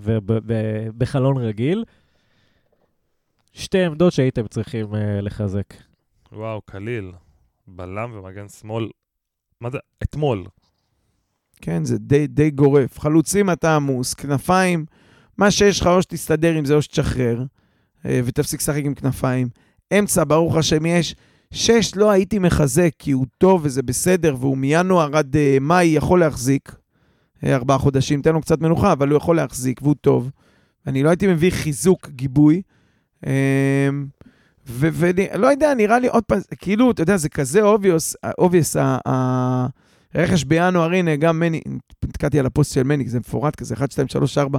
ובחלון 0.00 1.36
רגיל, 1.36 1.84
שתי 3.52 3.84
עמדות 3.84 4.12
שהייתם 4.12 4.46
צריכים 4.46 4.94
אה, 4.94 5.20
לחזק. 5.20 5.74
וואו, 6.32 6.60
קליל. 6.62 7.12
בלם 7.66 8.10
ומגן 8.14 8.48
שמאל. 8.48 8.88
מה 9.60 9.70
זה? 9.70 9.78
אתמול. 10.02 10.44
כן, 11.64 11.84
זה 11.84 11.98
די, 11.98 12.26
די 12.26 12.50
גורף. 12.50 13.00
חלוצים 13.00 13.50
אתה 13.50 13.76
עמוס, 13.76 14.14
כנפיים, 14.14 14.84
מה 15.38 15.50
שיש 15.50 15.80
לך 15.80 15.86
או 15.86 16.02
שתסתדר 16.02 16.54
עם 16.54 16.64
זה 16.64 16.74
או 16.74 16.82
שתשחרר, 16.82 17.44
אה, 18.06 18.20
ותפסיק 18.24 18.60
לשחק 18.60 18.82
עם 18.84 18.94
כנפיים. 18.94 19.48
אמצע, 19.98 20.24
ברוך 20.28 20.56
השם, 20.56 20.86
יש. 20.86 21.14
שש 21.50 21.96
לא 21.96 22.10
הייתי 22.10 22.38
מחזק, 22.38 22.90
כי 22.98 23.10
הוא 23.10 23.26
טוב 23.38 23.60
וזה 23.64 23.82
בסדר, 23.82 24.36
והוא 24.40 24.58
מינואר 24.58 25.16
עד 25.16 25.36
אה, 25.36 25.58
מאי 25.60 25.84
יכול 25.84 26.20
להחזיק. 26.20 26.74
אה, 27.44 27.54
ארבעה 27.54 27.78
חודשים, 27.78 28.22
תן 28.22 28.32
לו 28.32 28.40
קצת 28.40 28.60
מנוחה, 28.60 28.92
אבל 28.92 29.08
הוא 29.08 29.16
יכול 29.16 29.36
להחזיק, 29.36 29.82
והוא 29.82 29.94
טוב. 30.00 30.30
אני 30.86 31.02
לא 31.02 31.08
הייתי 31.08 31.26
מביא 31.26 31.50
חיזוק, 31.50 32.08
גיבוי. 32.08 32.62
אה, 33.26 33.88
ולא 34.66 35.46
יודע, 35.46 35.74
נראה 35.74 35.98
לי 35.98 36.08
עוד 36.08 36.24
פעם, 36.24 36.38
כאילו, 36.58 36.90
אתה 36.90 37.02
יודע, 37.02 37.16
זה 37.16 37.28
כזה 37.28 37.60
ה- 38.76 38.98
ה- 39.08 39.66
רכש 40.16 40.44
בינואר, 40.44 40.92
הנה, 40.92 41.16
גם 41.16 41.40
מני, 41.40 41.60
נתקעתי 42.04 42.38
על 42.38 42.46
הפוסט 42.46 42.74
של 42.74 42.82
מני, 42.82 43.08
זה 43.08 43.18
מפורט 43.18 43.56
כזה, 43.56 43.74
1, 43.74 43.90
2, 43.90 44.08
3, 44.08 44.38
4. 44.38 44.58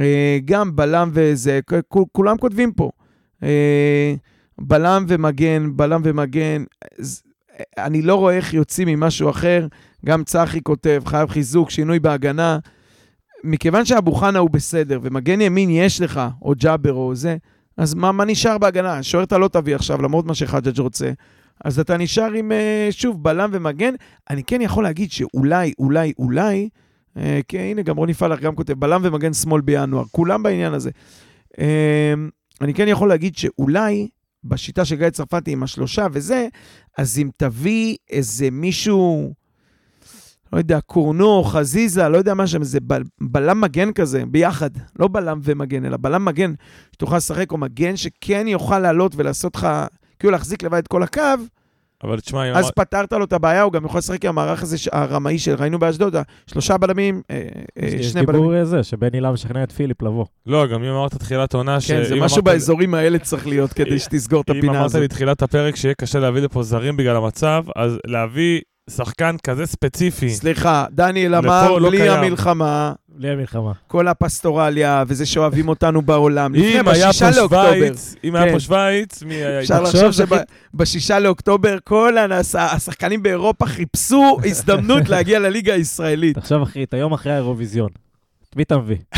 אה, 0.00 0.38
גם 0.44 0.76
בלם 0.76 1.10
וזה, 1.12 1.60
כולם 2.12 2.38
כותבים 2.38 2.72
פה. 2.72 2.90
אה, 3.42 4.14
בלם 4.58 5.04
ומגן, 5.08 5.76
בלם 5.76 6.00
ומגן. 6.04 6.64
אני 7.78 8.02
לא 8.02 8.14
רואה 8.14 8.36
איך 8.36 8.54
יוצאים 8.54 8.88
ממשהו 8.88 9.30
אחר. 9.30 9.66
גם 10.06 10.24
צחי 10.24 10.62
כותב, 10.62 11.02
חייב 11.06 11.28
חיזוק, 11.28 11.70
שינוי 11.70 11.98
בהגנה. 11.98 12.58
מכיוון 13.44 13.84
שאבו 13.84 14.12
חנה 14.14 14.38
הוא 14.38 14.50
בסדר, 14.50 14.98
ומגן 15.02 15.40
ימין 15.40 15.70
יש 15.70 16.00
לך, 16.00 16.20
או 16.42 16.52
ג'אבר 16.56 16.92
או 16.92 17.14
זה, 17.14 17.36
אז 17.76 17.94
מה, 17.94 18.12
מה 18.12 18.24
נשאר 18.24 18.58
בהגנה? 18.58 19.02
שוער 19.02 19.24
אתה 19.24 19.38
לא 19.38 19.48
תביא 19.48 19.74
עכשיו, 19.74 20.02
למרות 20.02 20.26
מה 20.26 20.34
שחג'ג' 20.34 20.80
רוצה. 20.80 21.12
אז 21.64 21.78
אתה 21.78 21.96
נשאר 21.96 22.32
עם, 22.32 22.52
אה, 22.52 22.88
שוב, 22.90 23.22
בלם 23.22 23.50
ומגן. 23.52 23.94
אני 24.30 24.44
כן 24.44 24.60
יכול 24.60 24.84
להגיד 24.84 25.10
שאולי, 25.10 25.72
אולי, 25.78 26.12
אולי, 26.18 26.68
אה, 27.16 27.40
כן, 27.48 27.58
הנה, 27.58 27.82
גם 27.82 27.96
רוני 27.96 28.14
פלח 28.14 28.40
גם 28.40 28.54
כותב, 28.54 28.72
בלם 28.72 29.00
ומגן 29.04 29.32
שמאל 29.32 29.60
בינואר, 29.60 30.04
כולם 30.10 30.42
בעניין 30.42 30.74
הזה. 30.74 30.90
אה, 31.58 32.14
אני 32.60 32.74
כן 32.74 32.88
יכול 32.88 33.08
להגיד 33.08 33.36
שאולי, 33.36 34.08
בשיטה 34.44 34.84
של 34.84 34.96
גיא 34.96 35.10
צרפתי 35.10 35.52
עם 35.52 35.62
השלושה 35.62 36.06
וזה, 36.12 36.48
אז 36.98 37.18
אם 37.18 37.30
תביא 37.36 37.96
איזה 38.10 38.50
מישהו, 38.50 39.32
לא 40.52 40.58
יודע, 40.58 40.80
קורנו, 40.80 41.44
חזיזה, 41.44 42.08
לא 42.08 42.16
יודע 42.16 42.34
מה 42.34 42.46
שם, 42.46 42.60
איזה 42.60 42.80
בל, 42.80 43.02
בלם 43.20 43.60
מגן 43.60 43.92
כזה, 43.92 44.22
ביחד. 44.26 44.70
לא 44.98 45.08
בלם 45.08 45.40
ומגן, 45.42 45.84
אלא 45.84 45.96
בלם 46.00 46.24
מגן, 46.24 46.52
שתוכל 46.92 47.16
לשחק, 47.16 47.52
או 47.52 47.58
מגן 47.58 47.96
שכן 47.96 48.48
יוכל 48.48 48.78
לעלות 48.78 49.12
ולעשות 49.16 49.56
לך, 49.56 49.68
כאילו 50.24 50.32
להחזיק 50.32 50.62
לבד 50.62 50.78
את 50.78 50.88
כל 50.88 51.02
הקו, 51.02 51.20
אבל 52.04 52.20
תשמע, 52.20 52.50
אם 52.50 52.54
אז 52.56 52.64
אמר- 52.64 52.70
פתרת 52.76 53.12
לו 53.12 53.24
את 53.24 53.32
הבעיה, 53.32 53.62
הוא 53.62 53.72
גם 53.72 53.84
יכול 53.84 53.98
לשחק 53.98 54.24
עם 54.24 54.38
המערך 54.38 54.62
הזה, 54.62 54.76
הרמאי 54.92 55.38
שראינו 55.38 55.78
באשדוד, 55.78 56.16
שלושה 56.46 56.76
בלמים, 56.78 57.22
אה, 57.30 57.48
אה, 57.82 57.86
יש 57.88 58.06
שני 58.12 58.26
בלמים. 58.26 58.42
דיבור 58.50 58.64
זה, 58.64 58.82
שבן 58.82 59.08
אילם 59.14 59.32
משכנע 59.32 59.62
את 59.62 59.72
פיליפ 59.72 60.02
לבוא. 60.02 60.24
לא, 60.46 60.66
גם 60.66 60.82
אם 60.84 60.90
אמרת 60.90 61.14
תחילת 61.14 61.54
עונה, 61.54 61.80
ש... 61.80 61.90
כן, 61.90 62.04
זה 62.04 62.14
אם 62.14 62.22
משהו 62.22 62.34
אמרת- 62.36 62.44
באזורים 62.44 62.94
האלה 62.94 63.18
צריך 63.18 63.46
להיות 63.46 63.72
כדי 63.72 63.98
שתסגור 64.04 64.40
את 64.40 64.50
אם 64.50 64.56
הפינה 64.58 64.72
אמרת 64.72 64.84
הזאת. 64.84 65.00
לי 65.00 65.08
תחילת 65.08 65.42
הפרק 65.42 65.76
שיהיה 65.76 65.94
קשה 65.94 66.18
להביא 66.18 66.42
לפה 66.42 66.62
זרים 66.62 66.96
בגלל 66.96 67.16
המצב, 67.16 67.64
אז 67.76 67.98
להביא 68.06 68.60
שחקן 68.90 69.36
כזה 69.42 69.66
ספציפי. 69.66 70.30
סליחה, 70.30 70.86
דניאל 70.90 71.34
אמר, 71.34 71.78
לא 71.78 71.88
בלי 71.88 71.98
קיים. 71.98 72.12
המלחמה, 72.12 72.92
בלי 73.08 73.30
המלחמה. 73.30 73.72
כל 73.86 74.08
הפסטורליה, 74.08 75.04
וזה 75.06 75.26
שאוהבים 75.26 75.68
אותנו 75.68 76.02
בעולם. 76.02 76.54
אם 76.54 76.88
היה 76.88 77.12
פה. 77.12 77.32
שווייץ, 77.32 78.14
אם 78.24 78.36
היה 78.36 78.44
כן. 78.46 78.52
פה 78.52 78.60
שווייץ, 78.60 79.22
מי 79.22 79.34
היה 79.34 79.60
אפשר? 79.60 79.80
לחשוב 79.82 80.10
שבשישה 80.74 81.18
לאוקטובר 81.18 81.76
כל 81.84 82.18
הנס- 82.18 82.54
השחקנים 82.54 83.22
באירופה 83.22 83.66
חיפשו 83.66 84.36
הזדמנות 84.50 85.08
להגיע 85.08 85.38
לליגה 85.38 85.74
הישראלית. 85.74 86.38
תחשוב, 86.38 86.62
אחי, 86.62 86.82
את 86.82 86.94
היום 86.94 87.12
אחרי 87.12 87.32
האירוויזיון. 87.32 87.90
את 88.50 88.56
מי 88.56 88.62
אתה 88.62 88.78
מביא? 88.78 88.96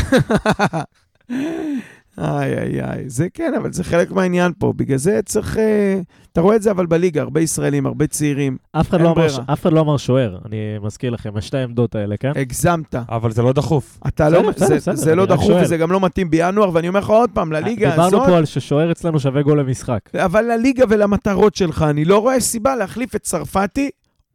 איי, 2.21 2.57
איי, 2.57 2.81
איי. 2.83 3.09
זה 3.09 3.27
כן, 3.33 3.53
אבל 3.61 3.73
זה 3.73 3.83
חלק 3.83 4.11
מהעניין 4.11 4.51
פה. 4.59 4.73
בגלל 4.75 4.97
זה 4.97 5.19
צריך... 5.25 5.57
אה, 5.57 5.99
אתה 6.37 6.43
רואה 6.43 6.55
את 6.55 6.61
זה 6.61 6.71
אבל 6.71 6.85
בליגה, 6.85 7.21
הרבה 7.21 7.41
ישראלים, 7.41 7.85
הרבה 7.85 8.07
צעירים. 8.07 8.57
אף 8.71 8.89
אחד 8.89 9.01
לא 9.01 9.11
אמר 9.11 9.27
אף 9.53 9.61
אחד 9.61 9.73
לא 9.73 9.79
אמר 9.79 9.97
שוער, 9.97 10.37
אני 10.45 10.57
מזכיר 10.81 11.09
לכם, 11.09 11.37
יש 11.37 11.47
שתי 11.47 11.57
העמדות 11.57 11.95
האלה, 11.95 12.17
כן? 12.17 12.31
הגזמת. 12.35 12.95
אבל 13.09 13.31
זה 13.31 13.41
לא 13.41 13.53
דחוף. 13.53 13.99
אתה 14.07 14.29
לא... 14.29 14.49
בסדר, 14.51 14.67
זה- 14.67 14.75
בסדר, 14.75 14.95
זה 14.95 15.15
לא 15.15 15.25
דחוף 15.25 15.45
שואל. 15.47 15.63
וזה 15.63 15.77
גם 15.77 15.91
לא 15.91 15.99
מתאים 15.99 16.29
בינואר, 16.29 16.69
ואני 16.73 16.87
אומר 16.87 16.99
לך 16.99 17.09
עוד 17.09 17.29
פעם, 17.33 17.51
לליגה 17.51 17.93
הזאת... 17.93 18.05
דיברנו 18.11 18.25
פה 18.31 18.37
על 18.37 18.45
ששוער 18.45 18.91
אצלנו 18.91 19.19
שווה 19.19 19.41
גול 19.41 19.59
למשחק. 19.59 19.99
אבל 20.15 20.41
לליגה 20.41 20.85
ולמטרות 20.89 21.55
שלך, 21.55 21.85
אני 21.89 22.05
לא 22.05 22.17
רואה 22.19 22.39
סיבה 22.39 22.75
להחליף 22.75 23.15
את 23.15 23.21
צרפתי, 23.21 23.89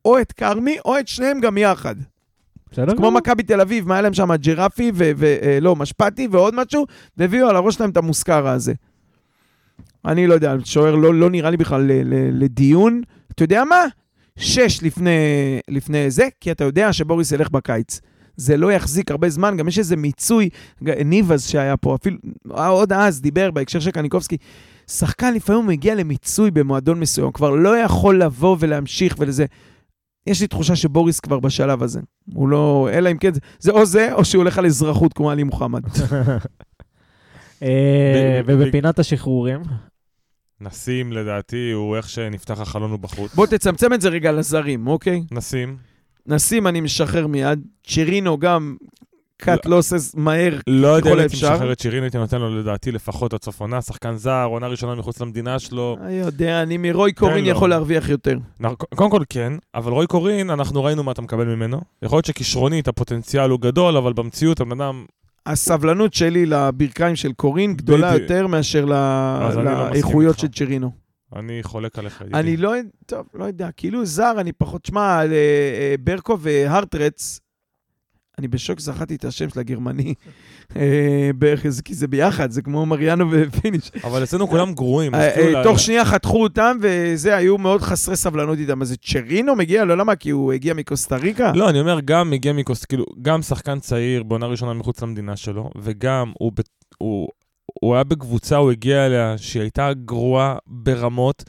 או 0.05 0.19
את 0.19 0.33
כרמי, 0.33 0.77
או 0.85 0.99
את 0.99 1.09
שניהם 1.09 1.41
גם 1.41 1.59
יחד. 1.59 1.95
בסדר? 2.73 2.97
כמו 2.97 3.11
מכבי 3.11 3.43
תל 3.43 3.61
אביב, 3.61 3.89
מה 3.89 3.95
היה 3.95 4.03
להם 4.03 4.15
שם? 4.15 4.31
ג'רפי 4.35 4.93
ולא, 4.95 5.77
משפטי 5.77 6.29
ועוד 6.31 6.55
משהו, 6.55 6.87
והביאו 7.17 7.49
על 7.49 7.57
הראש 7.57 7.75
שלהם 7.75 7.91
את 7.91 7.97
המוסקרה 7.97 8.53
הזה. 8.53 8.73
אני 10.07 10.27
לא 10.27 10.35
יודע, 10.35 10.55
שוער 10.65 10.95
לא, 10.95 11.15
לא 11.15 11.31
נראה 11.31 11.51
לי 11.51 11.57
בכלל 11.57 11.83
ל- 11.83 12.03
ל- 12.15 12.43
לדיון. 12.45 13.03
אתה 13.35 13.45
יודע 13.45 13.65
מה? 13.65 13.81
שש 14.37 14.83
לפני, 14.83 15.11
לפני 15.69 16.11
זה, 16.11 16.29
כי 16.41 16.51
אתה 16.53 16.65
יודע 16.65 16.93
שבוריס 16.93 17.33
ילך 17.33 17.51
בקיץ. 17.51 18.01
זה 18.37 18.57
לא 18.57 18.73
יחזיק 18.73 19.11
הרבה 19.11 19.29
זמן, 19.31 19.57
גם 19.57 19.69
יש 19.69 19.79
איזה 19.79 19.97
מיצוי, 19.97 20.49
ניבאז 21.05 21.47
שהיה 21.49 21.77
פה, 21.77 21.95
אפילו, 21.95 22.17
עוד 22.49 22.93
אז 22.93 23.21
דיבר 23.21 23.51
בהקשר 23.51 23.81
של 23.81 23.91
קניקובסקי, 23.91 24.37
שחקן 24.91 25.35
לפעמים 25.35 25.67
מגיע 25.67 25.95
למיצוי 25.95 26.51
במועדון 26.51 27.01
מסוים, 27.01 27.33
כבר 27.33 27.51
לא 27.51 27.77
יכול 27.79 28.23
לבוא 28.23 28.57
ולהמשיך 28.61 29.15
ולזה. 29.19 29.45
יש 30.27 30.41
לי 30.41 30.47
תחושה 30.47 30.77
שבוריס 30.77 31.21
כבר 31.21 31.41
בשלב 31.41 31.83
הזה. 31.83 32.01
הוא 32.35 32.49
לא, 32.49 32.89
אלא 32.93 33.11
אם 33.11 33.17
כן, 33.19 33.31
זה- 33.59 33.71
או 33.73 33.87
זה, 33.87 34.13
או 34.13 34.25
שהוא 34.25 34.43
הולך 34.43 34.59
על 34.59 34.67
אזרחות 34.67 35.13
כמו 35.13 35.31
עלי 35.31 35.43
מוחמד. 35.43 35.83
אה, 37.63 38.41
ובפינת 38.47 38.99
השחרורים, 38.99 39.61
נסים, 40.63 41.13
לדעתי, 41.13 41.71
הוא 41.73 41.97
איך 41.97 42.09
שנפתח 42.09 42.61
החלון 42.61 42.91
הוא 42.91 42.99
בחוץ. 42.99 43.35
בוא 43.35 43.47
תצמצם 43.47 43.93
את 43.93 44.01
זה 44.01 44.09
רגע 44.09 44.33
לזרים, 44.33 44.87
אוקיי? 44.87 45.23
נשים. 45.31 45.77
נשים 46.27 46.67
אני 46.67 46.81
משחרר 46.81 47.27
מיד, 47.27 47.61
צ'ירינו 47.87 48.39
גם 48.39 48.77
קאט 49.37 49.67
לא 49.67 49.79
עושה 49.79 49.97
מהר. 50.15 50.59
לא 50.67 50.89
יודע 50.89 51.13
אם 51.13 51.19
הייתי. 51.19 51.37
משחרר 51.37 51.73
את 51.73 51.81
שירין, 51.81 52.03
הייתי 52.03 52.19
נותן 52.19 52.39
לו 52.41 52.59
לדעתי 52.59 52.93
לפחות 52.93 53.35
עד 53.35 53.43
סוף 53.43 53.61
עונה, 53.61 53.83
שחקן 53.83 54.17
זר, 54.17 54.45
עונה 54.45 54.67
ראשונה 54.67 54.95
מחוץ 54.95 55.21
למדינה 55.21 55.59
שלו. 55.59 55.97
אני 56.01 56.13
יודע, 56.13 56.63
אני 56.63 56.77
מרוי 56.77 57.13
קורין. 57.13 57.47
יכול 57.47 57.71
להרוויח 57.71 58.09
יותר. 58.09 58.39
קודם 58.95 59.11
כל 59.11 59.23
כן, 59.29 59.53
אבל 59.75 59.93
רוי 59.93 60.07
קורין, 60.07 60.51
אנחנו 60.51 60.85
ראינו 60.85 61.03
מה 61.03 61.13
אתה 61.13 61.23
מקבל 61.23 61.45
ממנו. 61.45 61.81
יכול 62.03 62.17
להיות 62.17 62.27
שכישרונית 62.27 62.89
הפוטנציאל 62.89 63.51
הוא 63.51 63.61
גדול, 63.61 63.97
אבל 63.97 64.13
במציאות 64.13 64.61
הבן 64.61 64.81
אדם... 64.81 65.05
הסבלנות 65.47 66.15
שלי 66.15 66.47
לברכיים 66.47 67.17
של 67.17 67.33
קורין 67.33 67.77
גדולה 67.77 68.11
בדיוק. 68.13 68.31
יותר 68.31 68.47
מאשר 68.47 68.85
לא 68.85 69.65
לאיכויות 69.91 70.35
איתך. 70.35 70.41
של 70.41 70.49
צ'רינו. 70.49 70.91
אני 71.37 71.63
חולק 71.63 71.99
עליך, 71.99 72.21
ידידי. 72.21 72.39
אני 72.39 72.57
לא, 72.57 72.75
טוב, 73.07 73.27
לא 73.35 73.45
יודע, 73.45 73.71
כאילו 73.77 74.07
זר, 74.07 74.35
אני 74.39 74.53
פחות, 74.53 74.87
שמע, 74.87 75.01
אה, 75.01 75.25
אה, 75.25 75.95
ברקו 76.01 76.39
והרטרץ, 76.41 77.41
אני 78.39 78.49
בשוק 78.49 78.79
שזכרתי 78.79 79.15
את 79.15 79.25
השם 79.25 79.49
של 79.49 79.61
הגרמני, 79.61 80.15
אה, 80.77 81.31
בערך, 81.39 81.67
כי 81.85 81.95
זה 81.95 82.09
ביחד, 82.09 82.51
זה 82.51 82.63
כמו 82.63 82.87
מריאנו 82.87 83.27
ופיניש. 83.31 83.91
אבל 84.05 84.23
אצלנו 84.23 84.49
כולם 84.49 84.73
גרועים. 84.73 85.15
אה, 85.15 85.31
כאילו 85.35 85.59
אה, 85.59 85.63
תוך 85.63 85.81
שנייה 85.81 86.05
חתכו 86.05 86.43
אותם, 86.43 86.77
וזה, 86.81 87.37
היו 87.37 87.59
מאוד 87.59 87.81
חסרי 87.81 88.17
סבלנות 88.17 88.59
איתם. 88.59 88.83
אז 88.83 88.97
צ'רינו 89.05 89.57
מגיע? 89.57 89.85
לא, 89.85 89.97
למה? 89.97 90.17
כי 90.17 90.31
הוא 90.31 90.53
הגיע 90.53 90.75
מקוסטה 90.75 91.17
ריקה? 91.17 91.53
לא, 91.55 91.71
אני 91.71 91.81
אומר, 91.81 92.01
גם 92.05 92.31
מגיע 92.31 92.53
מקוס... 92.53 92.85
כאילו, 92.85 93.05
גם 93.23 93.43
שחקן 93.43 93.81
צעיר 93.81 94.23
בעונה 94.23 94.47
ראשונה 94.47 94.73
מחוץ 94.73 95.03
למדינה 95.03 95.37
שלו, 95.37 95.71
וגם. 95.83 96.33
הוא 97.81 97.95
היה 97.95 98.05
בקבוצה, 98.05 98.57
הוא 98.57 98.71
הגיע 98.71 99.07
אליה, 99.07 99.39
שהיא 99.39 99.63
הייתה 99.63 99.91
גרועה 100.05 100.57
ברמות, 100.67 101.45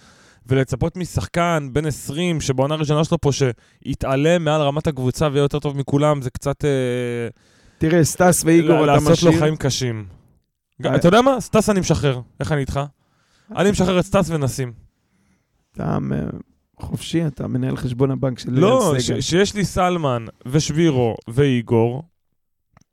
ולצפות 0.48 0.98
משחקן 0.98 1.70
בן 1.74 1.86
20, 1.86 2.42
שבעונה 2.42 2.74
הראשונה 2.74 3.04
שלו 3.04 3.22
פה, 3.22 3.30
שיתעלם 3.32 4.46
מעל 4.46 4.62
רמת 4.62 4.88
הקבוצה 4.88 5.28
ויהיה 5.32 5.44
יותר 5.44 5.60
טוב 5.60 5.78
מכולם, 5.78 6.22
זה 6.22 6.30
קצת... 6.30 6.66
אה... 6.66 7.28
תראה, 7.78 8.04
סטס 8.04 8.44
ואיגור, 8.46 8.84
אתה 8.84 8.86
לעשות 8.86 9.08
לו 9.08 9.14
משאיר. 9.14 9.40
חיים 9.40 9.56
קשים. 9.56 10.06
אה. 10.86 10.96
אתה 10.96 11.08
יודע 11.08 11.22
מה? 11.22 11.42
סטס 11.42 11.70
אני 11.70 11.80
משחרר. 11.80 12.22
איך 12.40 12.52
אני 12.52 12.62
איתך? 12.62 12.80
אני 13.56 13.72
משחרר 13.72 14.00
את 14.00 14.06
סטס 14.06 14.30
ונשים. 14.30 14.74
אתה 15.74 15.98
חופשי, 16.80 17.28
אתה 17.28 17.48
מנהל 17.48 17.78
חשבון 17.78 18.12
הבנק 18.12 18.40
של 18.40 18.50
לא, 18.52 18.94
שיש 19.20 19.56
לי 19.56 19.66
סלמן 19.66 20.26
ושבירו 20.46 21.16
ואיגור. 21.28 22.04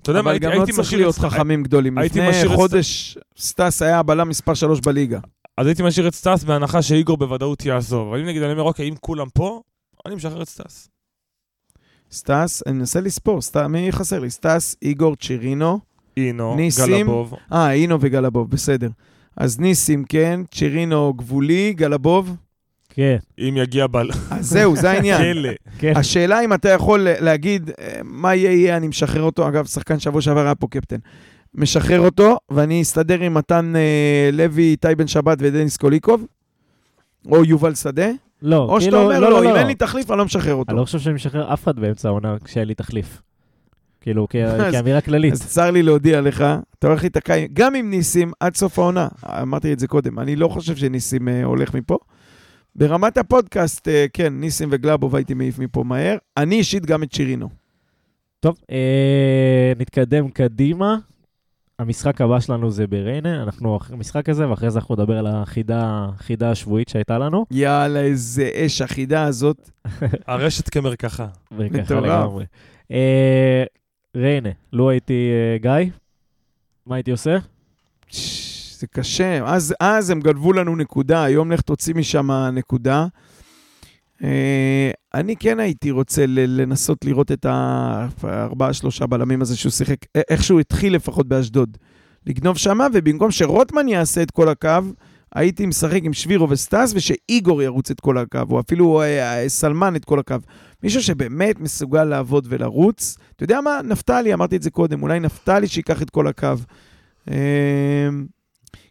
אתה 0.03 0.11
יודע 0.11 0.23
מה, 0.23 0.31
אבל 0.31 0.31
הייתי 0.31 0.47
גם 0.47 0.53
לא 0.53 0.65
צריך 0.65 0.79
משאיר 0.79 1.01
להיות. 1.01 1.15
חכמים 1.15 1.63
גדולים. 1.63 1.99
לפני 1.99 2.29
משאיר 2.29 2.57
חודש 2.57 3.19
סטס 3.39 3.83
היה 3.83 3.99
הבלם 3.99 4.29
מספר 4.29 4.55
3 4.55 4.81
בליגה. 4.81 5.19
אז 5.57 5.67
הייתי 5.67 5.83
משאיר 5.83 6.09
את 6.09 6.15
סטס 6.15 6.45
בהנחה 6.45 6.83
שאיגור 6.83 7.17
בוודאות 7.17 7.65
יעזוב. 7.65 8.09
אבל 8.09 8.21
אם 8.21 8.27
נגיד, 8.27 8.43
אני 8.43 8.53
אומר, 8.53 8.63
אוקיי, 8.63 8.89
אם 8.89 8.95
כולם 9.01 9.27
פה, 9.35 9.61
אני 10.07 10.15
משחרר 10.15 10.43
את 10.43 10.49
סטס. 10.49 10.89
סטס, 12.13 12.63
אני 12.67 12.75
מנסה 12.75 13.01
לספור, 13.01 13.39
סט- 13.43 13.57
מי 13.69 13.93
חסר 13.93 14.19
לי? 14.19 14.31
סטס, 14.31 14.77
איגור, 14.83 15.17
צ'ירינו. 15.17 15.79
אינו, 16.17 16.57
ניסים. 16.57 16.97
גלבוב. 17.07 17.35
אה, 17.53 17.73
אינו 17.73 17.97
וגלבוב, 18.01 18.51
בסדר. 18.51 18.89
אז 19.37 19.59
ניסים, 19.61 20.05
כן, 20.05 20.41
צ'ירינו 20.55 21.15
גבולי, 21.15 21.73
גלבוב. 21.77 22.37
כן, 22.89 23.17
אם 23.39 23.55
יגיע 23.57 23.87
בל... 23.87 24.11
אז 24.31 24.47
זהו, 24.51 24.77
זה 24.77 24.91
העניין. 24.91 25.23
כן. 25.79 25.93
השאלה 25.97 26.45
אם 26.45 26.53
אתה 26.55 26.69
יכול 26.69 27.07
להגיד 27.21 27.71
אה, 27.81 28.01
מה 28.05 28.35
יהיה, 28.35 28.53
יהיה, 28.53 28.77
אני 28.77 28.89
משחרר 28.89 29.23
אותו. 29.23 29.49
אגב, 29.49 29.67
שחקן 29.67 29.99
שבוע 29.99 30.21
שעבר 30.21 30.41
היה 30.45 30.55
פה 30.55 30.67
קפטן. 30.71 30.97
משחרר 31.55 32.01
אותו, 32.01 32.39
ואני 32.51 32.83
אסתדר 32.83 33.21
עם 33.21 33.35
מתן 33.35 33.73
אה, 33.77 34.31
לוי, 34.33 34.63
איתי 34.63 34.95
בן 34.97 35.07
שבת 35.07 35.39
ודניס 35.41 35.77
קוליקוב, 35.77 36.27
או 37.31 37.45
יובל 37.45 37.75
שדה, 37.75 38.09
לא, 38.43 38.57
או 38.57 38.81
שאתה 38.81 38.91
כאילו, 38.97 39.03
אומר, 39.03 39.21
לא, 39.21 39.31
לא, 39.31 39.43
לא, 39.43 39.49
אם 39.49 39.55
לא. 39.55 39.59
אין 39.59 39.67
לי 39.67 39.75
תחליף, 39.75 40.11
אני 40.11 40.19
לא 40.19 40.25
משחרר 40.25 40.53
אני 40.53 40.59
אותו. 40.61 40.77
לא 40.77 40.85
חושב 40.85 40.99
שאני 40.99 41.15
משחרר 41.15 41.53
אף 41.53 41.63
אחד 41.65 41.79
באמצע 41.79 42.09
העונה 42.09 42.37
כשאין 42.45 42.69
לי 42.69 42.75
תחליף. 42.75 43.23
כאילו, 44.01 44.27
כ- 44.31 44.37
כאמירה 44.73 45.01
כללית. 45.01 45.33
אז 45.33 45.47
צר 45.47 45.71
לי 45.71 45.83
להודיע 45.83 46.21
לך, 46.21 46.45
אתה 46.79 46.87
הולך 46.87 47.03
להיתקע 47.03 47.35
גם 47.53 47.75
עם 47.75 47.91
ניסים 47.91 48.33
עד 48.41 48.57
סוף 48.57 48.79
העונה. 48.79 49.09
אמרתי 49.43 49.73
את 49.73 49.79
זה 49.79 49.87
קודם, 49.87 50.19
אני 50.19 50.37
לא 50.37 50.49
חושב 50.49 50.77
שניסים 50.77 51.29
אה, 51.29 51.45
הולך 51.45 51.75
מפה. 51.75 51.99
ברמת 52.77 53.19
הפודקאסט, 53.19 53.89
אה, 53.89 54.07
כן, 54.13 54.33
ניסים 54.41 54.69
וגלאבוב 54.73 55.17
הייתי 55.17 55.35
מעיף 55.35 55.59
מפה 55.59 55.85
מהר. 55.85 56.17
אני 56.37 56.55
אישית 56.57 56.87
גם 56.87 57.03
את 57.03 57.13
שירינו. 57.13 57.49
טוב, 58.41 58.57
אה, 58.71 59.73
נתקדם 59.79 60.29
קדימה. 60.29 60.97
המשחק 61.81 62.21
הבא 62.21 62.41
שלנו 62.41 62.71
זה 62.71 62.87
בריינה, 62.87 63.43
אנחנו 63.43 63.77
אחרי 63.77 63.97
המשחק 63.97 64.29
הזה, 64.29 64.49
ואחרי 64.49 64.71
זה 64.71 64.79
אנחנו 64.79 64.95
נדבר 64.95 65.19
על 65.19 65.27
החידה, 65.27 66.07
החידה 66.15 66.51
השבועית 66.51 66.89
שהייתה 66.89 67.19
לנו. 67.19 67.47
יאללה, 67.51 68.01
איזה 68.01 68.51
אש 68.55 68.83
החידה 68.83 69.25
הזאת. 69.25 69.71
הרשת 70.27 70.69
כמרקחה. 70.69 71.27
וככה 71.59 71.83
מטורף. 71.83 72.05
לגמרי. 72.05 72.45
אה, 72.91 73.65
ריינה, 74.17 74.51
לו 74.73 74.91
הייתי 74.91 75.31
אה, 75.33 75.59
גיא, 75.59 75.91
מה 76.87 76.95
הייתי 76.97 77.11
עושה? 77.11 77.39
זה 78.79 78.87
קשה. 78.87 79.45
אז, 79.45 79.75
אז 79.81 80.11
הם 80.11 80.21
גנבו 80.21 80.53
לנו 80.53 80.77
נקודה, 80.77 81.25
היום 81.25 81.53
לך 81.53 81.61
תוציא 81.61 81.95
משם 81.95 82.31
נקודה. 82.53 83.07
אה, 84.25 84.91
אני 85.15 85.37
כן 85.37 85.61
הייתי 85.61 85.91
רוצה 85.91 86.25
לנסות 86.27 87.05
לראות 87.05 87.33
את 87.33 87.47
הארבעה, 87.49 88.73
שלושה 88.73 89.07
בלמים 89.07 89.43
הזה 89.43 89.57
שהוא 89.57 89.73
שיחק, 89.73 89.97
איך 90.31 90.45
שהוא 90.45 90.61
התחיל 90.61 90.95
לפחות 90.95 91.29
באשדוד. 91.29 91.77
לגנוב 92.27 92.59
שמה, 92.59 92.87
ובמקום 92.93 93.31
שרוטמן 93.31 93.89
יעשה 93.89 94.23
את 94.23 94.31
כל 94.31 94.49
הקו, 94.49 94.79
הייתי 95.35 95.67
משחק 95.67 96.01
עם 96.03 96.13
שבירו 96.13 96.51
וסטס, 96.51 96.93
ושאיגור 96.95 97.63
ירוץ 97.63 97.91
את 97.91 98.01
כל 98.01 98.19
הקו, 98.19 98.41
או 98.51 98.61
אפילו 98.61 99.01
אה, 99.01 99.43
אה, 99.43 99.49
סלמן 99.49 99.97
את 99.97 100.05
כל 100.05 100.19
הקו. 100.19 100.37
מישהו 100.83 101.03
שבאמת 101.03 101.61
מסוגל 101.61 102.05
לעבוד 102.05 102.47
ולרוץ. 102.51 103.17
אתה 103.37 103.45
יודע 103.45 103.61
מה? 103.61 103.81
נפתלי, 103.85 104.35
אמרתי 104.35 104.57
את 104.57 104.63
זה 104.63 104.71
קודם, 104.71 105.03
אולי 105.03 105.21
נפתלי 105.21 105.69
שיקח 105.69 106.03
את 106.03 106.11
כל 106.11 106.27
הקו. 106.27 106.55
אה, 107.31 108.09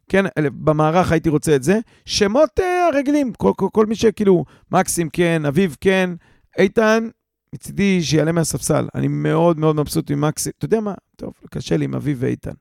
כן, 0.09 0.25
במערך 0.39 1.11
הייתי 1.11 1.29
רוצה 1.29 1.55
את 1.55 1.63
זה. 1.63 1.79
שמות 2.05 2.59
אה, 2.59 2.87
הרגילים, 2.93 3.33
כל, 3.33 3.51
כל, 3.57 3.67
כל 3.73 3.85
מי 3.85 3.95
שכאילו, 3.95 4.45
מקסים 4.71 5.09
כן, 5.09 5.45
אביב 5.47 5.75
כן, 5.81 6.09
איתן, 6.57 7.07
מצידי 7.55 8.01
שיעלה 8.03 8.31
מהספסל. 8.31 8.87
אני 8.95 9.07
מאוד 9.07 9.59
מאוד 9.59 9.75
מבסוט 9.75 10.11
ממקסים. 10.11 10.51
אתה 10.57 10.65
יודע 10.65 10.79
מה? 10.79 10.93
טוב, 11.15 11.33
קשה 11.51 11.77
לי 11.77 11.85
עם 11.85 11.95
אביב 11.95 12.17
ואיתן. 12.21 12.51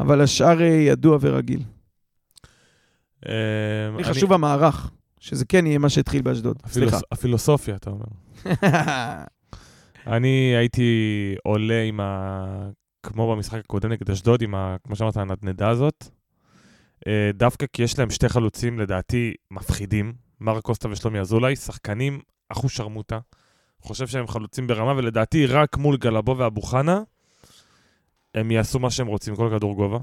אבל 0.00 0.20
השאר 0.20 0.60
אה, 0.62 0.66
ידוע 0.66 1.18
ורגיל. 1.20 1.62
לי 3.26 3.32
אני- 3.94 4.04
חשוב 4.04 4.32
המערך, 4.32 4.90
שזה 5.20 5.44
כן 5.44 5.66
יהיה 5.66 5.78
מה 5.78 5.88
שהתחיל 5.88 6.22
באשדוד. 6.22 6.56
סליחה. 6.66 6.98
הפילוסופיה, 7.12 7.76
אתה 7.76 7.90
אומר. 7.90 8.04
אני 10.06 10.54
הייתי 10.56 10.90
עולה 11.44 11.82
עם 11.82 12.00
ה... 12.00 12.70
כמו 13.02 13.32
במשחק 13.34 13.58
הקודם 13.58 13.92
נגד 13.92 14.10
אשדוד, 14.10 14.42
עם 14.42 14.54
ה... 14.54 14.76
כמו 14.84 14.96
שאמרת, 14.96 15.16
הנדנדה 15.16 15.68
הזאת. 15.68 16.08
אה, 17.06 17.30
דווקא 17.34 17.66
כי 17.72 17.82
יש 17.82 17.98
להם 17.98 18.10
שתי 18.10 18.28
חלוצים, 18.28 18.78
לדעתי, 18.78 19.34
מפחידים. 19.50 20.12
מר 20.40 20.60
קוסטה 20.60 20.88
ושלומי 20.90 21.20
אזולאי, 21.20 21.56
שחקנים 21.56 22.20
אחו 22.48 22.68
שרמוטה. 22.68 23.18
חושב 23.80 24.06
שהם 24.06 24.26
חלוצים 24.26 24.66
ברמה, 24.66 24.92
ולדעתי 24.96 25.46
רק 25.46 25.76
מול 25.76 25.96
גלבו 25.96 26.38
ואבו 26.38 26.62
חנה, 26.62 27.02
הם 28.34 28.50
יעשו 28.50 28.78
מה 28.78 28.90
שהם 28.90 29.06
רוצים, 29.06 29.36
כל 29.36 29.50
כדור 29.56 29.74
גובה. 29.74 29.98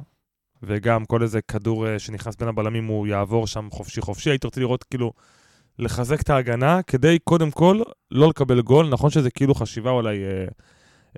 וגם 0.64 1.06
כל 1.06 1.24
איזה 1.24 1.42
כדור 1.42 1.88
אה, 1.88 2.00
שנכנס 2.00 2.36
בין 2.36 2.48
הבלמים, 2.48 2.86
הוא 2.86 3.08
יעבור 3.08 3.48
שם 3.48 3.68
חופשי 3.72 4.02
חופשי. 4.02 4.30
הייתי 4.30 4.48
רוצה 4.48 4.62
לראות 4.62 4.84
כאילו 4.84 5.14
לחזק 5.80 6.22
את 6.22 6.30
ההגנה, 6.30 6.82
כדי 6.88 7.20
קודם 7.20 7.52
כל 7.52 7.82
לא 8.12 8.30
לקבל 8.30 8.62
גול. 8.62 8.90
נכון 8.90 9.10
שזה 9.10 9.32
כאילו 9.32 9.56
חשיבה 9.56 9.92
אולי 9.92 10.24
אה, 10.24 10.46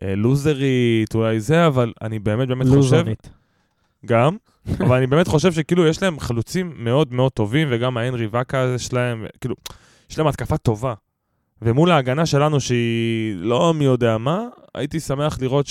אה, 0.04 0.16
לוזרית, 0.16 1.16
אולי 1.16 1.40
זה, 1.40 1.68
אבל 1.68 1.94
אני 2.02 2.20
באמת 2.20 2.48
באמת 2.48 2.66
חושב... 2.66 2.76
לוזונית. 2.76 3.30
גם, 4.06 4.38
אבל 4.86 4.98
אני 4.98 5.08
באמת 5.08 5.28
חושב 5.28 5.52
שכאילו 5.52 5.88
יש 5.88 6.02
להם 6.04 6.20
חלוצים 6.20 6.74
מאוד 6.78 7.14
מאוד 7.14 7.32
טובים, 7.32 7.68
וגם 7.72 7.98
ההנרי 7.98 8.28
ואקה 8.28 8.60
הזה 8.60 8.80
שלהם, 8.80 9.26
כאילו, 9.42 9.56
יש 10.10 10.18
להם 10.18 10.28
התקפה 10.28 10.58
טובה. 10.58 10.94
ומול 11.62 11.92
ההגנה 11.92 12.26
שלנו, 12.26 12.60
שהיא 12.60 13.36
לא 13.36 13.74
מי 13.74 13.86
יודע 13.86 14.18
מה, 14.18 14.48
הייתי 14.76 15.00
שמח 15.00 15.42
לראות 15.42 15.68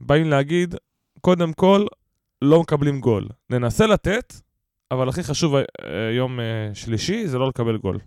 שבאים 0.00 0.30
להגיד, 0.30 0.74
קודם 1.20 1.52
כל, 1.52 1.86
לא 2.42 2.60
מקבלים 2.60 3.00
גול. 3.00 3.28
ננסה 3.50 3.86
לתת, 3.86 4.34
אבל 4.90 5.08
הכי 5.08 5.22
חשוב 5.22 5.54
אה, 5.54 5.64
יום 6.16 6.40
אה, 6.40 6.70
שלישי 6.74 7.26
זה 7.26 7.38
לא 7.38 7.48
לקבל 7.48 7.76
גול. 7.76 7.98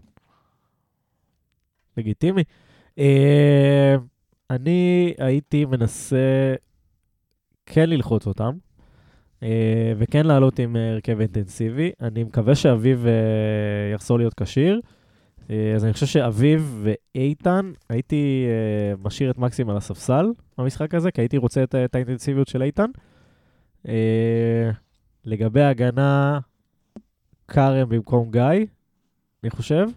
לגיטימי. 1.97 2.43
אה, 2.99 3.95
אני 4.49 5.13
הייתי 5.17 5.65
מנסה 5.65 6.55
כן 7.65 7.89
ללחוץ 7.89 8.27
אותם, 8.27 8.57
וכן 9.97 10.25
לעלות 10.25 10.59
עם 10.59 10.75
אה, 10.75 10.91
הרכב 10.91 11.19
אינטנסיבי. 11.19 11.91
אני 12.01 12.23
מקווה 12.23 12.55
שאביב 12.55 13.05
אה, 13.05 13.93
יחזור 13.93 14.17
להיות 14.17 14.33
כשיר. 14.33 14.81
אה, 15.49 15.73
אז 15.75 15.85
אני 15.85 15.93
חושב 15.93 16.05
שאביב 16.05 16.85
ואיתן, 17.15 17.71
הייתי 17.89 18.45
אה, 18.47 18.95
משאיר 19.03 19.31
את 19.31 19.37
מקסים 19.37 19.69
על 19.69 19.77
הספסל 19.77 20.25
במשחק 20.57 20.95
הזה, 20.95 21.11
כי 21.11 21.21
הייתי 21.21 21.37
רוצה 21.37 21.63
את, 21.63 21.75
את 21.75 21.95
האינטנסיביות 21.95 22.47
של 22.47 22.61
איתן. 22.61 22.89
אה, 23.87 24.71
לגבי 25.25 25.61
ההגנה, 25.61 26.39
כרם 27.47 27.89
במקום 27.89 28.31
גיא, 28.31 28.65
אני 29.43 29.49
חושב. 29.49 29.87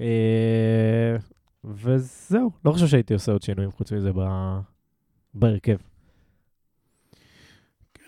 אה, 0.00 1.16
וזהו, 1.64 2.50
לא 2.64 2.72
חושב 2.72 2.86
שהייתי 2.86 3.14
עושה 3.14 3.32
עוד 3.32 3.42
שינויים 3.42 3.70
חוץ 3.70 3.92
מזה. 3.92 4.10
בהרכב. 5.34 5.76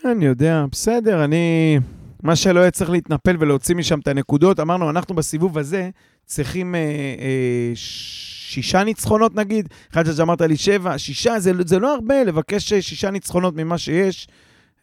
כן, 0.06 0.10
אני 0.10 0.24
יודע, 0.24 0.64
בסדר, 0.72 1.24
אני... 1.24 1.78
מה 2.22 2.36
שלא 2.36 2.60
יהיה 2.60 2.70
צריך 2.70 2.90
להתנפל 2.90 3.36
ולהוציא 3.40 3.74
משם 3.74 3.98
את 3.98 4.08
הנקודות, 4.08 4.60
אמרנו, 4.60 4.90
אנחנו 4.90 5.14
בסיבוב 5.14 5.58
הזה 5.58 5.90
צריכים 6.24 6.74
אה, 6.74 6.80
אה, 6.80 7.72
שישה 7.74 8.84
ניצחונות 8.84 9.34
נגיד, 9.34 9.68
אחד 9.92 10.12
שאמרת 10.12 10.40
לי 10.40 10.56
שבע, 10.56 10.98
שישה, 10.98 11.40
זה, 11.40 11.52
זה 11.66 11.78
לא 11.78 11.94
הרבה 11.94 12.24
לבקש 12.24 12.72
שישה 12.72 13.10
ניצחונות 13.10 13.54
ממה 13.56 13.78
שיש, 13.78 14.28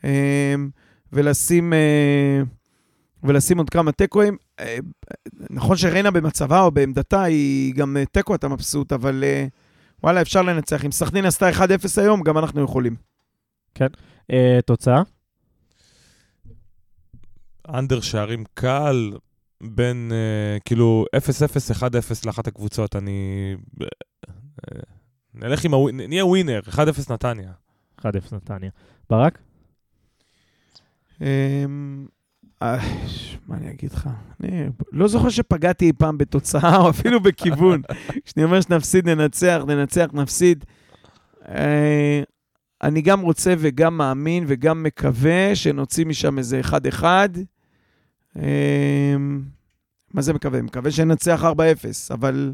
אה, 0.03 0.55
ולשים, 1.13 1.73
אה, 1.73 2.41
ולשים 3.23 3.57
עוד 3.57 3.69
כמה 3.69 3.91
תיקואים. 3.91 4.37
אה, 4.59 4.77
נכון 5.49 5.77
שריינה 5.77 6.11
במצבה 6.11 6.61
או 6.61 6.71
בעמדתה 6.71 7.23
היא 7.23 7.73
גם 7.73 7.97
אה, 7.97 8.05
תיקו, 8.05 8.35
אתה 8.35 8.47
מבסוט, 8.47 8.93
אבל 8.93 9.23
אה, 9.23 9.45
וואלה, 10.03 10.21
אפשר 10.21 10.41
לנצח. 10.41 10.85
אם 10.85 10.91
סכנין 10.91 11.25
עשתה 11.25 11.49
1-0 11.49 11.61
היום, 11.97 12.21
גם 12.21 12.37
אנחנו 12.37 12.63
יכולים. 12.63 12.95
אה, 14.31 14.59
תוצאה? 14.65 15.01
אנדר 17.69 18.01
שערים 18.01 18.43
קל 18.53 19.13
בין, 19.63 20.11
אה, 20.11 20.59
כאילו, 20.65 21.05
0-0, 21.15 21.71
1-0 21.71 21.83
לאחת 22.25 22.47
הקבוצות. 22.47 22.95
אני... 22.95 23.55
אה, 23.81 23.87
אה, 24.71 24.79
נלך 25.33 25.65
עם 25.65 25.73
ה... 25.73 25.77
נהיה 25.93 26.25
ווינר, 26.25 26.59
1-0 26.69 26.77
נתניה. 27.09 27.51
1-0 27.99 28.05
נתניה. 28.31 28.69
ברק? 29.09 29.39
אמ, 31.21 32.05
מה 32.61 33.57
אני 33.57 33.71
אגיד 33.71 33.91
לך? 33.93 34.09
אני 34.41 34.69
לא 34.91 35.07
זוכר 35.07 35.29
שפגעתי 35.29 35.85
אי 35.85 35.93
פעם 35.93 36.17
בתוצאה 36.17 36.77
או 36.77 36.89
אפילו 36.89 37.19
בכיוון. 37.19 37.81
כשאני 38.25 38.43
אומר 38.43 38.61
שנפסיד, 38.61 39.09
ננצח, 39.09 39.61
ננצח, 39.67 40.07
נפסיד. 40.13 40.65
אני 42.83 43.01
גם 43.01 43.21
רוצה 43.21 43.53
וגם 43.57 43.97
מאמין 43.97 44.43
וגם 44.47 44.83
מקווה 44.83 45.55
שנוציא 45.55 46.05
משם 46.05 46.37
איזה 46.37 46.61
1-1, 47.01 47.03
מה 50.13 50.21
זה 50.21 50.33
מקווה? 50.33 50.61
מקווה 50.61 50.91
שננצח 50.91 51.43
4-0, 51.43 52.13
אבל 52.13 52.53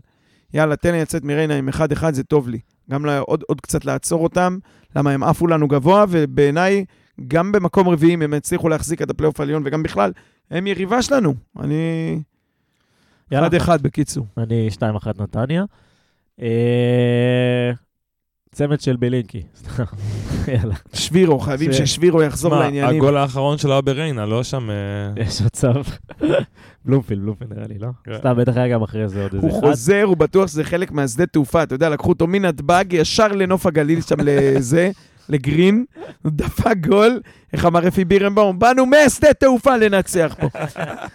יאללה, 0.53 0.75
תן 0.75 0.91
לי 0.91 1.01
לצאת 1.01 1.23
מריינה 1.23 1.55
עם 1.55 1.69
1-1, 1.69 2.11
זה 2.11 2.23
טוב 2.23 2.49
לי. 2.49 2.59
גם 2.91 3.05
לה, 3.05 3.19
עוד, 3.19 3.43
עוד 3.47 3.61
קצת 3.61 3.85
לעצור 3.85 4.23
אותם, 4.23 4.57
למה 4.95 5.11
הם 5.11 5.23
עפו 5.23 5.47
לנו 5.47 5.67
גבוה, 5.67 6.05
ובעיניי, 6.09 6.85
גם 7.27 7.51
במקום 7.51 7.89
רביעי, 7.89 8.13
אם 8.13 8.21
הם 8.21 8.33
הצליחו 8.33 8.69
להחזיק 8.69 9.01
את 9.01 9.09
הפלייאוף 9.09 9.39
העליון, 9.39 9.63
וגם 9.65 9.83
בכלל, 9.83 10.11
הם 10.51 10.67
יריבה 10.67 11.01
שלנו. 11.01 11.33
אני... 11.59 12.21
יאללה. 13.31 13.47
1-1 13.47 13.77
בקיצור. 13.81 14.25
אני 14.37 14.67
2-1 14.77 15.21
נתניה. 15.21 15.65
אה, 16.41 17.71
צמד 18.55 18.81
של 18.81 18.95
בלינקי. 18.95 19.43
סתם. 19.57 19.83
יאללה, 20.47 20.75
שבירו, 20.93 21.39
חייבים 21.39 21.73
ששבירו 21.73 22.21
יחזור 22.21 22.55
מה, 22.55 22.59
לעניינים. 22.59 22.95
הגול 22.95 23.17
האחרון 23.17 23.57
שלו 23.57 23.71
היה 23.71 23.81
בריינה, 23.81 24.25
לא 24.25 24.43
שם... 24.43 24.69
אה, 24.69 25.23
יש 25.23 25.41
מצב. 25.41 25.73
בלומפילד, 26.85 27.21
בלומפילד 27.21 27.53
נראה 27.53 27.67
לי, 27.67 27.79
לא? 27.79 27.87
כן. 28.03 28.17
סתם, 28.17 28.33
בטח 28.37 28.57
היה 28.57 28.67
גם 28.67 28.81
אחרי 28.81 29.09
זה 29.09 29.23
עוד 29.23 29.33
איזה 29.33 29.47
הוא 29.47 29.59
אחד. 29.59 29.67
חוזר, 29.67 30.03
הוא 30.03 30.17
בטוח 30.17 30.47
שזה 30.47 30.63
חלק 30.63 30.91
מהשדה 30.91 31.25
תעופה. 31.25 31.63
אתה 31.63 31.75
יודע, 31.75 31.89
לקחו 31.89 32.09
אותו 32.09 32.27
מנתב"ג 32.27 32.85
ישר 32.91 33.27
לנוף 33.27 33.65
הגליל 33.65 34.01
שם 34.01 34.15
לזה, 34.23 34.91
לגרין. 35.29 35.85
הוא 36.21 36.31
דפק 36.35 36.75
גול, 36.87 37.19
איך 37.53 37.65
אמר 37.65 37.87
אפי 37.87 38.05
בירנבאום? 38.05 38.59
באנו 38.59 38.85
מהשדה 38.85 39.33
תעופה 39.33 39.77
לנצח 39.77 40.35
פה. 40.39 40.47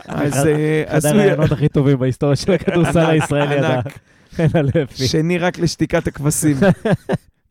אז 0.08 0.46
אה, 0.46 0.82
אחד 0.86 0.96
עשוי... 0.96 1.10
הרעיונות 1.10 1.52
הכי 1.52 1.68
טובים 1.68 1.98
בהיסטוריה 1.98 2.36
של 2.36 2.52
הכדורסל 2.52 3.06
הישראלי, 3.06 3.56
אין 4.38 4.50
על 4.54 4.68
אפי. 4.82 5.06
שני 5.06 5.38
רק 5.38 5.58
לשתיקת 5.58 6.06
הכבשים. 6.06 6.56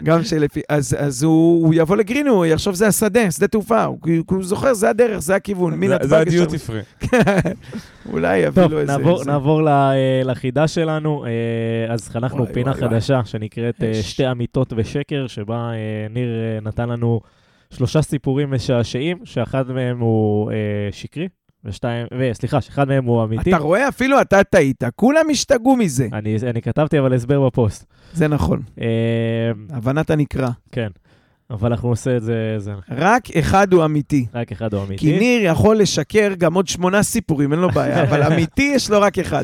גם 0.04 0.24
של 0.24 0.46
אפי. 0.46 0.62
אז, 0.70 0.96
אז 1.00 1.24
הוא, 1.24 1.66
הוא 1.66 1.74
יבוא 1.78 1.96
לגרין, 1.96 2.28
הוא 2.28 2.46
יחשוב 2.46 2.76
זה 2.76 2.88
השדה, 2.88 3.32
שדה 3.32 3.48
תעופה. 3.48 3.84
הוא, 3.84 3.98
הוא 4.30 4.44
זוכר, 4.44 4.74
זה 4.74 4.90
הדרך, 4.90 5.18
זה 5.20 5.36
הכיוון. 5.36 5.72
זה- 5.72 5.78
מנתב"ג 5.78 6.04
זה 6.08 6.16
ישר- 6.16 6.22
הדיוטי 6.22 6.58
פרי. 6.58 6.82
אולי 8.12 8.38
יביא 8.38 8.64
טוב, 8.64 8.72
לו 8.72 8.80
איזה... 8.80 8.92
נעבור, 8.98 9.20
איזה- 9.20 9.32
נעבור 9.32 9.62
ל- 9.64 9.68
אה, 9.68 9.94
לחידה 10.26 10.68
שלנו. 10.68 11.26
אה, 11.26 11.30
אז 11.94 12.10
חנכנו 12.10 12.42
וואי, 12.44 12.54
פינה 12.54 12.72
וואי, 12.72 12.80
וואי. 12.84 12.90
חדשה 12.94 13.22
שנקראת 13.26 13.84
אה, 13.84 13.88
יש. 13.88 14.12
שתי 14.12 14.32
אמיתות 14.32 14.74
ושקר, 14.78 15.28
שבה 15.28 15.56
אה, 15.72 15.78
ניר 16.10 16.30
אה, 16.30 16.60
נתן 16.62 16.90
לנו 16.90 17.22
שלושה 17.74 18.02
סיפורים 18.02 18.52
משעשעים, 18.52 19.18
שאחד 19.24 19.72
מהם 19.72 20.00
הוא 20.00 20.52
אה, 20.52 20.56
שקרי, 20.92 21.28
ושתיים, 21.66 22.08
וסליחה, 22.20 22.62
שאחד 22.62 22.88
מהם 22.88 23.06
הוא 23.06 23.24
אמיתי. 23.24 23.50
אתה 23.50 23.58
רואה? 23.58 23.88
אפילו 23.88 24.22
אתה 24.22 24.44
טעית. 24.44 24.84
כולם 24.96 25.26
השתגעו 25.32 25.76
מזה. 25.76 26.08
אני, 26.14 26.38
אני 26.50 26.62
כתבתי 26.62 27.00
אבל 27.00 27.14
הסבר 27.14 27.46
בפוסט. 27.48 27.86
זה 28.14 28.28
נכון. 28.28 28.62
אה, 28.82 28.88
הבנת 29.70 30.10
הנקרא. 30.10 30.50
כן, 30.72 30.88
אבל 31.50 31.72
אנחנו 31.72 31.90
נעשה 31.90 32.18
את 32.18 32.24
זה, 32.24 32.56
זה 32.58 32.74
רק 32.90 33.32
אחד 33.32 33.74
הוא 33.74 33.86
אמיתי. 33.86 34.26
רק 34.34 34.52
אחד 34.52 34.74
הוא 34.74 34.84
אמיתי. 34.84 34.98
כי 34.98 35.20
ניר 35.20 35.42
יכול 35.46 35.78
לשקר 35.78 36.34
גם 36.38 36.54
עוד 36.54 36.68
שמונה 36.68 37.04
סיפורים, 37.04 37.52
אין 37.52 37.60
לו 37.60 37.70
בעיה, 37.70 38.04
אבל 38.10 38.24
אמיתי 38.24 38.72
יש 38.76 38.90
לו 38.90 39.02
רק 39.02 39.20
אחד. 39.20 39.44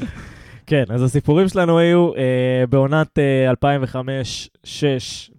כן, 0.69 0.83
אז 0.89 1.03
הסיפורים 1.03 1.47
שלנו 1.47 1.79
היו 1.79 2.15
אה, 2.15 2.63
בעונת 2.69 3.19
אה, 3.19 3.51
2005-2006, 4.63 4.65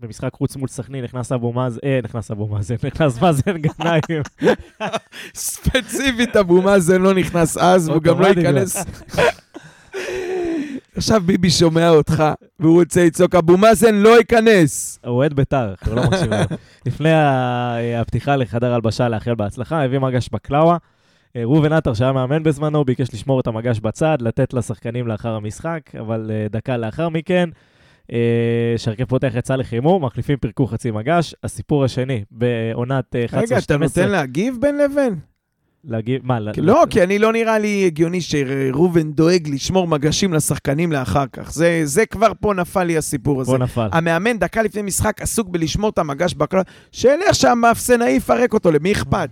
במשחק 0.00 0.34
חוץ 0.34 0.56
מול 0.56 0.68
סכנין, 0.68 1.04
נכנס 1.04 1.32
אבו 1.32 1.52
מאזן, 1.52 1.78
אה, 1.84 2.00
נכנס 2.04 2.30
אבו 2.30 2.46
מאזן, 2.46 2.74
נכנס 2.86 3.22
מאזן 3.22 3.56
גנאים. 3.56 4.22
ספציפית, 5.34 6.36
אבו 6.36 6.62
מאזן 6.62 7.02
לא 7.02 7.14
נכנס 7.14 7.58
אז, 7.58 7.88
והוא 7.88 8.02
גם 8.02 8.20
לא 8.20 8.26
ייכנס. 8.26 8.76
עכשיו 10.96 11.20
ביבי 11.20 11.50
שומע 11.50 11.88
אותך, 11.88 12.24
והוא 12.60 12.80
רוצה 12.80 13.04
לצעוק, 13.04 13.34
אבו 13.34 13.56
מאזן 13.56 13.94
לא 13.94 14.18
ייכנס. 14.18 14.98
הוא 15.04 15.12
אוהד 15.12 15.34
בית"ר, 15.34 15.74
הוא 15.86 15.94
לא 15.94 16.02
מקשיב 16.02 16.34
לנו. 16.34 16.44
לפני 16.86 17.12
הפתיחה 18.00 18.36
לחדר 18.36 18.74
הלבשה 18.74 19.08
לאחל 19.08 19.34
בהצלחה, 19.34 19.84
הביא 19.84 19.98
מגש 19.98 20.28
בקלאווה. 20.32 20.76
אה, 21.36 21.44
ראובן 21.44 21.72
עטר, 21.72 21.94
שהיה 21.94 22.12
מאמן 22.12 22.42
בזמנו, 22.42 22.84
ביקש 22.84 23.14
לשמור 23.14 23.40
את 23.40 23.46
המגש 23.46 23.80
בצד, 23.80 24.18
לתת 24.20 24.54
לשחקנים 24.54 25.06
לאחר 25.06 25.34
המשחק, 25.34 25.80
אבל 26.00 26.30
אה, 26.34 26.46
דקה 26.50 26.76
לאחר 26.76 27.08
מכן, 27.08 27.48
אה, 28.12 28.74
שהרכב 28.76 29.04
פותח 29.04 29.32
יצא 29.34 29.56
לחימום, 29.56 30.04
מחליפים 30.04 30.36
פירקו 30.36 30.66
חצי 30.66 30.90
מגש. 30.90 31.34
הסיפור 31.44 31.84
השני, 31.84 32.24
בעונת 32.30 33.16
אה, 33.16 33.24
11-12, 33.24 33.36
רגע, 33.36 33.58
אתה 33.58 33.76
נותן 33.76 34.08
להגיב 34.08 34.56
בין 34.60 34.78
לבין? 34.78 35.14
להגיב, 35.84 36.20
מה? 36.24 36.38
לא, 36.56 36.84
כי 36.90 37.02
אני 37.02 37.18
לא 37.18 37.32
נראה 37.32 37.58
לי 37.58 37.82
הגיוני 37.86 38.20
שראובן 38.20 39.12
דואג 39.12 39.48
לשמור 39.48 39.88
מגשים 39.88 40.32
לשחקנים 40.32 40.92
לאחר 40.92 41.24
כך. 41.32 41.52
זה, 41.52 41.80
זה 41.84 42.06
כבר 42.06 42.32
פה 42.40 42.54
נפל 42.54 42.84
לי 42.84 42.96
הסיפור 42.96 43.40
הזה. 43.40 43.52
פה 43.52 43.58
נפל. 43.58 43.88
המאמן 43.92 44.38
דקה 44.38 44.62
לפני 44.62 44.82
משחק 44.82 45.22
עסוק 45.22 45.48
בלשמור 45.48 45.90
את 45.90 45.98
המגש 45.98 46.34
בקלע, 46.34 46.62
שילך 46.92 47.34
שהמאפסנאי 47.34 48.10
יפרק 48.10 48.54
אותו, 48.54 48.70
למי 48.70 48.92
אכפת? 48.92 49.30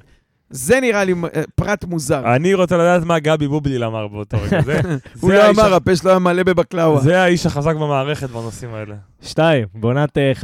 זה 0.51 0.81
נראה 0.81 1.05
לי 1.05 1.13
אה, 1.35 1.43
פרט 1.55 1.85
מוזר. 1.85 2.35
אני 2.37 2.55
רוצה 2.55 2.77
לדעת 2.77 3.03
מה 3.05 3.19
גבי 3.19 3.49
בובליל 3.49 3.85
אמר 3.85 4.09
באותו 4.09 4.37
רגע. 4.43 4.61
זה- 4.63 4.81
הוא 5.21 5.33
לא 5.33 5.51
אמר, 5.51 5.75
הפה 5.75 5.97
שלו 5.97 6.11
היה 6.11 6.19
מלא 6.19 6.43
בבקלאווה. 6.43 7.01
זה 7.01 7.23
האיש 7.23 7.47
החזק 7.47 7.75
במערכת 7.75 8.31
בנושאים 8.31 8.75
האלה. 8.75 8.95
שתיים, 9.23 9.67
בעונת 9.75 10.19
אה, 10.19 10.33
11-12, 10.33 10.41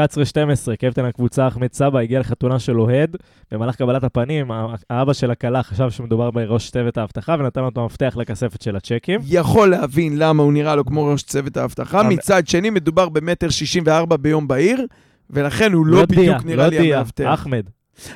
קפטן 0.79 1.05
הקבוצה 1.05 1.49
אחמד 1.49 1.73
סבא 1.73 1.99
הגיע 1.99 2.21
לחתונה 2.21 2.59
של 2.59 2.81
אוהד. 2.81 3.17
במהלך 3.53 3.77
קבלת 3.77 4.05
הפנים, 4.05 4.51
האבא 4.91 5.13
של 5.13 5.31
הכלה 5.31 5.63
חשב 5.63 5.91
שמדובר 5.91 6.31
בראש 6.31 6.71
צוות 6.71 6.99
האבטחה 6.99 7.37
ונתן 7.39 7.61
לו 7.61 7.69
את 7.69 7.77
המפתח 7.77 8.15
לכספת 8.17 8.63
של 8.63 8.77
הצ'קים. 8.77 9.21
יכול 9.25 9.71
להבין 9.71 10.19
למה 10.19 10.43
הוא 10.43 10.53
נראה 10.53 10.77
לו 10.77 10.85
כמו 10.85 11.05
ראש 11.07 11.23
צוות 11.23 11.57
האבטחה. 11.57 12.03
מצד 12.03 12.49
שני, 12.49 12.71
מדובר 12.71 13.09
במטר 13.09 13.49
64 13.51 14.17
ביום 14.17 14.49
בהיר, 14.49 14.87
ולכן 15.31 15.73
הוא 15.73 15.87
לא 15.87 16.05
דיה, 16.07 16.19
בדיוק 16.19 16.45
נראה 16.45 16.69
לי 16.69 16.79
דיה, 16.79 16.97
המאבטח. 16.97 17.25
אחמד. 17.35 17.63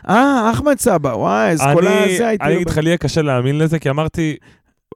אה, 0.08 0.50
אחמד 0.52 0.78
סבא, 0.78 1.08
וואי, 1.08 1.50
אז 1.50 1.60
כל 1.74 1.86
הזה 1.86 2.28
הייתי... 2.28 2.44
אני 2.44 2.54
אגיד 2.54 2.68
לך, 2.68 2.78
לי 2.78 2.90
היה 2.90 2.96
קשה 2.96 3.22
להאמין 3.22 3.58
לזה, 3.58 3.78
כי 3.78 3.90
אמרתי, 3.90 4.36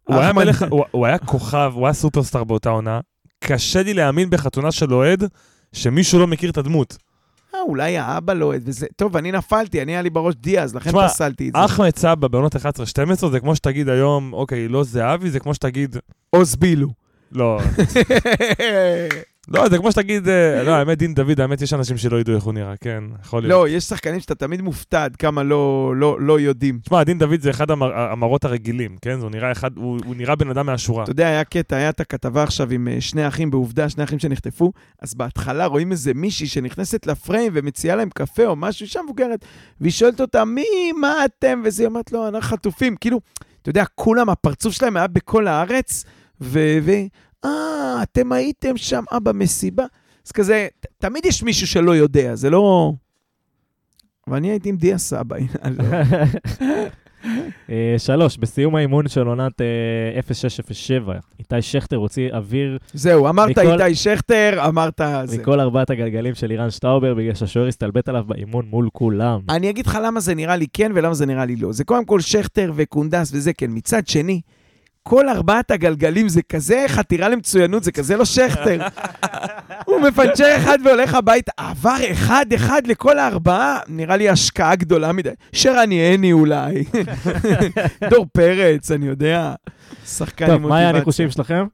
הוא 0.04 0.16
היה. 0.16 0.32
מלך, 0.32 0.64
הוא- 0.92 1.06
היה 1.06 1.18
כוכב, 1.18 1.72
הוא 1.74 1.86
היה 1.86 1.92
סופרסטאר 1.94 2.44
באותה 2.44 2.70
עונה. 2.70 3.00
קשה 3.44 3.82
לי 3.82 3.94
להאמין 3.94 4.30
בחתונה 4.30 4.72
של 4.72 4.94
אוהד 4.94 5.24
שמישהו 5.72 6.18
לא 6.18 6.26
מכיר 6.26 6.50
את 6.50 6.59
הדמות. 6.59 6.96
אה, 7.54 7.60
אולי 7.60 7.98
האבא 7.98 8.32
לא 8.32 8.44
אוהד 8.44 8.62
וזה... 8.64 8.86
טוב, 8.96 9.16
אני 9.16 9.32
נפלתי, 9.32 9.82
אני 9.82 9.92
היה 9.92 10.02
לי 10.02 10.10
בראש 10.10 10.34
דיאז, 10.34 10.74
לכן 10.74 10.90
פסלתי 11.04 11.48
את 11.48 11.52
זה. 11.56 11.64
אחמד 11.64 11.96
סבא 11.96 12.28
בעונות 12.28 12.56
11-12 12.56 12.59
זה 13.30 13.40
כמו 13.40 13.56
שתגיד 13.56 13.88
היום, 13.88 14.32
אוקיי, 14.32 14.68
לא 14.68 14.84
זהבי, 14.84 15.30
זה 15.30 15.40
כמו 15.40 15.54
שתגיד, 15.54 15.96
עוז 16.30 16.56
בילו. 16.56 16.88
לא, 17.32 17.59
לא, 19.48 19.69
זה 19.69 19.78
כמו 19.78 19.93
שתגיד, 19.93 20.28
אה, 20.28 20.62
לא, 20.62 20.70
האמת, 20.70 20.98
דין 20.98 21.14
דוד, 21.14 21.40
האמת, 21.40 21.62
יש 21.62 21.73
אנשים 21.73 21.97
שלא 21.97 22.20
ידעו 22.20 22.35
איך 22.35 22.44
הוא 22.44 22.52
נראה, 22.52 22.74
כן, 22.81 23.05
יכול 23.23 23.43
להיות. 23.43 23.51
לא, 23.51 23.69
יש 23.69 23.85
שחקנים 23.85 24.20
שאתה 24.20 24.35
תמיד 24.35 24.62
מופתע 24.62 25.05
עד 25.05 25.16
כמה 25.16 25.43
לא- 25.43 25.93
לא 25.97 26.20
לא 26.20 26.40
יודעים. 26.40 26.78
תשמע, 26.82 27.05
דין 27.05 27.19
דוד 27.19 27.40
זה 27.40 27.51
אחד 27.51 27.70
המר- 27.70 27.94
המראות 27.94 28.44
הרגילים, 28.44 28.97
כן? 29.02 29.19
הוא 29.20 29.31
נראה 29.31 29.52
אחד, 29.52 29.77
הוא 29.77 29.98
הוא 30.05 30.14
נראה 30.16 30.36
בן 30.36 30.51
אדם 30.51 30.66
מהשורה. 30.66 31.02
אתה 31.05 31.10
יודע, 31.10 31.27
היה 31.28 31.44
קטע, 31.44 31.77
היה 31.77 31.89
את 31.89 32.01
הכתבה 32.01 32.43
עכשיו 32.43 32.70
עם 32.70 32.89
אה, 32.89 33.01
שני 33.01 33.28
אחים 33.28 33.51
בעובדה, 33.51 33.89
שני 33.89 34.05
אחים 34.05 34.19
שנחטפו, 34.19 34.73
אז 35.02 35.14
בהתחלה 35.14 35.66
רואים 35.66 35.93
איזה 35.93 36.14
מישהי 36.14 36.47
שנכנסת 36.47 37.06
לפריים 37.06 37.52
ומציעה 37.55 37.97
להם 37.97 38.09
קפה 38.14 38.47
או 38.47 38.56
משהו 38.56 38.86
שם 38.89 39.01
מבוגרת, 39.05 39.44
והיא 39.81 39.93
שואלת 39.93 40.20
אותה, 40.20 40.44
מי, 40.44 40.93
מה 41.01 41.14
אתם? 41.24 41.62
וזה, 41.64 41.82
היא 41.82 41.89
אומרת 41.89 42.12
לו, 42.12 42.28
אנחנו 42.28 42.56
חטופים. 42.56 42.97
כאילו, 42.97 43.20
אתה 43.62 43.70
יודע, 43.70 43.85
כולם, 43.94 44.28
הפרצוף 44.31 44.74
שלהם 44.74 44.97
היה 44.97 45.06
בכל 45.06 45.47
הארץ, 45.47 46.05
ו... 46.40 46.78
ו... 46.82 46.93
אה, 47.44 48.02
אתם 48.02 48.32
הייתם 48.32 48.77
שם, 48.77 49.05
אה, 49.12 49.19
במסיבה. 49.20 49.85
אז 50.27 50.32
כזה, 50.32 50.69
ת- 50.81 50.86
תמיד 50.98 51.27
יש 51.27 51.43
מישהו 51.43 51.66
שלא 51.66 51.97
יודע, 51.97 52.35
זה 52.35 52.51
לא... 52.51 52.93
אבל 54.28 54.36
אני 54.36 54.51
הייתי 54.51 54.69
עם 54.69 54.77
דיה 54.77 54.98
סבא. 54.98 55.36
אה, 57.70 57.94
שלוש, 57.98 58.36
בסיום 58.36 58.77
האימון 58.77 59.09
של 59.09 59.27
עונת 59.27 59.60
אה, 59.60 60.20
0607, 60.35 61.14
איתי 61.39 61.62
שכטר 61.62 61.97
הוציא 61.97 62.32
אוויר 62.32 62.78
זהו, 62.94 63.28
אמרת 63.28 63.59
איתי 63.59 63.94
שכטר, 63.94 64.64
אמרת. 64.69 65.01
מכל 65.40 65.60
ארבעת 65.60 65.90
הגלגלים 65.90 66.35
של 66.35 66.47
לירן 66.47 66.70
שטאובר, 66.70 67.14
בגלל 67.14 67.35
שהשוער 67.35 67.66
הסתלבט 67.66 68.09
עליו 68.09 68.24
באימון 68.27 68.66
מול 68.70 68.89
כולם. 68.93 69.40
אני 69.48 69.70
אגיד 69.70 69.86
לך 69.86 69.98
למה 70.05 70.20
זה 70.20 70.35
נראה 70.35 70.56
לי 70.56 70.66
כן 70.73 70.93
ולמה 70.94 71.14
זה 71.14 71.27
נראה 71.27 71.44
לי 71.44 71.56
לא. 71.56 71.73
זה 71.73 71.85
קודם 71.85 72.05
כל 72.05 72.20
שכטר 72.20 72.73
וקונדס 72.77 73.31
וזה 73.35 73.52
כן. 73.52 73.66
מצד 73.70 74.06
שני, 74.06 74.40
כל 75.03 75.29
ארבעת 75.29 75.70
הגלגלים 75.70 76.29
זה 76.29 76.43
כזה 76.43 76.85
חתירה 76.89 77.29
למצוינות, 77.29 77.85
זה 77.85 77.93
כזה 77.93 78.16
לא 78.16 78.24
שכטר. 78.24 78.87
הוא 79.87 80.01
מפנצ'ר 80.01 80.57
אחד 80.57 80.79
והולך 80.85 81.15
הביתה. 81.15 81.53
עבר 81.57 81.97
אחד-אחד 82.12 82.83
לכל 82.87 83.19
הארבעה, 83.19 83.79
נראה 83.89 84.16
לי 84.16 84.29
השקעה 84.29 84.77
גדולה 84.77 85.12
מדי. 85.12 85.31
שרני 85.53 86.01
הני 86.01 86.33
אולי. 86.33 86.85
דור 88.11 88.27
פרץ, 88.33 88.91
אני 88.91 89.07
יודע. 89.07 89.55
שחקן 90.07 90.45
עם 90.45 90.51
טוב, 90.51 90.61
מה 90.69 90.77
היה 90.77 90.87
מוטיבציה. 90.87 90.89
הניחושים 90.89 91.31
שלכם? 91.31 91.66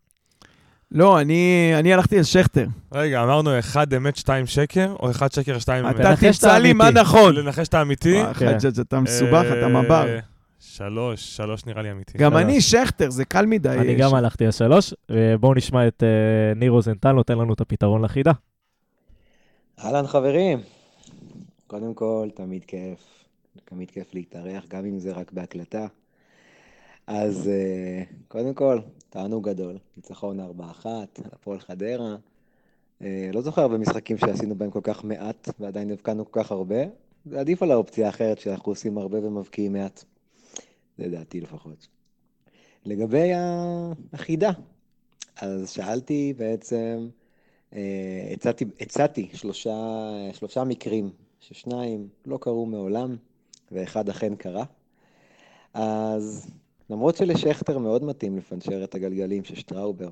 לא, 0.93 1.21
אני, 1.21 1.73
אני 1.79 1.95
הלכתי 1.95 2.19
על 2.19 2.25
שכטר. 2.25 2.67
רגע, 2.95 3.23
אמרנו 3.23 3.59
אחד 3.59 3.95
אמת, 3.95 4.17
שתיים 4.17 4.47
שקר, 4.47 4.95
או 5.01 5.11
אחד 5.11 5.33
שקר, 5.33 5.59
שתיים 5.59 5.87
אמת? 5.87 6.01
אתה 6.01 6.17
תמצא 6.17 6.59
לי 6.59 6.73
מה. 6.73 6.91
נכון. 6.91 7.35
לנחש 7.35 7.69
את 7.69 7.75
האמיתי? 7.75 8.15
וואי, 8.15 8.35
חג'ג', 8.35 8.81
אתה 8.81 9.01
מסובך, 9.01 9.45
אתה 9.45 9.63
אה, 9.63 9.69
מב"ר. 9.69 10.19
שלוש, 10.61 11.37
שלוש 11.37 11.67
נראה 11.67 11.83
לי 11.83 11.91
אמיתי. 11.91 12.19
גם 12.19 12.33
שלוש. 12.33 12.43
אני 12.43 12.61
שכטר, 12.61 13.11
זה 13.11 13.25
קל 13.25 13.47
מדי. 13.47 13.69
אני 13.69 13.95
גם 13.95 14.15
הלכתי 14.15 14.45
על 14.45 14.51
שלוש, 14.51 14.95
ובואו 15.11 15.55
נשמע 15.55 15.89
את 15.89 16.03
אה, 16.03 16.55
ניר 16.55 16.71
רוזנטל 16.71 17.13
נותן 17.13 17.39
לנו 17.39 17.53
את 17.53 17.61
הפתרון 17.61 18.05
לחידה. 18.05 18.33
אהלן 19.79 20.07
חברים, 20.07 20.59
קודם 21.67 21.95
כל 21.95 22.29
תמיד 22.35 22.65
כיף, 22.65 22.99
תמיד 23.65 23.91
כיף 23.91 24.15
להתארח, 24.15 24.65
גם 24.69 24.85
אם 24.85 24.99
זה 24.99 25.13
רק 25.13 25.33
בהקלטה. 25.33 25.87
אז 27.07 27.49
אה, 27.49 28.03
קודם 28.29 28.55
כל, 28.55 28.79
תענוג 29.11 29.49
גדול, 29.49 29.79
ניצחון 29.97 30.41
4-1 30.41 30.43
על 30.87 31.31
הפועל 31.33 31.61
חדרה. 31.61 32.17
אה, 33.03 33.31
לא 33.33 33.41
זוכר 33.41 33.63
הרבה 33.63 33.79
משחקים 33.79 34.19
שעשינו 34.19 34.55
בהם 34.55 34.71
כל 34.71 34.81
כך 34.83 35.05
מעט 35.05 35.49
ועדיין 35.61 35.91
הבקענו 35.91 36.31
כל 36.31 36.43
כך 36.43 36.53
הרבה. 36.53 36.85
זה 37.27 37.41
עדיף 37.41 37.63
על 37.63 37.71
האופציה 37.71 38.07
האחרת 38.07 38.39
שאנחנו 38.39 38.73
עושים 38.73 38.99
הרבה 38.99 39.27
ומבקיעים 39.27 39.73
מעט. 39.73 40.05
זה 40.99 41.09
דעתי 41.09 41.41
לפחות. 41.41 41.89
לגבי 42.85 43.31
החידה, 44.13 44.51
אז 45.37 45.71
שאלתי 45.71 46.35
בעצם 46.37 47.09
אה, 47.73 48.31
הצעתי, 48.33 48.65
הצעתי 48.81 49.29
שלושה, 49.33 49.77
שלושה 50.33 50.65
מקרים, 50.65 51.11
ששניים 51.41 52.09
לא 52.27 52.39
קרו 52.41 52.67
מעולם, 52.67 53.17
ואחד 53.73 54.09
אכן 54.09 54.37
קרה. 54.37 54.65
אז 55.75 56.51
למרות 56.91 57.17
שלשכטר 57.17 57.79
מאוד 57.79 58.05
מתאים 58.05 58.37
לפנצ'ר 58.37 58.85
את 58.85 58.95
הגלגלים 58.95 59.45
של 59.45 59.55
שטראובר, 59.55 60.09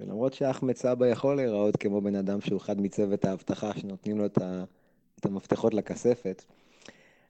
ולמרות 0.00 0.34
שאחמד 0.34 0.76
סבא 0.76 1.06
יכול 1.06 1.36
להיראות 1.36 1.76
כמו 1.76 2.00
בן 2.00 2.14
אדם 2.14 2.40
שהוא 2.40 2.58
אחד 2.58 2.80
מצוות 2.80 3.24
האבטחה 3.24 3.70
שנותנים 3.78 4.18
לו 4.18 4.26
את, 4.26 4.38
את 5.20 5.26
המפתחות 5.26 5.74
לכספת, 5.74 6.44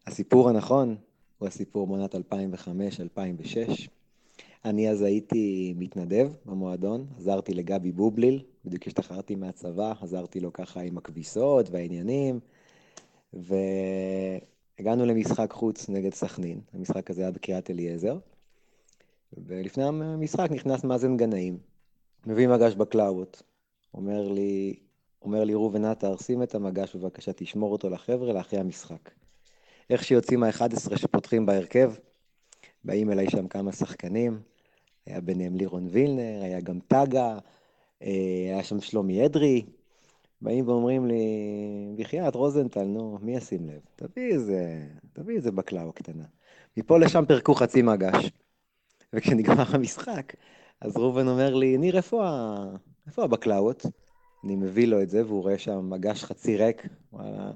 הסיפור 0.06 0.48
הנכון 0.48 0.96
הוא 1.38 1.48
הסיפור 1.48 1.86
מעונת 1.86 2.14
2005-2006. 2.14 2.18
אני 4.64 4.90
אז 4.90 5.02
הייתי 5.02 5.74
מתנדב 5.76 6.32
במועדון, 6.44 7.06
עזרתי 7.16 7.54
לגבי 7.54 7.92
בובליל, 7.92 8.42
בדיוק 8.64 8.86
השתחררתי 8.86 9.34
מהצבא, 9.34 9.92
עזרתי 10.00 10.40
לו 10.40 10.52
ככה 10.52 10.80
עם 10.80 10.98
הכביסות 10.98 11.70
והעניינים, 11.70 12.40
והגענו 13.32 15.06
למשחק 15.06 15.52
חוץ 15.52 15.88
נגד 15.88 16.14
סכנין. 16.14 16.60
המשחק 16.72 17.10
הזה 17.10 17.22
היה 17.22 17.30
בקריית 17.30 17.70
אליעזר, 17.70 18.18
ולפני 19.32 19.84
המשחק 19.84 20.50
נכנס 20.50 20.84
מאזן 20.84 21.16
גנאים, 21.16 21.58
מביא 22.26 22.48
מגש 22.48 22.74
בקלאוות, 22.74 23.42
אומר 23.94 24.28
לי, 24.28 24.76
אומר 25.22 25.44
לי 25.44 25.54
ראובן 25.54 25.84
עטר, 25.84 26.16
שים 26.16 26.42
את 26.42 26.54
המגש 26.54 26.96
בבקשה, 26.96 27.32
תשמור 27.32 27.72
אותו 27.72 27.90
לחבר'ה 27.90 28.32
לאחרי 28.32 28.58
המשחק. 28.58 29.17
איך 29.90 30.04
שיוצאים 30.04 30.42
ה-11 30.42 30.96
שפותחים 30.96 31.46
בהרכב, 31.46 31.92
באים 32.84 33.10
אליי 33.10 33.30
שם 33.30 33.48
כמה 33.48 33.72
שחקנים, 33.72 34.40
היה 35.06 35.20
ביניהם 35.20 35.56
לירון 35.56 35.86
וילנר, 35.90 36.42
היה 36.42 36.60
גם 36.60 36.78
טאגה, 36.80 37.38
אה, 38.02 38.08
היה 38.52 38.64
שם 38.64 38.80
שלומי 38.80 39.26
אדרי. 39.26 39.64
באים 40.42 40.68
ואומרים 40.68 41.06
לי, 41.06 41.24
בחייאת 41.96 42.34
רוזנטל, 42.34 42.84
נו, 42.84 43.18
מי 43.22 43.36
ישים 43.36 43.68
לב? 43.68 43.80
תביא 43.96 44.32
איזה, 44.32 44.86
תביא 45.12 45.36
איזה 45.36 45.50
בקלאווה 45.50 45.92
קטנה. 45.92 46.24
מפה 46.76 46.98
לשם 46.98 47.24
פירקו 47.28 47.54
חצי 47.54 47.82
מגש. 47.82 48.30
וכשנגמר 49.12 49.64
המשחק, 49.68 50.32
אז 50.80 50.96
ראובן 50.96 51.28
אומר 51.28 51.54
לי, 51.54 51.78
ניר, 51.78 51.96
איפה. 51.96 52.24
איפה 53.06 53.24
הבקלאוות? 53.24 53.86
אני 54.44 54.56
מביא 54.56 54.86
לו 54.86 55.02
את 55.02 55.10
זה, 55.10 55.26
והוא 55.26 55.42
רואה 55.42 55.58
שם 55.58 55.90
מגש 55.90 56.24
חצי 56.24 56.56
ריק. 56.56 56.86
וואלה, 57.12 57.50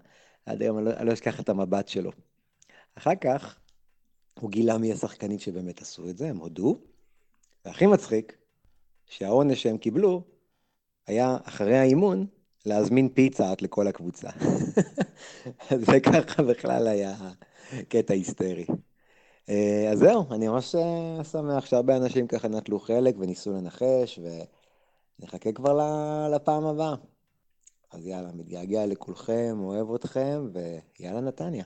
עד 0.46 0.62
היום 0.62 0.78
אני 0.78 0.84
לא, 0.84 0.90
אני 0.90 1.06
לא 1.06 1.12
אשכח 1.12 1.40
את 1.40 1.48
המבט 1.48 1.88
שלו. 1.88 2.10
אחר 2.94 3.14
כך, 3.20 3.58
הוא 4.40 4.50
גילה 4.50 4.78
מי 4.78 4.92
השחקנים 4.92 5.38
שבאמת 5.38 5.82
עשו 5.82 6.08
את 6.08 6.18
זה, 6.18 6.28
הם 6.28 6.36
הודו. 6.36 6.78
והכי 7.64 7.86
מצחיק, 7.86 8.36
שהעונש 9.06 9.62
שהם 9.62 9.78
קיבלו 9.78 10.22
היה 11.06 11.36
אחרי 11.44 11.78
האימון 11.78 12.26
להזמין 12.66 13.08
פיצה 13.08 13.52
את 13.52 13.62
לכל 13.62 13.86
הקבוצה. 13.86 14.30
אז 15.70 15.80
זה 15.90 16.00
ככה 16.00 16.42
בכלל 16.42 16.86
היה 16.86 17.14
קטע 17.88 18.14
היסטרי. 18.14 18.66
אה, 19.48 19.88
אז 19.92 19.98
זהו, 19.98 20.24
אני 20.30 20.48
ממש 20.48 20.74
אה, 20.74 21.24
שמח 21.24 21.66
שהרבה 21.66 21.96
אנשים 21.96 22.26
ככה 22.26 22.48
נטלו 22.48 22.80
חלק 22.80 23.14
וניסו 23.18 23.52
לנחש, 23.52 24.20
ונחכה 25.18 25.52
כבר 25.52 25.80
לפעם 26.34 26.64
הבאה. 26.64 26.94
אז 27.92 28.06
יאללה, 28.06 28.28
מתגעגע 28.34 28.86
לכולכם, 28.86 29.56
אוהב 29.58 29.94
אתכם, 29.94 30.40
ויאללה 31.00 31.20
נתניה. 31.20 31.64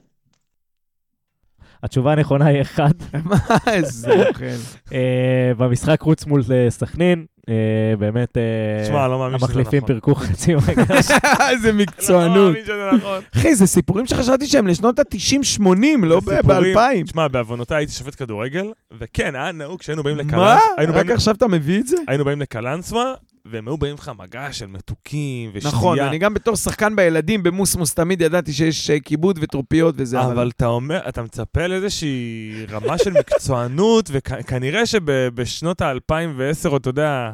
התשובה 1.82 2.12
הנכונה 2.12 2.46
היא 2.46 2.60
אחד. 2.60 2.90
מה, 3.24 3.36
איזה 3.66 4.28
אוכל. 4.28 4.44
אה, 4.92 5.52
במשחק 5.58 6.00
חוץ 6.00 6.26
מול 6.26 6.42
אה, 6.52 6.70
סכנין, 6.70 7.26
אה, 7.48 7.54
באמת 7.98 8.36
תשמע, 8.84 9.08
לא 9.08 9.18
מאמין 9.18 9.38
שזה 9.38 9.46
המחליפים 9.46 9.76
נכון. 9.78 9.86
פירקו 9.86 10.14
חצי 10.14 10.54
מגש. 10.54 11.10
איזה 11.50 11.72
לא 11.72 11.78
מקצוענות. 11.78 12.46
מאמין 12.52 12.64
שזה 12.66 12.90
נכון. 12.96 13.20
אחי, 13.36 13.54
זה 13.54 13.66
סיפורים 13.66 14.06
שחשבתי 14.06 14.46
שהם 14.46 14.66
לשנות 14.66 14.98
ה-90-80, 14.98 15.62
לא 16.02 16.20
זה 16.24 16.36
סיפורים- 16.36 16.76
ב-2000. 16.76 17.04
תשמע, 17.04 17.28
בעוונותיי 17.28 17.76
הייתי 17.76 17.92
שופט 17.92 18.14
כדורגל, 18.18 18.72
וכן, 18.98 19.34
היה 19.34 19.52
נהוג 19.52 19.80
כשהיינו 19.80 20.02
באים 20.02 20.16
מה? 20.16 20.22
לקלנסווה, 20.22 20.58
היינו 20.76 20.92
רק 20.94 21.10
עכשיו 21.10 21.34
אתה 21.34 21.48
מביא 21.48 21.80
את 21.80 21.86
זה? 21.86 21.96
היינו 22.08 22.24
באים 22.24 22.40
לקלנסווה, 22.40 23.14
והם 23.50 23.68
היו 23.68 23.76
באים 23.76 23.94
לך 23.94 24.10
מגש 24.18 24.58
של 24.58 24.66
מתוקים 24.66 25.50
ושתייה. 25.54 25.74
נכון, 25.74 25.98
אני 25.98 26.18
גם 26.18 26.34
בתור 26.34 26.56
שחקן 26.56 26.96
בילדים 26.96 27.42
במוסמוס 27.42 27.94
תמיד 27.94 28.20
ידעתי 28.20 28.52
שיש 28.52 28.90
אה, 28.90 29.00
כיבוד 29.00 29.38
וטרופיות 29.42 29.94
וזה, 29.98 30.20
אבל 30.20 30.50
אתה 30.56 30.66
אומר, 30.66 31.08
אתה 31.08 31.22
מצפה 31.22 31.66
לאיזושהי 31.66 32.66
רמה 32.70 32.98
של 32.98 33.12
מקצוענות, 33.12 34.10
וכנראה 34.12 34.86
שבשנות 34.86 35.80
ה-2010, 35.80 36.68
או 36.68 36.76
אתה 36.76 36.88
יודע, 36.88 37.32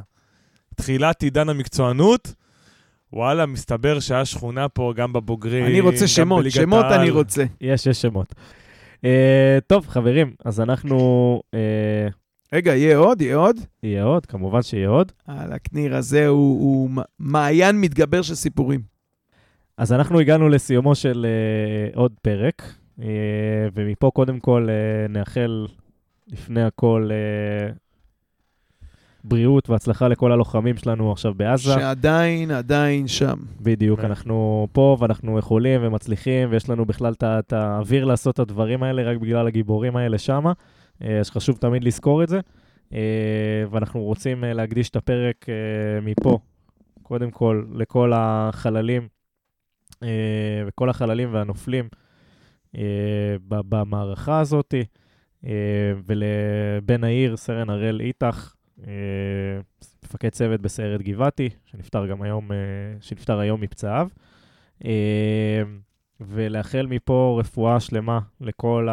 תחילת 0.77 1.23
עידן 1.23 1.49
המקצוענות, 1.49 2.35
וואלה, 3.13 3.47
מסתבר 3.47 4.01
שהיה 4.01 4.25
שכונה 4.25 4.69
פה 4.69 4.93
גם 4.97 5.13
בבוגרים, 5.13 5.65
אני 5.65 5.81
רוצה 5.81 6.09
שמות, 6.09 6.45
שמות. 6.51 6.85
אני 6.85 7.11
רוצה. 7.11 7.45
יש, 7.61 7.87
יש 7.87 8.03
שמות. 8.03 8.35
אה, 9.05 9.59
טוב, 9.67 9.89
חברים, 9.89 10.35
אז 10.45 10.61
אנחנו... 10.61 11.43
אה, 11.55 12.09
רגע, 12.53 12.75
יהיה 12.75 12.97
עוד? 12.97 13.23
יהיה 13.23 13.37
עוד? 13.37 13.57
יהיה 13.83 14.05
עוד, 14.05 14.27
כמובן 14.27 14.63
שיהיה 14.63 14.89
עוד. 14.89 15.13
על 15.27 15.53
הקניר 15.53 15.97
הזה 15.97 16.27
הוא 16.27 16.61
הוא 16.61 16.91
מעיין 17.19 17.81
מתגבר 17.81 18.23
של 18.23 18.35
סיפורים. 18.35 18.81
אז 19.77 19.93
אנחנו 19.93 20.21
הגענו 20.21 20.49
לסיומו 20.49 20.95
של 20.95 21.27
אה, 21.29 21.91
עוד 21.95 22.13
פרק, 22.23 22.63
אה, 23.03 23.07
ומפה 23.75 24.11
קודם 24.15 24.41
כל 24.41 24.69
אה, 24.71 25.09
נאחל 25.09 25.67
לפני 26.29 26.63
הכל 26.63 27.09
אה, 27.13 27.73
בריאות 29.25 29.71
והצלחה 29.71 30.09
לכל 30.09 30.33
הלוחמים 30.33 30.77
שלנו 30.77 31.13
עכשיו 31.13 31.35
בעזה. 31.35 31.63
שעדיין, 31.75 32.51
עדיין 32.51 33.09
שם. 33.09 33.37
בדיוק, 33.61 34.01
כן. 34.01 34.07
אנחנו 34.07 34.67
פה 34.73 34.97
ואנחנו 35.01 35.39
יכולים 35.39 35.81
ומצליחים, 35.85 36.49
ויש 36.51 36.71
לנו 36.71 36.85
בכלל 36.85 37.15
את 37.23 37.53
האוויר 37.53 38.05
לעשות 38.05 38.35
את 38.35 38.39
הדברים 38.39 38.83
האלה 38.83 39.03
רק 39.03 39.17
בגלל 39.17 39.47
הגיבורים 39.47 39.97
האלה 39.97 40.19
שמה, 40.19 40.53
אז 41.21 41.31
חשוב 41.31 41.57
תמיד 41.57 41.85
לזכור 41.85 42.23
את 42.23 42.29
זה. 42.29 42.41
אה, 42.93 43.65
ואנחנו 43.71 44.03
רוצים 44.03 44.45
אה, 44.45 44.53
להקדיש 44.53 44.91
את 44.91 44.97
הפרק 44.97 45.49
אה, 45.49 46.01
מפה, 46.01 46.39
קודם 47.03 47.31
כל, 47.31 47.65
לכל 47.75 48.13
החללים, 48.15 49.09
אה, 50.03 50.09
וכל 50.67 50.91
החללים 50.91 51.35
והנופלים 51.35 51.89
אה, 52.77 53.37
במערכה 53.49 54.41
הזאת, 54.41 54.75
אה, 55.47 55.93
ולבן 56.07 57.05
העיר, 57.05 57.37
סרן 57.37 57.71
הראל 57.71 58.01
איתך, 58.01 58.55
אה, 58.87 58.93
מפקד 60.05 60.29
צוות 60.29 60.61
בסיירת 60.61 61.03
גבעתי, 61.03 61.49
שנפטר 61.65 62.07
גם 62.07 62.23
היום, 62.23 62.53
אה, 62.53 62.57
שנפטר 63.01 63.39
היום 63.39 63.61
מפצעיו. 63.61 64.09
אה, 64.85 65.63
ולאחל 66.21 66.87
מפה 66.87 67.37
רפואה 67.41 67.81
שלמה 67.81 68.19
לכל 68.41 68.89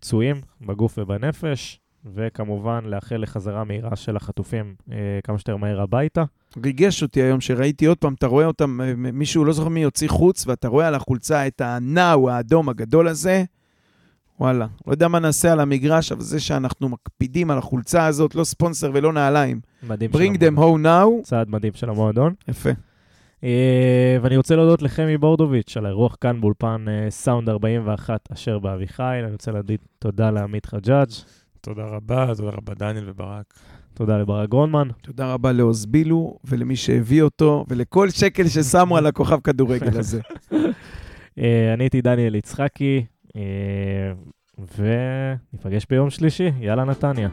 הפצועים 0.00 0.36
בגוף 0.60 0.98
ובנפש, 0.98 1.80
וכמובן 2.14 2.84
לאחל 2.84 3.16
לחזרה 3.16 3.64
מהירה 3.64 3.96
של 3.96 4.16
החטופים 4.16 4.74
אה, 4.92 4.96
כמה 5.24 5.38
שיותר 5.38 5.56
מהר 5.56 5.80
הביתה. 5.80 6.24
ריגש 6.64 7.02
אותי 7.02 7.22
היום 7.22 7.40
שראיתי 7.40 7.86
עוד 7.86 7.98
פעם, 7.98 8.14
אתה 8.14 8.26
רואה 8.26 8.46
אותם, 8.46 8.80
אה, 8.80 8.92
מישהו, 8.96 9.44
לא 9.44 9.52
זוכר 9.52 9.68
מי 9.68 9.80
יוציא 9.80 10.08
חוץ, 10.08 10.46
ואתה 10.46 10.68
רואה 10.68 10.88
על 10.88 10.94
החולצה 10.94 11.46
את 11.46 11.60
הנאו 11.60 12.30
האדום 12.30 12.68
הגדול 12.68 13.08
הזה. 13.08 13.44
וואלה, 14.40 14.66
לא 14.86 14.92
יודע 14.92 15.08
מה 15.08 15.18
נעשה 15.18 15.52
על 15.52 15.60
המגרש, 15.60 16.12
אבל 16.12 16.22
זה 16.22 16.40
שאנחנו 16.40 16.88
מקפידים 16.88 17.50
על 17.50 17.58
החולצה 17.58 18.06
הזאת, 18.06 18.34
לא 18.34 18.44
ספונסר 18.44 18.90
ולא 18.94 19.12
נעליים. 19.12 19.60
מדהים 19.82 20.10
של 20.12 20.18
Bring 20.18 20.38
them 20.40 20.46
המועדון. 20.46 20.84
home 20.84 20.86
now. 21.22 21.22
צעד 21.22 21.48
מדהים 21.50 21.72
של 21.74 21.90
המועדון. 21.90 22.34
יפה. 22.48 22.70
אה, 23.46 24.16
ואני 24.22 24.36
רוצה 24.36 24.56
להודות 24.56 24.82
לחמי 24.82 25.18
בורדוביץ' 25.18 25.76
על 25.76 25.86
האירוח 25.86 26.16
כאן 26.20 26.40
באולפן 26.40 26.84
אה, 26.88 27.10
סאונד 27.10 27.48
41 27.48 28.28
אשר 28.32 28.58
באביחיל. 28.58 29.04
אני 29.04 29.32
רוצה 29.32 29.50
להגיד 29.50 29.80
תודה 29.98 30.30
לעמית 30.30 30.66
חג'אג', 30.66 31.08
תודה 31.60 31.84
רבה, 31.84 32.26
תודה 32.36 32.50
רבה 32.50 32.74
דניאל 32.74 33.10
וברק. 33.10 33.54
תודה 33.94 34.18
לברק 34.18 34.48
גרונמן. 34.48 34.88
תודה 35.02 35.32
רבה 35.32 35.52
לעוז 35.52 35.86
בילו 35.86 36.38
ולמי 36.44 36.76
שהביא 36.76 37.22
אותו, 37.22 37.64
ולכל 37.68 38.10
שקל 38.10 38.48
ששמו 38.48 38.96
על 38.96 39.06
הכוכב 39.06 39.40
כדורגל 39.44 39.98
הזה. 39.98 40.20
אה, 41.38 41.74
אני 41.74 41.84
הייתי 41.84 42.02
דניאל 42.02 42.34
יצחקי, 42.34 43.04
וניפגש 44.76 45.86
ביום 45.90 46.10
שלישי. 46.10 46.50
יאללה, 46.60 46.84
נתניה. 46.84 47.28